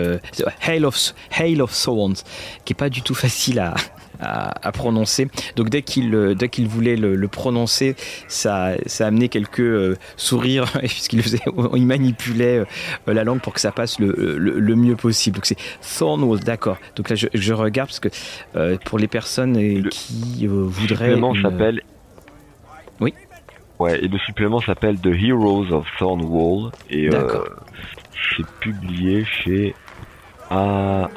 Hail 0.66 0.85
of, 0.85 1.15
Hail 1.31 1.61
of 1.62 1.73
Thorns, 1.73 2.16
qui 2.65 2.73
est 2.73 2.77
pas 2.77 2.91
du 2.91 3.03
tout 3.03 3.15
facile 3.15 3.61
à, 3.61 3.74
à, 4.23 4.66
à 4.66 4.73
prononcer. 4.73 5.28
Donc 5.57 5.69
dès 5.69 5.82
qu'il 5.82 6.15
euh, 6.15 6.35
dès 6.35 6.49
qu'il 6.49 6.69
voulait 6.69 6.97
le, 6.97 7.15
le, 7.15 7.28
prononcer, 7.28 7.97
ça 8.28 8.73
ça 8.86 9.05
a 9.05 9.09
amené 9.09 9.28
quelques 9.28 9.61
euh, 9.61 9.97
sourires 10.16 10.70
puisqu'il 10.78 11.23
faisait, 11.23 11.40
il 11.74 11.86
manipulait 11.86 12.61
euh, 12.61 12.65
la 13.12 13.24
langue 13.24 13.40
pour 13.40 13.53
que 13.53 13.61
ça 13.61 13.73
passe 13.73 13.99
le, 13.99 14.36
le, 14.39 14.59
le 14.59 14.77
mieux 14.77 14.97
possible. 14.97 15.36
Donc 15.36 15.47
c'est 15.47 15.59
Thornwall, 15.99 16.40
d'accord. 16.40 16.78
Donc 16.97 17.11
là 17.11 17.16
je, 17.16 17.27
je, 17.35 17.53
regarde 17.53 17.89
parce 17.89 18.01
que 18.01 18.09
euh, 18.57 18.77
pour 18.85 18.99
les 18.99 19.09
personnes 19.09 19.89
qui 19.89 20.47
voudraient. 20.47 21.15
Une... 21.15 21.43
s'appelle. 21.43 21.82
Oui. 23.01 23.15
Ouais, 23.78 24.05
et 24.05 24.09
le 24.09 24.19
supplément 24.19 24.61
s'appelle 24.61 24.99
The 25.01 25.07
Heroes 25.07 25.73
of 25.73 25.86
Thornwall 25.99 26.70
et 26.89 27.12
euh, 27.12 27.44
c'est 28.36 28.47
publié 28.61 29.24
chez 29.24 29.74
à 30.53 31.09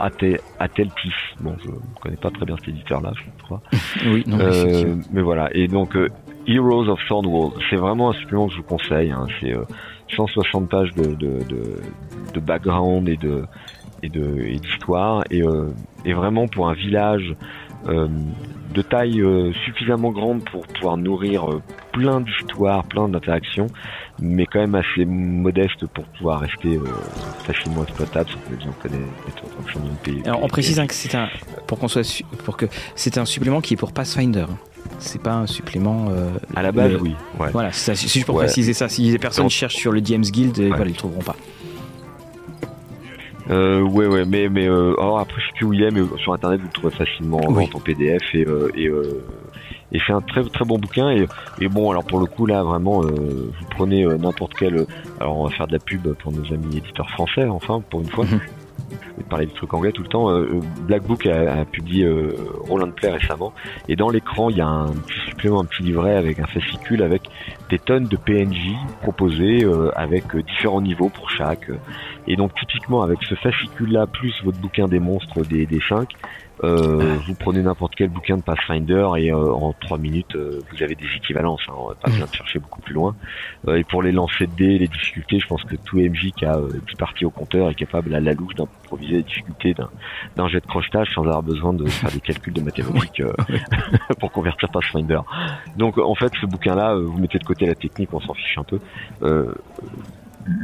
Ateltis. 0.59 1.13
Bon, 1.41 1.55
je 1.63 1.69
ne 1.69 1.75
connais 2.01 2.15
pas 2.15 2.31
très 2.31 2.45
bien 2.45 2.55
cet 2.57 2.69
éditeur-là, 2.69 3.11
je 3.15 3.43
crois. 3.43 3.61
oui, 4.05 4.23
non, 4.27 4.39
euh, 4.39 4.95
mais 5.11 5.21
voilà. 5.21 5.49
Et 5.53 5.67
donc, 5.67 5.95
euh, 5.95 6.09
Heroes 6.47 6.87
of 6.87 6.99
Thornwall, 7.07 7.51
c'est 7.69 7.75
vraiment 7.75 8.11
un 8.11 8.13
supplément 8.13 8.47
que 8.47 8.53
je 8.53 8.57
vous 8.57 8.63
conseille. 8.63 9.11
Hein. 9.11 9.27
C'est 9.41 9.53
euh, 9.53 9.63
160 10.15 10.69
pages 10.69 10.93
de, 10.93 11.15
de, 11.15 11.43
de, 11.49 11.81
de, 12.33 12.39
background 12.39 13.09
et 13.09 13.17
de 13.17 13.43
et 14.03 14.09
de 14.09 14.41
et 14.41 14.57
d'histoire 14.57 15.23
et, 15.31 15.41
euh, 15.41 15.69
et 16.05 16.13
vraiment 16.13 16.47
pour 16.47 16.69
un 16.69 16.73
village 16.73 17.31
euh, 17.31 17.35
de 17.85 18.81
taille 18.81 19.21
euh, 19.21 19.53
suffisamment 19.65 20.11
grande 20.11 20.43
pour 20.49 20.67
pouvoir 20.67 20.97
nourrir 20.97 21.49
euh, 21.49 21.61
plein 21.93 22.19
d'histoires, 22.19 22.83
plein 22.83 23.07
d'interactions, 23.07 23.67
mais 24.19 24.45
quand 24.45 24.59
même 24.59 24.75
assez 24.75 25.05
modeste 25.05 25.85
pour 25.87 26.03
pouvoir 26.05 26.41
rester 26.41 26.79
facilement 27.45 27.83
exploitable 27.83 28.29
sans 28.29 28.39
que 28.39 28.55
les 28.55 28.65
gens 28.65 28.73
connaissent 28.81 30.25
Alors 30.27 30.43
on 30.43 30.47
précise 30.47 30.79
hein, 30.79 30.87
que 30.87 30.93
c'est 30.93 31.15
un 31.15 31.29
pour 31.67 31.79
qu'on 31.79 31.87
soit 31.87 32.23
pour 32.43 32.57
que 32.57 32.65
c'est 32.95 33.17
un 33.17 33.25
supplément 33.25 33.61
qui 33.61 33.75
est 33.75 33.77
pour 33.77 33.93
Pathfinder. 33.93 34.45
C'est 34.99 35.21
pas 35.21 35.33
un 35.33 35.47
supplément. 35.47 36.07
Euh, 36.09 36.29
à 36.55 36.61
la 36.61 36.71
base, 36.71 36.93
oui. 37.01 37.15
Voilà, 37.51 37.71
c'est 37.71 37.95
juste 37.95 38.25
pour 38.25 38.35
préciser 38.35 38.73
ça. 38.73 38.87
Si 38.87 39.03
les 39.03 39.17
personnes 39.17 39.49
cherchent 39.49 39.75
sur 39.75 39.91
le 39.91 40.01
DM's 40.01 40.31
Guild, 40.31 40.57
ouais. 40.57 40.67
voilà, 40.67 40.85
ils 40.85 40.89
le 40.89 40.95
trouveront 40.95 41.21
pas. 41.21 41.35
Euh, 43.49 43.81
ouais, 43.81 44.07
ouais, 44.07 44.25
mais, 44.25 44.49
mais 44.49 44.67
euh, 44.67 44.95
alors 44.99 45.19
après, 45.19 45.39
je 45.39 45.47
sais 45.47 45.53
plus 45.53 45.65
où 45.65 45.73
il 45.73 45.83
est, 45.83 45.91
mais 45.91 46.01
sur 46.17 46.33
internet, 46.33 46.59
vous 46.59 46.67
le 46.67 46.73
trouvez 46.73 46.93
facilement 46.93 47.41
oui. 47.49 47.69
en 47.73 47.79
PDF 47.79 48.23
et, 48.33 48.45
euh, 48.45 48.71
et, 48.75 48.87
euh, 48.87 49.23
et 49.91 49.99
c'est 50.05 50.13
un 50.13 50.21
très 50.21 50.43
très 50.43 50.65
bon 50.65 50.79
bouquin. 50.79 51.11
Et, 51.11 51.27
et 51.61 51.67
bon, 51.67 51.91
alors 51.91 52.03
pour 52.03 52.19
le 52.19 52.25
coup, 52.25 52.45
là, 52.45 52.63
vraiment, 52.63 53.03
euh, 53.03 53.09
vous 53.09 53.65
prenez 53.69 54.03
euh, 54.03 54.17
n'importe 54.17 54.53
quel. 54.55 54.85
Alors, 55.19 55.37
on 55.37 55.47
va 55.47 55.51
faire 55.51 55.67
de 55.67 55.73
la 55.73 55.79
pub 55.79 56.11
pour 56.13 56.31
nos 56.31 56.45
amis 56.53 56.77
éditeurs 56.77 57.09
français, 57.11 57.45
enfin, 57.45 57.81
pour 57.89 58.01
une 58.01 58.09
fois. 58.09 58.25
vais 59.17 59.23
parler 59.29 59.45
des 59.45 59.53
trucs 59.53 59.73
anglais 59.73 59.91
tout 59.91 60.03
le 60.03 60.09
temps. 60.09 60.29
Euh, 60.29 60.59
Black 60.81 61.03
Book 61.03 61.25
a, 61.25 61.61
a 61.61 61.65
publié 61.65 62.05
euh, 62.05 62.35
Roland 62.67 62.91
Play 62.91 63.09
récemment, 63.09 63.53
et 63.87 63.95
dans 63.95 64.09
l'écran 64.09 64.49
il 64.49 64.57
y 64.57 64.61
a 64.61 64.67
un 64.67 64.91
petit 64.91 65.19
supplément, 65.29 65.61
un 65.61 65.65
petit 65.65 65.83
livret 65.83 66.15
avec 66.15 66.39
un 66.39 66.47
fascicule 66.47 67.03
avec 67.03 67.23
des 67.69 67.79
tonnes 67.79 68.05
de 68.05 68.17
PNJ 68.17 68.75
proposés 69.01 69.63
euh, 69.63 69.91
avec 69.95 70.35
différents 70.35 70.81
niveaux 70.81 71.09
pour 71.09 71.29
chaque. 71.29 71.69
Et 72.27 72.35
donc 72.35 72.53
typiquement 72.55 73.01
avec 73.01 73.19
ce 73.23 73.35
fascicule-là 73.35 74.07
plus 74.07 74.33
votre 74.43 74.59
bouquin 74.59 74.87
des 74.87 74.99
monstres 74.99 75.41
des, 75.41 75.65
des 75.65 75.81
5, 75.87 76.09
euh, 76.63 77.17
vous 77.27 77.35
prenez 77.35 77.61
n'importe 77.61 77.95
quel 77.95 78.09
bouquin 78.09 78.37
de 78.37 78.41
Pathfinder 78.41 79.09
et 79.17 79.31
euh, 79.31 79.51
en 79.53 79.73
3 79.73 79.97
minutes 79.97 80.35
euh, 80.35 80.61
vous 80.71 80.81
avez 80.81 80.95
des 80.95 81.07
équivalences, 81.17 81.61
hein, 81.67 81.73
on 81.77 81.87
va 81.89 81.95
pas 81.95 82.09
besoin 82.09 82.27
de 82.27 82.33
chercher 82.33 82.59
beaucoup 82.59 82.81
plus 82.81 82.93
loin. 82.93 83.15
et 83.67 83.83
pour 83.83 84.01
les 84.01 84.11
lancers 84.11 84.47
de 84.47 84.55
dés, 84.55 84.77
les 84.77 84.87
difficultés, 84.87 85.39
je 85.39 85.47
pense 85.47 85.63
que 85.63 85.75
tout 85.75 85.97
MJ 85.97 86.31
qui 86.35 86.45
a 86.45 86.57
10 86.57 86.95
parties 86.95 87.25
au 87.25 87.29
compteur 87.29 87.69
est 87.69 87.75
capable 87.75 88.15
à 88.15 88.19
la 88.19 88.33
louche 88.33 88.55
d'improviser 88.55 89.17
les 89.17 89.23
difficultés 89.23 89.75
d'un 90.35 90.47
jet 90.47 90.61
de 90.61 90.67
crochetage 90.67 91.09
sans 91.13 91.23
avoir 91.23 91.43
besoin 91.43 91.73
de 91.73 91.85
faire 91.87 92.11
des 92.11 92.21
calculs 92.21 92.53
de 92.53 92.61
mathématiques 92.61 93.21
pour 94.19 94.31
convertir 94.31 94.69
Pathfinder. 94.69 95.19
Donc 95.77 95.97
en 95.97 96.15
fait 96.15 96.31
ce 96.39 96.45
bouquin-là, 96.45 96.95
vous 96.95 97.19
mettez 97.19 97.39
de 97.39 97.43
côté 97.43 97.65
la 97.65 97.75
technique, 97.75 98.13
on 98.13 98.21
s'en 98.21 98.33
fiche 98.33 98.57
un 98.57 98.63
peu 98.63 98.79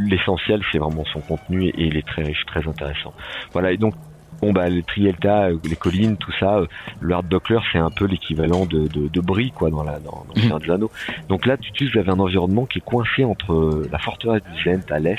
l'essentiel 0.06 0.62
c'est 0.72 0.78
vraiment 0.78 1.04
son 1.06 1.22
contenu 1.22 1.68
et 1.68 1.86
il 1.86 1.98
est 1.98 2.06
très 2.06 2.24
riche, 2.24 2.46
très 2.46 2.68
intéressant. 2.68 3.14
Voilà, 3.52 3.72
et 3.72 3.78
donc 3.78 3.96
bon 4.42 4.52
bah 4.52 4.70
les 4.70 4.84
Trielta, 4.84 5.46
euh, 5.46 5.58
les 5.64 5.76
collines, 5.76 6.18
tout 6.18 6.32
ça, 6.40 6.58
euh, 6.58 6.68
le 7.00 7.14
hard 7.14 7.28
buckler 7.28 7.60
c'est 7.72 7.78
un 7.78 7.90
peu 7.92 8.06
l'équivalent 8.06 8.66
de, 8.66 8.88
de, 8.88 9.08
de 9.08 9.22
Brie 9.22 9.52
quoi 9.52 9.70
dans 9.70 9.84
la 9.84 10.00
dans, 10.00 10.26
dans 10.36 10.56
mhm. 10.56 10.62
des 10.62 10.72
anneaux. 10.72 10.92
Donc 11.30 11.46
là 11.46 11.58
tu 11.58 11.90
vous 11.90 11.98
avez 11.98 12.10
un 12.10 12.20
environnement 12.20 12.66
qui 12.66 12.80
est 12.80 12.86
coincé 12.86 13.24
entre 13.24 13.54
euh, 13.54 13.90
la 13.92 14.00
forteresse 14.00 14.44
du 14.44 14.64
Zent 14.64 14.92
à 14.92 15.00
l'est, 15.00 15.18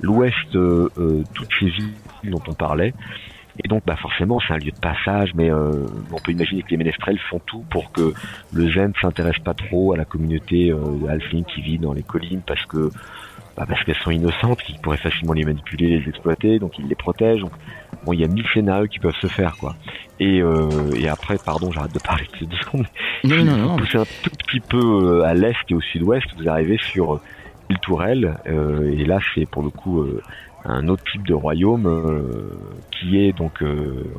l'ouest, 0.00 0.50
toutes 0.52 1.50
ces 1.58 1.66
villes 1.66 1.94
dont 2.24 2.42
on 2.48 2.54
parlait. 2.54 2.92
Et 3.64 3.68
donc, 3.68 3.84
bah 3.86 3.96
forcément, 3.96 4.38
c'est 4.46 4.52
un 4.52 4.58
lieu 4.58 4.70
de 4.70 4.78
passage, 4.78 5.32
mais 5.34 5.50
on 5.50 6.18
peut 6.22 6.32
imaginer 6.32 6.62
que 6.62 6.68
les 6.68 6.76
ménestrels 6.76 7.18
font 7.30 7.40
tout 7.46 7.64
pour 7.70 7.90
que 7.90 8.12
le 8.52 8.70
Zen 8.70 8.92
s'intéresse 9.00 9.38
pas 9.38 9.54
trop 9.54 9.94
à 9.94 9.96
la 9.96 10.04
communauté 10.04 10.72
euh, 10.72 11.42
qui 11.48 11.62
vit 11.62 11.78
dans 11.78 11.94
les 11.94 12.02
collines, 12.02 12.42
parce 12.46 12.64
que 12.66 12.90
bah, 13.56 13.64
parce 13.66 13.82
qu'elles 13.84 13.96
sont 13.96 14.10
innocentes, 14.10 14.62
qu'ils 14.62 14.78
pourraient 14.78 14.98
facilement 14.98 15.32
les 15.32 15.44
manipuler, 15.44 15.98
les 15.98 16.08
exploiter, 16.08 16.58
donc 16.58 16.78
ils 16.78 16.86
les 16.86 16.94
protègent. 16.94 17.40
Donc, 17.40 17.52
bon, 18.04 18.12
il 18.12 18.20
y 18.20 18.24
a 18.24 18.28
mille 18.28 18.46
scénarios 18.52 18.86
qui 18.86 18.98
peuvent 18.98 19.16
se 19.20 19.28
faire, 19.28 19.56
quoi. 19.56 19.74
Et, 20.20 20.42
euh, 20.42 20.68
et 20.94 21.08
après, 21.08 21.36
pardon, 21.42 21.70
j'arrête 21.72 21.94
de 21.94 21.98
parler 21.98 22.26
de 22.38 22.46
deux 22.46 22.56
secondes. 22.58 22.86
Non, 23.24 23.44
non, 23.44 23.56
non. 23.56 23.68
Vous 23.72 23.76
poussez 23.78 23.98
un 23.98 24.04
tout 24.22 24.30
petit 24.30 24.60
peu 24.60 24.78
euh, 24.78 25.24
à 25.24 25.32
l'est 25.32 25.56
et 25.70 25.74
au 25.74 25.80
sud-ouest, 25.80 26.26
vous 26.38 26.48
arrivez 26.48 26.78
sur 26.78 27.14
euh, 27.14 27.20
l'île 27.70 27.78
Tourelle, 27.80 28.36
euh, 28.46 28.92
et 28.92 29.04
là, 29.06 29.20
c'est 29.34 29.46
pour 29.46 29.62
le 29.62 29.70
coup 29.70 30.02
euh, 30.02 30.22
un 30.66 30.88
autre 30.88 31.04
type 31.10 31.26
de 31.26 31.34
royaume 31.34 31.88
qui 32.90 33.18
est 33.20 33.32
donc 33.32 33.62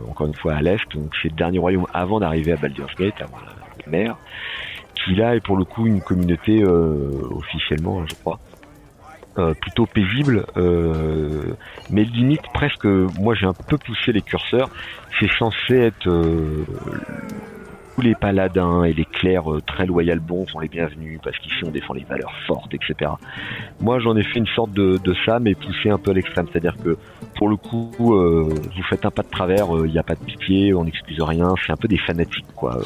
encore 0.09 0.27
une 0.27 0.33
fois 0.33 0.53
à 0.53 0.61
l'est. 0.61 0.95
Donc, 0.95 1.11
c'est 1.21 1.29
le 1.29 1.35
dernier 1.35 1.59
royaume 1.59 1.85
avant 1.93 2.19
d'arriver 2.19 2.53
à 2.53 2.55
Baldur's 2.55 2.95
Gate, 2.95 3.21
avant 3.21 3.37
la 3.85 3.91
mer, 3.91 4.17
qui 4.95 5.13
là 5.13 5.35
est 5.35 5.41
pour 5.41 5.57
le 5.57 5.65
coup 5.65 5.87
une 5.87 6.01
communauté 6.01 6.63
officiellement, 6.63 8.05
je 8.07 8.15
crois 8.15 8.39
euh, 9.37 9.53
plutôt 9.53 9.85
paisible, 9.85 10.45
euh, 10.57 11.53
mais 11.89 12.03
limite 12.03 12.41
presque, 12.53 12.85
moi 12.85 13.35
j'ai 13.35 13.45
un 13.45 13.53
peu 13.53 13.77
poussé 13.77 14.11
les 14.11 14.21
curseurs, 14.21 14.69
c'est 15.19 15.31
censé 15.37 15.75
être 15.75 16.07
euh, 16.07 16.65
tous 17.97 18.03
les 18.03 18.15
paladins 18.15 18.83
et 18.83 18.93
les 18.93 19.05
clercs 19.05 19.51
euh, 19.51 19.61
très 19.61 19.87
loyal 19.87 20.19
bons 20.19 20.45
sont 20.47 20.59
les 20.59 20.67
bienvenus 20.67 21.19
parce 21.23 21.37
qu'ici 21.39 21.63
on 21.65 21.71
défend 21.71 21.95
les 21.95 22.03
valeurs 22.03 22.33
fortes, 22.45 22.73
etc. 22.73 23.11
Moi 23.79 23.97
j'en 23.99 24.15
ai 24.15 24.23
fait 24.23 24.37
une 24.37 24.47
sorte 24.47 24.71
de, 24.71 24.99
de 25.03 25.15
ça, 25.25 25.39
mais 25.39 25.55
poussé 25.55 25.89
un 25.89 25.97
peu 25.97 26.11
à 26.11 26.13
l'extrême, 26.13 26.45
c'est-à-dire 26.51 26.77
que 26.77 26.95
pour 27.35 27.49
le 27.49 27.55
coup, 27.55 27.91
euh, 27.99 28.49
vous 28.49 28.83
faites 28.83 29.05
un 29.05 29.11
pas 29.11 29.23
de 29.23 29.29
travers, 29.29 29.67
il 29.71 29.81
euh, 29.81 29.87
n'y 29.87 29.97
a 29.97 30.03
pas 30.03 30.13
de 30.13 30.23
pitié, 30.23 30.75
on 30.75 30.83
n'excuse 30.83 31.21
rien, 31.21 31.55
c'est 31.65 31.71
un 31.71 31.75
peu 31.75 31.87
des 31.87 31.97
fanatiques 31.97 32.45
quoi. 32.55 32.79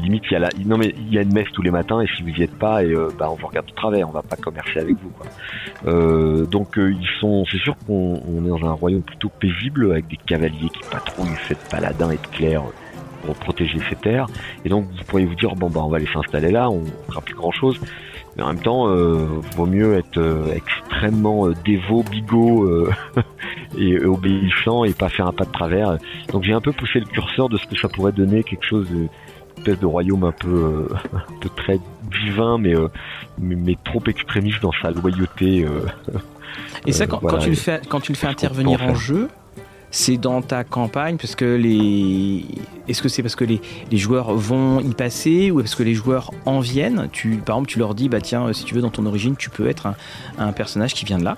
limite 0.00 0.24
il 0.30 0.32
y 0.32 0.36
a 0.36 0.40
la, 0.40 0.48
non 0.64 0.76
mais 0.76 0.92
il 0.96 1.14
y 1.14 1.18
a 1.18 1.22
une 1.22 1.32
messe 1.32 1.50
tous 1.52 1.62
les 1.62 1.70
matins 1.70 2.00
et 2.00 2.08
si 2.08 2.22
vous 2.22 2.30
y 2.30 2.42
êtes 2.42 2.58
pas, 2.58 2.82
et 2.82 2.92
bah 3.18 3.28
on 3.30 3.36
vous 3.36 3.46
regarde 3.46 3.66
de 3.66 3.74
travers, 3.74 4.08
on 4.08 4.12
va 4.12 4.22
pas 4.22 4.36
commercer 4.36 4.80
avec 4.80 4.96
vous 4.96 5.10
quoi. 5.10 6.46
donc 6.46 6.74
ils 6.76 7.08
sont, 7.20 7.44
c'est 7.44 7.58
sûr 7.58 7.76
qu'on 7.86 8.16
est 8.44 8.48
dans 8.48 8.64
un 8.64 8.72
royaume 8.72 9.02
plutôt 9.02 9.28
paisible 9.28 9.92
avec 9.92 10.08
des 10.08 10.16
cavaliers 10.16 10.68
qui 10.68 10.90
patrouillent, 10.90 11.36
fait 11.36 11.54
de 11.54 11.70
paladins 11.70 12.10
et 12.10 12.16
de 12.16 12.36
clercs 12.36 12.64
pour 13.22 13.34
protéger 13.36 13.78
ces 13.88 13.96
terres. 13.96 14.26
Et 14.64 14.68
donc 14.68 14.86
vous 14.86 15.04
pourriez 15.04 15.26
vous 15.26 15.34
dire 15.34 15.54
bon 15.54 15.70
bah 15.70 15.80
on 15.84 15.88
va 15.88 15.98
les 15.98 16.06
s'installer 16.06 16.50
là, 16.50 16.70
on 16.70 16.84
fera 17.08 17.20
plus 17.20 17.34
grand 17.34 17.52
chose. 17.52 17.78
Mais 18.36 18.42
en 18.42 18.48
même 18.48 18.62
temps, 18.62 18.88
euh, 18.88 19.26
vaut 19.56 19.66
mieux 19.66 19.94
être 19.94 20.16
euh, 20.16 20.54
extrêmement 20.54 21.48
euh, 21.48 21.54
dévot, 21.64 22.02
bigot 22.02 22.88
et 23.78 24.02
obéissant 24.04 24.84
et 24.84 24.94
pas 24.94 25.10
faire 25.10 25.26
un 25.26 25.32
pas 25.32 25.44
de 25.44 25.52
travers. 25.52 25.98
Donc 26.32 26.42
j'ai 26.44 26.54
un 26.54 26.60
peu 26.60 26.72
poussé 26.72 27.00
le 27.00 27.06
curseur 27.06 27.48
de 27.48 27.58
ce 27.58 27.66
que 27.66 27.76
ça 27.76 27.88
pourrait 27.88 28.12
donner, 28.12 28.42
quelque 28.42 28.64
chose 28.64 28.88
de 28.90 29.08
espèce 29.58 29.78
de 29.78 29.86
royaume 29.86 30.24
un 30.24 30.32
peu, 30.32 30.88
un 31.12 31.40
peu 31.40 31.48
très 31.50 31.78
divin, 32.10 32.58
mais, 32.58 32.74
mais, 33.38 33.76
trop 33.84 34.02
extrémiste 34.06 34.60
dans 34.62 34.72
sa 34.82 34.90
loyauté. 34.90 35.66
et 36.86 36.92
ça, 36.92 37.06
quand, 37.06 37.18
quand, 37.18 37.38
tu 37.38 37.50
le 37.50 37.54
fais, 37.54 37.80
quand 37.88 38.00
tu 38.00 38.12
le 38.12 38.16
fais 38.16 38.26
intervenir 38.26 38.82
en 38.82 38.94
jeu, 38.94 39.28
c'est 39.92 40.16
dans 40.16 40.40
ta 40.40 40.64
campagne 40.64 41.18
parce 41.18 41.36
que 41.36 41.44
les 41.44 42.44
est-ce 42.88 43.02
que 43.02 43.08
c'est 43.08 43.22
parce 43.22 43.36
que 43.36 43.44
les, 43.44 43.60
joueurs 43.92 44.32
vont 44.34 44.80
y 44.80 44.94
passer 44.94 45.50
ou 45.50 45.60
est-ce 45.60 45.76
que 45.76 45.82
les 45.82 45.94
joueurs 45.94 46.32
en 46.46 46.58
viennent? 46.60 47.08
Tu 47.12 47.36
par 47.36 47.56
exemple 47.56 47.68
tu 47.68 47.78
leur 47.78 47.94
dis 47.94 48.08
bah 48.08 48.20
tiens 48.20 48.52
si 48.52 48.64
tu 48.64 48.74
veux 48.74 48.80
dans 48.80 48.90
ton 48.90 49.06
origine 49.06 49.36
tu 49.36 49.50
peux 49.50 49.68
être 49.68 49.94
un, 50.38 50.52
personnage 50.52 50.94
qui 50.94 51.04
vient 51.04 51.18
de 51.18 51.24
là. 51.24 51.36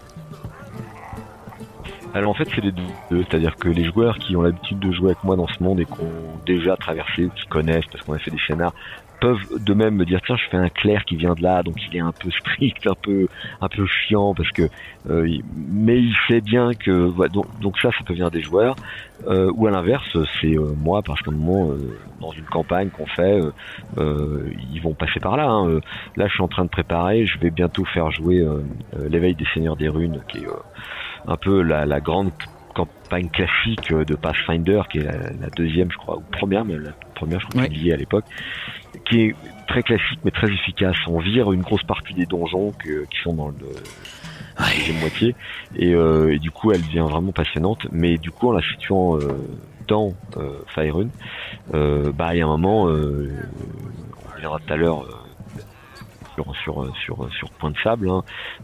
Alors 2.14 2.30
en 2.30 2.34
fait 2.34 2.48
c'est 2.54 2.60
les 2.60 2.70
deux, 2.70 3.24
c'est-à-dire 3.28 3.56
que 3.56 3.68
les 3.68 3.84
joueurs 3.84 4.18
qui 4.18 4.36
ont 4.36 4.42
l'habitude 4.42 4.78
de 4.78 4.92
jouer 4.92 5.06
avec 5.06 5.24
moi 5.24 5.34
dans 5.34 5.48
ce 5.48 5.60
monde 5.60 5.80
et 5.80 5.84
qui 5.84 6.00
ont 6.00 6.38
déjà 6.46 6.76
traversé, 6.76 7.28
qui 7.34 7.46
connaissent 7.48 7.86
parce 7.90 8.04
qu'on 8.04 8.12
a 8.12 8.20
fait 8.20 8.30
des 8.30 8.38
scénars, 8.46 8.72
peuvent 9.24 9.64
de 9.64 9.72
même 9.72 9.94
me 9.94 10.04
dire 10.04 10.20
tiens 10.26 10.36
je 10.36 10.46
fais 10.50 10.58
un 10.58 10.68
clair 10.68 11.02
qui 11.06 11.16
vient 11.16 11.32
de 11.32 11.42
là 11.42 11.62
donc 11.62 11.76
il 11.88 11.96
est 11.96 12.00
un 12.00 12.12
peu 12.12 12.30
strict 12.30 12.86
un 12.86 12.94
peu 12.94 13.26
un 13.62 13.68
peu 13.68 13.86
chiant 13.86 14.34
parce 14.34 14.50
que 14.50 14.64
euh, 15.08 15.38
mais 15.56 15.98
il 15.98 16.14
sait 16.28 16.42
bien 16.42 16.74
que 16.74 17.10
donc, 17.28 17.46
donc, 17.60 17.78
ça 17.78 17.90
ça 17.92 18.04
peut 18.04 18.12
venir 18.12 18.30
des 18.30 18.42
joueurs 18.42 18.76
euh, 19.26 19.50
ou 19.54 19.66
à 19.66 19.70
l'inverse 19.70 20.18
c'est 20.42 20.58
euh, 20.58 20.74
moi 20.76 21.00
parce 21.00 21.22
qu'à 21.22 21.30
un 21.30 21.34
moment 21.34 21.72
dans 22.20 22.32
une 22.32 22.44
campagne 22.44 22.90
qu'on 22.90 23.06
fait 23.06 23.40
ils 23.96 24.80
vont 24.82 24.92
passer 24.92 25.20
par 25.20 25.38
là 25.38 25.48
hein. 25.48 25.80
là 26.16 26.26
je 26.26 26.34
suis 26.34 26.42
en 26.42 26.48
train 26.48 26.64
de 26.64 26.70
préparer 26.70 27.24
je 27.24 27.38
vais 27.38 27.50
bientôt 27.50 27.86
faire 27.86 28.10
jouer 28.10 28.46
l'éveil 29.08 29.34
des 29.34 29.46
seigneurs 29.54 29.76
des 29.76 29.88
runes 29.88 30.20
qui 30.28 30.38
est 30.40 30.48
un 31.26 31.36
peu 31.38 31.62
la, 31.62 31.86
la 31.86 32.00
grande 32.00 32.30
campagne 32.74 33.28
classique 33.28 33.94
de 33.94 34.16
Pathfinder, 34.16 34.82
qui 34.90 34.98
est 34.98 35.04
la, 35.04 35.48
deuxième, 35.56 35.90
je 35.92 35.96
crois, 35.96 36.16
ou 36.16 36.22
première, 36.32 36.64
mais 36.64 36.76
la 36.76 36.90
première, 37.14 37.38
je 37.38 37.46
crois, 37.46 37.62
ouais. 37.62 37.92
à 37.92 37.96
l'époque, 37.96 38.24
qui 39.04 39.20
est 39.20 39.36
très 39.66 39.82
classique 39.82 40.20
mais 40.24 40.30
très 40.30 40.48
efficace. 40.48 40.96
On 41.06 41.18
vire 41.18 41.52
une 41.52 41.62
grosse 41.62 41.82
partie 41.82 42.14
des 42.14 42.26
donjons 42.26 42.72
qui 42.82 43.18
sont 43.22 43.34
dans 43.34 43.48
le 43.48 43.54
deuxième 43.54 45.00
moitié 45.00 45.34
et, 45.76 45.94
euh, 45.94 46.34
et, 46.34 46.38
du 46.38 46.50
coup 46.50 46.72
elle 46.72 46.82
devient 46.82 47.06
vraiment 47.08 47.32
passionnante. 47.32 47.86
Mais 47.92 48.18
du 48.18 48.30
coup 48.30 48.48
en 48.48 48.52
la 48.52 48.62
situant 48.62 49.16
euh, 49.16 49.38
dans 49.86 50.14
euh, 50.36 50.58
Faerun, 50.74 51.08
euh, 51.74 52.12
bah 52.12 52.34
il 52.34 52.38
y 52.38 52.42
a 52.42 52.46
un 52.46 52.48
moment, 52.48 52.88
euh, 52.88 53.30
on 54.26 54.40
verra 54.40 54.58
tout 54.58 54.72
à 54.72 54.76
l'heure 54.76 55.23
sur, 56.34 56.54
sur, 56.56 56.96
sur, 56.96 57.32
sur 57.32 57.50
Point 57.50 57.70
de 57.70 57.78
Sable. 57.82 58.08
Hein. 58.08 58.22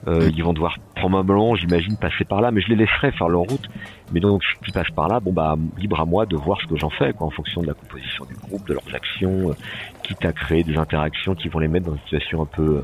Euh, 0.09 0.31
ils 0.35 0.45
vont 0.45 0.53
devoir 0.53 0.77
probablement, 0.95 1.55
j'imagine, 1.55 1.97
passer 1.97 2.25
par 2.25 2.41
là, 2.41 2.51
mais 2.51 2.61
je 2.61 2.69
les 2.69 2.77
laisserai 2.77 3.13
faire 3.13 3.29
leur 3.29 3.43
route. 3.43 3.69
Mais 4.13 4.21
donc, 4.21 4.43
s'ils 4.65 4.73
passent 4.73 4.91
par 4.95 5.09
là, 5.09 5.21
bon 5.21 5.33
bah, 5.33 5.57
libre 5.79 6.01
à 6.01 6.05
moi 6.05 6.27
de 6.27 6.37
voir 6.37 6.61
ce 6.61 6.67
que 6.67 6.77
j'en 6.77 6.91
fais, 6.91 7.13
quoi, 7.13 7.27
en 7.27 7.31
fonction 7.31 7.63
de 7.63 7.69
la 7.69 7.75
composition 7.75 8.25
du 8.25 8.35
groupe, 8.35 8.67
de 8.67 8.75
leurs 8.75 8.95
actions, 8.95 9.51
euh, 9.51 9.55
quitte 10.03 10.25
à 10.25 10.33
créer 10.33 10.65
des 10.65 10.77
interactions 10.77 11.35
qui 11.35 11.49
vont 11.49 11.61
les 11.61 11.69
mettre 11.69 11.87
dans 11.87 11.95
une 11.95 12.03
situation 12.03 12.43
un 12.43 12.47
peu 12.47 12.83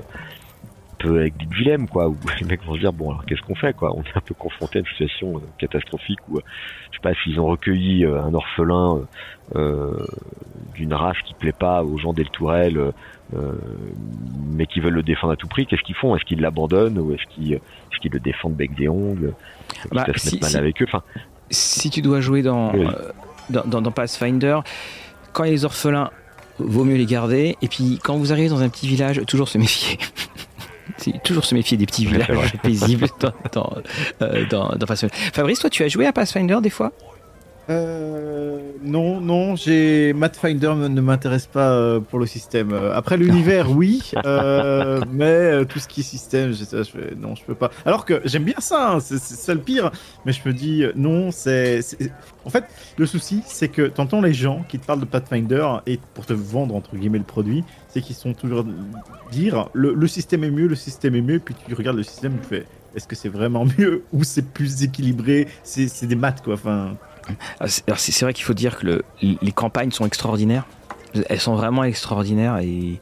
peu 0.98 1.20
avec 1.20 1.36
des 1.36 1.46
dilemmes 1.46 1.88
quoi 1.88 2.08
où 2.08 2.16
les 2.40 2.46
mecs 2.46 2.64
vont 2.64 2.74
se 2.74 2.80
dire 2.80 2.92
bon 2.92 3.10
alors 3.10 3.24
qu'est-ce 3.24 3.42
qu'on 3.42 3.54
fait 3.54 3.74
quoi? 3.74 3.94
On 3.96 4.02
est 4.02 4.16
un 4.16 4.20
peu 4.20 4.34
confronté 4.34 4.78
à 4.78 4.80
une 4.80 4.86
situation 4.86 5.36
euh, 5.36 5.40
catastrophique 5.58 6.20
où 6.28 6.38
je 6.38 6.96
sais 6.96 7.02
pas 7.02 7.12
s'ils 7.22 7.38
ont 7.40 7.46
recueilli 7.46 8.04
un 8.04 8.34
orphelin 8.34 9.00
euh, 9.54 10.06
d'une 10.74 10.94
race 10.94 11.16
qui 11.26 11.34
plaît 11.34 11.52
pas 11.52 11.82
aux 11.82 11.98
gens 11.98 12.12
d'El 12.12 12.28
Tourelle 12.30 12.92
euh, 13.34 13.52
mais 14.52 14.66
qui 14.66 14.78
veulent 14.80 14.94
le 14.94 15.02
défendre 15.02 15.32
à 15.32 15.36
tout 15.36 15.48
prix, 15.48 15.66
qu'est-ce 15.66 15.82
qu'ils 15.82 15.96
font? 15.96 16.14
Est-ce 16.14 16.24
qu'ils 16.24 16.40
l'abandonnent 16.40 16.98
ou 16.98 17.12
est-ce 17.12 17.24
qu'ils 17.34 17.54
est 17.54 17.60
qu'ils 18.00 18.12
le 18.12 18.20
défendent 18.20 18.54
bec 18.54 18.74
des 18.76 18.88
ongles? 18.88 19.32
Bah, 19.90 20.06
si, 20.16 20.38
mal 20.38 20.56
avec 20.56 20.80
eux? 20.82 20.84
Enfin, 20.86 21.02
si 21.50 21.90
tu 21.90 22.02
dois 22.02 22.20
jouer 22.20 22.42
dans, 22.42 22.72
euh, 22.74 22.86
dans, 23.50 23.80
dans, 23.80 23.90
Pathfinder, 23.90 24.60
quand 25.32 25.44
il 25.44 25.46
y 25.48 25.50
a 25.50 25.52
les 25.52 25.64
orphelins, 25.64 26.10
vaut 26.58 26.84
mieux 26.84 26.96
les 26.96 27.06
garder. 27.06 27.56
Et 27.62 27.68
puis 27.68 27.98
quand 28.02 28.16
vous 28.16 28.32
arrivez 28.32 28.48
dans 28.48 28.62
un 28.62 28.68
petit 28.68 28.86
village, 28.86 29.20
toujours 29.26 29.48
se 29.48 29.58
méfier. 29.58 29.98
toujours 31.24 31.44
se 31.44 31.54
méfier 31.54 31.76
des 31.76 31.86
petits 31.86 32.06
villages 32.06 32.54
paisibles 32.62 33.08
dans, 33.20 33.32
dans, 33.52 33.76
euh, 34.22 34.44
dans, 34.48 34.68
dans 34.70 34.86
Pathfinder. 34.86 35.12
Fabrice, 35.32 35.58
toi, 35.60 35.70
tu 35.70 35.82
as 35.82 35.88
joué 35.88 36.06
à 36.06 36.12
Pathfinder 36.12 36.58
des 36.62 36.70
fois? 36.70 36.92
Euh, 37.68 38.60
non, 38.82 39.20
non, 39.20 39.56
j'ai 39.56 40.14
Finder 40.40 40.74
ne 40.74 41.00
m'intéresse 41.00 41.46
pas 41.46 41.72
euh, 41.72 42.00
pour 42.00 42.18
le 42.18 42.26
système. 42.26 42.72
Euh, 42.72 42.94
après 42.94 43.16
l'univers, 43.16 43.70
oui, 43.70 44.12
euh, 44.24 45.00
mais 45.12 45.64
tout 45.64 45.78
ce 45.78 45.88
qui 45.88 46.00
est 46.00 46.04
système, 46.04 46.52
je, 46.52 46.64
je, 46.64 47.14
non, 47.14 47.34
je 47.34 47.44
peux 47.44 47.54
pas. 47.54 47.70
Alors 47.84 48.04
que 48.04 48.20
j'aime 48.24 48.44
bien 48.44 48.60
ça, 48.60 48.92
hein, 48.92 49.00
c'est 49.00 49.18
ça 49.18 49.54
le 49.54 49.60
pire, 49.60 49.90
mais 50.24 50.32
je 50.32 50.40
me 50.46 50.52
dis 50.52 50.84
non, 50.94 51.30
c'est. 51.32 51.80
En 52.44 52.50
fait, 52.50 52.64
le 52.96 53.06
souci, 53.06 53.42
c'est 53.46 53.68
que 53.68 53.82
t'entends 53.82 54.20
les 54.20 54.34
gens 54.34 54.64
qui 54.68 54.78
te 54.78 54.86
parlent 54.86 55.00
de 55.00 55.04
Pathfinder 55.04 55.66
et 55.86 55.98
pour 56.14 56.26
te 56.26 56.32
vendre 56.32 56.76
entre 56.76 56.94
guillemets 56.96 57.18
le 57.18 57.24
produit, 57.24 57.64
c'est 57.88 58.00
qu'ils 58.00 58.16
sont 58.16 58.34
toujours 58.34 58.64
dire 59.32 59.68
le, 59.72 59.94
le, 59.94 60.06
système 60.06 60.44
est 60.44 60.50
mieux, 60.50 60.68
le 60.68 60.76
système 60.76 61.16
est 61.16 61.22
mieux, 61.22 61.40
puis 61.40 61.54
tu 61.66 61.74
regardes 61.74 61.96
le 61.96 62.04
système, 62.04 62.38
tu 62.40 62.48
fais 62.48 62.66
est-ce 62.94 63.08
que 63.08 63.16
c'est 63.16 63.28
vraiment 63.28 63.64
mieux 63.78 64.04
ou 64.12 64.22
c'est 64.22 64.52
plus 64.52 64.82
équilibré? 64.82 65.48
C'est 65.64 66.06
des 66.06 66.16
maths 66.16 66.42
quoi. 66.42 66.54
Enfin. 66.54 66.96
C'est 67.66 68.22
vrai 68.22 68.32
qu'il 68.32 68.44
faut 68.44 68.54
dire 68.54 68.78
que 68.78 69.02
les 69.22 69.52
campagnes 69.52 69.90
sont 69.90 70.06
extraordinaires. 70.06 70.66
Elles 71.28 71.40
sont 71.40 71.54
vraiment 71.54 71.84
extraordinaires 71.84 72.58
et 72.58 73.00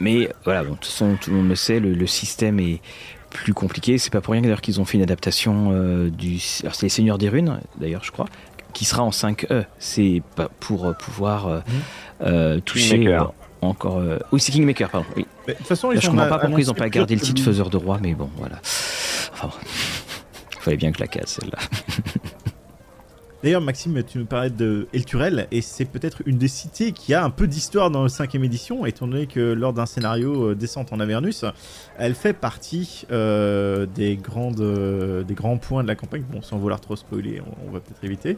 mais 0.00 0.28
voilà, 0.44 0.62
bon, 0.62 0.70
de 0.70 0.74
toute 0.76 0.86
façon, 0.86 1.16
tout 1.20 1.30
le 1.30 1.36
monde 1.36 1.48
le 1.48 1.56
sait, 1.56 1.80
le, 1.80 2.06
système 2.06 2.60
est 2.60 2.80
plus 3.30 3.54
compliqué. 3.54 3.98
C'est 3.98 4.12
pas 4.12 4.20
pour 4.20 4.32
rien 4.32 4.42
d'ailleurs 4.42 4.60
qu'ils 4.60 4.80
ont 4.80 4.84
fait 4.84 4.96
une 4.96 5.02
adaptation 5.02 5.70
euh, 5.72 6.10
du. 6.10 6.38
Alors, 6.62 6.74
c'est 6.74 6.86
les 6.86 6.90
Seigneurs 6.90 7.18
des 7.18 7.28
Runes, 7.28 7.60
d'ailleurs, 7.78 8.04
je 8.04 8.12
crois, 8.12 8.26
qui 8.72 8.84
sera 8.84 9.02
en 9.02 9.10
5E. 9.10 9.64
C'est 9.78 10.22
pour 10.60 10.94
pouvoir 10.96 11.48
euh, 11.48 11.58
mmh. 11.58 11.62
euh, 12.22 12.60
toucher 12.60 13.18
encore. 13.60 14.00
Oui, 14.30 14.40
c'est 14.40 14.52
Kingmaker, 14.52 14.88
pardon. 14.88 15.06
Oui. 15.16 15.26
de 15.48 15.52
toute 15.54 15.66
façon, 15.66 15.90
ils 15.90 16.00
je 16.00 16.08
comprends 16.08 16.28
pas 16.28 16.38
pourquoi 16.38 16.60
ils 16.60 16.68
n'ont 16.68 16.74
pas 16.74 16.88
gardé 16.88 17.16
le 17.16 17.20
titre 17.20 17.42
Faiseur 17.42 17.70
de 17.70 17.76
Roi, 17.76 17.98
mais 18.00 18.14
bon, 18.14 18.30
voilà. 18.36 18.60
Enfin, 19.32 19.50
fallait 20.60 20.76
bien 20.76 20.92
que 20.92 21.00
la 21.00 21.08
case, 21.08 21.38
celle-là. 21.40 21.58
D'ailleurs, 23.40 23.60
Maxime, 23.60 24.02
tu 24.02 24.18
nous 24.18 24.26
parlais 24.26 24.50
de 24.50 24.88
Elturel, 24.92 25.46
et 25.52 25.60
c'est 25.60 25.84
peut-être 25.84 26.22
une 26.26 26.38
des 26.38 26.48
cités 26.48 26.90
qui 26.90 27.14
a 27.14 27.22
un 27.22 27.30
peu 27.30 27.46
d'histoire 27.46 27.88
dans 27.88 28.02
le 28.02 28.08
5 28.08 28.34
édition, 28.34 28.84
étant 28.84 29.06
donné 29.06 29.28
que 29.28 29.38
lors 29.38 29.72
d'un 29.72 29.86
scénario 29.86 30.50
euh, 30.50 30.54
Descente 30.56 30.92
en 30.92 30.98
Avernus, 30.98 31.44
elle 31.98 32.14
fait 32.14 32.32
partie 32.32 33.06
euh, 33.12 33.86
des, 33.86 34.16
grandes, 34.16 34.60
euh, 34.60 35.22
des 35.22 35.34
grands 35.34 35.56
points 35.56 35.84
de 35.84 35.88
la 35.88 35.94
campagne. 35.94 36.24
Bon, 36.28 36.42
sans 36.42 36.58
vouloir 36.58 36.80
trop 36.80 36.96
spoiler, 36.96 37.40
on, 37.64 37.70
va 37.70 37.78
peut-être 37.78 38.02
éviter. 38.02 38.36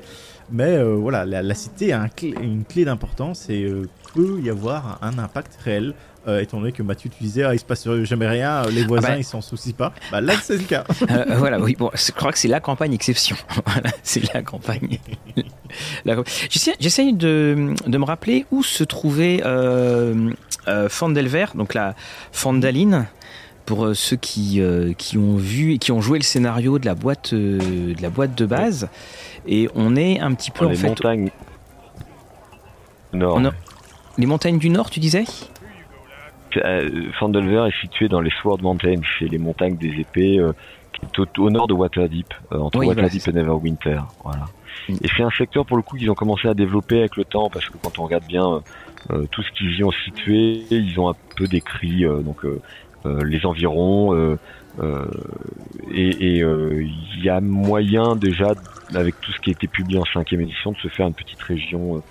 Mais 0.53 0.83
voilà, 0.83 1.25
la, 1.25 1.55
cité 1.55 1.95
a 1.95 2.07
une 2.23 2.65
clé 2.65 2.85
d'importance 2.85 3.49
et 3.49 3.73
peut 4.13 4.39
y 4.43 4.51
avoir 4.51 4.99
un 5.01 5.19
impact 5.19 5.59
réel 5.63 5.95
euh, 6.31 6.41
étant 6.41 6.61
donné 6.61 6.73
que 6.73 6.83
Mathieu 6.83 7.11
tu 7.11 7.23
disais 7.23 7.43
ah, 7.43 7.55
il 7.55 7.59
se 7.59 7.65
passe 7.65 7.89
jamais 8.05 8.27
rien, 8.27 8.65
euh, 8.65 8.71
les 8.71 8.85
voisins 8.85 9.09
ah 9.09 9.13
bah. 9.13 9.19
ils 9.19 9.25
s'en 9.25 9.41
soucient 9.41 9.75
pas. 9.75 9.93
Bah, 10.11 10.21
là 10.21 10.35
c'est 10.41 10.57
le 10.57 10.65
cas. 10.65 10.85
Euh, 11.11 11.25
voilà, 11.37 11.59
oui, 11.59 11.77
bon, 11.79 11.91
je 11.95 12.13
crois 12.13 12.33
que 12.33 12.39
c'est 12.39 12.49
la 12.49 12.61
campagne 12.61 12.93
exception. 12.93 13.37
c'est 14.03 14.33
la 14.33 14.43
campagne. 14.43 14.99
J'essaie 16.51 17.13
de, 17.13 17.75
de, 17.87 17.99
me 17.99 18.05
rappeler 18.05 18.47
où 18.51 18.63
se 18.63 18.85
trouvait 18.85 19.43
Fandelver, 20.89 21.47
donc 21.55 21.75
la 21.75 21.95
Fandaline. 22.33 23.07
Pour 23.67 23.95
ceux 23.95 24.17
qui, 24.17 24.61
qui 24.99 25.17
ont 25.17 25.37
vu 25.37 25.75
et 25.75 25.79
qui 25.79 25.93
ont 25.93 26.01
joué 26.01 26.19
le 26.19 26.25
scénario 26.25 26.81
de 26.81 26.87
la 26.87 26.97
boîte 26.97 27.33
de 27.35 27.95
la 28.03 28.11
boîte 28.11 28.37
de 28.37 28.45
base, 28.45 28.89
et 29.47 29.69
on 29.77 29.95
est 29.95 30.19
un 30.19 30.33
petit 30.35 30.51
peu 30.51 30.67
en 30.67 30.71
les 30.71 30.77
fait. 30.77 30.89
Montagnes. 30.89 31.31
Nord. 33.13 33.41
Les 34.19 34.27
montagnes 34.27 34.59
du 34.59 34.71
Nord, 34.71 34.91
tu 34.91 34.99
disais? 34.99 35.25
euh, 35.25 35.60
Fandelver 37.19 37.69
est 37.69 37.81
situé 37.81 38.09
dans 38.09 38.21
les 38.21 38.31
Sword 38.43 38.63
Mountains, 38.63 39.03
chez 39.19 39.29
les 39.29 39.39
montagnes 39.39 39.77
des 39.77 40.01
épées, 40.01 40.39
euh, 40.39 40.53
qui 40.93 41.03
est 41.05 41.39
au, 41.39 41.51
nord 41.51 41.67
de 41.67 41.75
Waterdeep, 41.75 42.33
euh, 42.53 42.59
entre 42.59 42.85
Waterdeep 42.85 43.29
et 43.29 43.33
Neverwinter. 43.33 44.01
Voilà. 44.25 44.47
Mm. 44.89 44.95
Et 45.03 45.09
c'est 45.17 45.23
un 45.23 45.31
secteur 45.31 45.67
pour 45.67 45.77
le 45.77 45.83
coup 45.83 45.97
qu'ils 45.97 46.11
ont 46.11 46.15
commencé 46.15 46.49
à 46.49 46.55
développer 46.55 47.01
avec 47.01 47.17
le 47.17 47.25
temps, 47.25 47.51
parce 47.51 47.69
que 47.69 47.79
quand 47.79 47.99
on 47.99 48.05
regarde 48.05 48.25
bien 48.27 48.63
tout 49.31 49.43
ce 49.43 49.51
qu'ils 49.53 49.77
y 49.77 49.83
ont 49.83 49.93
situé, 50.05 50.63
ils 50.71 51.01
ont 51.01 51.09
un 51.09 51.17
peu 51.37 51.47
décrit 51.47 52.05
donc 52.05 52.45
les 53.05 53.47
environs. 53.47 54.37
et 55.91 56.39
il 56.39 57.25
y 57.25 57.29
a 57.31 57.41
moyen 57.41 58.15
déjà, 58.15 58.53
avec 58.95 59.19
tout 59.23 59.33
ce 59.33 59.41
qui 59.41 59.51
a 59.51 59.53
été 59.53 59.69
publié 59.69 59.99
en 59.99 60.05
cinquième 60.13 60.43
édition, 60.43 60.73
de 60.73 60.77
se 60.77 60.89
faire 60.89 61.07
une 61.07 61.15
petite 61.15 61.43
région 61.43 62.03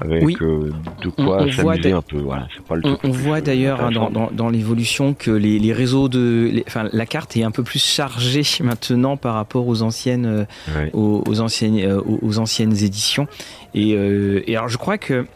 avec 0.00 0.24
oui. 0.24 0.36
Euh, 0.40 0.70
de 1.02 1.08
quoi 1.08 1.50
s'amuser 1.50 1.92
un 1.92 2.02
peu. 2.02 2.18
Voilà, 2.18 2.48
pas 2.66 2.76
le 2.76 2.82
on, 2.84 2.98
on 3.04 3.10
voit 3.10 3.40
d'ailleurs 3.40 3.82
hein, 3.82 3.90
dans, 3.90 4.10
dans, 4.10 4.30
dans 4.30 4.48
l'évolution 4.48 5.14
que 5.14 5.30
les, 5.30 5.58
les, 5.58 5.72
réseaux 5.72 6.08
de, 6.08 6.62
enfin, 6.66 6.88
la 6.92 7.06
carte 7.06 7.36
est 7.36 7.42
un 7.42 7.50
peu 7.50 7.62
plus 7.62 7.82
chargée 7.84 8.42
maintenant 8.62 9.16
par 9.16 9.34
rapport 9.34 9.66
aux 9.66 9.82
anciennes, 9.82 10.26
euh, 10.26 10.90
aux, 10.92 11.22
aux, 11.26 11.40
anciennes, 11.40 11.78
euh, 11.78 12.00
aux, 12.04 12.38
anciennes 12.38 12.76
éditions. 12.82 13.26
Et, 13.74 13.90
et, 13.90 14.56
alors, 14.56 14.68
je 14.68 14.78
crois 14.78 14.98
que 14.98 15.26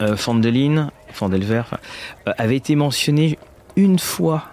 euh, 0.00 0.16
Fandelin, 0.16 0.90
Fandelver, 1.12 1.62
avait 2.24 2.56
été 2.56 2.76
mentionné 2.76 3.38
une 3.76 3.98
fois 3.98 4.44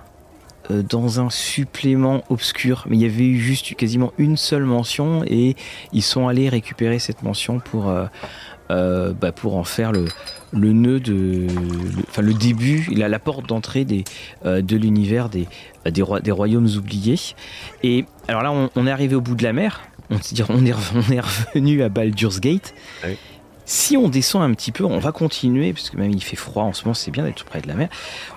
dans 0.69 1.19
un 1.19 1.29
supplément 1.29 2.23
obscur, 2.29 2.85
mais 2.87 2.95
il 2.95 3.01
y 3.01 3.05
avait 3.05 3.25
eu 3.25 3.37
juste 3.37 3.75
quasiment 3.75 4.13
une 4.17 4.37
seule 4.37 4.63
mention 4.63 5.23
et 5.27 5.57
ils 5.91 6.01
sont 6.01 6.29
allés 6.29 6.47
récupérer 6.47 6.99
cette 6.99 7.21
mention 7.21 7.59
pour 7.59 7.93
euh, 8.71 9.13
bah, 9.13 9.31
pour 9.31 9.55
en 9.57 9.63
faire 9.63 9.91
le, 9.91 10.05
le 10.51 10.71
nœud 10.71 10.99
de, 10.99 11.47
enfin 12.09 12.21
le 12.21 12.33
début, 12.33 12.87
il 12.91 13.03
a 13.03 13.09
la 13.09 13.19
porte 13.19 13.47
d'entrée 13.47 13.85
des, 13.85 14.03
euh, 14.45 14.61
de 14.61 14.77
l'univers 14.77 15.29
des, 15.29 15.47
des, 15.85 16.03
des, 16.21 16.31
royaumes 16.31 16.69
oubliés. 16.77 17.19
Et 17.83 18.05
alors 18.27 18.41
là, 18.41 18.69
on, 18.75 18.87
est 18.87 18.91
arrivé 18.91 19.15
au 19.15 19.21
bout 19.21 19.35
de 19.35 19.43
la 19.43 19.53
mer. 19.53 19.81
On, 20.09 20.17
est, 20.17 20.41
on 20.49 21.11
est 21.11 21.19
revenu 21.19 21.81
à 21.81 21.89
Baldur's 21.89 22.39
Gate. 22.39 22.73
Ah 23.03 23.07
si 23.65 23.95
on 23.95 24.09
descend 24.09 24.43
un 24.43 24.53
petit 24.53 24.73
peu, 24.73 24.83
on 24.83 24.99
va 24.99 25.13
continuer, 25.13 25.71
parce 25.71 25.89
que 25.89 25.95
même 25.95 26.11
il 26.11 26.21
fait 26.21 26.35
froid 26.35 26.63
en 26.63 26.73
ce 26.73 26.83
moment, 26.83 26.93
c'est 26.93 27.11
bien 27.11 27.23
d'être 27.23 27.45
près 27.45 27.61
de 27.61 27.67
la 27.67 27.75
mer. 27.75 27.89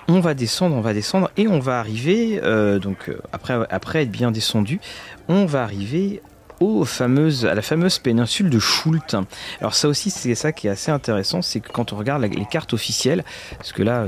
On 0.06 0.20
va 0.20 0.34
descendre, 0.34 0.76
on 0.76 0.80
va 0.80 0.94
descendre, 0.94 1.30
et 1.36 1.48
on 1.48 1.58
va 1.58 1.80
arriver, 1.80 2.40
euh, 2.44 2.78
donc 2.78 3.10
après, 3.32 3.58
après 3.70 4.02
être 4.02 4.10
bien 4.10 4.30
descendu, 4.30 4.80
on 5.28 5.44
va 5.44 5.64
arriver 5.64 6.22
aux 6.60 6.84
fameuses, 6.84 7.46
à 7.46 7.54
la 7.54 7.62
fameuse 7.62 7.98
péninsule 7.98 8.50
de 8.50 8.58
Schult. 8.58 9.16
Alors 9.60 9.74
ça 9.74 9.88
aussi, 9.88 10.10
c'est 10.10 10.34
ça 10.34 10.52
qui 10.52 10.66
est 10.66 10.70
assez 10.70 10.90
intéressant, 10.90 11.42
c'est 11.42 11.60
que 11.60 11.70
quand 11.70 11.92
on 11.92 11.96
regarde 11.96 12.22
les 12.22 12.46
cartes 12.46 12.72
officielles, 12.72 13.24
parce 13.58 13.72
que 13.72 13.82
là, 13.82 14.06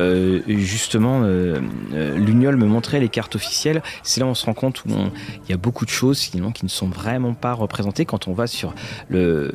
euh, 0.00 0.40
justement, 0.46 1.22
euh, 1.22 1.60
euh, 1.94 2.18
me 2.18 2.66
montrait 2.66 3.00
les 3.00 3.08
cartes 3.08 3.36
officielles. 3.36 3.82
C'est 4.02 4.20
là 4.20 4.26
où 4.26 4.30
on 4.30 4.34
se 4.34 4.46
rend 4.46 4.54
compte 4.54 4.84
où 4.84 4.90
il 4.90 5.50
y 5.50 5.52
a 5.52 5.56
beaucoup 5.56 5.84
de 5.84 5.90
choses 5.90 6.20
qui 6.26 6.38
ne 6.38 6.68
sont 6.68 6.88
vraiment 6.88 7.34
pas 7.34 7.52
représentées 7.52 8.04
quand 8.04 8.28
on 8.28 8.32
va 8.32 8.46
sur 8.46 8.74
le, 9.08 9.52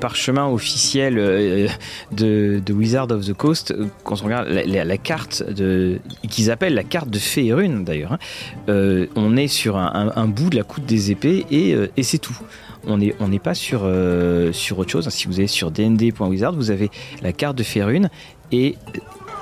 parchemin 0.00 0.46
officiel 0.46 1.14
de, 1.14 2.60
de, 2.64 2.72
Wizard 2.72 3.10
of 3.10 3.26
the 3.26 3.32
Coast. 3.32 3.74
Quand 4.02 4.20
on 4.22 4.24
regarde 4.24 4.48
la, 4.48 4.98
carte 4.98 5.42
de 5.50 5.98
qu'ils 6.28 6.50
appellent 6.50 6.74
la 6.74 6.84
carte 6.84 7.10
de 7.10 7.18
Féerune 7.18 7.84
d'ailleurs, 7.84 8.12
hein, 8.12 9.06
on 9.16 9.36
est 9.36 9.48
sur 9.48 9.76
un, 9.76 10.26
bout 10.26 10.50
de 10.50 10.56
la 10.56 10.62
coude 10.62 10.86
des 10.86 11.10
épées 11.10 11.46
et, 11.50 12.02
c'est 12.02 12.18
tout 12.18 12.36
on 12.86 12.98
n'est 12.98 13.38
pas 13.38 13.54
sur, 13.54 13.84
autre 13.84 14.90
chose. 14.90 15.08
Si 15.08 15.26
vous 15.26 15.38
allez 15.38 15.46
sur 15.46 15.70
dnd.wizard, 15.70 16.52
vous 16.52 16.70
avez 16.70 16.90
la 17.22 17.32
carte 17.32 17.56
de 17.56 17.62
Férune 17.62 18.10
et 18.52 18.76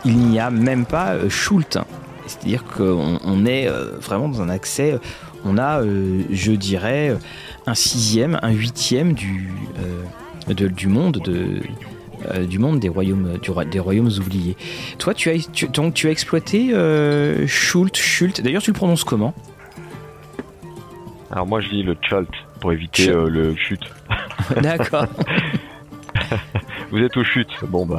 il 0.05 0.17
n'y 0.17 0.41
a 0.41 0.51
même 0.51 0.87
pas 0.87 1.15
euh, 1.15 1.29
Schult. 1.29 1.79
C'est-à-dire 2.27 2.65
qu'on 2.65 3.47
est 3.47 3.69
euh, 3.69 3.97
vraiment 4.01 4.29
dans 4.29 4.43
un 4.43 4.49
accès, 4.49 4.99
on 5.45 5.59
a, 5.59 5.83
euh, 5.83 6.23
je 6.31 6.53
dirais, 6.53 7.17
un 7.67 7.75
sixième, 7.75 8.39
un 8.43 8.51
huitième 8.51 9.13
du, 9.13 9.53
du 10.49 10.87
monde 10.87 11.19
de, 11.19 11.61
du 12.47 12.59
monde 12.59 12.79
des 12.79 12.89
royaumes, 12.89 13.39
des 13.71 13.81
royaumes 13.81 14.11
oubliés. 14.19 14.57
Toi, 14.99 15.15
tu 15.15 15.31
as, 15.31 15.67
donc, 15.73 15.95
tu 15.95 16.07
as 16.07 16.11
exploité 16.11 16.73
Schult, 17.49 17.97
Schult. 17.97 18.41
D'ailleurs, 18.41 18.63
tu 18.63 18.71
le 18.71 18.77
prononces 18.77 19.05
comment? 19.05 19.35
Alors 21.33 21.47
moi, 21.47 21.61
je 21.61 21.69
dis 21.71 21.83
le 21.83 21.97
Chult 22.03 22.29
pour 22.61 22.73
éviter 22.73 23.09
le 23.09 23.57
chute. 23.57 23.83
D'accord. 24.63 25.07
Vous 26.93 26.99
êtes 26.99 27.17
au 27.17 27.25
chute. 27.25 27.49
Bon 27.69 27.87
bah 27.87 27.97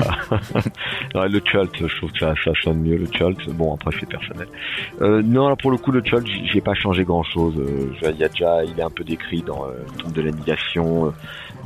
le 1.28 1.40
chult, 1.40 1.72
je 1.80 1.98
trouve 1.98 2.12
que 2.12 2.20
ça, 2.20 2.36
ça 2.44 2.52
sonne 2.64 2.82
mieux 2.82 2.98
le 2.98 3.08
chult. 3.08 3.50
Bon 3.50 3.74
après 3.74 3.90
c'est 4.00 4.08
personnel. 4.08 4.48
Euh, 5.02 5.24
non 5.24 5.50
là, 5.50 5.56
pour 5.56 5.72
le 5.72 5.78
coup 5.78 5.92
le 5.92 6.04
chult, 6.04 6.28
j'ai 6.28 6.62
pas 6.62 6.76
changé 6.76 7.04
grand 7.04 7.24
chose. 7.24 7.56
Euh, 7.58 8.12
il 8.12 8.18
y 8.18 8.24
a 8.24 8.30
déjà, 8.30 8.64
il 8.64 8.80
est 8.80 8.84
un 8.84 8.92
peu 8.92 9.04
décrit 9.04 9.42
dans 9.42 9.66
euh, 9.66 9.84
le 10.06 10.12
de 10.12 10.22
l'annihilation. 10.22 11.12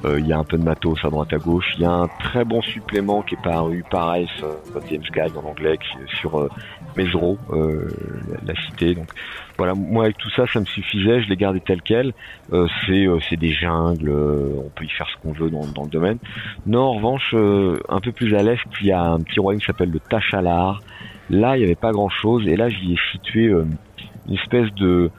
Euh, 0.06 0.20
il 0.22 0.28
y 0.28 0.32
a 0.32 0.38
un 0.38 0.46
peu 0.46 0.58
de 0.58 0.64
matos 0.64 1.04
à 1.04 1.10
droite 1.10 1.34
à 1.34 1.38
gauche. 1.38 1.66
Il 1.76 1.82
y 1.82 1.86
a 1.86 1.92
un 1.92 2.08
très 2.08 2.46
bon 2.46 2.62
supplément 2.62 3.22
qui 3.24 3.36
est 3.36 3.44
paru 3.44 3.84
pareil 3.92 4.30
sur 4.38 4.48
James 4.90 5.02
Guide 5.02 5.36
en 5.36 5.50
anglais 5.50 5.78
sur 6.22 6.48
Mesro, 6.96 7.38
la 7.52 8.56
cité. 8.56 8.96
Donc 8.96 9.10
voilà, 9.58 9.74
moi 9.74 10.04
avec 10.04 10.18
tout 10.18 10.30
ça, 10.30 10.46
ça 10.54 10.60
me 10.60 10.66
suffisait, 10.66 11.24
je 11.24 11.30
l'ai 11.30 11.36
gardé 11.36 11.60
tel 11.60 11.82
quel. 11.82 12.14
Euh, 12.54 12.68
c'est 12.86 13.08
euh, 13.08 13.20
des 13.32 13.52
jungles, 13.52 14.10
euh, 14.10 14.50
on 14.66 14.70
peut 14.70 14.86
y 14.86 14.90
faire 14.90 15.08
ce 15.10 15.22
qu'on 15.22 15.34
veut 15.34 15.50
dans, 15.50 15.66
dans, 15.66 15.84
le 15.84 15.90
domaine. 15.90 16.20
Non, 16.68 16.82
en 16.82 16.94
revanche, 16.94 17.17
un 17.34 18.00
peu 18.02 18.12
plus 18.12 18.36
à 18.36 18.44
l'est, 18.44 18.60
il 18.82 18.88
y 18.88 18.92
a 18.92 19.02
un 19.02 19.20
petit 19.20 19.40
royaume 19.40 19.60
qui 19.60 19.68
s'appelle 19.68 19.92
le 19.92 20.00
Tachalar. 20.00 20.82
Là, 21.30 21.58
il 21.58 21.60
n'y 21.60 21.66
avait 21.66 21.76
pas 21.76 21.92
grand 21.92 22.10
chose, 22.10 22.48
et 22.48 22.56
là, 22.56 22.70
j'y 22.70 22.94
ai 22.94 22.98
situé 23.12 23.46
une 23.48 24.34
espèce 24.34 24.74
de 24.76 25.12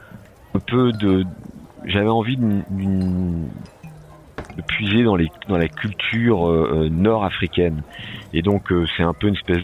un 0.55 0.59
peu 0.59 0.91
de 0.93 1.23
j'avais 1.85 2.09
envie 2.09 2.35
de, 2.37 2.53
puiser 4.67 5.03
dans 5.03 5.15
les 5.15 5.29
dans 5.47 5.57
la 5.57 5.67
culture 5.67 6.47
nord-africaine 6.89 7.83
et 8.33 8.41
donc 8.41 8.73
c'est 8.97 9.03
un 9.03 9.13
peu 9.13 9.27
une 9.27 9.35
espèce 9.35 9.63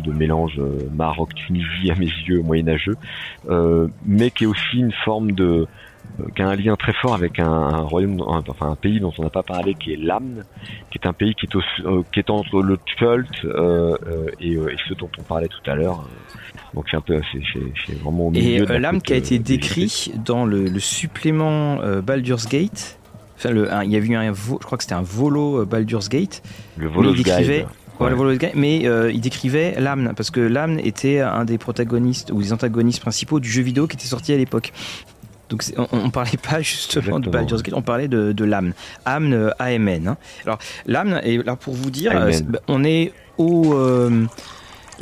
de, 0.00 0.12
mélange 0.12 0.58
euh, 0.58 0.88
Maroc-Tunisie 0.94 1.90
à 1.90 1.94
mes 1.94 2.06
yeux 2.06 2.42
moyenâgeux, 2.42 2.96
euh, 3.48 3.88
mais 4.04 4.30
qui 4.30 4.44
est 4.44 4.46
aussi 4.46 4.78
une 4.78 4.92
forme 5.04 5.32
de 5.32 5.66
qui 6.34 6.42
a 6.42 6.48
un 6.48 6.56
lien 6.56 6.76
très 6.76 6.92
fort 6.92 7.14
avec 7.14 7.38
un, 7.38 7.78
royaume, 7.82 8.20
enfin 8.20 8.70
un 8.70 8.76
pays 8.76 9.00
dont 9.00 9.12
on 9.18 9.22
n'a 9.22 9.30
pas 9.30 9.42
parlé, 9.42 9.74
qui 9.74 9.92
est 9.92 9.96
l'Amn, 9.96 10.44
qui 10.90 10.98
est 10.98 11.06
un 11.06 11.12
pays 11.12 11.34
qui 11.34 11.46
est, 11.46 12.12
qui 12.12 12.20
est 12.20 12.30
entre 12.30 12.62
le 12.62 12.78
Chult 12.86 13.28
et, 14.40 14.52
et, 14.52 14.76
ce 14.88 14.94
dont 14.94 15.10
on 15.18 15.22
parlait 15.22 15.48
tout 15.48 15.70
à 15.70 15.74
l'heure. 15.74 16.08
Donc 16.74 16.86
c'est 16.90 16.96
un 16.96 17.00
peu, 17.00 17.20
c'est 17.32 17.98
vraiment 18.00 18.28
au 18.28 18.30
milieu. 18.30 18.70
Et 18.70 18.78
l'Amn 18.78 19.00
qui 19.00 19.12
a 19.12 19.16
été 19.16 19.38
décrit 19.38 20.12
dans 20.24 20.44
le, 20.44 20.64
le 20.64 20.80
supplément 20.80 21.78
Baldur's 22.02 22.48
Gate. 22.48 22.98
Enfin, 23.36 23.50
le, 23.50 23.68
il 23.84 23.90
y 23.90 23.96
a 23.96 23.98
eu 23.98 24.14
un, 24.14 24.32
je 24.32 24.64
crois 24.64 24.78
que 24.78 24.84
c'était 24.84 24.94
un 24.94 25.02
volo 25.02 25.66
Baldur's 25.66 26.08
Gate. 26.08 26.42
Le 26.76 26.88
volo 26.88 27.12
Guide 27.12 27.66
mais 28.54 28.86
euh, 28.86 29.10
il 29.12 29.20
décrivait 29.20 29.74
l'âme, 29.78 30.12
parce 30.16 30.30
que 30.30 30.40
l'âme 30.40 30.78
était 30.78 31.20
un 31.20 31.44
des 31.44 31.58
protagonistes 31.58 32.30
ou 32.32 32.42
des 32.42 32.52
antagonistes 32.52 33.00
principaux 33.00 33.40
du 33.40 33.48
jeu 33.48 33.62
vidéo 33.62 33.86
qui 33.86 33.96
était 33.96 34.06
sorti 34.06 34.32
à 34.32 34.36
l'époque. 34.36 34.72
Donc 35.52 35.62
on, 35.92 36.06
ne 36.06 36.10
parlait 36.10 36.38
pas 36.38 36.62
justement 36.62 37.20
de 37.20 37.28
Baldur's 37.28 37.62
Gate, 37.62 37.74
on 37.74 37.82
parlait 37.82 38.08
de, 38.08 38.32
de 38.32 38.44
l'âme. 38.44 38.72
Âme, 39.04 39.34
euh, 39.34 39.50
AMN. 39.58 40.08
Hein. 40.08 40.16
Alors 40.46 40.58
l'âme, 40.86 41.20
et 41.22 41.36
là 41.36 41.56
pour 41.56 41.74
vous 41.74 41.90
dire, 41.90 42.12
euh, 42.16 42.32
on 42.68 42.84
est 42.84 43.12
au... 43.36 43.76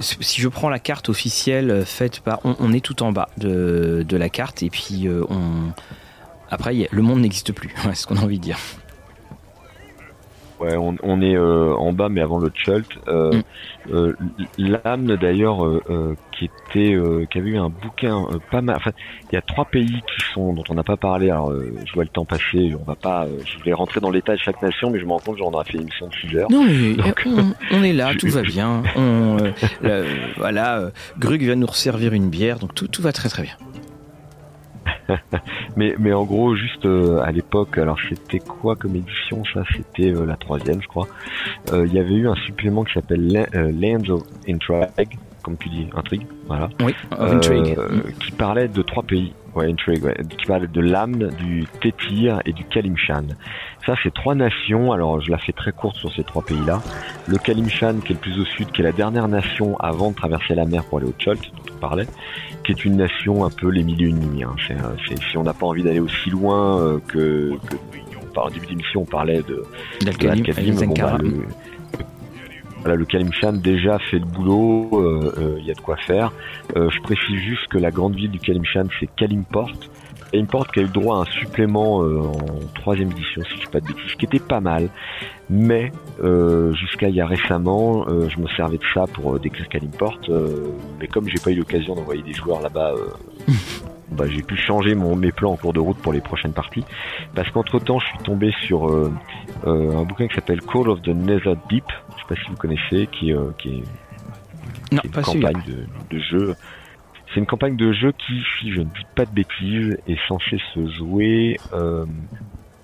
si 0.00 0.40
je 0.40 0.48
prends 0.48 0.68
la 0.68 0.80
carte 0.80 1.08
officielle 1.08 1.84
faite 1.86 2.18
par... 2.18 2.40
On, 2.44 2.72
est 2.72 2.84
tout 2.84 3.04
en 3.04 3.12
bas 3.12 3.28
de, 3.38 4.04
de 4.06 4.16
la 4.16 4.28
carte 4.28 4.64
et 4.64 4.70
puis 4.70 5.08
on... 5.28 5.72
Après, 6.50 6.88
le 6.90 7.02
monde 7.02 7.20
n'existe 7.20 7.52
plus, 7.52 7.72
c'est 7.84 7.94
ce 7.94 8.06
qu'on 8.08 8.16
a 8.16 8.22
envie 8.22 8.38
de 8.38 8.42
dire. 8.42 8.58
Ouais, 10.60 10.76
on, 10.76 10.94
on 11.02 11.22
est 11.22 11.36
euh, 11.36 11.74
en 11.74 11.92
bas, 11.92 12.10
mais 12.10 12.20
avant 12.20 12.38
le 12.38 12.50
Chult. 12.54 12.86
Euh, 13.08 13.32
mm. 13.32 13.42
euh, 13.94 14.12
L'âme 14.58 15.16
d'ailleurs, 15.16 15.64
euh, 15.64 16.16
qui 16.32 16.44
était, 16.44 16.96
qui 17.30 17.38
avait 17.38 17.50
eu 17.50 17.58
un 17.58 17.70
bouquin 17.70 18.26
pas 18.50 18.60
mal. 18.60 18.76
Enfin, 18.76 18.92
il 19.30 19.34
y 19.34 19.38
a 19.38 19.42
trois 19.42 19.64
pays 19.64 19.86
qui 19.86 20.24
sont 20.34 20.52
dont 20.52 20.62
on 20.68 20.74
n'a 20.74 20.82
pas 20.82 20.98
parlé. 20.98 21.30
Alors, 21.30 21.52
je 21.52 21.92
vois 21.94 22.04
le 22.04 22.10
temps 22.10 22.26
passer. 22.26 22.74
On 22.78 22.84
va 22.84 22.94
pas. 22.94 23.26
je 23.44 23.64
vais 23.64 23.72
rentrer 23.72 24.00
dans 24.00 24.10
l'état 24.10 24.34
de 24.34 24.38
chaque 24.38 24.60
nation, 24.60 24.90
mais 24.90 25.00
je 25.00 25.06
me 25.06 25.12
rends 25.12 25.18
compte 25.18 25.36
que 25.36 25.40
j'en 25.40 25.50
aurais 25.50 25.64
fait 25.64 25.78
une 25.78 25.86
de 25.86 26.28
6 26.28 26.36
heures. 26.36 26.50
Non, 26.50 26.64
mais 26.64 26.96
on, 27.72 27.82
est 27.82 27.94
là, 27.94 28.14
tout 28.18 28.28
va 28.28 28.42
bien. 28.42 28.82
On, 28.96 29.38
voilà, 30.36 30.90
Grug 31.18 31.40
vient 31.40 31.56
nous 31.56 31.66
resservir 31.66 32.12
une 32.12 32.28
bière, 32.28 32.58
donc 32.58 32.74
tout, 32.74 32.88
tout 32.88 33.02
va 33.02 33.12
très 33.12 33.30
très 33.30 33.44
bien. 33.44 33.56
mais, 35.76 35.94
mais 35.98 36.12
en 36.12 36.24
gros, 36.24 36.54
juste 36.54 36.86
euh, 36.86 37.20
à 37.22 37.30
l'époque, 37.30 37.78
alors 37.78 37.98
c'était 38.08 38.38
quoi 38.38 38.76
comme 38.76 38.96
édition 38.96 39.42
Ça, 39.52 39.62
c'était 39.76 40.14
euh, 40.14 40.26
la 40.26 40.36
troisième, 40.36 40.80
je 40.82 40.88
crois. 40.88 41.08
Euh, 41.72 41.86
il 41.86 41.92
y 41.92 41.98
avait 41.98 42.14
eu 42.14 42.28
un 42.28 42.34
supplément 42.46 42.84
qui 42.84 42.94
s'appelle 42.94 43.48
Lands 43.52 44.10
of 44.10 44.22
Intrigue, 44.48 45.18
comme 45.42 45.56
tu 45.56 45.68
dis, 45.68 45.88
intrigue, 45.96 46.26
voilà. 46.46 46.68
Oui, 46.80 46.94
of 47.12 47.32
Intrigue. 47.32 47.76
Qui 48.20 48.32
parlait 48.32 48.68
de 48.68 48.82
trois 48.82 49.02
pays. 49.02 49.32
Ouais, 49.54 49.68
Intrigue, 49.68 50.04
ouais, 50.04 50.16
qui 50.38 50.46
parlait 50.46 50.68
de 50.68 50.80
l'âme, 50.80 51.30
du 51.38 51.66
Tétir 51.80 52.40
et 52.44 52.52
du 52.52 52.64
Kalimshan. 52.64 53.24
Ça, 53.84 53.94
c'est 54.02 54.14
trois 54.14 54.34
nations. 54.34 54.92
Alors, 54.92 55.20
je 55.20 55.30
la 55.30 55.38
fais 55.38 55.52
très 55.52 55.72
courte 55.72 55.96
sur 55.96 56.12
ces 56.14 56.22
trois 56.22 56.42
pays-là. 56.42 56.80
Le 57.26 57.36
Kalimshan, 57.36 58.00
qui 58.04 58.12
est 58.12 58.16
le 58.16 58.20
plus 58.20 58.40
au 58.40 58.44
sud, 58.44 58.70
qui 58.70 58.82
est 58.82 58.84
la 58.84 58.92
dernière 58.92 59.26
nation 59.26 59.76
avant 59.78 60.10
de 60.10 60.16
traverser 60.16 60.54
la 60.54 60.66
mer 60.66 60.84
pour 60.84 60.98
aller 60.98 61.08
au 61.08 61.14
Chult, 61.18 61.40
dont 61.40 61.74
on 61.74 61.80
parlait 61.80 62.06
qui 62.64 62.72
est 62.72 62.84
une 62.84 62.96
nation 62.96 63.44
un 63.44 63.50
peu 63.50 63.68
les 63.68 63.82
milieux 63.82 64.08
ennemis. 64.10 64.44
Hein. 64.44 64.54
si 65.30 65.36
on 65.36 65.42
n'a 65.42 65.54
pas 65.54 65.66
envie 65.66 65.82
d'aller 65.82 66.00
aussi 66.00 66.30
loin 66.30 66.80
euh, 66.80 66.98
que, 67.08 67.54
que 67.68 67.76
par 68.34 68.50
début 68.50 68.66
d'émission 68.66 69.02
on 69.02 69.06
parlait 69.06 69.42
de, 69.42 69.64
bah, 70.04 70.34
le, 70.34 71.46
voilà, 72.80 72.96
le 72.96 73.04
Kalimshan 73.04 73.52
déjà 73.54 73.98
fait 73.98 74.18
le 74.18 74.24
boulot, 74.24 74.88
il 74.92 74.96
euh, 74.96 75.56
euh, 75.56 75.60
y 75.60 75.70
a 75.70 75.74
de 75.74 75.80
quoi 75.80 75.96
faire. 75.96 76.32
je 76.74 77.00
précise 77.02 77.36
juste 77.40 77.66
que 77.68 77.78
la 77.78 77.90
grande 77.90 78.14
ville 78.14 78.30
du 78.30 78.38
Kalimshan 78.38 78.84
c'est 78.98 79.08
Kalimport, 79.16 79.72
Import 80.34 80.68
qui 80.68 80.80
a 80.80 80.82
eu 80.82 80.88
droit 80.88 81.18
à 81.18 81.20
un 81.22 81.24
supplément 81.24 82.02
euh, 82.02 82.20
en 82.20 82.60
troisième 82.74 83.10
édition, 83.10 83.42
si 83.42 83.60
je 83.60 83.66
ne 83.66 83.70
pas 83.70 83.80
de 83.80 83.86
bêtises, 83.86 84.14
qui 84.18 84.26
était 84.26 84.38
pas 84.38 84.60
mal. 84.60 84.88
Mais 85.48 85.92
euh, 86.22 86.72
jusqu'à 86.74 87.08
il 87.08 87.16
y 87.16 87.20
a 87.20 87.26
récemment, 87.26 88.06
euh, 88.08 88.28
je 88.28 88.38
me 88.38 88.46
servais 88.48 88.76
de 88.78 88.84
ça 88.94 89.06
pour 89.12 89.38
décrire 89.40 89.68
Calimport. 89.68 90.20
mais 91.00 91.08
comme 91.08 91.28
j'ai 91.28 91.40
pas 91.42 91.50
eu 91.50 91.56
l'occasion 91.56 91.94
d'envoyer 91.94 92.22
des 92.22 92.32
joueurs 92.32 92.60
là-bas, 92.60 92.94
bah, 94.10 94.24
j'ai 94.28 94.42
pu 94.42 94.56
changer 94.56 94.94
mon, 94.94 95.16
mes 95.16 95.32
plans 95.32 95.52
en 95.52 95.56
cours 95.56 95.72
de 95.72 95.80
route 95.80 95.98
pour 95.98 96.12
les 96.12 96.20
prochaines 96.20 96.52
parties. 96.52 96.84
Parce 97.34 97.50
qu'entre 97.50 97.78
temps, 97.78 97.98
je 97.98 98.06
suis 98.06 98.18
tombé 98.18 98.52
sur 98.66 98.92
un 99.64 100.02
bouquin 100.02 100.28
qui 100.28 100.34
s'appelle 100.34 100.60
Call 100.60 100.88
of 100.88 101.02
the 101.02 101.08
Nether 101.08 101.54
Deep. 101.68 101.84
Je 102.16 102.22
sais 102.22 102.28
pas 102.28 102.34
si 102.36 102.50
vous 102.50 102.56
connaissez, 102.56 103.08
qui, 103.12 103.32
qui 103.58 103.68
est, 103.68 103.84
une 104.92 105.22
campagne 105.22 105.62
de, 105.66 105.86
de 106.16 106.22
jeu 106.22 106.54
c'est 107.32 107.40
une 107.40 107.46
campagne 107.46 107.76
de 107.76 107.92
jeu 107.92 108.12
qui, 108.12 108.42
si 108.58 108.72
je 108.72 108.80
ne 108.80 108.86
dis 108.86 109.06
pas 109.14 109.24
de 109.24 109.30
bêtises, 109.30 109.96
est 110.08 110.18
censée 110.26 110.58
se 110.74 110.88
jouer 110.98 111.58
euh, 111.72 112.04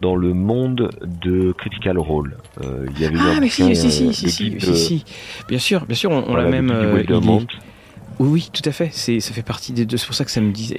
dans 0.01 0.15
le 0.15 0.35
monde 0.35 0.91
de 1.03 1.53
Critical 1.53 1.99
Role. 1.99 2.37
Euh, 2.63 2.87
il 2.95 3.01
y 3.01 3.07
avait 3.07 3.19
ah, 3.19 3.41
mais 3.41 3.49
si, 3.49 3.75
si, 3.75 3.91
si, 3.91 4.13
si, 4.13 4.31
si, 4.31 4.61
si, 4.61 5.05
Bien 5.49 5.59
sûr, 5.59 5.85
bien 5.87 5.97
sûr, 5.97 6.11
on, 6.11 6.35
l'a 6.37 6.45
même. 6.45 6.73
Euh, 8.21 8.25
oui, 8.25 8.29
oui, 8.29 8.51
tout 8.53 8.69
à 8.69 8.73
fait. 8.73 8.91
C'est, 8.93 9.21
ça 9.21 9.33
fait 9.33 9.43
partie 9.43 9.73
des 9.73 9.87
deux. 9.87 9.97
C'est 9.97 10.07
pour 10.07 10.15
ça 10.15 10.25
que 10.25 10.31
ça 10.31 10.41
me 10.41 10.53
dit. 10.53 10.75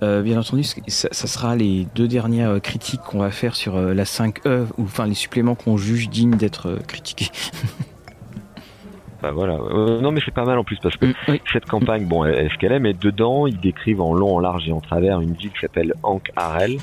bien 0.00 0.38
entendu, 0.38 0.64
ça, 0.64 1.08
ça, 1.10 1.26
sera 1.26 1.56
les 1.56 1.86
deux 1.94 2.08
dernières 2.08 2.60
critiques 2.60 3.00
qu'on 3.02 3.18
va 3.18 3.30
faire 3.30 3.54
sur 3.54 3.76
la 3.76 4.04
5E, 4.04 4.66
ou 4.78 4.84
enfin 4.84 5.06
les 5.06 5.14
suppléments 5.14 5.54
qu'on 5.54 5.76
juge 5.76 6.08
dignes 6.08 6.36
d'être 6.36 6.78
critiqués. 6.86 7.28
Bah 9.22 9.30
voilà. 9.30 9.54
Euh, 9.54 10.00
non 10.00 10.10
mais 10.10 10.20
c'est 10.24 10.34
pas 10.34 10.44
mal 10.44 10.58
en 10.58 10.64
plus 10.64 10.78
parce 10.82 10.96
que 10.96 11.06
mm, 11.06 11.38
cette 11.52 11.66
campagne, 11.66 12.06
bon, 12.06 12.24
est-ce 12.24 12.58
qu'elle 12.58 12.72
est, 12.72 12.80
mais 12.80 12.92
dedans 12.92 13.46
ils 13.46 13.58
décrivent 13.58 14.00
en 14.00 14.12
long, 14.12 14.34
en 14.34 14.40
large 14.40 14.68
et 14.68 14.72
en 14.72 14.80
travers 14.80 15.20
une 15.20 15.34
ville 15.34 15.52
qui 15.52 15.60
s'appelle 15.60 15.94
Ankh 16.02 16.32
Harel, 16.34 16.78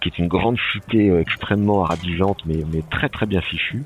qui 0.00 0.08
est 0.08 0.18
une 0.18 0.28
grande 0.28 0.56
cité 0.72 1.10
euh, 1.10 1.20
extrêmement 1.20 1.82
radigeante 1.82 2.38
mais, 2.46 2.64
mais 2.72 2.82
très 2.90 3.10
très 3.10 3.26
bien 3.26 3.42
fichue 3.42 3.84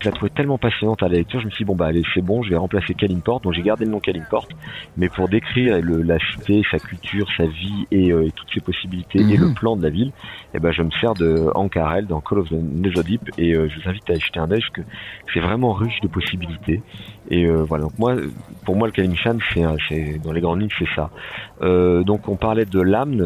je 0.00 0.06
la 0.06 0.12
trouvais 0.12 0.30
tellement 0.30 0.56
passionnante 0.56 1.02
à 1.02 1.08
la 1.08 1.16
lecture, 1.16 1.40
je 1.40 1.46
me 1.46 1.50
suis 1.50 1.64
dit, 1.64 1.66
bon, 1.66 1.76
bah, 1.76 1.86
allez, 1.86 2.02
c'est 2.14 2.22
bon, 2.22 2.42
je 2.42 2.50
vais 2.50 2.56
remplacer 2.56 2.94
Kalimport. 2.94 3.40
Donc, 3.40 3.52
j'ai 3.52 3.62
gardé 3.62 3.84
le 3.84 3.90
nom 3.90 4.00
Kalimport. 4.00 4.48
Mais 4.96 5.08
pour 5.10 5.28
décrire 5.28 5.80
le, 5.80 6.02
la 6.02 6.18
cité, 6.18 6.62
sa 6.70 6.78
culture, 6.78 7.26
sa 7.36 7.46
vie 7.46 7.86
et, 7.90 8.10
euh, 8.10 8.28
toutes 8.34 8.48
ses 8.52 8.60
possibilités 8.60 9.20
et 9.20 9.36
le 9.36 9.48
mhm. 9.48 9.54
plan 9.54 9.76
de 9.76 9.82
la 9.82 9.90
ville, 9.90 10.12
eh 10.54 10.58
ben, 10.58 10.72
je 10.72 10.82
me 10.82 10.90
sers 10.90 11.12
de 11.14 11.50
Ankarel 11.54 12.06
dans 12.06 12.20
Call 12.20 12.38
of 12.38 12.48
the 12.48 12.52
Netherdeep 12.52 13.30
et 13.36 13.54
euh, 13.54 13.68
je 13.68 13.80
vous 13.80 13.88
invite 13.88 14.08
à 14.08 14.14
y 14.14 14.20
jeter 14.20 14.40
un 14.40 14.50
œil 14.50 14.62
que 14.72 14.80
c'est 15.32 15.40
vraiment 15.40 15.74
riche 15.74 16.00
de 16.00 16.08
possibilités. 16.08 16.82
Et 17.28 17.44
euh, 17.44 17.62
voilà. 17.64 17.84
Donc, 17.84 17.98
moi, 17.98 18.16
pour 18.64 18.76
moi, 18.76 18.88
le 18.88 18.92
Kalimshan, 18.92 19.36
c'est, 19.52 20.18
dans 20.24 20.32
les 20.32 20.40
grandes 20.40 20.60
lignes, 20.60 20.70
c'est 20.78 20.88
ça. 20.96 21.10
donc, 21.60 22.26
on 22.28 22.36
parlait 22.36 22.64
de 22.64 22.80
l'âme 22.80 23.20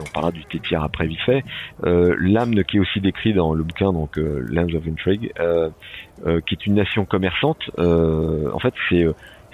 on 0.00 0.04
parlera 0.04 0.32
du 0.32 0.44
Tétir 0.44 0.82
après 0.82 1.06
vite 1.06 1.20
fait. 1.20 1.44
Euh, 1.84 2.16
L'âme 2.20 2.64
qui 2.64 2.76
est 2.76 2.80
aussi 2.80 3.00
décrit 3.00 3.32
dans 3.32 3.54
le 3.54 3.62
bouquin 3.62 3.92
donc 3.92 4.18
euh, 4.18 4.44
Lands 4.50 4.74
of 4.74 4.86
Intrigue, 4.86 5.32
euh, 5.38 5.70
euh, 6.26 6.40
qui 6.40 6.54
est 6.54 6.66
une 6.66 6.74
nation 6.74 7.04
commerçante. 7.04 7.70
en 7.78 8.58
fait, 8.58 8.74
c'est 8.88 9.06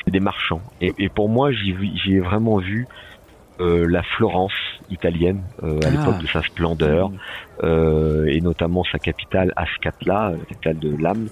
des 0.09 0.21
marchands. 0.21 0.61
Et, 0.81 1.09
pour 1.09 1.29
moi, 1.29 1.51
j'y 1.53 2.15
ai 2.15 2.21
vraiment 2.21 2.59
vu 2.59 2.87
la 3.59 4.03
Florence 4.03 4.53
italienne 4.91 5.43
à 5.63 5.67
ah. 5.67 5.91
l'époque 5.91 6.19
de 6.19 6.27
sa 6.27 6.43
splendeur 6.43 7.11
et 7.63 8.41
notamment 8.41 8.85
sa 8.85 8.99
capitale 8.99 9.53
Ascatla, 9.57 10.33
la 10.33 10.45
capitale 10.45 10.79
de 10.79 10.97
l'âme. 10.97 11.29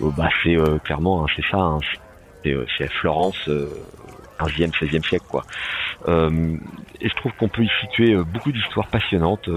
bah 0.00 0.28
c'est 0.42 0.56
clairement 0.84 1.24
hein, 1.24 1.26
c'est 1.34 1.44
ça, 1.50 1.58
hein, 1.58 1.78
c'est 2.44 2.90
Florence 2.92 3.50
15e, 4.38 4.72
16e 4.72 5.06
siècle 5.06 5.26
quoi. 5.28 5.44
Euh, 6.08 6.56
et 7.00 7.08
je 7.08 7.14
trouve 7.16 7.32
qu'on 7.38 7.48
peut 7.48 7.64
y 7.64 7.70
situer 7.80 8.14
euh, 8.14 8.24
beaucoup 8.24 8.52
d'histoires 8.52 8.88
passionnantes. 8.88 9.48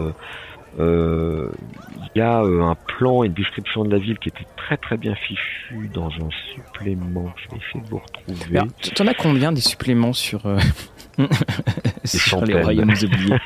Euh, 0.80 1.50
il 1.98 2.20
y 2.20 2.22
a 2.22 2.40
un 2.40 2.76
plan 2.76 3.24
et 3.24 3.28
une 3.28 3.34
description 3.34 3.84
de 3.84 3.92
la 3.92 3.98
ville 3.98 4.20
qui 4.20 4.30
était 4.30 4.46
très 4.56 4.78
très 4.78 4.98
bien 4.98 5.16
fichu 5.16 5.90
dans 5.94 6.10
un 6.10 6.30
supplément. 6.54 7.34
Je 7.36 7.50
vais 7.50 7.58
essayer 7.58 7.84
de 7.84 7.90
vous 7.90 8.00
retrouver. 8.00 8.60
Tu 8.80 9.02
en 9.02 9.08
as 9.08 9.14
combien 9.16 9.52
des 9.52 9.62
suppléments 9.62 10.14
sur, 10.14 10.42
sur 12.06 12.46
les 12.46 12.62
royaumes 12.62 12.94
oubliés? 13.04 13.38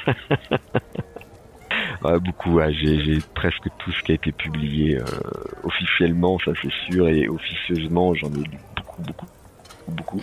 Beaucoup. 2.24 2.60
J'ai 2.72 3.20
presque 3.36 3.68
tout 3.78 3.92
ce 3.92 4.02
qui 4.04 4.12
a 4.12 4.16
été 4.16 4.32
publié 4.32 5.00
officiellement, 5.64 6.40
ça 6.44 6.52
c'est 6.62 6.72
sûr, 6.92 7.08
et 7.08 7.30
officieusement, 7.30 8.16
j'en 8.16 8.30
ai 8.30 8.44
lu 8.44 8.58
beaucoup, 8.76 9.02
beaucoup, 9.04 9.28
beaucoup. 9.92 10.20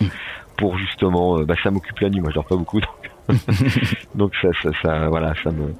Pour 0.57 0.77
justement, 0.77 1.39
euh, 1.39 1.45
bah, 1.45 1.55
ça 1.63 1.71
m'occupe 1.71 1.99
la 1.99 2.09
nuit. 2.09 2.19
Moi, 2.19 2.29
je 2.31 2.35
dors 2.35 2.45
pas 2.45 2.55
beaucoup, 2.55 2.81
donc, 2.81 3.37
donc 4.15 4.33
ça, 4.41 4.49
ça, 4.61 4.69
ça, 4.81 5.07
voilà, 5.07 5.33
ça 5.43 5.51
me, 5.51 5.73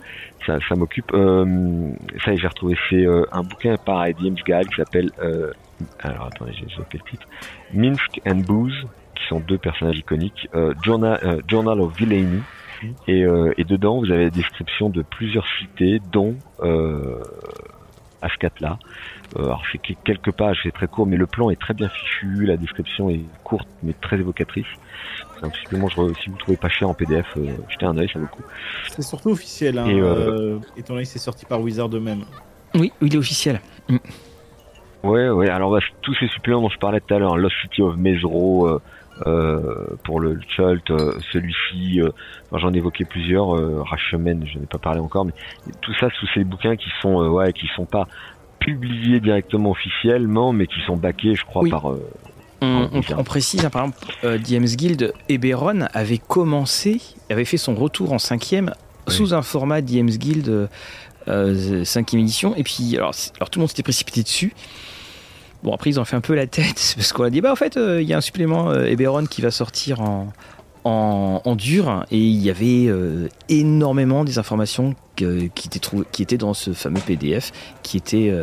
ça, 0.45 0.57
ça 0.67 0.75
m'occupe. 0.75 1.11
Euh, 1.13 1.91
ça, 2.23 2.35
j'ai 2.35 2.47
retrouvé 2.47 2.77
c'est 2.89 3.05
euh, 3.05 3.25
un 3.31 3.43
bouquin 3.43 3.75
par 3.77 4.05
James 4.05 4.37
Gall 4.45 4.67
qui 4.67 4.75
s'appelle, 4.75 5.11
euh, 5.21 5.51
alors 5.99 6.27
attendez, 6.27 6.53
j'ai 6.53 6.65
le 6.65 6.99
titre, 7.09 7.27
Minsk 7.73 8.21
and 8.25 8.41
Booze, 8.47 8.87
qui 9.15 9.25
sont 9.27 9.39
deux 9.39 9.57
personnages 9.57 9.97
iconiques, 9.97 10.47
euh, 10.55 10.73
Journal, 10.83 11.41
Journal 11.47 11.79
of 11.81 11.95
Villainy. 11.97 12.41
Et, 13.09 13.25
et 13.57 13.63
dedans, 13.65 13.99
vous 13.99 14.09
avez 14.09 14.23
la 14.23 14.29
description 14.29 14.89
de 14.89 15.01
plusieurs 15.01 15.45
cités, 15.59 15.99
dont 16.13 16.37
à 18.21 18.29
ce 18.29 18.37
là 19.35 19.43
alors 19.43 19.63
c'est 19.71 19.79
quelques 20.03 20.31
pages, 20.31 20.59
c'est 20.63 20.71
très 20.71 20.87
court, 20.87 21.05
mais 21.05 21.17
le 21.17 21.27
plan 21.27 21.49
est 21.49 21.59
très 21.59 21.73
bien 21.73 21.89
fichu, 21.89 22.45
la 22.45 22.57
description 22.57 23.09
est 23.09 23.23
courte 23.43 23.67
mais 23.83 23.93
très 23.93 24.17
évocatrice. 24.17 24.67
C'est 25.39 25.45
un 25.45 25.51
supplément, 25.51 25.87
si 25.89 26.29
vous 26.29 26.37
trouvez 26.37 26.57
pas 26.57 26.69
cher 26.69 26.89
en 26.89 26.93
PDF, 26.93 27.25
jetez 27.69 27.85
un 27.85 27.97
œil, 27.97 28.09
ça 28.11 28.19
vaut 28.19 28.25
le 28.25 28.31
coup. 28.31 28.43
C'est 28.89 29.01
surtout 29.01 29.29
officiel, 29.29 29.77
hein, 29.77 29.87
et, 29.87 30.79
étant 30.79 30.93
donné 30.93 31.05
que 31.05 31.09
c'est 31.09 31.19
sorti 31.19 31.45
par 31.45 31.61
Wizard 31.61 31.89
eux-mêmes. 31.95 32.25
Oui, 32.75 32.91
il 33.01 33.13
est 33.13 33.17
officiel. 33.17 33.61
Mm. 33.87 33.97
Ouais, 35.03 35.29
ouais. 35.29 35.49
Alors 35.49 35.71
bah, 35.71 35.79
tous 36.01 36.13
ces 36.15 36.27
suppléments 36.27 36.61
dont 36.61 36.69
je 36.69 36.77
parlais 36.77 36.99
tout 36.99 37.13
à 37.13 37.19
l'heure, 37.19 37.37
Lost 37.37 37.55
City 37.61 37.81
of 37.81 37.95
Mesro 37.95 38.67
euh, 38.67 38.81
euh, 39.27 39.97
pour 40.03 40.19
le 40.19 40.39
Chult, 40.47 40.89
euh, 40.91 41.11
celui-ci, 41.31 41.99
j'en 42.53 42.73
ai 42.73 42.77
évoqué 42.77 43.03
plusieurs, 43.03 43.55
euh, 43.55 43.81
Rashomon, 43.81 44.45
je 44.45 44.59
n'ai 44.59 44.65
pas 44.65 44.77
parlé 44.77 44.99
encore, 44.99 45.25
mais 45.25 45.33
tout 45.81 45.93
ça 45.95 46.09
sous 46.11 46.27
ces 46.33 46.43
bouquins 46.43 46.77
qui 46.77 46.89
sont, 47.01 47.27
ouais, 47.27 47.51
qui 47.51 47.67
sont 47.75 47.85
pas 47.85 48.07
publiés 48.59 49.19
directement 49.19 49.71
officiellement, 49.71 50.53
mais 50.53 50.67
qui 50.67 50.79
sont 50.85 50.97
backés, 50.97 51.35
je 51.35 51.45
crois, 51.45 51.67
par. 51.69 51.93
On, 52.61 53.23
précise, 53.23 53.63
hein, 53.63 53.69
par 53.69 53.85
exemple, 53.85 54.39
DM's 54.43 54.75
Guild, 54.75 55.13
Eberron 55.29 55.87
avait 55.93 56.17
commencé, 56.17 57.01
avait 57.29 57.45
fait 57.45 57.57
son 57.57 57.73
retour 57.73 58.11
en 58.11 58.19
cinquième 58.19 58.73
sous 59.07 59.33
un 59.33 59.41
format 59.41 59.81
DM's 59.81 60.17
Guild 60.17 60.69
5 61.25 62.13
édition, 62.15 62.55
et 62.55 62.63
puis 62.63 62.97
alors, 62.97 63.13
alors 63.37 63.49
tout 63.49 63.59
le 63.59 63.61
monde 63.61 63.69
s'était 63.69 63.83
précipité 63.83 64.23
dessus. 64.23 64.53
Bon, 65.63 65.73
après, 65.73 65.89
ils 65.89 65.99
ont 65.99 66.05
fait 66.05 66.15
un 66.15 66.21
peu 66.21 66.35
la 66.35 66.47
tête, 66.47 66.93
parce 66.95 67.13
qu'on 67.13 67.23
a 67.23 67.29
dit, 67.29 67.41
bah, 67.41 67.51
en 67.51 67.55
fait, 67.55 67.77
euh, 67.77 68.01
il 68.01 68.07
y 68.07 68.13
a 68.13 68.17
un 68.17 68.21
supplément 68.21 68.69
euh, 68.71 68.85
Eberron 68.85 69.25
qui 69.25 69.41
va 69.41 69.51
sortir 69.51 70.01
en, 70.01 70.31
en, 70.83 71.55
dur, 71.55 72.05
et 72.11 72.17
il 72.17 72.41
y 72.41 72.49
avait 72.49 72.87
euh, 72.87 73.27
énormément 73.49 74.23
des 74.23 74.39
informations 74.39 74.95
qui, 75.15 75.49
étaient 76.21 76.37
dans 76.37 76.53
ce 76.53 76.71
fameux 76.71 77.01
PDF, 77.05 77.51
qui 77.83 77.97
était 77.97 78.33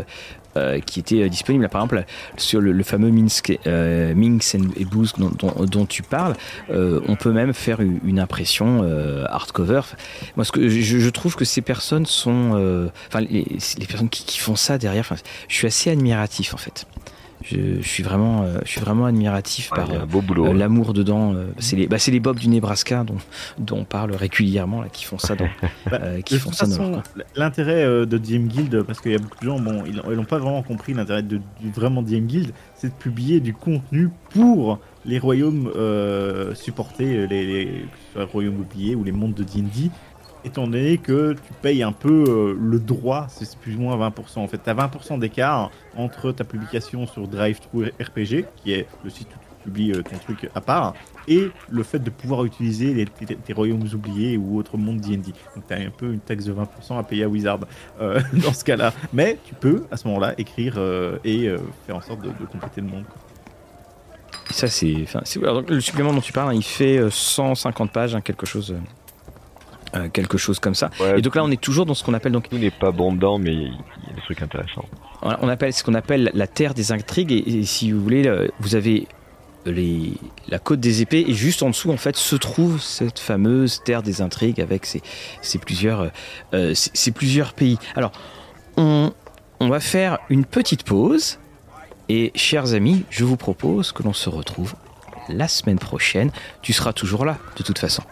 qui 0.86 1.00
était 1.00 1.28
disponible. 1.28 1.68
Par 1.68 1.82
exemple, 1.82 2.06
sur 2.38 2.62
le, 2.62 2.82
fameux 2.82 3.10
Minsk, 3.10 3.58
Minx 3.66 4.54
et 4.54 4.84
Boost 4.86 5.16
dont, 5.18 5.86
tu 5.86 6.02
parles, 6.02 6.34
on 6.70 7.14
peut 7.16 7.32
même 7.32 7.52
faire 7.52 7.80
une 7.80 8.18
impression 8.18 8.82
hardcover. 9.28 9.82
Moi, 10.36 10.46
ce 10.46 10.52
que 10.52 10.66
je, 10.68 11.10
trouve 11.10 11.36
que 11.36 11.44
ces 11.44 11.60
personnes 11.60 12.06
sont, 12.06 12.88
enfin, 13.08 13.20
les, 13.20 13.44
personnes 13.86 14.08
qui, 14.08 14.38
font 14.38 14.56
ça 14.56 14.78
derrière, 14.78 15.06
je 15.48 15.54
suis 15.54 15.66
assez 15.66 15.90
admiratif 15.90 16.54
en 16.54 16.58
fait. 16.58 16.86
Je, 17.42 17.80
suis 17.82 18.02
vraiment, 18.02 18.42
euh, 18.42 18.58
je 18.64 18.70
suis 18.70 18.80
vraiment 18.80 19.06
admiratif 19.06 19.70
par 19.70 19.90
euh, 19.90 20.52
l'amour 20.54 20.92
dedans. 20.92 21.34
Euh, 21.34 21.46
c'est 21.58 21.76
les, 21.76 21.86
bah, 21.86 21.96
les 22.06 22.20
Bob 22.20 22.38
du 22.38 22.48
Nebraska 22.48 23.04
dont, 23.04 23.18
dont 23.58 23.78
on 23.78 23.84
parle 23.84 24.14
régulièrement 24.14 24.82
là, 24.82 24.88
qui 24.88 25.04
font 25.04 25.18
ça 25.18 25.36
dans, 25.36 25.48
bah, 25.90 26.22
qui 26.24 26.38
font 26.38 26.52
ça 26.52 26.66
L'intérêt 27.34 27.84
de 27.84 28.18
DM 28.18 28.46
Guild, 28.46 28.82
parce 28.82 29.00
qu'il 29.00 29.12
y 29.12 29.14
a 29.14 29.18
beaucoup 29.18 29.38
de 29.38 29.44
gens, 29.44 29.60
bon, 29.60 29.84
ils 29.86 30.16
n'ont 30.16 30.24
pas 30.24 30.38
vraiment 30.38 30.62
compris 30.62 30.94
l'intérêt 30.94 31.22
de, 31.22 31.40
vraiment 31.74 32.02
DM 32.02 32.26
Guild, 32.26 32.52
c'est 32.74 32.88
de 32.88 32.94
publier 32.94 33.40
du 33.40 33.52
contenu 33.52 34.10
pour 34.30 34.78
les 35.04 35.18
royaumes 35.18 35.70
supportés, 36.54 37.26
les, 37.26 37.46
les, 37.46 37.64
les 38.16 38.22
royaumes 38.24 38.60
oubliés 38.60 38.94
ou 38.94 39.04
les 39.04 39.12
mondes 39.12 39.34
de 39.34 39.44
D&D 39.44 39.90
étant 40.44 40.66
donné 40.66 40.98
que 40.98 41.32
tu 41.32 41.52
payes 41.62 41.82
un 41.82 41.92
peu 41.92 42.24
euh, 42.28 42.56
le 42.58 42.78
droit, 42.78 43.26
c'est 43.28 43.56
plus 43.58 43.76
ou 43.76 43.80
moins 43.80 43.96
20%. 43.96 44.38
En 44.38 44.48
fait, 44.48 44.60
tu 44.62 44.70
as 44.70 44.74
20% 44.74 45.18
d'écart 45.18 45.70
entre 45.96 46.32
ta 46.32 46.44
publication 46.44 47.06
sur 47.06 47.26
DriveThru 47.28 47.92
RPG, 48.00 48.44
qui 48.56 48.72
est 48.72 48.86
le 49.04 49.10
site 49.10 49.28
où 49.28 49.38
tu 49.38 49.64
publies 49.64 49.92
euh, 49.92 50.02
ton 50.02 50.16
truc 50.18 50.48
à 50.54 50.60
part, 50.60 50.94
et 51.28 51.50
le 51.68 51.82
fait 51.82 51.98
de 51.98 52.10
pouvoir 52.10 52.44
utiliser 52.44 52.94
les, 52.94 53.06
tes, 53.06 53.52
royaumes 53.52 53.88
oubliés 53.92 54.36
ou 54.36 54.58
autres 54.58 54.76
mondes 54.76 55.00
D&D. 55.00 55.32
Donc 55.54 55.66
tu 55.66 55.74
as 55.74 55.78
un 55.78 55.90
peu 55.90 56.12
une 56.12 56.20
taxe 56.20 56.44
de 56.44 56.52
20% 56.52 56.98
à 56.98 57.02
payer 57.02 57.24
à 57.24 57.28
Wizard 57.28 57.60
euh, 58.00 58.20
dans 58.32 58.52
ce 58.52 58.64
cas-là. 58.64 58.92
Mais 59.12 59.38
tu 59.44 59.54
peux, 59.54 59.84
à 59.90 59.96
ce 59.96 60.06
moment-là, 60.08 60.34
écrire 60.38 60.78
et 61.24 61.54
faire 61.86 61.96
en 61.96 62.00
sorte 62.00 62.22
de, 62.22 62.30
compléter 62.46 62.80
le 62.80 62.88
monde. 62.88 63.04
Ça, 64.50 64.68
c'est. 64.68 65.06
Le 65.68 65.80
supplément 65.80 66.12
dont 66.12 66.20
tu 66.20 66.32
parles, 66.32 66.54
il 66.54 66.62
fait 66.62 67.10
150 67.10 67.90
pages, 67.90 68.14
hein, 68.14 68.20
quelque 68.20 68.46
chose. 68.46 68.76
Euh, 69.96 70.08
quelque 70.08 70.38
chose 70.38 70.58
comme 70.58 70.74
ça. 70.74 70.90
et 71.16 71.22
donc 71.22 71.36
là, 71.36 71.44
on 71.44 71.50
est 71.50 71.60
toujours 71.60 71.86
dans 71.86 71.94
ce 71.94 72.04
qu'on 72.04 72.14
appelle 72.14 72.32
donc. 72.32 72.48
Tout 72.48 72.58
n'est 72.58 72.70
pas 72.70 72.90
bon 72.90 73.12
dedans, 73.12 73.38
mais 73.38 73.52
il 73.52 73.72
y 73.72 74.10
a 74.10 74.14
des 74.14 74.20
trucs 74.22 74.42
intéressants. 74.42 74.84
On 75.22 75.48
appelle 75.48 75.72
ce 75.72 75.82
qu'on 75.82 75.94
appelle 75.94 76.30
la 76.34 76.46
terre 76.46 76.74
des 76.74 76.92
intrigues. 76.92 77.32
Et, 77.32 77.64
si 77.64 77.92
vous 77.92 78.02
voulez, 78.02 78.48
vous 78.60 78.74
avez 78.74 79.08
les, 79.64 80.12
la 80.48 80.58
côte 80.58 80.80
des 80.80 81.02
épées 81.02 81.24
et 81.26 81.34
juste 81.34 81.62
en 81.62 81.70
dessous, 81.70 81.90
en 81.90 81.96
fait, 81.96 82.16
se 82.16 82.36
trouve 82.36 82.80
cette 82.80 83.18
fameuse 83.18 83.82
terre 83.84 84.02
des 84.02 84.22
intrigues 84.22 84.60
avec 84.60 84.86
ces, 84.86 85.02
plusieurs, 85.58 86.10
euh, 86.54 86.72
ces, 86.74 87.10
plusieurs 87.10 87.54
pays. 87.54 87.78
Alors, 87.94 88.12
on, 88.76 89.12
on 89.60 89.68
va 89.68 89.80
faire 89.80 90.18
une 90.28 90.44
petite 90.44 90.84
pause. 90.84 91.38
Et 92.08 92.30
chers 92.36 92.74
amis, 92.74 93.04
je 93.10 93.24
vous 93.24 93.36
propose 93.36 93.90
que 93.90 94.04
l'on 94.04 94.12
se 94.12 94.28
retrouve 94.28 94.74
la 95.28 95.48
semaine 95.48 95.78
prochaine. 95.78 96.30
Tu 96.62 96.72
seras 96.72 96.92
toujours 96.92 97.24
là, 97.24 97.38
de 97.56 97.64
toute 97.64 97.78
façon. 97.80 98.04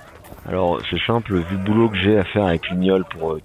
Alors 0.46 0.80
c'est 0.90 1.00
simple, 1.06 1.36
vu 1.36 1.56
le 1.56 1.64
boulot 1.64 1.88
que 1.88 1.96
j'ai 1.96 2.18
à 2.18 2.24
faire 2.24 2.44
avec 2.44 2.68
l'Ignol 2.70 3.04
pour 3.06 3.32
euh, 3.32 3.40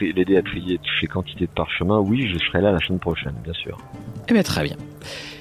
l'aider 0.00 0.36
à 0.36 0.42
trier 0.42 0.78
ces 1.00 1.06
quantités 1.06 1.46
de 1.46 1.52
parchemin, 1.52 1.98
oui, 2.00 2.28
je 2.28 2.38
serai 2.46 2.60
là 2.60 2.72
la 2.72 2.80
semaine 2.80 2.98
prochaine, 2.98 3.34
bien 3.42 3.54
sûr. 3.54 3.78
Eh 4.28 4.32
bien 4.32 4.42
très 4.42 4.62
bien. 4.62 4.76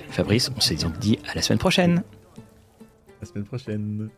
Fabrice, 0.10 0.52
on 0.56 0.62
s'est 0.62 0.78
dit 1.00 1.20
à 1.28 1.36
la 1.36 1.42
semaine 1.42 1.60
prochaine. 1.60 2.04
La 3.20 3.28
semaine 3.28 3.46
prochaine. 3.46 4.10